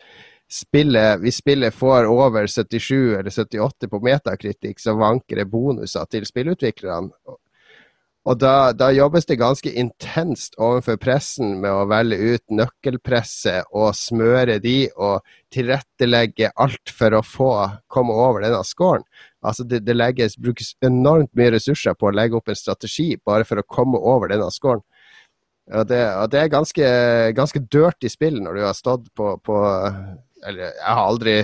spillet, 0.51 1.19
hvis 1.23 1.41
spillet 1.41 1.75
får 1.75 2.07
over 2.11 2.47
77 2.47 3.17
eller 3.19 3.31
78 3.31 3.89
på 3.91 3.99
metakritikk, 4.03 4.79
så 4.79 4.95
vanker 4.99 5.41
det 5.41 5.49
bonuser 5.51 6.07
til 6.11 6.27
spillutviklerne. 6.27 7.11
Og 8.27 8.35
da, 8.35 8.73
da, 8.75 8.89
jobbes 8.91 9.27
det 9.29 9.37
ganske 9.39 9.71
intenst 9.79 10.57
overfor 10.59 10.97
pressen 10.99 11.61
med 11.61 11.71
å 11.71 11.85
velge 11.87 12.17
ut 12.33 12.43
nøkkelpresse 12.59 13.61
og 13.71 13.93
smøre 13.95 14.57
de 14.63 14.89
og 14.99 15.23
tilrettelegge 15.55 16.51
alt 16.59 16.91
for 16.91 17.15
å 17.15 17.23
få 17.23 17.51
komme 17.87 18.11
over 18.11 18.43
denne 18.43 18.59
scoren. 18.67 19.07
Altså 19.45 19.65
det, 19.69 19.83
det 19.85 19.95
legges, 19.95 20.37
brukes 20.41 20.73
enormt 20.85 21.31
mye 21.37 21.51
ressurser 21.53 21.97
på 21.97 22.09
å 22.09 22.15
legge 22.15 22.37
opp 22.39 22.49
en 22.49 22.57
strategi 22.57 23.11
bare 23.25 23.45
for 23.45 23.61
å 23.61 23.67
komme 23.69 23.99
over 23.99 24.31
denne 24.33 24.49
scoren. 24.53 24.83
Og 25.75 25.83
det, 25.89 25.99
og 26.15 26.31
det 26.31 26.39
er 26.39 26.53
ganske, 26.53 26.87
ganske 27.35 27.61
dirty 27.67 28.09
spill 28.09 28.39
når 28.39 28.55
du 28.55 28.63
har 28.63 28.77
stått 28.77 29.09
på, 29.17 29.33
på 29.43 29.57
eller 30.47 30.69
jeg 30.69 30.87
har 30.87 31.03
aldri 31.03 31.35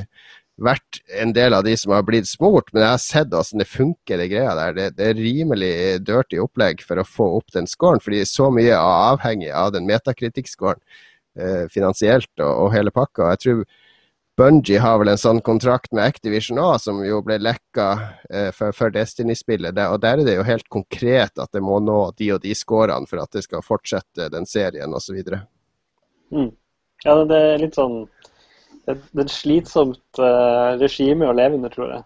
vært 0.63 0.99
en 1.19 1.33
del 1.33 1.55
av 1.57 1.63
de 1.65 1.73
som 1.79 1.95
har 1.95 2.05
blitt 2.05 2.29
smurt, 2.29 2.69
men 2.73 2.83
jeg 2.83 2.93
har 2.93 3.01
sett 3.01 3.31
hvordan 3.33 3.63
det 3.63 3.69
funker, 3.69 4.21
det 4.21 4.29
greia 4.31 4.53
der. 4.57 4.75
Det, 4.77 4.87
det 4.99 5.07
er 5.09 5.21
rimelig 5.21 5.73
dirty 6.05 6.39
opplegg 6.41 6.83
for 6.85 7.01
å 7.01 7.07
få 7.07 7.29
opp 7.39 7.55
den 7.55 7.69
scoren, 7.69 8.01
fordi 8.03 8.21
så 8.29 8.51
mye 8.53 8.75
er 8.75 9.09
avhengig 9.09 9.49
av 9.49 9.73
den 9.73 9.87
metakritikk-scoren 9.89 10.81
eh, 11.39 11.65
finansielt 11.73 12.31
og, 12.37 12.51
og, 12.51 12.69
hele 12.75 12.93
pakka. 12.93 13.33
Jeg 13.33 13.43
tror 13.45 13.63
Bungie 14.37 14.79
har 14.81 14.97
vel 14.97 15.11
en 15.11 15.19
sånn 15.21 15.41
kontrakt 15.45 15.91
med 15.93 16.07
Activision 16.07 16.57
òg, 16.57 16.79
som 16.81 17.03
jo 17.05 17.19
ble 17.25 17.37
lekka 17.37 17.89
eh, 18.31 18.49
for, 18.55 18.73
for 18.73 18.93
Destiny-spillet. 18.93 19.77
Og 19.93 19.99
der 20.01 20.23
er 20.23 20.25
det 20.25 20.37
jo 20.39 20.45
helt 20.47 20.65
konkret 20.73 21.37
at 21.37 21.51
det 21.53 21.61
må 21.61 21.77
nå 21.83 21.99
de 22.17 22.31
og 22.33 22.41
de 22.41 22.55
scorene 22.57 23.09
for 23.09 23.21
at 23.21 23.35
det 23.35 23.45
skal 23.45 23.65
fortsette 23.65 24.31
den 24.33 24.49
serien 24.49 24.95
osv. 24.97 25.19
Mm. 26.33 26.49
Ja, 27.05 27.19
det 27.29 27.37
er 27.37 27.61
litt 27.61 27.77
sånn 27.77 28.07
det, 28.87 28.97
det 29.13 29.21
er 29.21 29.27
et 29.27 29.35
slitsomt 29.35 30.19
uh, 30.19 30.73
regime 30.81 31.29
å 31.29 31.37
leve 31.37 31.59
under, 31.59 31.71
tror 31.71 31.91
jeg. 31.91 32.03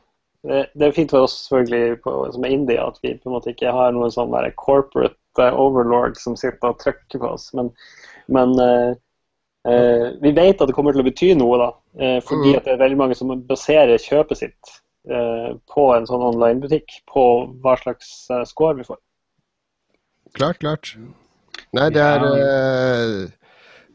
Det, 0.48 0.60
det, 0.76 0.86
er 0.86 0.96
fint 0.96 1.14
for 1.14 1.26
oss 1.26 1.40
selvfølgelig 1.48 2.02
på, 2.04 2.14
som 2.36 2.46
er 2.46 2.54
India 2.54 2.86
at 2.92 3.00
vi 3.02 3.16
på 3.16 3.32
en 3.32 3.38
måte 3.38 3.52
ikke 3.54 3.74
har 3.74 3.96
noen 3.96 4.14
sånn 4.14 4.36
corporate 4.60 5.18
uh, 5.40 5.56
overlord 5.56 6.20
som 6.20 6.38
sitter 6.38 6.74
og 6.74 6.82
trykker 6.84 7.24
på 7.24 7.32
oss. 7.34 7.50
Men, 7.58 7.72
men 8.28 8.54
uh, 8.60 8.94
Eh, 9.68 10.10
vi 10.24 10.32
vet 10.32 10.62
at 10.62 10.70
det 10.70 10.76
kommer 10.76 10.96
til 10.96 11.04
å 11.04 11.08
bety 11.08 11.34
noe, 11.36 11.58
da, 11.60 11.70
eh, 12.00 12.20
fordi 12.24 12.54
Mm. 12.54 12.58
at 12.58 12.64
det 12.66 12.74
er 12.74 12.84
veldig 12.86 12.98
mange 12.98 13.16
som 13.20 13.34
baserer 13.50 13.98
kjøpet 14.00 14.38
sitt 14.38 14.76
eh, 15.10 15.54
på 15.74 15.84
en 15.96 16.08
sånn 16.08 16.24
online-butikk, 16.24 17.02
på 17.12 17.24
hva 17.64 17.78
slags 17.80 18.30
eh, 18.32 18.44
score 18.48 18.76
vi 18.80 18.84
får. 18.88 19.00
Klart, 20.36 20.60
klart. 20.60 20.96
Nei, 21.74 21.90
det 21.90 22.02
er 22.04 22.24
eh, 22.28 23.28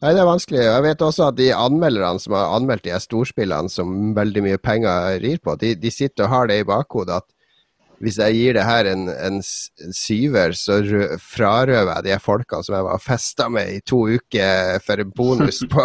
Nei, 0.03 0.11
det 0.17 0.19
er 0.19 0.27
vanskelig. 0.27 0.63
Jeg 0.67 0.83
vet 0.83 1.03
også 1.07 1.29
at 1.29 1.37
de 1.39 1.53
anmelderne 1.55 2.19
som 2.19 2.35
har 2.35 2.57
anmeldt 2.57 2.83
de 2.83 2.91
her 2.91 2.99
storspillene 2.99 3.71
som 3.71 4.15
veldig 4.17 4.43
mye 4.43 4.59
penger 4.59 5.21
rir 5.23 5.39
på, 5.39 5.55
de, 5.61 5.77
de 5.79 5.93
sitter 5.95 6.25
og 6.27 6.33
har 6.33 6.49
det 6.51 6.57
i 6.59 6.65
bakhodet 6.67 7.21
at 7.21 7.29
hvis 8.03 8.19
jeg 8.19 8.35
gir 8.35 8.57
det 8.59 8.65
her 8.67 8.89
en, 8.91 9.05
en, 9.15 9.37
syver, 9.95 10.55
så 10.59 10.81
rø- 10.83 11.15
frarøver 11.23 11.93
jeg 12.01 12.07
de 12.09 12.17
folka 12.23 12.59
som 12.67 12.75
jeg 12.75 12.87
var 12.89 13.03
festa 13.03 13.47
med 13.53 13.71
i 13.77 13.81
to 13.87 14.01
uker 14.17 14.83
for 14.83 15.03
en 15.05 15.13
bonus 15.17 15.63
på, 15.73 15.85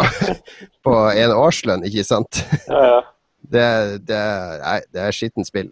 på 0.86 0.96
en 1.14 1.34
årslønn, 1.36 1.86
ikke 1.86 2.06
sant? 2.06 2.42
Ja, 2.66 2.82
ja. 2.96 3.00
Det, 3.48 3.68
det, 4.04 4.22
nei, 4.64 4.78
det 4.92 5.00
er 5.06 5.14
skittent 5.14 5.48
spill. 5.48 5.70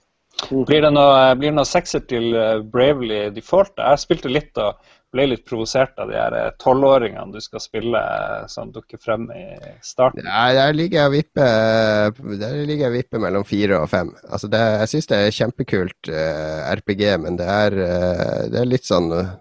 Blir 0.52 0.84
det 0.84 0.92
noe, 0.92 1.32
blir 1.36 1.50
det 1.50 1.56
noe 1.58 1.68
sexy 1.68 1.98
til 2.08 2.30
eh, 2.36 2.60
Bravely 2.72 3.26
Default? 3.34 3.74
Jeg 3.80 4.00
spilte 4.04 4.30
litt 4.32 4.56
og 4.60 4.76
ble 5.16 5.26
litt 5.32 5.44
provosert 5.48 5.96
av 6.02 6.10
de 6.12 6.18
her 6.18 6.36
eh, 6.36 6.50
tolvåringene 6.62 7.32
du 7.32 7.40
skal 7.42 7.62
spille 7.64 8.00
eh, 8.00 8.44
som 8.52 8.72
dukker 8.74 9.00
frem 9.02 9.26
i 9.32 9.46
starten. 9.84 10.26
Nei, 10.26 10.50
der 10.58 10.76
ligger 10.76 11.00
jeg 11.00 11.10
og 11.10 11.16
vipper 11.16 12.36
Der 12.42 12.60
ligger 12.68 12.92
jeg 12.92 13.08
og 13.08 13.24
mellom 13.24 13.48
fire 13.48 13.80
og 13.80 13.90
fem. 13.90 14.12
Altså 14.28 14.50
det, 14.52 14.60
jeg 14.82 14.92
syns 14.92 15.10
det 15.10 15.18
er 15.22 15.34
kjempekult 15.36 16.12
uh, 16.12 16.68
RPG, 16.76 17.02
men 17.22 17.36
det 17.40 17.48
er, 17.50 17.76
uh, 17.80 18.40
det 18.52 18.60
er 18.60 18.68
litt 18.68 18.88
sånn 18.88 19.10
uh, 19.14 19.34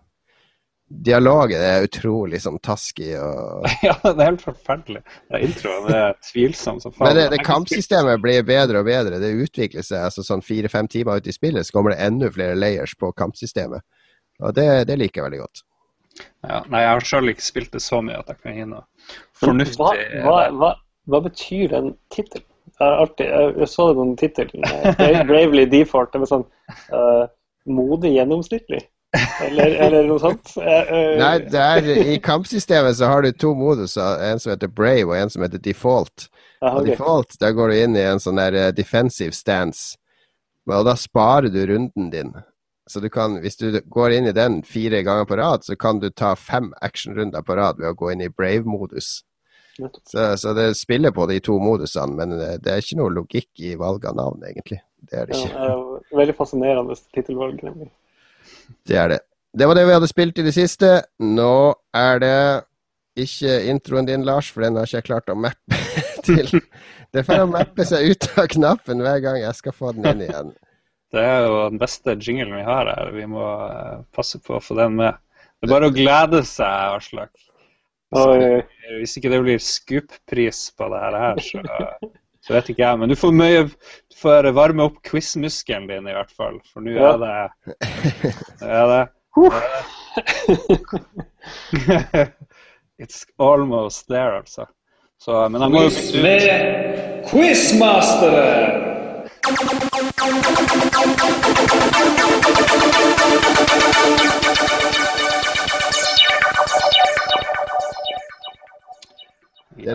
Dialogen 0.86 1.64
er 1.66 1.88
utrolig 1.88 2.38
sånn 2.44 2.60
taskig 2.64 3.16
og 3.18 3.66
Ja, 3.88 3.96
det 4.06 4.14
er 4.14 4.30
helt 4.30 4.44
forferdelig. 4.46 5.02
Det 5.02 5.40
er 5.40 5.46
introen 5.48 5.88
det 5.90 5.98
er 5.98 6.20
tvilsom 6.30 6.80
som 6.84 6.94
faen. 6.94 7.08
Men 7.08 7.18
det, 7.18 7.26
det 7.34 7.42
kampsystemet 7.48 8.22
blir 8.22 8.46
bedre 8.46 8.84
og 8.84 8.88
bedre. 8.88 9.20
Det 9.22 9.34
utvikler 9.34 9.86
seg. 9.86 10.06
altså 10.06 10.24
Sånn 10.26 10.46
fire-fem 10.46 10.88
timer 10.92 11.18
ut 11.18 11.30
i 11.30 11.34
spillet 11.34 11.66
så 11.66 11.76
kommer 11.76 11.96
det 11.96 12.06
enda 12.06 12.30
flere 12.34 12.58
layers 12.60 12.94
på 13.02 13.10
kampsystemet. 13.18 13.82
Og 14.44 14.56
det, 14.57 14.68
det 14.90 14.98
liker 14.99 15.22
jeg 15.22 15.30
veldig 15.30 15.44
godt. 15.44 15.62
Ja, 16.45 16.62
nei, 16.72 16.82
jeg 16.82 16.91
har 16.94 17.06
sjøl 17.10 17.32
ikke 17.32 17.44
spilt 17.44 17.72
det 17.76 17.82
så 17.84 18.02
mye 18.03 18.20
at 18.22 18.30
jeg 18.32 18.41
kan 18.44 18.56
gi 18.56 18.66
noe 18.70 18.84
fornuftig 19.40 19.78
Hva, 19.80 19.94
hva, 20.24 20.36
hva, 20.56 20.70
hva 21.12 21.22
betyr 21.26 21.72
den 21.74 21.94
tittelen? 22.14 22.48
Jeg, 22.80 23.10
jeg, 23.22 23.68
så 23.72 23.88
det 23.88 23.95
på 23.95 24.03
en 24.03 24.18
tittel. 24.20 24.52
eh, 24.66 25.22
Bravely 25.30 25.66
Default. 25.72 26.12
Det 26.12 26.22
var 26.24 26.32
sånn 26.32 26.45
uh, 26.91 27.26
Modig 27.72 28.12
gjennomsnittlig? 28.18 28.82
Eller, 29.45 29.78
eller 29.86 30.07
noe 30.10 30.20
sånt? 30.20 30.56
Eh, 30.60 30.90
Nei, 31.22 31.38
det 31.52 31.62
er, 31.62 31.86
I 32.16 32.18
kampsystemet 32.24 32.98
så 32.99 33.07
har 33.07 33.24
du 33.24 33.30
to 33.32 33.53
moduser. 33.56 34.20
En 34.28 34.41
som 34.44 34.52
heter 34.52 34.68
Brave, 34.68 35.07
og 35.07 35.16
en 35.16 35.32
som 35.32 35.45
heter 35.45 35.62
Default. 35.64 36.28
Aha, 36.60 36.74
Og 36.76 36.82
ok. 36.84 36.90
default, 36.90 37.38
der 37.40 37.56
går 37.56 37.72
du 37.72 37.78
inn 37.80 37.95
i 37.95 38.03
en 38.03 38.20
sånn 38.20 38.40
der 38.40 38.74
defensive 38.76 39.36
stance. 39.36 39.95
Og 40.68 40.84
da 40.88 40.95
sparer 40.99 41.52
du 41.53 41.62
runden 41.70 42.12
din. 42.12 42.34
Så 42.88 42.99
du 43.02 43.07
kan, 43.10 43.40
hvis 43.41 43.57
du 43.57 43.80
går 43.90 44.14
inn 44.14 44.28
i 44.30 44.34
den 44.36 44.60
fire 44.64 44.99
ganger 45.03 45.26
på 45.26 45.38
rad, 45.40 45.64
så 45.66 45.74
kan 45.76 45.99
du 46.03 46.10
ta 46.14 46.36
fem 46.38 46.68
actionrunder 46.86 47.41
på 47.41 47.56
rad 47.57 47.80
ved 47.82 47.90
å 47.90 47.95
gå 47.98 48.12
inn 48.14 48.22
i 48.22 48.30
brave-modus. 48.30 49.24
Så, 50.07 50.28
så 50.40 50.53
det 50.56 50.70
spiller 50.80 51.12
på 51.12 51.26
de 51.28 51.40
to 51.44 51.57
modusene, 51.60 52.14
men 52.16 52.36
eh, 52.40 52.53
det 52.64 52.72
er 52.72 52.84
ikke 52.84 52.99
noe 53.02 53.12
logikk 53.12 53.49
i 53.66 53.74
valg 53.80 54.06
av 54.07 54.16
navn, 54.16 54.45
egentlig. 54.48 54.78
Det 55.02 55.18
er 55.20 55.26
det 55.28 55.40
Ja, 55.40 55.48
ikke. 55.49 55.66
eh, 55.66 56.20
veldig 56.22 56.36
fascinerende 56.38 56.95
tittelvalg, 57.18 57.57
nemlig. 57.66 57.90
Det 58.88 58.95
er 59.02 59.10
det. 59.16 59.20
Det 59.56 59.68
var 59.68 59.76
det 59.80 59.84
vi 59.90 59.94
hadde 59.98 60.07
spilt 60.12 60.40
i 60.40 60.45
det 60.45 60.53
siste. 60.56 60.94
Nå 61.20 61.52
er 61.95 62.22
det 62.24 62.38
ikke 63.26 63.57
introen 63.72 64.07
din, 64.07 64.24
Lars, 64.28 64.49
for 64.52 64.62
den 64.66 64.76
har 64.78 64.88
ikke 64.88 64.98
jeg 65.02 65.07
klart 65.10 65.32
å 65.34 65.36
mappe 65.40 65.82
til. 66.28 66.53
Det 67.16 67.24
for 67.28 67.44
å 67.44 67.49
mappe 67.49 67.86
seg 67.88 68.12
ut 68.14 68.30
av 68.38 68.48
knappen 68.52 69.02
hver 69.03 69.20
gang 69.24 69.41
jeg 69.41 69.57
skal 69.60 69.76
få 69.76 69.91
den 69.98 70.07
inn 70.14 70.24
igjen. 70.30 70.53
Det 71.14 71.22
er 71.22 71.44
jo 71.45 71.69
den 71.69 71.77
beste 71.82 72.15
jinglen 72.18 72.56
vi 72.57 72.64
har 72.65 72.86
her. 72.90 73.11
Vi 73.15 73.26
må 73.30 73.44
eh, 73.69 73.98
passe 74.15 74.38
på 74.44 74.56
å 74.57 74.61
få 74.64 74.73
den 74.80 74.94
med. 74.99 75.14
Det 75.61 75.65
er 75.69 75.73
bare 75.76 75.90
å 75.90 75.94
glede 75.95 76.40
seg, 76.48 76.95
Aslak. 76.99 77.34
Hvis 78.99 79.18
ikke 79.19 79.32
det 79.34 79.41
blir 79.44 79.60
Scoop-pris 79.61 80.60
på 80.77 80.84
det 80.94 80.99
her, 81.03 81.15
så, 81.44 81.57
så 82.45 82.49
vet 82.56 82.68
ikke 82.72 82.84
jeg. 82.86 82.95
Men 83.02 83.10
du 83.11 83.15
får 83.19 83.32
mye 83.36 83.61
Du 83.68 84.15
får 84.19 84.41
varme 84.56 84.82
opp 84.88 84.98
quiz-muskelen 85.07 85.88
din, 85.90 86.07
i 86.11 86.15
hvert 86.15 86.34
fall. 86.36 86.57
For 86.72 86.80
nå 86.86 86.91
Ja. 86.95 86.99
er 87.15 87.19
det 87.19 87.36
er 88.69 88.86
det 88.94 89.03
It's 93.02 93.26
almost 93.38 94.07
there, 94.07 94.38
altså. 94.40 94.64
Så, 95.19 95.49
men 95.49 95.61
jeg 95.61 95.72
må 95.73 95.82
jo 95.84 95.90
med 96.23 96.41
Quizmasteren! 97.27 98.85
Det 99.46 99.52
er 99.52 99.58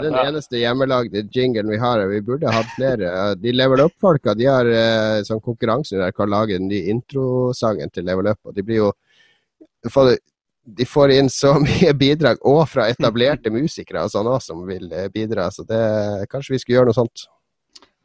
den 0.04 0.14
eneste 0.14 0.60
hjemmelagde 0.60 1.24
jinglen 1.34 1.66
vi 1.66 1.80
har. 1.82 1.98
Vi 2.06 2.22
burde 2.22 2.46
hatt 2.54 2.70
flere. 2.76 3.34
De 3.42 3.50
Level 3.50 3.82
Up-folka 3.88 4.38
de 4.38 4.46
har 4.46 4.70
eh, 4.70 5.26
sånn 5.26 5.42
konkurranse 5.42 5.98
der 5.98 6.12
de 6.12 6.14
kan 6.14 6.30
lage 6.30 6.54
den 6.54 6.70
nye 6.70 6.86
introsangen 6.94 7.90
til 7.90 8.06
Level 8.06 8.30
Up. 8.30 8.38
og 8.46 8.54
De 8.54 8.62
blir 8.62 8.78
jo 8.84 8.94
De 10.62 10.86
får 10.86 11.10
inn 11.16 11.26
så 11.26 11.58
mye 11.66 11.90
bidrag, 11.98 12.38
og 12.46 12.70
fra 12.70 12.86
etablerte 12.92 13.50
musikere 13.50 14.06
og 14.06 14.14
sånn 14.14 14.30
også, 14.30 14.52
som 14.52 14.62
vil 14.68 14.86
eh, 14.94 15.10
bidra. 15.10 15.50
Så 15.50 15.66
det, 15.66 15.82
kanskje 16.30 16.54
vi 16.54 16.62
skulle 16.62 16.78
gjøre 16.78 16.92
noe 16.92 17.00
sånt. 17.02 17.26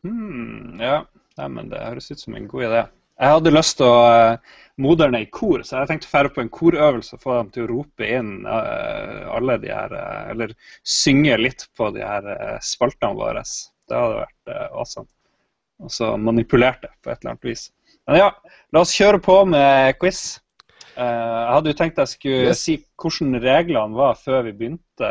Hmm, 0.01 0.81
ja, 0.81 1.05
Nei, 1.39 1.49
men 1.51 1.71
det 1.71 1.83
høres 1.83 2.11
ut 2.11 2.21
som 2.21 2.35
en 2.37 2.47
god 2.47 2.67
idé. 2.69 2.83
Jeg 3.15 3.31
hadde 3.31 3.51
lyst 3.53 3.77
til 3.79 3.87
å 3.87 3.99
uh, 4.11 4.55
moderne 4.83 5.21
i 5.23 5.27
kor, 5.31 5.63
så 5.63 5.81
jeg 5.81 5.91
tenkte 5.91 6.09
å 6.09 6.23
dra 6.25 6.31
på 6.35 6.43
en 6.43 6.51
korøvelse 6.51 7.15
og 7.15 7.23
få 7.23 7.35
dem 7.37 7.51
til 7.55 7.63
å 7.63 7.67
rope 7.69 8.07
inn 8.11 8.31
eh, 8.43 9.21
alle 9.31 9.55
de 9.63 9.69
her 9.71 9.93
eh, 9.95 10.31
Eller 10.33 10.51
synge 10.83 11.37
litt 11.39 11.63
på 11.79 11.87
de 11.95 12.03
her 12.03 12.57
spaltene 12.59 13.15
våre. 13.15 13.43
Det 13.87 13.95
hadde 13.95 14.17
vært 14.25 14.51
awesome. 14.65 15.07
Og 15.79 15.93
så 15.95 16.09
manipulerte 16.19 16.91
på 16.99 17.13
et 17.13 17.21
eller 17.21 17.37
annet 17.37 17.47
vis. 17.47 17.69
Men 18.03 18.19
ja, 18.19 18.27
la 18.75 18.83
oss 18.83 18.91
kjøre 18.95 19.21
på 19.23 19.37
med 19.47 19.95
quiz. 20.01 20.41
Jeg 20.95 21.53
hadde 21.55 21.71
jo 21.71 21.79
tenkt 21.79 22.03
jeg 22.03 22.11
skulle 22.11 22.51
Yes. 22.51 22.65
si 22.67 22.77
hvordan 22.99 23.39
reglene 23.43 23.95
var 23.95 24.19
før 24.19 24.43
vi 24.49 24.57
begynte, 24.59 25.09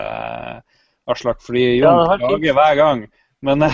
Aslak, 1.09 1.41
fordi 1.45 1.67
Jon 1.79 2.05
ja, 2.05 2.21
klager 2.21 2.57
hver 2.57 2.77
gang. 2.81 3.03
Men 3.45 3.65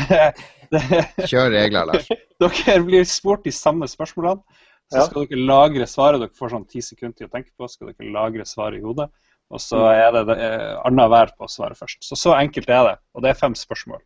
Kjør 1.31 1.51
regler, 1.55 1.89
Lars. 1.91 2.09
dere 2.41 2.83
blir 2.87 3.07
spurt 3.09 3.45
de 3.45 3.53
samme 3.55 3.89
spørsmålene. 3.91 4.43
Så 4.91 4.99
Ja. 4.99 5.07
skal 5.07 5.27
dere 5.27 5.45
lagre 5.47 5.87
svaret. 5.87 6.21
Dere 6.23 6.35
får 6.39 6.51
sånn 6.55 6.69
ti 6.71 6.81
sekunder 6.83 7.17
til 7.17 7.29
å 7.29 7.31
tenke 7.33 7.51
på. 7.59 7.69
skal 7.71 7.93
dere 7.93 8.11
lagre 8.15 8.47
svaret 8.47 8.81
i 8.81 8.85
hodet. 8.85 9.09
Og 9.51 9.59
så 9.63 9.81
er 9.91 10.13
det, 10.15 10.25
det 10.29 10.37
eh, 10.47 10.77
annenhver 10.87 11.33
på 11.39 11.47
å 11.47 11.51
svare 11.51 11.75
først. 11.79 12.05
Så 12.07 12.19
så 12.19 12.35
enkelt 12.39 12.69
er 12.71 12.85
det. 12.87 12.97
Og 13.15 13.23
det 13.23 13.31
er 13.33 13.39
fem 13.39 13.55
spørsmål. 13.59 13.99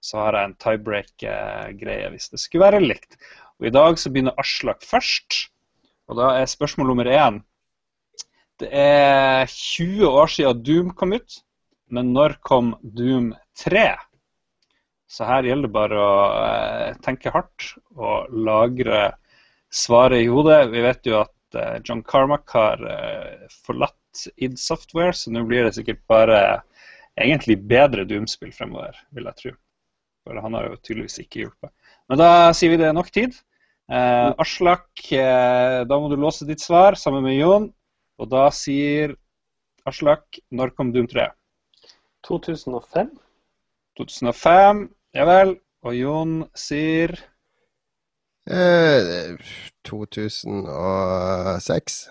Så 0.00 0.16
har 0.20 0.36
jeg 0.36 0.48
en 0.48 0.54
tiebreak-greie 0.62 2.10
hvis 2.12 2.28
det 2.32 2.40
skulle 2.40 2.64
være 2.70 2.80
likt. 2.84 3.16
Og 3.60 3.66
i 3.68 3.74
dag 3.74 3.98
så 3.98 4.12
begynner 4.14 4.36
Aslak 4.40 4.84
først. 4.86 5.48
Og 6.08 6.16
da 6.16 6.30
er 6.40 6.48
spørsmål 6.48 6.88
nummer 6.92 7.04
én 7.04 7.42
Det 8.58 8.68
er 8.72 9.44
20 9.46 10.08
år 10.08 10.26
siden 10.32 10.62
Doom 10.64 10.88
kom 10.96 11.12
ut, 11.12 11.36
men 11.90 12.12
når 12.12 12.38
kom 12.42 12.72
Doom 12.82 13.32
3? 13.60 13.92
Så 15.08 15.24
her 15.24 15.46
gjelder 15.48 15.70
det 15.70 15.74
bare 15.74 15.98
å 15.98 16.16
eh, 16.44 16.96
tenke 17.04 17.32
hardt 17.32 17.70
og 17.96 18.28
lagre 18.32 19.14
svaret 19.72 20.24
i 20.24 20.28
hodet. 20.28 20.66
Vi 20.72 20.82
vet 20.84 21.08
jo 21.08 21.22
at 21.22 21.56
eh, 21.56 21.78
John 21.84 22.02
Carmack 22.04 22.50
har 22.52 22.82
eh, 22.84 23.46
forlatt 23.64 24.26
id 24.36 24.58
Software, 24.60 25.14
så 25.16 25.32
nå 25.32 25.44
blir 25.48 25.64
det 25.64 25.76
sikkert 25.78 26.02
bare 26.10 26.40
egentlig 27.18 27.58
bedre 27.70 28.04
Doom-spill 28.08 28.52
fremover, 28.54 28.96
vil 29.16 29.28
jeg 29.30 29.40
tro. 29.42 29.54
For 30.26 30.40
han 30.44 30.56
har 30.58 30.68
jo 30.68 30.80
tydeligvis 30.82 31.22
ikke 31.22 31.44
hjulpet. 31.44 31.72
Men 32.08 32.20
da 32.20 32.30
sier 32.56 32.74
vi 32.74 32.80
det 32.80 32.90
er 32.90 32.96
nok 32.96 33.08
tid. 33.14 33.36
Eh, 33.88 34.30
Aslak, 34.44 34.90
eh, 35.16 35.80
da 35.88 35.98
må 36.00 36.10
du 36.12 36.18
låse 36.20 36.44
ditt 36.48 36.60
svar 36.60 36.98
sammen 37.00 37.24
med 37.24 37.38
Jon. 37.38 37.70
Og 38.20 38.28
da 38.28 38.48
sier 38.52 39.16
Aslak 39.88 40.40
når 40.52 40.74
kom 40.76 40.92
Doom 40.92 41.08
3? 41.08 41.30
2005? 42.28 43.14
2005. 43.96 44.84
Ja 45.16 45.24
vel. 45.28 45.56
Og 45.86 45.94
Jon 45.94 46.40
sier 46.58 47.14
Eh, 48.48 49.36
2006. 49.84 52.08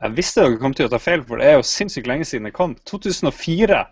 Jeg 0.00 0.16
visste 0.16 0.40
dere 0.40 0.56
kom 0.62 0.72
til 0.72 0.86
å 0.88 0.92
ta 0.92 0.96
feil, 1.02 1.20
for 1.28 1.36
det 1.40 1.46
er 1.50 1.56
jo 1.58 1.64
sinnssykt 1.68 2.08
lenge 2.08 2.24
siden 2.24 2.46
det 2.48 2.54
kom. 2.56 2.72
2004, 2.88 3.82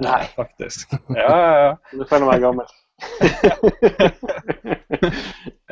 Nei. 0.00 0.22
faktisk. 0.32 0.88
Ja, 1.12 1.28
ja, 1.28 1.52
ja. 1.66 1.74
Du 1.92 2.04
føler 2.08 2.24
meg 2.30 2.40
gammel. 2.40 2.64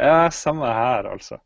ja, 0.07 0.29
samme 0.31 0.69
her, 0.69 1.09
altså. 1.15 1.37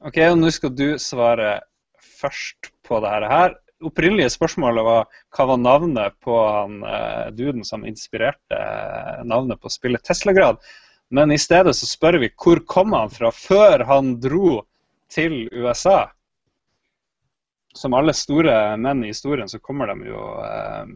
OK, 0.00 0.16
og 0.30 0.38
nå 0.40 0.48
skal 0.56 0.72
du 0.72 0.96
svare 0.98 1.60
først 2.00 2.72
på 2.88 2.96
det 3.04 3.12
her. 3.28 3.52
Opprinnelige 3.86 4.32
spørsmålet 4.32 4.84
var 4.86 5.20
hva 5.36 5.46
var 5.52 5.60
navnet 5.60 6.16
på 6.24 6.36
han 6.38 6.80
uh, 6.84 7.28
duden 7.34 7.64
som 7.66 7.86
inspirerte 7.88 8.58
uh, 8.58 9.22
navnet 9.28 9.60
på 9.60 9.70
spillet 9.72 10.04
Teslagrad. 10.06 10.60
Men 11.12 11.32
i 11.32 11.38
stedet 11.40 11.74
så 11.76 11.88
spør 11.88 12.20
vi 12.22 12.32
hvor 12.32 12.62
kom 12.68 12.94
han 12.96 13.12
fra 13.12 13.32
før 13.34 13.84
han 13.88 14.16
dro 14.20 14.62
til 15.12 15.46
USA. 15.52 16.06
Som 17.76 17.96
alle 17.96 18.14
store 18.16 18.76
menn 18.80 19.04
i 19.04 19.12
historien 19.12 19.48
så 19.48 19.60
kommer 19.60 19.92
de 19.92 20.08
jo 20.12 20.24
uh, 20.40 20.86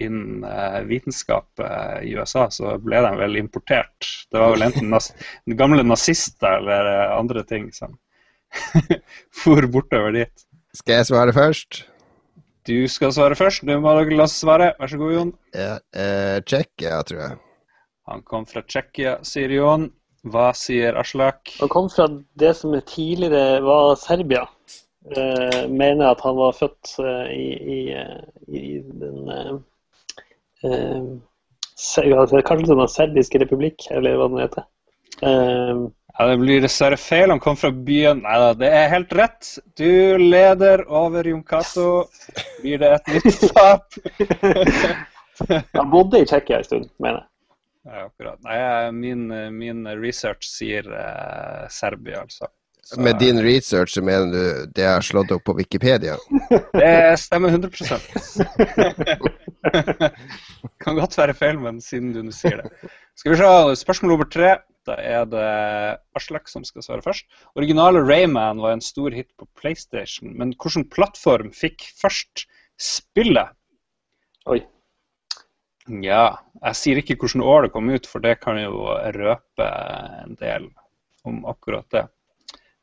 innen 0.00 0.42
vitenskap 0.88 1.60
i 2.02 2.16
USA, 2.18 2.48
så 2.50 2.72
ble 2.82 2.98
de 3.04 3.12
vel 3.14 3.36
importert. 3.38 4.08
Det 4.26 4.40
var 4.42 4.50
vel 4.56 4.64
enten 4.66 4.88
nas 4.90 5.12
gamle 5.46 5.84
nazister 5.86 6.56
eller 6.58 6.88
andre 7.14 7.44
ting 7.46 7.68
som 7.72 7.94
for 9.44 9.68
bortover 9.70 10.16
dit. 10.18 10.46
Skal 10.74 10.98
jeg 10.98 11.06
svare 11.06 11.32
først? 11.32 11.84
Du 12.66 12.88
skal 12.90 13.12
svare 13.14 13.36
først. 13.38 13.62
Du 13.62 13.74
må 13.80 13.92
la 13.94 14.24
oss 14.24 14.38
svare. 14.40 14.72
Vær 14.80 14.90
så 14.90 14.98
god, 14.98 15.12
Jon. 15.14 15.34
Ja, 15.54 15.74
eh, 15.94 16.38
Tsjekkia, 16.42 17.02
tror 17.06 17.20
jeg. 17.20 17.36
Han 18.10 18.24
kom 18.26 18.46
fra 18.46 18.62
Tsjekkia, 18.66 19.18
sier 19.22 19.52
Jon. 19.54 19.92
Hva 20.24 20.48
sier 20.56 20.96
Aslak? 20.96 21.52
Han 21.60 21.70
kom 21.70 21.90
fra 21.92 22.08
det 22.40 22.54
som 22.56 22.74
tidligere 22.88 23.60
var 23.62 23.94
Serbia. 24.00 24.46
Eh, 25.14 25.68
mener 25.68 26.08
at 26.10 26.24
han 26.24 26.36
var 26.40 26.56
født 26.56 26.94
eh, 27.04 27.30
i, 27.36 27.48
i, 27.76 27.80
eh, 27.92 28.22
i, 28.48 28.64
den 28.80 29.30
eh, 29.30 29.54
eh, 30.64 32.40
Kanskje 32.48 32.70
den 32.70 32.88
serbiske 32.88 33.42
republikk, 33.42 33.84
eller 33.92 34.16
hva 34.16 34.30
den 34.32 34.40
heter. 34.40 34.66
Eh, 35.22 35.84
ja, 36.18 36.26
Det 36.26 36.36
blir 36.38 36.62
dessverre 36.62 36.96
feil. 37.00 37.30
Han 37.30 37.42
kom 37.42 37.56
fra 37.58 37.70
byen 37.74 38.22
Nei 38.24 38.38
da, 38.40 38.52
det 38.58 38.70
er 38.70 38.92
helt 38.92 39.12
rett. 39.18 39.52
Du 39.78 40.18
leder 40.20 40.84
over 40.88 41.26
Jon 41.26 41.42
Cato. 41.42 42.06
Blir 42.62 42.78
det 42.82 42.92
et 42.98 43.14
nytt 43.16 43.46
tap? 43.54 43.98
Han 45.74 45.88
bodde 45.90 46.22
i 46.22 46.26
Tsjekkia 46.28 46.60
en 46.60 46.66
stund, 46.68 46.90
mener 47.02 47.24
jeg. 47.24 47.30
Ja, 47.84 48.04
akkurat. 48.06 48.38
Nei, 48.46 48.58
min, 48.96 49.26
min 49.58 49.88
research 50.00 50.46
sier 50.48 50.86
uh, 50.88 51.66
Serbia, 51.68 52.22
altså. 52.22 52.46
Så, 52.84 53.00
Med 53.00 53.18
din 53.18 53.42
research 53.42 53.98
mener 54.04 54.26
du 54.32 54.72
det 54.76 54.84
er 54.84 55.04
slått 55.04 55.32
opp 55.32 55.44
på 55.44 55.54
Wikipedia? 55.56 56.16
Det 56.80 57.16
stemmer 57.20 57.48
100 57.48 57.70
Kan 60.84 60.98
godt 61.00 61.16
være 61.18 61.34
feil, 61.36 61.58
men 61.60 61.80
siden 61.80 62.12
du 62.12 62.32
sier 62.32 62.60
det. 62.60 62.92
Skal 63.16 63.32
vi 63.32 63.40
se, 63.40 63.50
spørsmål 63.80 64.14
nummer 64.14 64.28
tre. 64.28 64.50
Da 64.84 64.96
er 65.00 65.24
det 65.28 65.48
Aslak 66.18 66.50
som 66.52 66.64
skal 66.66 66.84
svare 66.84 67.04
først. 67.04 67.26
Originale 67.56 68.02
Rayman 68.04 68.60
var 68.60 68.76
en 68.76 68.84
stor 68.84 69.14
hit 69.16 69.30
på 69.40 69.48
PlayStation, 69.56 70.34
men 70.36 70.52
hvilken 70.52 70.88
plattform 70.92 71.52
fikk 71.56 71.86
først 72.00 72.46
spillet? 72.80 73.54
Oi. 74.50 74.60
Ja, 76.04 76.36
jeg 76.60 76.80
sier 76.80 77.00
ikke 77.00 77.16
hvilket 77.16 77.44
år 77.44 77.66
det 77.66 77.74
kom 77.74 77.88
ut, 77.92 78.08
for 78.08 78.24
det 78.24 78.38
kan 78.44 78.60
jo 78.60 78.86
røpe 79.16 79.70
en 80.24 80.36
del 80.40 80.68
om 81.24 81.42
akkurat 81.48 81.88
det. 81.92 82.04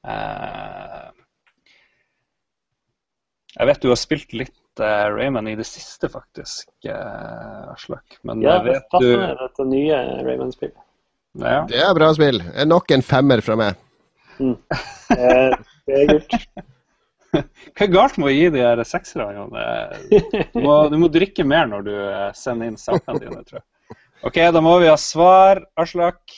Eh, 0.01 1.09
jeg 3.57 3.67
vet 3.67 3.83
du 3.83 3.89
har 3.91 3.99
spilt 3.99 4.33
litt 4.33 4.81
uh, 4.81 5.09
Rayman 5.11 5.49
i 5.51 5.57
det 5.59 5.65
siste, 5.67 6.07
faktisk, 6.09 6.69
uh, 6.87 7.73
Aslak. 7.73 8.15
Men 8.27 8.41
ja, 8.41 8.61
vet 8.63 8.95
du 9.01 9.09
Ja, 9.11 9.33
det 9.57 9.67
nye 9.67 9.99
Rayman-spillet. 10.23 10.79
Ja. 11.39 11.63
Det 11.69 11.79
er 11.79 11.95
bra 11.95 12.11
spill. 12.15 12.41
Nok 12.67 12.91
en 12.91 13.05
femmer 13.05 13.43
fra 13.45 13.55
meg. 13.59 13.79
Mm. 14.41 14.57
Eh, 15.15 15.57
det 15.87 15.97
er 16.01 16.09
gult. 16.11 16.37
Hva 17.31 17.85
er 17.85 17.91
galt 17.93 18.17
med 18.19 18.27
å 18.27 18.33
gi 18.33 18.47
de 18.51 18.63
her 18.65 18.81
sekserne? 18.83 19.45
Du, 20.51 20.57
må, 20.59 20.73
du 20.91 20.97
må 20.99 21.07
drikke 21.11 21.45
mer 21.47 21.69
når 21.71 21.85
du 21.87 21.93
eh, 21.95 22.25
sender 22.35 22.71
inn 22.71 22.79
sakene 22.79 23.21
dine, 23.23 23.43
tror 23.47 23.61
jeg. 23.61 23.67
OK, 24.27 24.37
da 24.53 24.61
må 24.61 24.75
vi 24.83 24.89
ha 24.91 24.97
svar. 24.99 25.63
Aslak, 25.79 26.35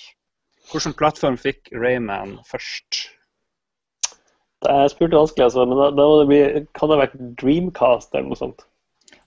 hvilken 0.71 0.95
plattform 0.99 1.39
fikk 1.41 1.73
Rayman 1.73 2.37
først? 2.47 3.07
Det 4.63 4.71
er 4.71 4.91
spurt 4.93 5.15
vanskelig, 5.17 5.49
altså, 5.49 5.65
men 5.67 5.79
da, 5.81 5.89
da 5.91 6.05
det 6.21 6.27
bli, 6.29 6.43
kan 6.77 6.87
det 6.87 6.95
ha 6.95 7.01
vært 7.01 7.17
Dreamcast 7.41 8.13
eller 8.13 8.29
noe 8.29 8.39
sånt. 8.39 8.63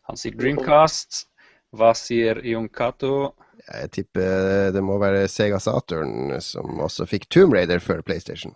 Han 0.08 0.16
sier 0.16 0.38
Dreamcast. 0.38 1.26
Hva 1.74 1.90
sier 1.98 2.38
Jon 2.46 2.68
Cato? 2.68 3.32
Jeg 3.66 3.90
tipper 3.96 4.70
det 4.74 4.82
må 4.84 4.98
være 5.02 5.26
Sega 5.30 5.58
Saturn, 5.62 6.36
som 6.44 6.78
også 6.84 7.08
fikk 7.10 7.26
Tomb 7.32 7.56
Raider 7.56 7.82
før 7.82 8.04
PlayStation. 8.06 8.54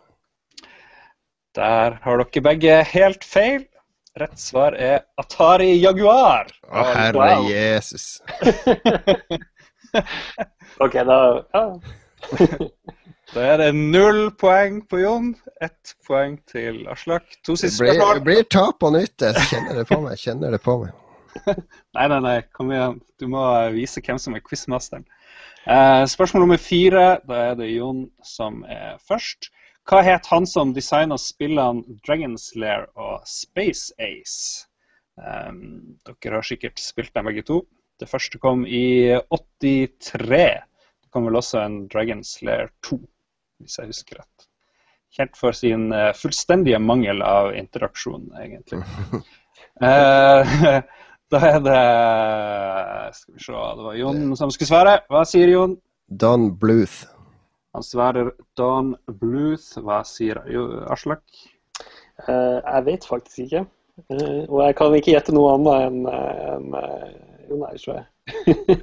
Der 1.59 1.99
har 2.05 2.23
dere 2.23 2.45
begge 2.47 2.77
helt 2.93 3.27
feil. 3.27 3.67
Rett 4.19 4.39
svar 4.43 4.75
er 4.75 5.05
Atari 5.19 5.73
Jaguar. 5.79 6.51
Å, 6.67 6.85
herre 6.95 7.19
wow. 7.19 7.45
Jesus. 7.51 8.21
ok, 10.85 10.95
da 11.07 11.21
ja. 11.55 11.67
Da 13.31 13.45
er 13.47 13.61
det 13.61 13.69
null 13.79 14.33
poeng 14.35 14.81
på 14.91 14.99
Jon, 15.05 15.29
ett 15.63 15.93
poeng 16.07 16.35
til 16.51 16.81
Aslak. 16.91 17.29
To 17.47 17.55
siste 17.55 17.77
spørsmål. 17.77 18.19
Det 18.19 18.27
blir 18.27 18.49
tap 18.51 18.81
på 18.83 18.91
nytt. 18.91 19.23
Jeg 19.23 19.45
kjenner 19.53 19.79
det 19.79 19.85
på 19.87 20.01
meg. 20.03 20.19
Kjenner 20.19 20.57
det 20.57 20.59
på 20.65 20.75
meg. 20.81 20.91
nei, 21.97 22.07
nei, 22.09 22.21
nei, 22.21 22.37
kom 22.57 22.73
igjen. 22.73 23.01
Du 23.21 23.27
må 23.31 23.45
vise 23.75 24.03
hvem 24.05 24.19
som 24.21 24.37
er 24.37 24.45
quizmasteren. 24.45 25.07
Eh, 25.67 26.05
spørsmål 26.09 26.47
nummer 26.47 26.61
fire. 26.61 27.21
Da 27.29 27.43
er 27.51 27.59
det 27.59 27.71
Jon 27.73 28.07
som 28.25 28.63
er 28.65 28.97
først. 29.05 29.51
Hva 29.89 30.03
het 30.07 30.29
han 30.31 30.47
som 30.47 30.75
designa 30.77 31.19
spillene 31.19 31.99
Dragon's 32.07 32.51
Lair 32.57 32.87
og 32.97 33.27
Space 33.29 33.93
Ace? 33.99 34.67
Um, 35.21 35.99
dere 36.07 36.39
har 36.39 36.47
sikkert 36.47 36.81
spilt 36.81 37.15
dem 37.17 37.29
begge 37.29 37.45
to. 37.45 37.63
Det 38.01 38.09
første 38.09 38.39
kom 38.41 38.65
i 38.65 39.13
83. 39.29 40.29
Det 40.31 41.11
kom 41.13 41.27
vel 41.29 41.41
også 41.41 41.61
en 41.65 41.83
Dragon's 41.93 42.39
Lair 42.47 42.71
2, 42.87 43.01
hvis 43.61 43.77
jeg 43.81 43.91
husker 43.91 44.23
rett. 44.23 44.47
Kjent 45.17 45.37
for 45.37 45.57
sin 45.57 45.91
uh, 45.93 46.13
fullstendige 46.17 46.79
mangel 46.81 47.21
av 47.27 47.51
interaksjon, 47.59 48.31
egentlig. 48.41 48.81
uh, 49.83 50.81
Da 51.31 51.39
er 51.47 51.61
det 51.63 51.79
Skal 53.15 53.35
vi 53.35 53.45
se, 53.45 53.53
det 53.55 53.87
var 53.87 53.97
Jon 53.99 54.37
som 54.39 54.51
skulle 54.51 54.71
svare. 54.71 54.99
Hva 55.11 55.23
sier 55.29 55.53
Jon? 55.53 55.77
Don 56.11 56.49
Bluth. 56.59 57.05
Han 57.77 57.87
svarer 57.87 58.33
Don 58.59 58.97
Bluth. 59.21 59.79
Hva 59.79 60.01
sier 60.07 60.41
Aslak? 60.91 61.23
Uh, 62.27 62.59
jeg 62.59 62.87
vet 62.89 63.07
faktisk 63.07 63.45
ikke. 63.47 63.65
Uh, 64.11 64.43
og 64.49 64.59
jeg 64.65 64.77
kan 64.81 64.97
ikke 64.97 65.15
gjette 65.15 65.35
noe 65.37 65.55
annet 65.55 65.87
enn 65.87 66.01
en, 66.11 66.75
uh, 66.75 67.07
Jo, 67.51 67.61
nei, 67.63 67.73
tror 67.79 68.01
jeg. 68.01 68.07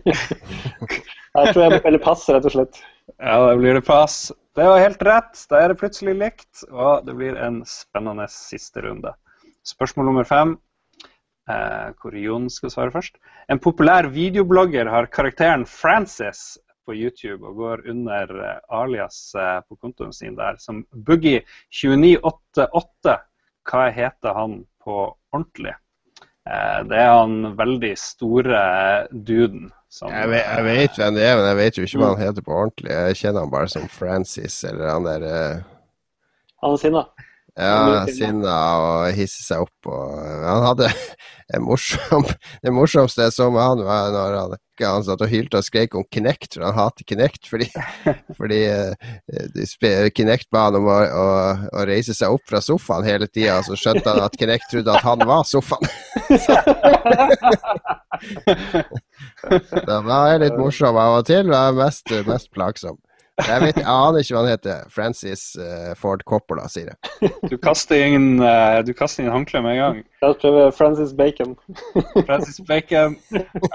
jeg 1.38 1.52
tror 1.52 1.62
jeg 1.62 1.74
må 1.74 1.82
spille 1.82 2.04
pass, 2.04 2.26
rett 2.32 2.48
og 2.48 2.56
slett. 2.56 2.80
Ja, 3.16 3.38
da 3.44 3.54
blir 3.60 3.76
det 3.78 3.84
pass. 3.88 4.30
Det 4.58 4.66
var 4.66 4.82
helt 4.82 5.04
rett. 5.06 5.44
Da 5.52 5.62
er 5.62 5.72
det 5.72 5.80
plutselig 5.80 6.16
likt, 6.20 6.64
og 6.72 7.06
det 7.08 7.16
blir 7.20 7.38
en 7.40 7.62
spennende 7.68 8.28
siste 8.32 8.84
runde. 8.88 9.14
Spørsmål 9.68 10.08
nummer 10.10 10.28
fem 10.28 10.56
eh, 10.56 10.62
hvor 11.48 12.16
Jon 12.20 12.50
skal 12.52 12.74
svare 12.74 12.92
først. 12.92 13.14
En 13.48 13.62
populær 13.64 14.10
videoblogger 14.12 14.90
har 14.92 15.08
karakteren 15.08 15.62
Frances 15.64 16.58
på 16.88 16.96
YouTube 16.96 17.44
og 17.48 17.56
går 17.60 17.84
under 17.92 18.32
eh, 18.44 18.60
alias 18.80 19.36
eh, 19.36 19.60
på 19.68 19.76
kontoen 19.82 20.14
sin 20.16 20.38
der 20.38 20.56
som 20.62 20.86
Boogie2988. 21.08 23.18
Hva 23.68 23.90
heter 23.92 24.32
han 24.38 24.62
på 24.84 24.96
ordentlig? 25.36 25.76
Eh, 26.48 26.80
det 26.88 26.98
er 27.04 27.12
han 27.12 27.34
veldig 27.60 27.94
store 28.00 28.62
duden. 29.12 29.72
Som, 29.92 30.12
jeg, 30.12 30.30
vet, 30.30 30.44
jeg, 30.44 30.64
vet, 30.68 30.98
hvem 31.00 31.16
det 31.16 31.24
er, 31.24 31.36
men 31.40 31.48
jeg 31.48 31.58
vet 31.62 31.78
jo 31.78 31.84
ikke 31.88 32.00
hva 32.02 32.10
han 32.12 32.26
heter 32.26 32.44
på 32.44 32.56
ordentlig. 32.56 32.92
Jeg 32.92 33.20
kjenner 33.22 33.40
han 33.46 33.54
bare 33.54 33.70
som 33.72 33.86
Francis 33.92 34.56
eller 34.68 34.86
han 34.92 35.08
der 35.08 35.22
uh... 35.28 35.56
Han 36.64 36.82
sinna? 36.82 37.04
Ja, 37.58 38.06
sinna 38.14 38.56
og 38.78 39.16
hisse 39.18 39.42
seg 39.42 39.64
opp. 39.66 39.90
Og, 39.90 40.14
han 40.22 40.64
hadde 40.68 40.92
en 41.56 41.64
morsom, 41.66 42.26
Det 42.62 42.74
morsomste 42.76 43.26
jeg 43.26 43.34
så 43.34 43.50
med 43.54 43.64
han, 43.64 43.82
var 43.88 44.12
når 44.14 44.36
han, 44.38 44.56
han 44.84 45.06
satt 45.08 45.24
og 45.26 45.32
hylte 45.32 45.58
og 45.58 45.66
skrek 45.66 45.96
om 45.98 46.06
Kinect, 46.14 46.54
for 46.54 46.68
han 46.68 46.78
hater 46.78 47.08
Kinect. 47.10 47.50
Fordi, 47.50 47.70
fordi 48.40 48.62
uh, 48.70 50.12
Kinect 50.14 50.52
ba 50.54 50.68
han 50.68 50.78
om 50.82 50.86
å, 50.92 51.00
å, 51.02 51.26
å, 51.72 51.88
reise 51.90 52.14
seg 52.18 52.36
opp 52.36 52.46
fra 52.50 52.62
sofaen 52.62 53.08
hele 53.08 53.30
tida, 53.32 53.58
så 53.66 53.80
skjønte 53.80 54.14
han 54.14 54.28
at 54.28 54.38
Kinect 54.38 54.70
trodde 54.74 54.94
at 54.94 55.08
han 55.08 55.26
var 55.26 55.48
sofaen. 55.50 55.90
så, 56.46 56.54
da 59.88 60.02
var 60.06 60.34
jeg 60.36 60.46
litt 60.46 60.62
morsom 60.62 60.98
av 61.00 61.24
og 61.24 61.28
til, 61.32 61.50
men 61.50 61.82
mest, 61.82 62.14
mest 62.30 62.54
plagsom. 62.54 63.02
Jeg 63.38 63.62
vet, 63.62 63.78
jeg 63.78 63.86
aner 63.86 64.24
ikke 64.24 64.34
hva 64.34 64.42
han 64.42 64.50
heter. 64.50 64.86
Francis 64.90 65.42
eh, 65.62 65.92
Ford 66.00 66.24
Coppola, 66.26 66.64
sier 66.74 66.90
jeg. 66.90 67.32
Du 67.52 67.54
kaster 67.62 68.02
ingen, 68.02 68.40
uh, 68.42 68.80
du 68.82 68.90
kaster 68.98 69.24
inn 69.24 69.30
håndkleet 69.30 69.62
med 69.66 69.76
en 69.76 69.82
gang. 69.82 70.00
Jeg 70.24 70.38
prøver 70.42 70.72
Francis 70.74 71.12
Bacon. 71.18 71.54
Francis 72.26 72.58
Bacon. 72.66 73.14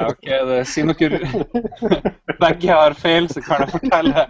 OK, 0.03 0.27
det 0.51 0.59
sier 0.67 0.89
noe 0.89 2.17
Begge 2.43 2.73
har 2.75 2.97
feil, 2.99 3.29
så 3.31 3.43
kan 3.47 3.63
jeg 3.63 3.77
fortelle 3.77 4.25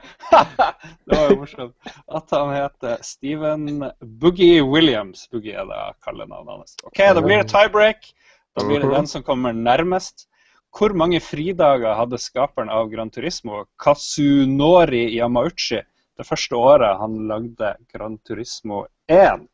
Det 1.09 1.17
var 1.17 1.31
jo 1.31 1.39
morsomt. 1.41 1.95
At 2.13 2.37
han 2.37 2.53
heter 2.53 3.01
Steven 3.07 3.87
Boogie 4.21 4.61
Williams. 4.61 5.25
Boogie 5.33 5.57
er 5.57 5.65
det 5.71 5.81
kallenavnet 6.05 6.59
hans. 6.59 6.77
OK, 6.85 7.01
da 7.01 7.25
blir 7.25 7.41
det 7.41 7.49
tiebreak. 7.53 8.13
Da 8.53 8.69
blir 8.69 8.85
det 8.85 8.93
den 8.93 9.09
som 9.09 9.25
kommer 9.25 9.57
nærmest. 9.57 10.27
Hvor 10.73 10.95
mange 10.97 11.21
fridager 11.21 11.97
hadde 11.99 12.21
skaperen 12.21 12.71
av 12.73 12.89
Gran 12.93 13.11
Turismo, 13.13 13.67
Kasunori 13.81 15.05
Yamauchi, 15.19 15.83
det 16.17 16.27
første 16.29 16.57
året 16.57 17.01
han 17.01 17.19
lagde 17.29 17.75
Gran 17.93 18.17
Turismo 18.25 18.87
1? 19.13 19.45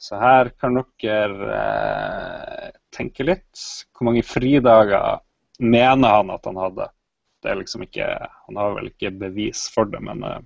Så 0.00 0.16
her 0.16 0.50
kan 0.58 0.78
dere 0.80 1.50
eh, 1.54 2.70
tenke 2.96 3.26
litt. 3.28 3.62
Hvor 3.94 4.08
mange 4.08 4.24
fridager 4.26 5.20
mener 5.60 6.16
han 6.16 6.32
at 6.34 6.48
han 6.48 6.58
hadde? 6.58 6.88
Det 7.40 7.52
er 7.52 7.60
liksom 7.60 7.84
ikke, 7.84 8.06
Han 8.48 8.56
har 8.56 8.74
vel 8.76 8.90
ikke 8.90 9.12
bevis 9.20 9.68
for 9.72 9.88
det, 9.92 10.00
men 10.02 10.24
eh, 10.24 10.40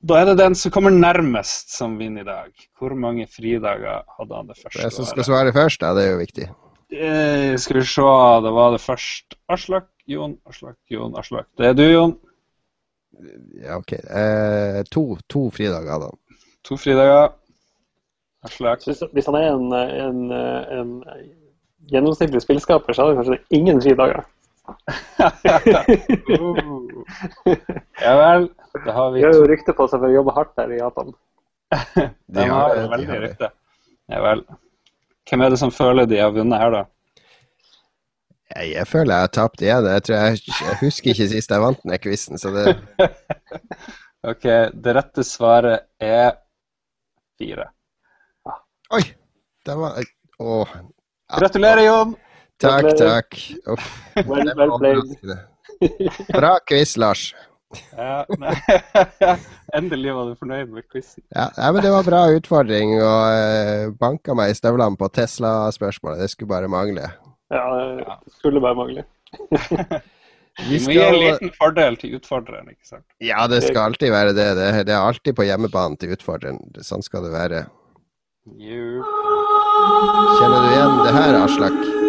da 0.00 0.22
er 0.22 0.30
det 0.30 0.38
den 0.40 0.54
som 0.56 0.72
kommer 0.72 0.94
nærmest, 0.94 1.74
som 1.76 1.98
vinner 2.00 2.24
i 2.24 2.30
dag. 2.30 2.66
Hvor 2.78 2.94
mange 2.96 3.26
fridager 3.28 4.06
hadde 4.16 4.36
han 4.38 4.48
det 4.48 4.56
første 4.56 4.78
året? 4.78 4.84
Jeg 4.86 4.96
som 4.96 5.08
skal 5.10 5.26
svare 5.28 5.52
først, 5.52 5.84
ja, 5.84 5.92
det 5.92 6.06
er 6.06 6.14
jo 6.14 6.20
viktig. 6.22 6.46
Eh, 6.90 7.56
skal 7.56 7.76
vi 7.76 7.84
se, 7.86 8.02
det 8.44 8.50
var 8.56 8.72
det 8.74 8.80
først 8.82 9.36
Aslak, 9.48 9.86
Jon, 10.10 10.38
Aslak, 10.46 10.76
Jon, 10.90 11.14
Aslak. 11.18 11.46
Det 11.58 11.66
er 11.70 11.76
du, 11.78 11.84
Jon. 11.86 12.16
Ja, 13.62 13.76
ok. 13.78 13.92
Eh, 13.92 14.80
to, 14.90 15.04
to 15.28 15.50
fridager 15.54 16.02
da. 16.02 16.10
To 16.66 16.76
fridager. 16.80 17.30
Aslak. 18.42 18.82
Hvis, 18.86 19.02
hvis 19.12 19.28
han 19.28 19.38
er 19.38 19.52
en, 19.52 19.72
en, 19.76 20.20
en 20.32 20.92
gjennomsnittlig 21.92 22.42
spillskaper, 22.42 22.92
så 22.92 23.02
har 23.02 23.14
han 23.14 23.22
kanskje 23.22 23.42
ingen 23.60 23.82
fridager. 23.82 24.24
Uh. 24.24 24.24
Ja 28.00 28.12
vel. 28.16 28.48
Da 28.86 28.92
har 28.92 29.10
vi 29.10 29.18
Vi 29.20 29.24
har 29.26 29.34
jo 29.34 29.46
rykte 29.50 29.72
på 29.74 29.86
seg 29.90 29.98
for 30.00 30.08
å 30.08 30.14
jobbe 30.14 30.34
hardt 30.36 30.52
der 30.58 30.74
i 30.74 30.78
Japan. 30.78 31.10
De 32.34 32.44
har 32.46 32.74
det, 32.74 32.82
de 32.82 32.90
veldig 32.92 33.08
har 33.08 33.16
det. 33.16 33.28
rykte. 33.28 33.48
Ja 34.10 34.20
vel. 34.24 34.44
Hvem 35.30 35.44
er 35.46 35.52
det 35.52 35.60
som 35.60 35.70
føler 35.70 36.08
de 36.10 36.18
har 36.18 36.32
vunnet 36.34 36.58
her, 36.58 36.72
da? 36.74 36.84
Jeg, 38.56 38.72
jeg 38.74 38.86
føler 38.90 39.14
jeg 39.14 39.26
har 39.28 39.34
tapt 39.36 39.62
igjen. 39.62 39.86
Jeg, 39.86 40.02
tror 40.06 40.16
jeg, 40.16 40.40
jeg 40.66 40.78
husker 40.80 41.12
ikke 41.12 41.28
sist 41.30 41.52
jeg 41.54 41.62
vant 41.62 41.84
den 41.84 41.98
quizen, 42.02 42.40
så 42.40 42.50
det 42.54 42.64
OK, 44.30 44.46
det 44.74 44.96
rette 44.96 45.24
svaret 45.24 45.86
er 46.02 46.34
fire. 47.38 47.70
Oi! 48.90 49.04
Det 49.66 49.76
var 49.76 50.00
Å. 50.40 50.56
Gratulerer, 51.36 51.84
Jon! 51.84 52.16
Takk, 52.60 52.90
takk. 52.98 53.36
Uff, 53.70 53.86
Well, 54.26 54.50
well 54.56 55.06
Bra 56.32 56.58
quiz, 56.66 56.96
Lars. 57.00 57.30
Ja. 57.96 58.24
Endelig 59.78 60.14
var 60.14 60.30
du 60.30 60.38
fornøyd 60.38 60.72
med 60.74 60.86
quizen. 60.90 61.22
Ja, 61.30 61.48
ja, 61.56 61.72
men 61.72 61.84
det 61.84 61.92
var 61.94 62.06
bra 62.06 62.22
utfordring, 62.34 62.96
og 62.98 63.22
uh, 63.30 63.90
banka 64.00 64.34
meg 64.38 64.52
i 64.52 64.56
støvlene 64.58 64.98
på 64.98 65.08
Tesla-spørsmålet. 65.14 66.24
Det 66.24 66.32
skulle 66.32 66.50
bare 66.50 66.70
mangle. 66.70 67.06
Ja, 67.50 67.66
det 68.24 68.34
skulle 68.38 68.62
bare 68.62 68.78
mangle. 68.78 69.06
Vi 70.68 70.80
skal... 70.82 70.90
må 70.90 70.96
gi 70.96 71.04
en 71.06 71.20
liten 71.22 71.52
fordel 71.56 71.96
til 72.00 72.18
utfordreren, 72.18 72.72
ikke 72.72 72.88
sant? 72.88 73.06
Ja, 73.22 73.46
det 73.48 73.62
skal 73.64 73.90
alltid 73.90 74.10
være 74.12 74.34
det. 74.34 74.48
Det, 74.58 74.70
det 74.90 74.96
er 74.96 75.06
alltid 75.06 75.38
på 75.38 75.46
hjemmebanen 75.46 75.96
til 76.00 76.16
utfordreren. 76.16 76.58
Sånn 76.84 77.06
skal 77.06 77.24
det 77.28 77.32
være. 77.36 77.64
Jo. 78.58 79.06
Kjenner 80.40 80.58
du 80.58 80.70
igjen 80.74 81.00
det 81.06 81.16
her, 81.16 81.40
Aslak? 81.44 81.99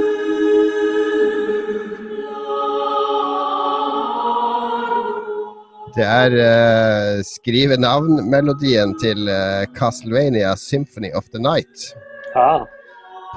Det 5.95 6.05
er 6.07 6.35
uh, 6.39 7.21
skrive 7.27 7.75
navn-melodien 7.79 8.93
til 9.01 9.27
uh, 9.27 9.65
Castlevania 9.75 10.53
Symphony 10.55 11.11
of 11.17 11.27
the 11.33 11.41
Night. 11.41 11.91
Ah, 12.35 12.63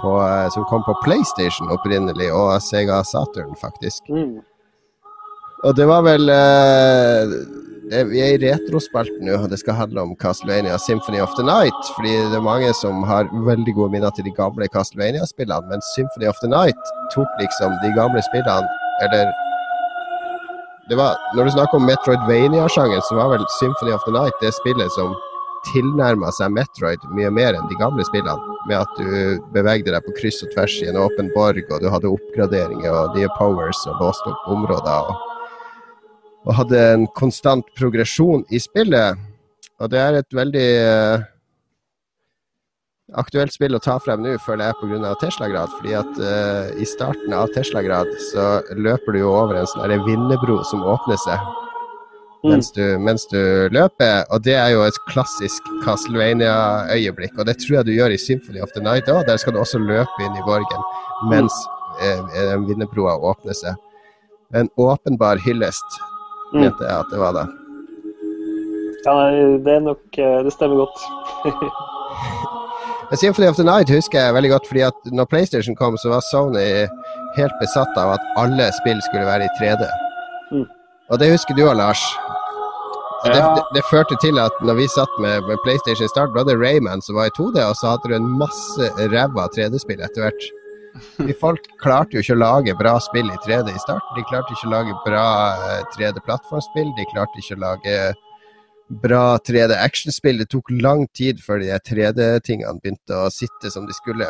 På, 0.03 0.17
uh, 0.23 0.47
som 0.55 0.67
kom 0.71 0.85
på 0.87 0.95
PlayStation 1.03 1.71
opprinnelig, 1.75 2.31
og 2.33 2.63
Sega 2.63 3.03
Saturn, 3.03 3.57
faktisk. 3.61 4.07
mm. 4.09 4.39
Og 5.65 5.73
det 5.77 5.87
var 5.89 6.03
vel 6.05 6.27
det, 6.29 8.03
Vi 8.11 8.19
er 8.21 8.35
i 8.35 8.41
retrospalten 8.43 9.25
nå, 9.25 9.39
og 9.39 9.49
det 9.49 9.59
skal 9.63 9.79
handle 9.79 10.03
om 10.03 10.13
Castlevania 10.21 10.77
Symphony 10.79 11.23
of 11.25 11.33
the 11.39 11.47
Night. 11.47 11.89
Fordi 11.97 12.13
det 12.13 12.37
er 12.37 12.45
mange 12.45 12.69
som 12.77 13.01
har 13.09 13.31
veldig 13.33 13.75
gode 13.79 13.95
minner 13.95 14.13
til 14.13 14.29
de 14.29 14.35
gamle 14.37 14.69
Castlevania-spillene, 14.75 15.71
men 15.71 15.81
Symphony 15.95 16.29
of 16.29 16.37
the 16.45 16.51
Night 16.53 16.93
tok 17.15 17.31
liksom 17.41 17.73
de 17.85 17.95
gamle 17.97 18.21
spillene 18.29 18.69
Eller 19.05 19.33
var, 20.93 21.17
Når 21.37 21.45
du 21.45 21.51
snakker 21.51 21.81
om 21.81 21.87
Metroidvania-sjangen, 21.89 23.01
så 23.09 23.17
var 23.17 23.31
vel 23.33 23.47
Symphony 23.59 23.93
of 23.93 24.05
the 24.05 24.13
Night 24.13 24.37
det 24.41 24.53
spillet 24.53 24.93
som 24.93 25.15
tilnærma 25.73 26.29
seg 26.37 26.53
Metroid 26.53 27.01
mye 27.17 27.31
mer 27.33 27.57
enn 27.57 27.71
de 27.71 27.79
gamle 27.81 28.05
spillene. 28.05 28.57
Med 28.69 28.83
at 28.83 28.99
du 29.01 29.41
bevegde 29.55 29.95
deg 29.95 30.05
på 30.05 30.13
kryss 30.19 30.43
og 30.45 30.53
tvers 30.53 30.77
i 30.85 30.91
en 30.91 31.01
åpen 31.01 31.31
borg, 31.33 31.65
og 31.73 31.81
du 31.81 31.89
hadde 31.89 32.13
oppgraderinger 32.13 32.93
og 32.93 33.17
nye 33.17 33.33
powers 33.39 33.81
og 33.89 34.03
låste 34.03 34.29
opp 34.33 34.51
områder. 34.57 35.09
og 35.09 35.31
og 36.45 36.59
hadde 36.59 36.81
en 36.93 37.07
konstant 37.17 37.65
progresjon 37.79 38.45
i 38.53 38.61
spillet. 38.61 39.21
Og 39.81 39.91
det 39.93 40.01
er 40.01 40.19
et 40.19 40.37
veldig 40.37 40.67
eh, 40.81 41.25
aktuelt 43.21 43.53
spill 43.55 43.77
å 43.77 43.83
ta 43.83 43.99
frem 44.03 44.23
nå, 44.25 44.37
føler 44.45 44.71
jeg, 44.71 44.79
pga. 44.81 45.13
Teslagrad. 45.21 45.71
Fordi 45.79 45.95
at 45.99 46.19
uh, 46.21 46.71
i 46.81 46.87
starten 46.89 47.33
av 47.37 47.53
Teslagrad 47.55 48.11
så 48.31 48.47
løper 48.77 49.13
du 49.15 49.21
jo 49.25 49.35
over 49.35 49.61
en 49.61 49.67
sånn 49.71 49.95
vindebro 50.07 50.63
som 50.71 50.83
åpner 50.83 51.21
seg 51.27 51.39
Mm. 52.45 52.51
mens, 52.53 52.73
du, 52.77 52.99
mens 53.01 53.23
du 53.31 53.39
løper. 53.73 54.27
Og 54.29 54.43
det 54.45 54.53
er 54.53 54.75
jo 54.75 54.83
et 54.85 54.99
klassisk 55.09 55.65
Castlevania-øyeblikk. 55.81 57.39
Og 57.41 57.47
det 57.49 57.55
tror 57.63 57.79
jeg 57.79 57.87
du 57.89 57.93
gjør 57.95 58.13
i 58.13 58.19
Symphony 58.21 58.61
of 58.61 58.69
the 58.75 58.83
Night 58.85 59.09
òg. 59.09 59.23
Der 59.25 59.41
skal 59.41 59.55
du 59.57 59.63
også 59.63 59.81
løpe 59.81 60.27
inn 60.27 60.37
i 60.37 60.45
borgen 60.45 60.85
mens 61.31 61.55
eh, 62.05 62.21
eh, 62.37 62.53
vindebroa 62.69 63.17
åpner 63.17 63.57
seg. 63.57 63.81
En 64.53 64.69
åpenbar 64.77 65.41
hyllest 65.41 66.01
Mm. 66.53 66.61
mente 66.61 66.85
jeg 66.85 67.01
at 67.01 67.09
det 67.11 67.19
var 67.19 67.33
da. 67.33 67.47
Ja, 69.07 69.15
det 69.65 69.73
er 69.73 69.81
nok 69.81 70.05
Det 70.13 70.53
stemmer 70.53 70.85
godt. 70.85 71.01
Men 73.11 73.19
Symphony 73.19 73.49
of 73.49 73.57
the 73.57 73.65
Night 73.65 73.91
husker 73.93 74.21
jeg 74.21 74.35
veldig 74.35 74.51
godt, 74.55 74.69
fordi 74.71 74.85
at 74.87 75.11
når 75.13 75.29
PlayStation 75.31 75.77
kom, 75.77 75.97
så 76.01 76.13
var 76.15 76.25
Sony 76.31 76.87
helt 77.37 77.59
besatt 77.61 77.99
av 78.01 78.15
at 78.17 78.33
alle 78.41 78.71
spill 78.81 79.03
skulle 79.09 79.27
være 79.29 79.49
i 79.49 79.53
3D. 79.61 79.89
Mm. 80.55 80.67
Og 81.13 81.21
det 81.21 81.31
husker 81.35 81.57
du 81.57 81.67
òg, 81.67 81.77
Lars. 81.79 82.03
Ja. 83.25 83.33
det, 83.33 83.43
det, 83.57 83.63
det 83.77 83.83
førte 83.89 84.17
til 84.21 84.37
at 84.41 84.57
når 84.61 84.77
vi 84.83 84.89
satt 84.93 85.15
med, 85.21 85.47
med 85.49 85.61
PlayStation 85.65 86.05
i 86.05 86.13
start, 86.13 86.35
var 86.37 86.45
det 86.49 86.59
Rayman 86.61 87.05
som 87.05 87.17
var 87.17 87.31
i 87.31 87.35
2D, 87.39 87.57
og 87.65 87.77
så 87.81 87.95
hadde 87.95 88.11
du 88.11 88.17
en 88.19 88.29
masse 88.41 88.91
ræva 88.99 89.49
3D-spill 89.57 90.05
etter 90.05 90.27
hvert. 90.27 90.51
De 91.25 91.35
folk 91.45 91.65
klarte 91.83 92.17
jo 92.17 92.25
ikke 92.25 92.37
å 92.37 92.43
lage 92.43 92.77
bra 92.79 92.99
spill 93.03 93.31
i 93.33 93.41
3D 93.47 93.73
i 93.73 93.83
starten. 93.83 94.19
De 94.19 94.27
klarte 94.29 94.53
ikke 94.55 94.69
å 94.69 94.75
lage 94.75 94.99
bra 95.07 95.27
eh, 95.71 95.81
3D-plattformspill. 95.97 96.93
De 96.99 97.09
klarte 97.15 97.41
ikke 97.41 97.57
å 97.59 97.65
lage 97.65 97.97
bra 98.89 99.37
3D-actionspill. 99.39 100.39
Det 100.43 100.51
tok 100.53 100.71
lang 100.83 101.07
tid 101.17 101.41
før 101.43 101.63
de 101.63 101.73
3D-tingene 101.89 102.81
begynte 102.83 103.25
å 103.25 103.31
sitte 103.33 103.73
som 103.73 103.89
de 103.89 103.97
skulle. 103.97 104.29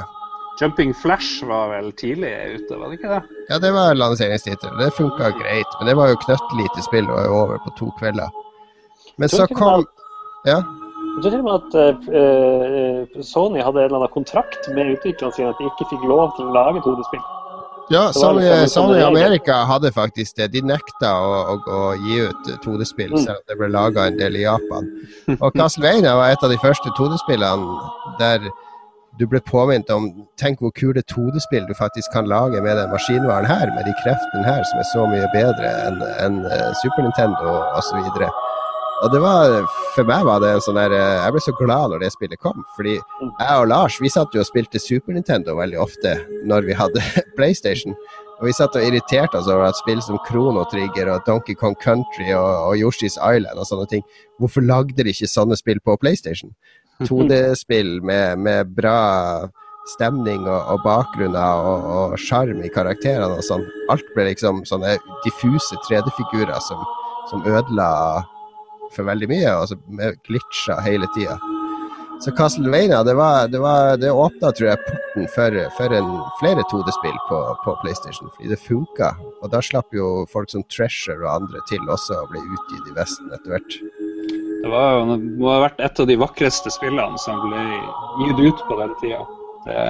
Jumping 0.61 0.95
Flash 0.95 1.43
var 1.43 1.73
vel 1.73 1.91
tidlig 1.99 2.31
ute, 2.31 2.77
var 2.79 2.91
det 2.91 3.01
ikke 3.01 3.11
det? 3.11 3.23
Ja, 3.51 3.59
det 3.59 3.73
var 3.75 3.97
lanseringstittel. 3.99 4.77
Det 4.79 4.93
funka 4.95 5.33
greit, 5.41 5.79
men 5.81 5.91
det 5.91 5.97
var 5.99 6.13
jo 6.13 6.21
knøttlite 6.23 6.85
spill 6.87 7.11
og 7.11 7.19
er 7.25 7.35
over 7.35 7.59
på 7.65 7.75
to 7.81 7.91
kvelder. 7.99 8.31
Men 9.19 9.29
så 9.29 9.47
kom 9.51 9.85
Ja. 10.47 10.63
Jeg 11.15 11.23
tror 11.23 11.31
til 11.31 11.41
og 11.41 11.47
med 11.47 11.55
at 11.55 11.75
eh, 11.79 12.15
eh, 12.19 13.23
Sony 13.23 13.61
hadde 13.63 13.79
en 13.79 13.87
eller 13.87 14.01
annen 14.01 14.13
kontrakt 14.13 14.67
med 14.75 14.97
utviklerne 14.97 15.35
sine 15.37 15.53
at 15.53 15.61
de 15.61 15.69
ikke 15.71 15.87
fikk 15.93 16.03
lov 16.11 16.33
til 16.35 16.49
å 16.49 16.55
lage 16.57 16.83
2D-spill. 16.83 17.23
Ja, 17.91 18.13
som 18.13 18.39
i 18.39 18.43
Sony, 18.43 18.61
liksom 18.63 18.87
Sony 18.87 18.95
regel. 18.95 19.07
Amerika 19.17 19.55
hadde 19.69 19.91
faktisk 19.93 20.37
det. 20.37 20.51
De 20.53 20.63
nekta 20.65 21.11
å, 21.21 21.33
å, 21.53 21.57
å 21.69 21.95
gi 22.07 22.21
ut 22.29 22.53
2D-spill, 22.65 23.11
Mm. 23.13 23.25
selv 23.25 23.37
om 23.37 23.45
det 23.49 23.57
ble 23.61 23.69
laga 23.69 24.07
en 24.09 24.17
del 24.19 24.37
i 24.37 24.45
Japan. 24.47 24.89
Og 25.41 25.53
Castlevania 25.55 26.15
var 26.17 26.31
et 26.33 26.43
av 26.45 26.51
de 26.51 26.59
første 26.63 26.89
2D-spillene 26.99 28.17
der 28.19 28.41
du 29.19 29.27
ble 29.31 29.39
påminnet 29.47 29.91
om 29.95 30.09
Tenk 30.41 30.59
hvor 30.59 30.73
kule 30.75 31.03
2D-spill 31.07 31.69
du 31.69 31.75
faktisk 31.79 32.11
kan 32.13 32.27
lage 32.27 32.59
med 32.63 32.77
den 32.77 32.91
maskinvaren 32.91 33.47
her, 33.47 33.69
med 33.77 33.85
de 33.87 33.93
kreftene 34.03 34.43
her, 34.49 34.65
som 34.67 34.81
er 34.83 34.89
så 34.91 35.05
mye 35.07 35.29
bedre 35.37 35.71
enn 35.87 36.01
enn, 36.25 36.41
eh, 36.51 36.73
Super 36.83 37.03
Nintendo 37.07 37.53
osv. 37.79 38.01
Og 38.01 38.33
det 39.13 39.21
var, 39.21 39.67
For 39.95 40.07
meg 40.09 40.25
var 40.27 40.43
det 40.43 40.53
sånn 40.65 40.79
der 40.79 40.95
eh, 40.97 41.23
Jeg 41.25 41.35
ble 41.35 41.41
så 41.45 41.55
glad 41.59 41.93
når 41.93 42.05
det 42.05 42.13
spillet 42.15 42.41
kom. 42.41 42.65
Fordi 42.77 42.95
jeg 42.97 43.55
og 43.55 43.69
Lars 43.71 43.99
vi 44.03 44.13
satt 44.13 44.35
jo 44.35 44.43
og 44.43 44.49
spilte 44.49 44.83
Super 44.83 45.17
Nintendo 45.17 45.57
veldig 45.59 45.81
ofte 45.83 46.19
når 46.49 46.69
vi 46.69 46.77
hadde 46.79 47.03
PlayStation. 47.39 47.97
Og 48.41 48.49
vi 48.49 48.55
satt 48.57 48.77
og 48.77 48.85
irriterte 48.85 49.39
oss 49.39 49.49
over 49.51 49.69
at 49.69 49.79
spill 49.79 50.01
som 50.03 50.21
Krono 50.27 50.65
Trigger 50.71 51.13
og 51.13 51.27
Donkey 51.27 51.57
Kong 51.59 51.77
Country 51.83 52.33
og, 52.35 52.49
og 52.69 52.79
Yoshi's 52.81 53.19
Island 53.19 53.61
og 53.61 53.69
sånne 53.69 53.87
ting, 53.91 54.03
hvorfor 54.43 54.65
lagde 54.67 55.05
de 55.07 55.15
ikke 55.15 55.31
sånne 55.31 55.59
spill 55.59 55.79
på 55.85 55.95
PlayStation? 56.03 56.51
2D-spill 57.03 58.01
med, 58.07 58.39
med 58.39 58.75
bra 58.75 58.99
stemning 59.91 60.47
og, 60.49 60.61
og 60.73 60.83
bakgrunner 60.85 61.67
og 61.95 62.19
sjarm 62.21 62.63
i 62.65 62.71
karakterene 62.73 63.39
og 63.39 63.45
sånn. 63.45 63.65
Alt 63.93 64.07
ble 64.17 64.29
liksom 64.31 64.63
sånne 64.69 64.97
diffuse 65.27 65.79
3D-figurer 65.89 66.61
som, 66.65 66.81
som, 67.31 67.45
ødela 67.45 67.89
for 68.95 69.09
veldig 69.09 69.31
mye, 69.31 69.59
og 69.59 69.69
så 69.71 69.79
med 69.89 70.17
hele 70.87 71.11
tida. 71.17 71.39
Så 72.21 72.31
Castlevania 72.33 73.03
det, 73.05 73.15
var, 73.15 73.49
det, 73.49 73.59
var, 73.59 73.97
det 73.97 74.11
åpna 74.11 74.53
tror 74.53 74.69
jeg 74.71 74.85
porten 74.87 75.27
for, 75.35 75.57
for 75.77 75.95
en, 75.99 76.11
flere 76.41 76.63
2D-spill 76.71 77.17
på, 77.29 77.41
på, 77.65 77.75
PlayStation, 77.83 78.31
fordi 78.37 78.53
det 78.55 78.61
funka. 78.63 79.11
Og 79.43 79.51
da 79.53 79.61
slapp 79.63 79.93
jo 79.93 80.25
folk 80.33 80.53
som 80.53 80.65
Treasure 80.73 81.21
og 81.25 81.33
andre 81.35 81.61
til 81.69 81.83
også 81.91 82.23
å 82.23 82.29
bli 82.31 82.41
utgitt 82.41 82.89
i 82.89 82.97
Vesten 82.97 83.35
etter 83.35 83.57
hvert. 83.57 83.79
Det 84.65 84.73
var 84.73 85.03
det 85.11 85.19
må 85.37 85.51
ha 85.53 85.61
vært 85.67 85.83
et 85.85 86.01
av 86.01 86.09
de 86.09 86.19
vakreste 86.23 86.73
spillene 86.73 87.21
som 87.21 87.43
ble 87.45 87.65
gitt 88.23 88.41
ut 88.41 88.67
på 88.71 88.81
den 88.81 88.95
tida. 89.03 89.25
Det, 89.65 89.83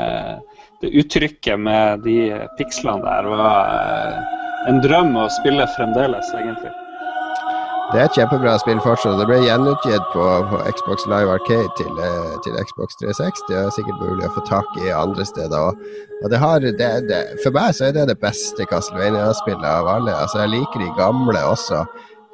det 0.82 0.94
uttrykket 1.04 1.60
med 1.60 2.02
de 2.06 2.18
pikslene 2.58 3.04
der 3.04 3.28
var 3.30 3.70
eh, 3.74 4.40
en 4.70 4.82
drøm 4.82 5.14
å 5.22 5.28
spille 5.38 5.70
fremdeles, 5.76 6.34
egentlig. 6.34 6.74
Det 7.92 8.00
er 8.00 8.06
et 8.08 8.16
kjempebra 8.16 8.54
spill 8.58 8.80
fortsatt. 8.82 9.18
Det 9.20 9.26
ble 9.28 9.36
gjenutgitt 9.44 10.06
på, 10.14 10.24
på, 10.50 10.60
Xbox 10.72 11.04
Live 11.10 11.30
Arcade 11.34 11.68
til, 11.78 11.90
eh, 12.00 12.32
til, 12.46 12.56
Xbox 12.56 12.96
360. 13.00 13.44
Det 13.50 13.58
er 13.60 13.74
sikkert 13.76 14.00
mulig 14.00 14.24
å 14.24 14.32
få 14.34 14.42
tak 14.48 14.78
i 14.80 14.88
andre 14.94 15.26
steder 15.28 15.68
òg. 15.68 15.84
For 17.44 17.52
meg 17.54 17.76
så 17.76 17.90
er 17.90 17.94
det 17.98 18.06
det 18.08 18.16
beste 18.22 18.66
Castlevania-spillet 18.70 19.68
av 19.68 19.90
alle. 19.98 20.16
Altså, 20.16 20.40
jeg 20.42 20.54
liker 20.56 20.80
de 20.80 20.90
gamle 20.96 21.44
også 21.50 21.84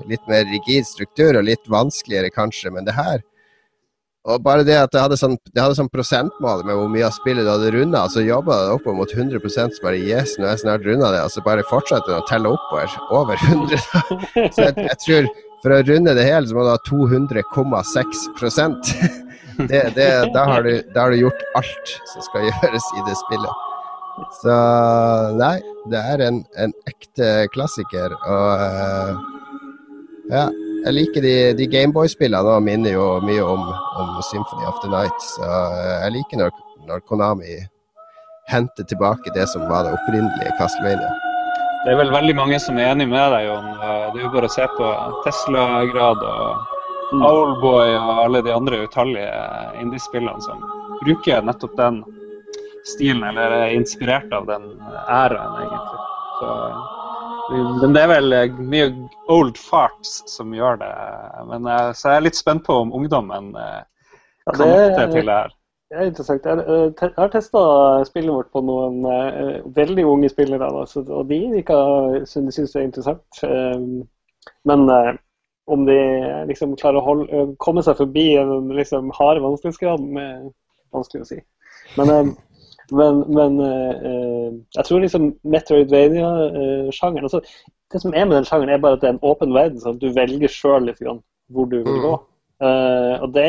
litt 0.09 0.23
mer 0.31 0.47
rigid 0.49 0.87
struktur 0.89 1.37
og 1.41 1.49
litt 1.49 1.67
vanskeligere 1.69 2.31
kanskje, 2.33 2.73
men 2.73 2.87
det 2.87 2.95
her 2.97 3.21
og 4.29 4.43
bare 4.45 4.65
det 4.69 4.77
at 4.77 4.93
det 4.93 5.01
hadde 5.01 5.17
sånn, 5.17 5.37
det 5.49 5.63
hadde 5.63 5.77
sånn 5.79 5.89
prosentmål 5.93 6.65
med 6.69 6.77
hvor 6.77 6.91
mye 6.93 7.07
av 7.09 7.15
spillet 7.17 7.47
du 7.47 7.51
hadde 7.51 7.71
runda, 7.73 8.03
så 8.13 8.21
jobba 8.21 8.59
det 8.67 8.75
opp 8.75 8.89
mot 8.93 9.15
100 9.17 9.41
så 9.49 9.85
bare 9.85 9.97
yes, 9.97 10.35
nå 10.37 10.45
er 10.45 10.53
jeg 10.53 10.65
snart 10.67 10.85
runda 10.85 11.09
det, 11.15 11.23
og 11.25 11.33
så 11.33 11.45
bare 11.47 11.65
fortsetter 11.71 12.13
det 12.13 12.19
å 12.19 12.27
telle 12.29 12.53
oppover. 12.53 12.99
Over 13.17 13.41
100. 13.49 13.81
Så 14.55 14.67
jeg, 14.67 14.75
jeg, 14.77 14.99
tror 15.05 15.31
for 15.63 15.75
å 15.75 15.81
runde 15.89 16.15
det 16.17 16.27
hele, 16.29 16.49
så 16.49 16.57
må 16.57 16.65
du 16.65 16.71
ha 16.73 16.79
200,6 16.89 18.29
det, 19.71 19.83
det, 19.97 20.09
da, 20.35 20.45
har 20.53 20.65
du, 20.65 20.73
da 20.95 21.07
har 21.07 21.13
du 21.13 21.21
gjort 21.21 21.43
alt 21.59 21.97
som 22.13 22.25
skal 22.29 22.49
gjøres 22.49 22.87
i 22.97 23.05
det 23.09 23.17
spillet. 23.25 23.67
Så 24.41 24.55
nei, 25.41 25.57
det 25.93 26.01
er 26.13 26.25
en, 26.29 26.43
en 26.61 26.73
ekte 26.89 27.49
klassiker, 27.55 28.13
og 28.21 28.49
uh, 28.61 29.13
ja, 30.31 30.49
jeg 30.85 30.97
liker 30.97 31.25
de, 31.25 31.35
de 31.59 31.67
Gameboy-spillene 31.71 32.55
og 32.57 32.65
minner 32.65 32.95
jo 32.95 33.07
mye 33.25 33.45
om, 33.45 33.67
om, 34.01 34.17
Symphony 34.31 34.67
of 34.69 34.79
the 34.85 34.91
Night. 34.93 35.27
Så 35.35 35.45
eh, 35.45 35.97
jeg 36.07 36.15
liker 36.19 36.43
når, 36.43 36.55
når, 36.89 37.03
Konami 37.09 37.59
henter 38.51 38.87
tilbake 38.89 39.33
det 39.37 39.47
som 39.53 39.67
var 39.71 39.87
det 39.87 39.95
opprinnelige 39.99 40.55
Castlevania. 40.59 41.11
Det 41.85 41.95
er 41.95 42.01
vel 42.01 42.13
veldig 42.13 42.37
mange 42.37 42.59
som 42.61 42.79
er 42.79 42.91
enig 42.91 43.07
med 43.09 43.33
deg, 43.33 43.47
Jon. 43.49 43.69
Det 43.81 44.21
er 44.21 44.25
jo 44.25 44.33
bare 44.35 44.51
å 44.51 44.53
se 44.53 44.67
på 44.77 44.89
Tesla-grad 45.25 46.25
og 46.29 46.75
mm. 47.15 47.23
Owlboy 47.25 47.95
og 47.97 48.23
alle 48.27 48.43
de 48.45 48.53
andre 48.53 48.83
utallige 48.85 49.45
indiespillene 49.81 50.45
som 50.45 50.61
bruker 51.01 51.47
nettopp 51.47 51.77
den 51.81 52.03
stilen, 52.89 53.25
eller 53.31 53.55
er 53.63 53.77
inspirert 53.77 54.33
av 54.35 54.49
den 54.49 54.67
æraen, 55.09 55.57
egentlig. 55.63 56.05
Så 56.41 57.00
men 57.51 57.95
det 57.95 58.03
er 58.03 58.11
vel 58.11 58.35
eh, 58.37 58.59
mye 58.73 58.91
old 59.33 59.59
farts 59.59 60.21
som 60.31 60.53
gjør 60.55 60.81
det. 60.83 60.91
Men, 61.51 61.67
eh, 61.67 61.89
så 61.97 62.13
jeg 62.13 62.21
er 62.21 62.27
litt 62.29 62.39
spent 62.39 62.67
på 62.67 62.77
om 62.85 62.93
ungdommen 62.97 63.55
eh, 63.59 63.81
kan 64.51 64.63
ja, 64.63 64.85
det, 64.95 65.09
til 65.15 65.27
det 65.27 65.39
her. 65.39 65.57
Det 65.91 65.99
er 65.99 66.11
interessant. 66.13 66.47
Jeg, 66.47 67.13
har 67.17 67.33
testa 67.33 67.63
spillet 68.07 68.31
vårt 68.31 68.53
på 68.55 68.63
noen 68.63 69.01
veldig 69.75 70.05
unge 70.07 70.29
spillere, 70.31 70.69
og 70.71 71.25
de 71.27 71.39
virker 71.57 72.21
som 72.31 72.47
de 72.47 72.55
syns 72.55 72.77
det 72.77 72.79
er 72.79 72.87
interessant. 72.87 73.41
men 74.71 74.85
om 75.71 75.83
de 75.87 75.99
liksom 76.47 76.77
klarer 76.79 77.01
å 77.01 77.07
holde, 77.09 77.43
komme 77.59 77.83
seg 77.83 77.99
forbi 77.99 78.37
en 78.39 78.71
liksom, 78.75 79.11
harde 79.19 79.43
vanskelighetsgraden, 79.43 80.15
er 80.15 80.47
vanskelig 80.95 81.27
å 81.27 81.29
si. 81.33 81.41
Men 81.99 82.37
men, 82.93 83.23
men 83.35 83.61
uh, 83.61 84.49
jeg 84.77 84.85
tror 84.87 85.05
liksom 85.05 85.31
Metroidvania-sjangeren 85.43 87.29
altså, 87.29 87.41
Det 87.93 88.03
som 88.03 88.15
er 88.15 88.25
med 88.25 88.37
den 88.37 88.49
sjangeren, 88.49 88.75
er 88.75 88.83
bare 88.83 88.99
at 88.99 89.05
det 89.05 89.09
er 89.09 89.17
en 89.17 89.25
åpen 89.27 89.55
verden. 89.55 89.81
sånn 89.81 89.97
at 89.97 90.03
Du 90.03 90.13
velger 90.17 90.53
sjøl 90.53 90.91
hvor 91.51 91.67
du 91.71 91.81
vil 91.83 92.05
gå. 92.05 92.13
Uh, 92.61 93.17
og 93.25 93.33
det, 93.35 93.49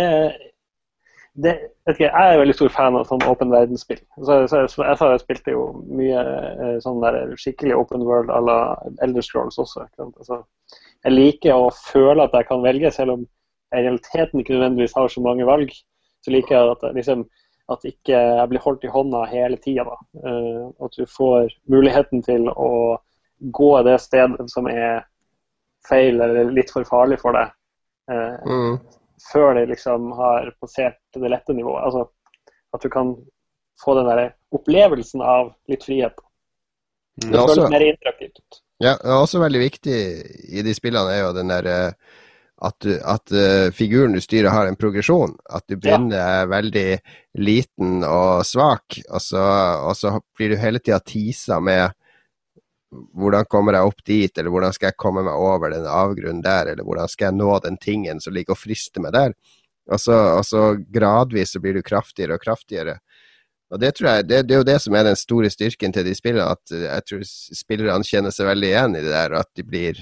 det 1.43 1.57
ikke, 1.89 2.07
Jeg 2.07 2.33
er 2.33 2.39
veldig 2.39 2.55
stor 2.55 2.71
fan 2.73 2.97
av 2.97 3.09
sånn 3.09 3.25
åpen 3.29 3.51
verdensspill. 3.53 3.99
Så, 4.23 4.39
så, 4.47 4.63
så, 4.71 4.85
jeg, 4.87 4.97
jeg 5.01 5.23
spilte 5.25 5.53
jo 5.53 5.65
mye 5.89 6.23
uh, 6.23 6.77
sånn 6.83 7.03
der 7.03 7.35
skikkelig 7.37 7.77
open 7.77 8.07
world 8.07 8.31
à 8.33 8.39
la 8.41 8.57
Elder 9.03 9.25
Scrolls 9.25 9.59
også. 9.61 9.85
Altså, 9.99 10.41
jeg 11.05 11.17
liker 11.17 11.57
å 11.57 11.69
føle 11.75 12.25
at 12.25 12.33
jeg 12.37 12.49
kan 12.49 12.65
velge, 12.65 12.93
selv 12.93 13.17
om 13.17 13.27
jeg 13.71 13.83
i 13.83 13.87
realiteten 13.87 14.41
ikke 14.41 14.57
nødvendigvis 14.57 14.97
har 14.97 15.11
så 15.11 15.23
mange 15.23 15.47
valg. 15.47 15.71
Så 16.21 16.33
liker 16.33 16.57
jeg 16.57 16.73
at 16.75 16.83
jeg 16.85 16.97
liksom 16.99 17.23
at 17.73 17.85
ikke 17.87 18.15
jeg 18.17 18.49
blir 18.51 18.63
holdt 18.63 18.85
i 18.85 18.91
hånda 18.91 19.23
hele 19.31 19.57
tida. 19.61 19.95
Uh, 20.23 20.71
at 20.83 20.97
du 20.97 21.05
får 21.09 21.51
muligheten 21.71 22.23
til 22.25 22.47
å 22.51 22.71
gå 23.41 23.71
det 23.87 23.97
stedet 24.03 24.47
som 24.53 24.69
er 24.69 25.03
feil 25.87 26.21
eller 26.21 26.51
litt 26.53 26.71
for 26.73 26.85
farlig 26.85 27.17
for 27.21 27.37
deg, 27.37 27.53
uh, 28.11 28.37
mm. 28.45 28.75
før 29.31 29.55
det 29.57 29.67
liksom 29.73 30.11
har 30.17 30.51
passert 30.61 30.99
det 31.17 31.31
lette 31.33 31.55
nivået. 31.57 31.83
Altså 31.87 32.07
at 32.71 32.83
du 32.85 32.89
kan 32.91 33.15
få 33.81 33.95
den 33.97 34.07
der 34.07 34.35
opplevelsen 34.55 35.23
av 35.25 35.55
litt 35.71 35.83
frihet. 35.83 36.19
Det 37.21 37.33
føles 37.33 37.57
også, 37.57 37.71
mer 37.73 37.83
interaktivt 37.83 38.39
ut. 38.39 38.61
Ja, 38.81 38.95
også 39.17 39.41
veldig 39.41 39.61
viktig 39.61 39.97
i 40.57 40.63
de 40.65 40.73
spillene 40.73 41.13
er 41.13 41.25
jo 41.25 41.33
den 41.37 41.51
der 41.51 41.71
uh 41.71 42.19
at, 42.61 42.85
at 42.85 43.33
uh, 43.33 43.71
figuren 43.73 44.13
du 44.13 44.21
styrer 44.21 44.53
har 44.53 44.69
en 44.69 44.77
progresjon. 44.77 45.33
At 45.49 45.65
du 45.67 45.77
begynner 45.77 46.17
ja. 46.17 46.45
veldig 46.51 46.85
liten 47.41 48.03
og 48.05 48.45
svak, 48.45 48.99
og 49.09 49.23
så, 49.23 49.45
og 49.87 49.95
så 49.97 50.17
blir 50.37 50.53
du 50.53 50.61
hele 50.61 50.81
tida 50.83 50.99
tisa 51.01 51.61
med 51.63 51.95
hvordan 52.91 53.47
kommer 53.47 53.77
jeg 53.77 53.87
opp 53.87 54.03
dit, 54.05 54.37
eller 54.37 54.51
hvordan 54.51 54.75
skal 54.75 54.91
jeg 54.91 54.99
komme 54.99 55.23
meg 55.23 55.39
over 55.39 55.71
den 55.71 55.87
avgrunnen 55.87 56.43
der, 56.43 56.73
eller 56.73 56.83
hvordan 56.83 57.09
skal 57.11 57.29
jeg 57.29 57.39
nå 57.39 57.51
den 57.63 57.79
tingen 57.81 58.19
som 58.19 58.35
ligger 58.35 58.57
og 58.57 58.59
frister 58.59 59.03
meg 59.03 59.15
der. 59.15 59.35
Og 59.91 59.99
så, 59.99 60.17
og 60.37 60.43
så 60.45 60.65
gradvis 60.91 61.55
så 61.55 61.61
blir 61.63 61.79
du 61.79 61.85
kraftigere 61.85 62.35
og 62.35 62.43
kraftigere. 62.43 62.99
Og 63.71 63.79
det, 63.79 63.93
tror 63.95 64.09
jeg, 64.09 64.27
det, 64.27 64.41
det, 64.49 64.55
er 64.55 64.59
jo 64.59 64.67
det 64.67 64.79
som 64.83 64.95
er 64.99 65.07
den 65.07 65.19
store 65.19 65.49
styrken 65.51 65.95
til 65.95 66.03
de 66.03 66.13
spillene, 66.15 66.51
at 66.51 66.73
jeg 66.75 67.07
tror 67.07 67.23
spillerne 67.55 68.07
kjenner 68.07 68.35
seg 68.35 68.49
veldig 68.51 68.71
igjen 68.73 68.97
i 68.99 69.03
det 69.05 69.13
der, 69.13 69.35
og 69.37 69.45
at 69.45 69.51
de 69.55 69.65
blir 69.67 70.01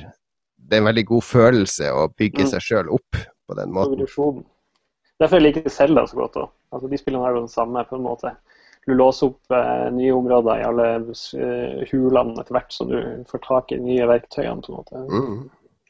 det 0.69 0.77
er 0.77 0.83
en 0.83 0.89
veldig 0.91 1.05
god 1.09 1.25
følelse 1.25 1.91
å 1.95 2.07
bygge 2.13 2.45
mm. 2.45 2.51
seg 2.53 2.65
sjøl 2.65 2.93
opp 2.95 3.19
på 3.19 3.57
den 3.57 3.73
måten. 3.73 4.43
Derfor 5.19 5.41
liker 5.43 5.65
jeg 5.65 5.75
Selda 5.75 6.05
så 6.07 6.21
godt 6.21 6.37
òg. 6.39 6.51
Altså, 6.71 6.87
de 6.91 6.99
spillene 7.01 7.27
er 7.27 7.35
jo 7.35 7.43
det 7.47 7.53
samme 7.53 7.83
på 7.89 7.97
en 7.97 8.05
måte. 8.05 8.33
Du 8.87 8.93
låser 8.95 9.31
opp 9.33 9.53
eh, 9.53 9.87
nye 9.91 10.13
områder 10.15 10.61
i 10.61 10.67
alle 10.69 10.85
eh, 11.01 11.81
hulene 11.91 12.37
etter 12.39 12.55
hvert, 12.55 12.71
så 12.71 12.87
du 12.87 12.95
får 13.29 13.41
tak 13.43 13.73
i 13.75 13.81
nye 13.81 14.07
verktøyene. 14.09 14.61
på 14.63 14.71
en 14.71 14.77
måte. 14.79 15.01
Mm. 15.09 15.41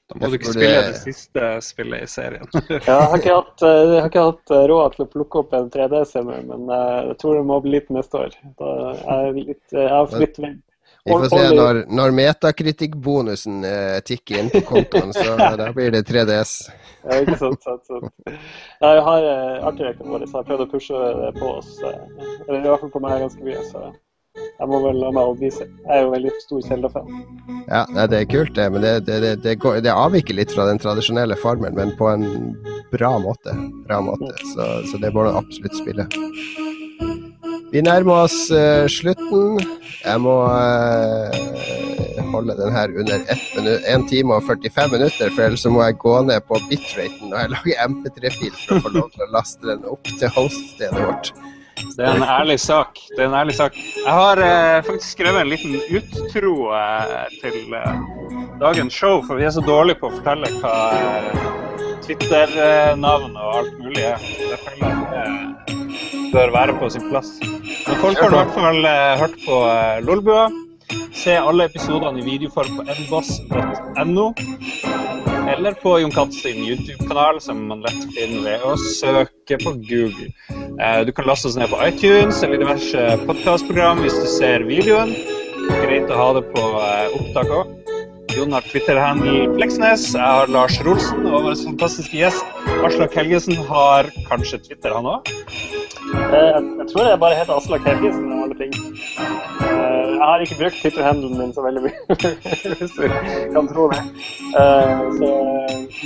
Da 0.09 0.17
må 0.17 0.31
du 0.31 0.39
ikke 0.39 0.55
spille 0.55 0.77
det 0.87 0.95
siste 1.03 1.49
spillet 1.61 2.07
i 2.07 2.09
serien. 2.09 2.47
ja, 2.71 2.79
jeg 2.79 3.09
har 3.11 3.19
ikke 3.19 3.35
hatt, 3.35 3.61
eh, 3.61 3.81
jeg 3.91 3.99
har 3.99 4.09
ikke 4.09 4.23
hatt 4.31 4.53
eh, 4.55 4.63
råd 4.71 4.95
til 4.95 5.05
å 5.05 5.09
plukke 5.13 5.43
opp 5.43 5.53
en 5.53 5.69
3D-scene, 5.75 6.39
men 6.49 6.71
eh, 6.73 6.95
jeg 7.11 7.19
tror 7.21 7.37
det 7.37 7.43
må 7.51 7.59
bli 7.61 7.75
litt 7.75 7.91
neste 7.93 8.23
år. 8.23 8.33
Da 8.57 8.71
er 8.97 9.21
jeg, 9.27 9.45
litt, 9.51 9.65
jeg 9.75 9.91
har 9.93 10.17
litt 10.23 10.41
vi 11.05 11.11
får 11.11 11.29
se 11.29 11.43
når, 11.55 11.79
når 11.95 12.11
metakritikkbonusen 12.17 13.63
eh, 13.67 13.99
tikker 14.05 14.41
inn 14.41 14.51
på 14.53 14.61
kontoen, 14.67 15.13
så 15.15 15.37
da 15.61 15.69
blir 15.75 15.93
det 15.95 16.03
3DS. 16.09 16.53
Ja, 17.05 17.21
ikke 17.23 17.37
sant. 17.39 17.63
sant, 17.63 17.87
sant. 17.87 18.35
Jeg 18.83 19.07
har 19.07 19.31
eh, 19.31 19.55
artigrekken 19.71 20.11
vår 20.11 20.27
har 20.33 20.45
prøvd 20.51 20.67
å 20.67 20.69
pushe 20.73 21.07
det 21.23 21.33
på 21.39 21.55
oss, 21.55 21.71
eh, 21.87 21.97
eller 22.47 22.61
i 22.61 22.69
hvert 22.69 22.85
fall 22.85 22.93
på 22.93 23.03
meg 23.07 23.25
ganske 23.25 23.47
mye. 23.47 23.65
så 23.71 23.89
jeg 24.59 24.67
må 24.67 24.79
vel 24.83 24.99
la 25.01 25.09
meg 25.15 25.25
overbevise. 25.25 25.65
Jeg 25.65 25.95
er 25.95 26.03
jo 26.03 26.11
veldig 26.13 26.31
stor 26.43 26.63
Selda-fan. 26.67 27.09
Ja, 27.67 27.83
det 28.11 28.19
er 28.19 28.29
kult, 28.29 28.53
det. 28.55 28.67
Men 28.71 28.83
det, 28.83 28.93
det, 29.07 29.31
det, 29.43 29.55
går, 29.63 29.79
det, 29.83 29.91
avviker 29.91 30.37
litt 30.37 30.53
fra 30.55 30.67
den 30.69 30.79
tradisjonelle 30.79 31.37
formelen, 31.39 31.77
men 31.79 31.95
på 31.99 32.11
en 32.11 32.25
bra 32.93 33.15
måte. 33.23 33.55
Bra 33.87 34.01
måte. 34.05 34.31
Så, 34.53 34.71
så 34.91 35.01
det 35.01 35.13
bør 35.15 35.29
du 35.29 35.39
absolutt 35.41 35.79
spille. 35.79 36.07
Vi 37.69 37.81
nærmer 37.85 38.23
oss 38.25 38.37
uh, 38.49 38.87
slutten. 38.89 39.59
Jeg 40.01 40.21
må 40.23 40.33
uh, 40.49 42.31
holde 42.33 42.55
den 42.57 42.73
her 42.73 42.89
under 42.97 43.21
1 43.93 44.07
time 44.09 44.33
og 44.33 44.43
45 44.47 44.89
minutter, 44.95 45.29
for 45.35 45.45
ellers 45.45 45.65
må 45.69 45.83
jeg 45.83 45.99
gå 46.01 46.15
ned 46.25 46.41
på 46.49 46.57
bitraten 46.69 47.29
når 47.29 47.43
jeg 47.43 47.53
lager 47.53 47.83
MP3-fil 47.93 48.57
for 48.63 48.79
å 48.79 48.83
få 48.87 48.93
lov 48.95 49.13
til 49.13 49.25
å 49.25 49.29
laste 49.37 49.69
den 49.69 49.85
opp 49.93 50.09
til 50.09 50.33
host-stedet 50.33 51.05
vårt. 51.05 51.31
Det 51.95 52.03
er 52.03 52.17
en 52.17 52.25
ærlig 52.25 52.57
sak. 52.59 52.97
Det 53.13 53.21
er 53.21 53.29
en 53.29 53.37
ærlig 53.39 53.55
sak. 53.59 53.77
Jeg 53.77 54.17
har 54.17 54.41
uh, 54.41 54.81
faktisk 54.89 55.13
skrevet 55.19 55.45
en 55.45 55.53
liten 55.53 55.77
uttro 55.99 56.55
til 57.37 57.59
dagens 58.59 58.97
show, 58.97 59.21
for 59.27 59.37
vi 59.37 59.45
er 59.45 59.53
så 59.53 59.63
dårlige 59.65 60.01
på 60.01 60.09
å 60.09 60.15
fortelle 60.17 60.49
hva 60.57 60.75
Twitter-navn 62.07 63.37
og 63.37 63.59
alt 63.61 63.77
mulig 63.83 64.09
er. 64.09 64.31
Det 64.41 64.63
føler 64.65 64.89
jeg 64.89 65.78
bør 66.33 66.51
være 66.53 66.75
på 66.79 66.89
sin 66.93 67.05
plass. 67.09 67.35
Men 67.41 67.99
folk 68.01 68.19
har 68.21 68.33
i 68.33 68.39
hvert 68.39 68.55
fall 68.55 68.85
eh, 68.89 69.13
hørt 69.21 69.37
på 69.45 69.59
eh, 69.69 69.99
Lolbua. 70.05 70.47
Se 71.13 71.35
alle 71.37 71.67
episodene 71.69 72.21
i 72.21 72.25
videoform 72.25 72.79
på 72.79 72.85
nboss.no. 72.95 74.27
Eller 75.49 75.73
på 75.81 75.95
Jon 76.01 76.13
Katz 76.13 76.41
sin 76.43 76.61
YouTube-kanal, 76.61 77.39
som 77.41 77.61
man 77.71 77.81
lett 77.85 78.03
finner 78.13 78.43
ved 78.45 78.65
å 78.69 78.75
søke 78.99 79.57
på 79.63 79.73
Google. 79.89 80.29
Eh, 80.79 81.01
Du 81.07 81.11
kan 81.15 81.27
laste 81.29 81.49
oss 81.49 81.57
ned 81.59 81.71
på 81.73 81.81
iTunes 81.87 82.43
eller 82.45 82.61
diverse 82.61 83.07
podkastprogram 83.25 84.03
hvis 84.05 84.17
du 84.19 84.27
ser 84.37 84.65
videoen. 84.69 85.15
Greit 85.83 86.09
å 86.09 86.17
ha 86.17 86.29
det 86.39 86.45
på 86.53 86.63
opptak 87.19 87.51
òg. 87.53 87.75
Jon 88.37 88.53
har 88.53 88.61
Twitter-handel 88.69 89.49
Fleksnes. 89.55 90.11
Jeg 90.13 90.21
har 90.21 90.49
Lars 90.53 90.77
Rolsen, 90.85 91.25
og 91.25 91.47
vår 91.47 91.57
fantastiske 91.65 92.13
gjest 92.21 92.45
Aslak 92.85 93.17
Helgesen 93.17 93.57
har 93.67 94.07
kanskje 94.29 94.61
Twitter, 94.67 94.93
han 94.93 95.09
òg? 95.17 95.33
Eh, 96.09 96.33
Jeg, 96.33 96.63
jeg 96.79 96.87
tror 96.91 97.07
jeg 97.09 97.19
bare 97.21 97.35
heter 97.37 97.53
Aslak 97.57 97.83
Helgesen 97.87 98.31
av 98.33 98.43
alle 98.45 98.55
ting. 98.59 98.71
Eh, 98.73 100.05
Jeg 100.09 100.25
har 100.29 100.41
ikke 100.43 100.57
brukt 100.59 100.79
Twitter-handelen 100.81 101.37
min 101.39 101.53
så 101.55 101.61
veldig 101.63 101.83
mye, 101.85 102.17
hvis 102.79 102.95
du 102.97 103.05
kan 103.55 103.69
tro 103.69 103.85
det. 103.93 104.01
Eh, 104.59 105.03
Så, 105.19 105.29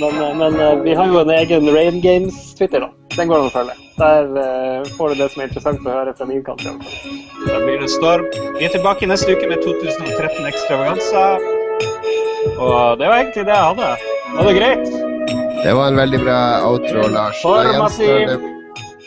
men, 0.00 0.38
men 0.40 0.82
vi 0.84 0.94
har 0.98 1.06
jo 1.12 1.20
en 1.22 1.30
egen 1.30 1.68
Rain 1.74 2.00
Games-Twitter, 2.02 2.80
da. 2.84 2.88
Den 3.16 3.28
går 3.30 3.42
an 3.44 3.48
å 3.50 3.54
følge. 3.54 3.74
Der 3.98 4.88
får 4.96 5.12
du 5.12 5.20
det 5.20 5.28
som 5.30 5.42
er 5.42 5.46
interessant 5.50 5.84
å 5.86 5.92
høre 5.94 6.14
fra 6.18 6.26
min 6.26 6.42
kant. 6.46 6.64
Da 7.46 7.58
blir 7.62 7.78
det 7.84 7.90
storm. 7.92 8.24
Vi 8.58 8.64
er 8.66 8.72
tilbake 8.74 9.06
neste 9.06 9.36
uke 9.36 9.46
med 9.52 9.62
2013 9.62 10.48
Extravaganza. 10.50 11.24
Og 12.58 12.98
det 12.98 13.06
var 13.06 13.20
egentlig 13.20 13.46
det 13.46 13.54
jeg 13.54 13.68
hadde. 13.70 13.92
Var 14.34 14.48
det 14.50 14.56
greit? 14.58 14.90
Det 15.64 15.76
var 15.78 15.92
en 15.92 16.00
veldig 16.02 16.20
bra 16.24 16.40
outro, 16.66 17.06
Lars. 17.14 17.38
Formativ. 17.44 18.34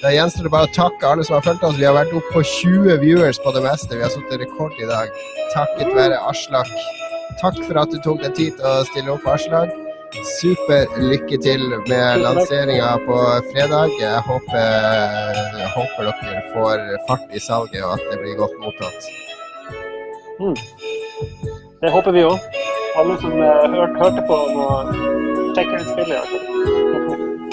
Da 0.01 0.11
gjenstår 0.13 0.45
det 0.45 0.51
bare 0.53 0.69
å 0.69 0.75
takke 0.75 1.09
alle 1.09 1.25
som 1.25 1.37
har 1.37 1.45
fulgt 1.45 1.63
oss. 1.65 1.77
Vi 1.79 1.87
har 1.87 1.95
vært 1.97 2.13
oppe 2.17 2.33
på 2.35 2.43
20 2.45 2.99
viewers 3.01 3.39
på 3.41 3.53
det 3.55 3.63
meste. 3.65 3.95
Vi 3.95 4.05
har 4.05 4.13
satt 4.13 4.33
rekord 4.41 4.77
i 4.77 4.87
dag. 4.89 5.11
Takket 5.55 5.93
være 5.97 6.19
Aslak. 6.29 6.69
Takk 7.41 7.57
for 7.65 7.81
at 7.81 7.93
du 7.93 7.97
tok 8.05 8.21
deg 8.23 8.35
tid 8.37 8.57
til 8.59 8.69
å 8.69 8.85
stille 8.91 9.13
opp, 9.15 9.25
Aslak. 9.33 9.73
Super 10.37 10.85
lykke 11.01 11.37
til 11.43 11.65
med 11.89 12.21
lanseringa 12.23 12.93
på 13.07 13.17
fredag. 13.49 13.97
Jeg 13.99 14.21
håper, 14.29 14.69
jeg 15.59 15.71
håper 15.75 16.11
dere 16.11 16.45
får 16.53 16.85
fart 17.09 17.33
i 17.33 17.41
salget, 17.43 17.81
og 17.83 17.97
at 17.97 18.05
det 18.11 18.21
blir 18.21 18.39
godt 18.39 18.55
mottatt. 18.61 19.09
Det 21.81 21.91
håper 21.93 22.15
vi 22.15 22.25
òg. 22.29 22.61
Alle 22.97 23.17
som 23.21 23.33
eh, 23.33 23.67
hørt, 23.73 23.99
hørte 24.01 24.23
på, 24.29 24.37
må 24.57 24.69
sjekke 25.57 25.81
ut 25.81 25.91
spillet. 25.91 27.06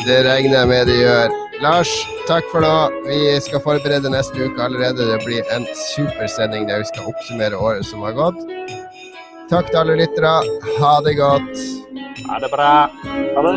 Det 0.04 0.18
regner 0.26 0.58
jeg 0.58 0.68
med 0.68 0.86
det 0.86 0.96
gjør. 0.98 1.32
Lars, 1.64 1.90
takk 2.28 2.44
for 2.52 2.60
nå. 2.60 2.72
Vi 3.06 3.40
skal 3.40 3.62
forberede 3.64 4.10
neste 4.12 4.36
uke 4.36 4.60
allerede. 4.60 5.06
Det 5.08 5.20
blir 5.24 5.42
en 5.56 5.64
supersending 5.94 6.68
der 6.68 6.82
vi 6.82 6.90
skal 6.90 7.08
oppsummere 7.08 7.56
året 7.56 7.88
som 7.88 8.04
har 8.04 8.12
gått. 8.18 8.36
Takk 9.48 9.66
til 9.70 9.80
alle 9.80 9.96
lyttere. 10.02 10.34
Ha 10.80 10.92
det 11.08 11.16
godt. 11.22 11.56
Ha 12.28 12.36
det 12.44 12.50
bra. 12.52 12.72
Ha 13.34 13.40
det. 13.48 13.56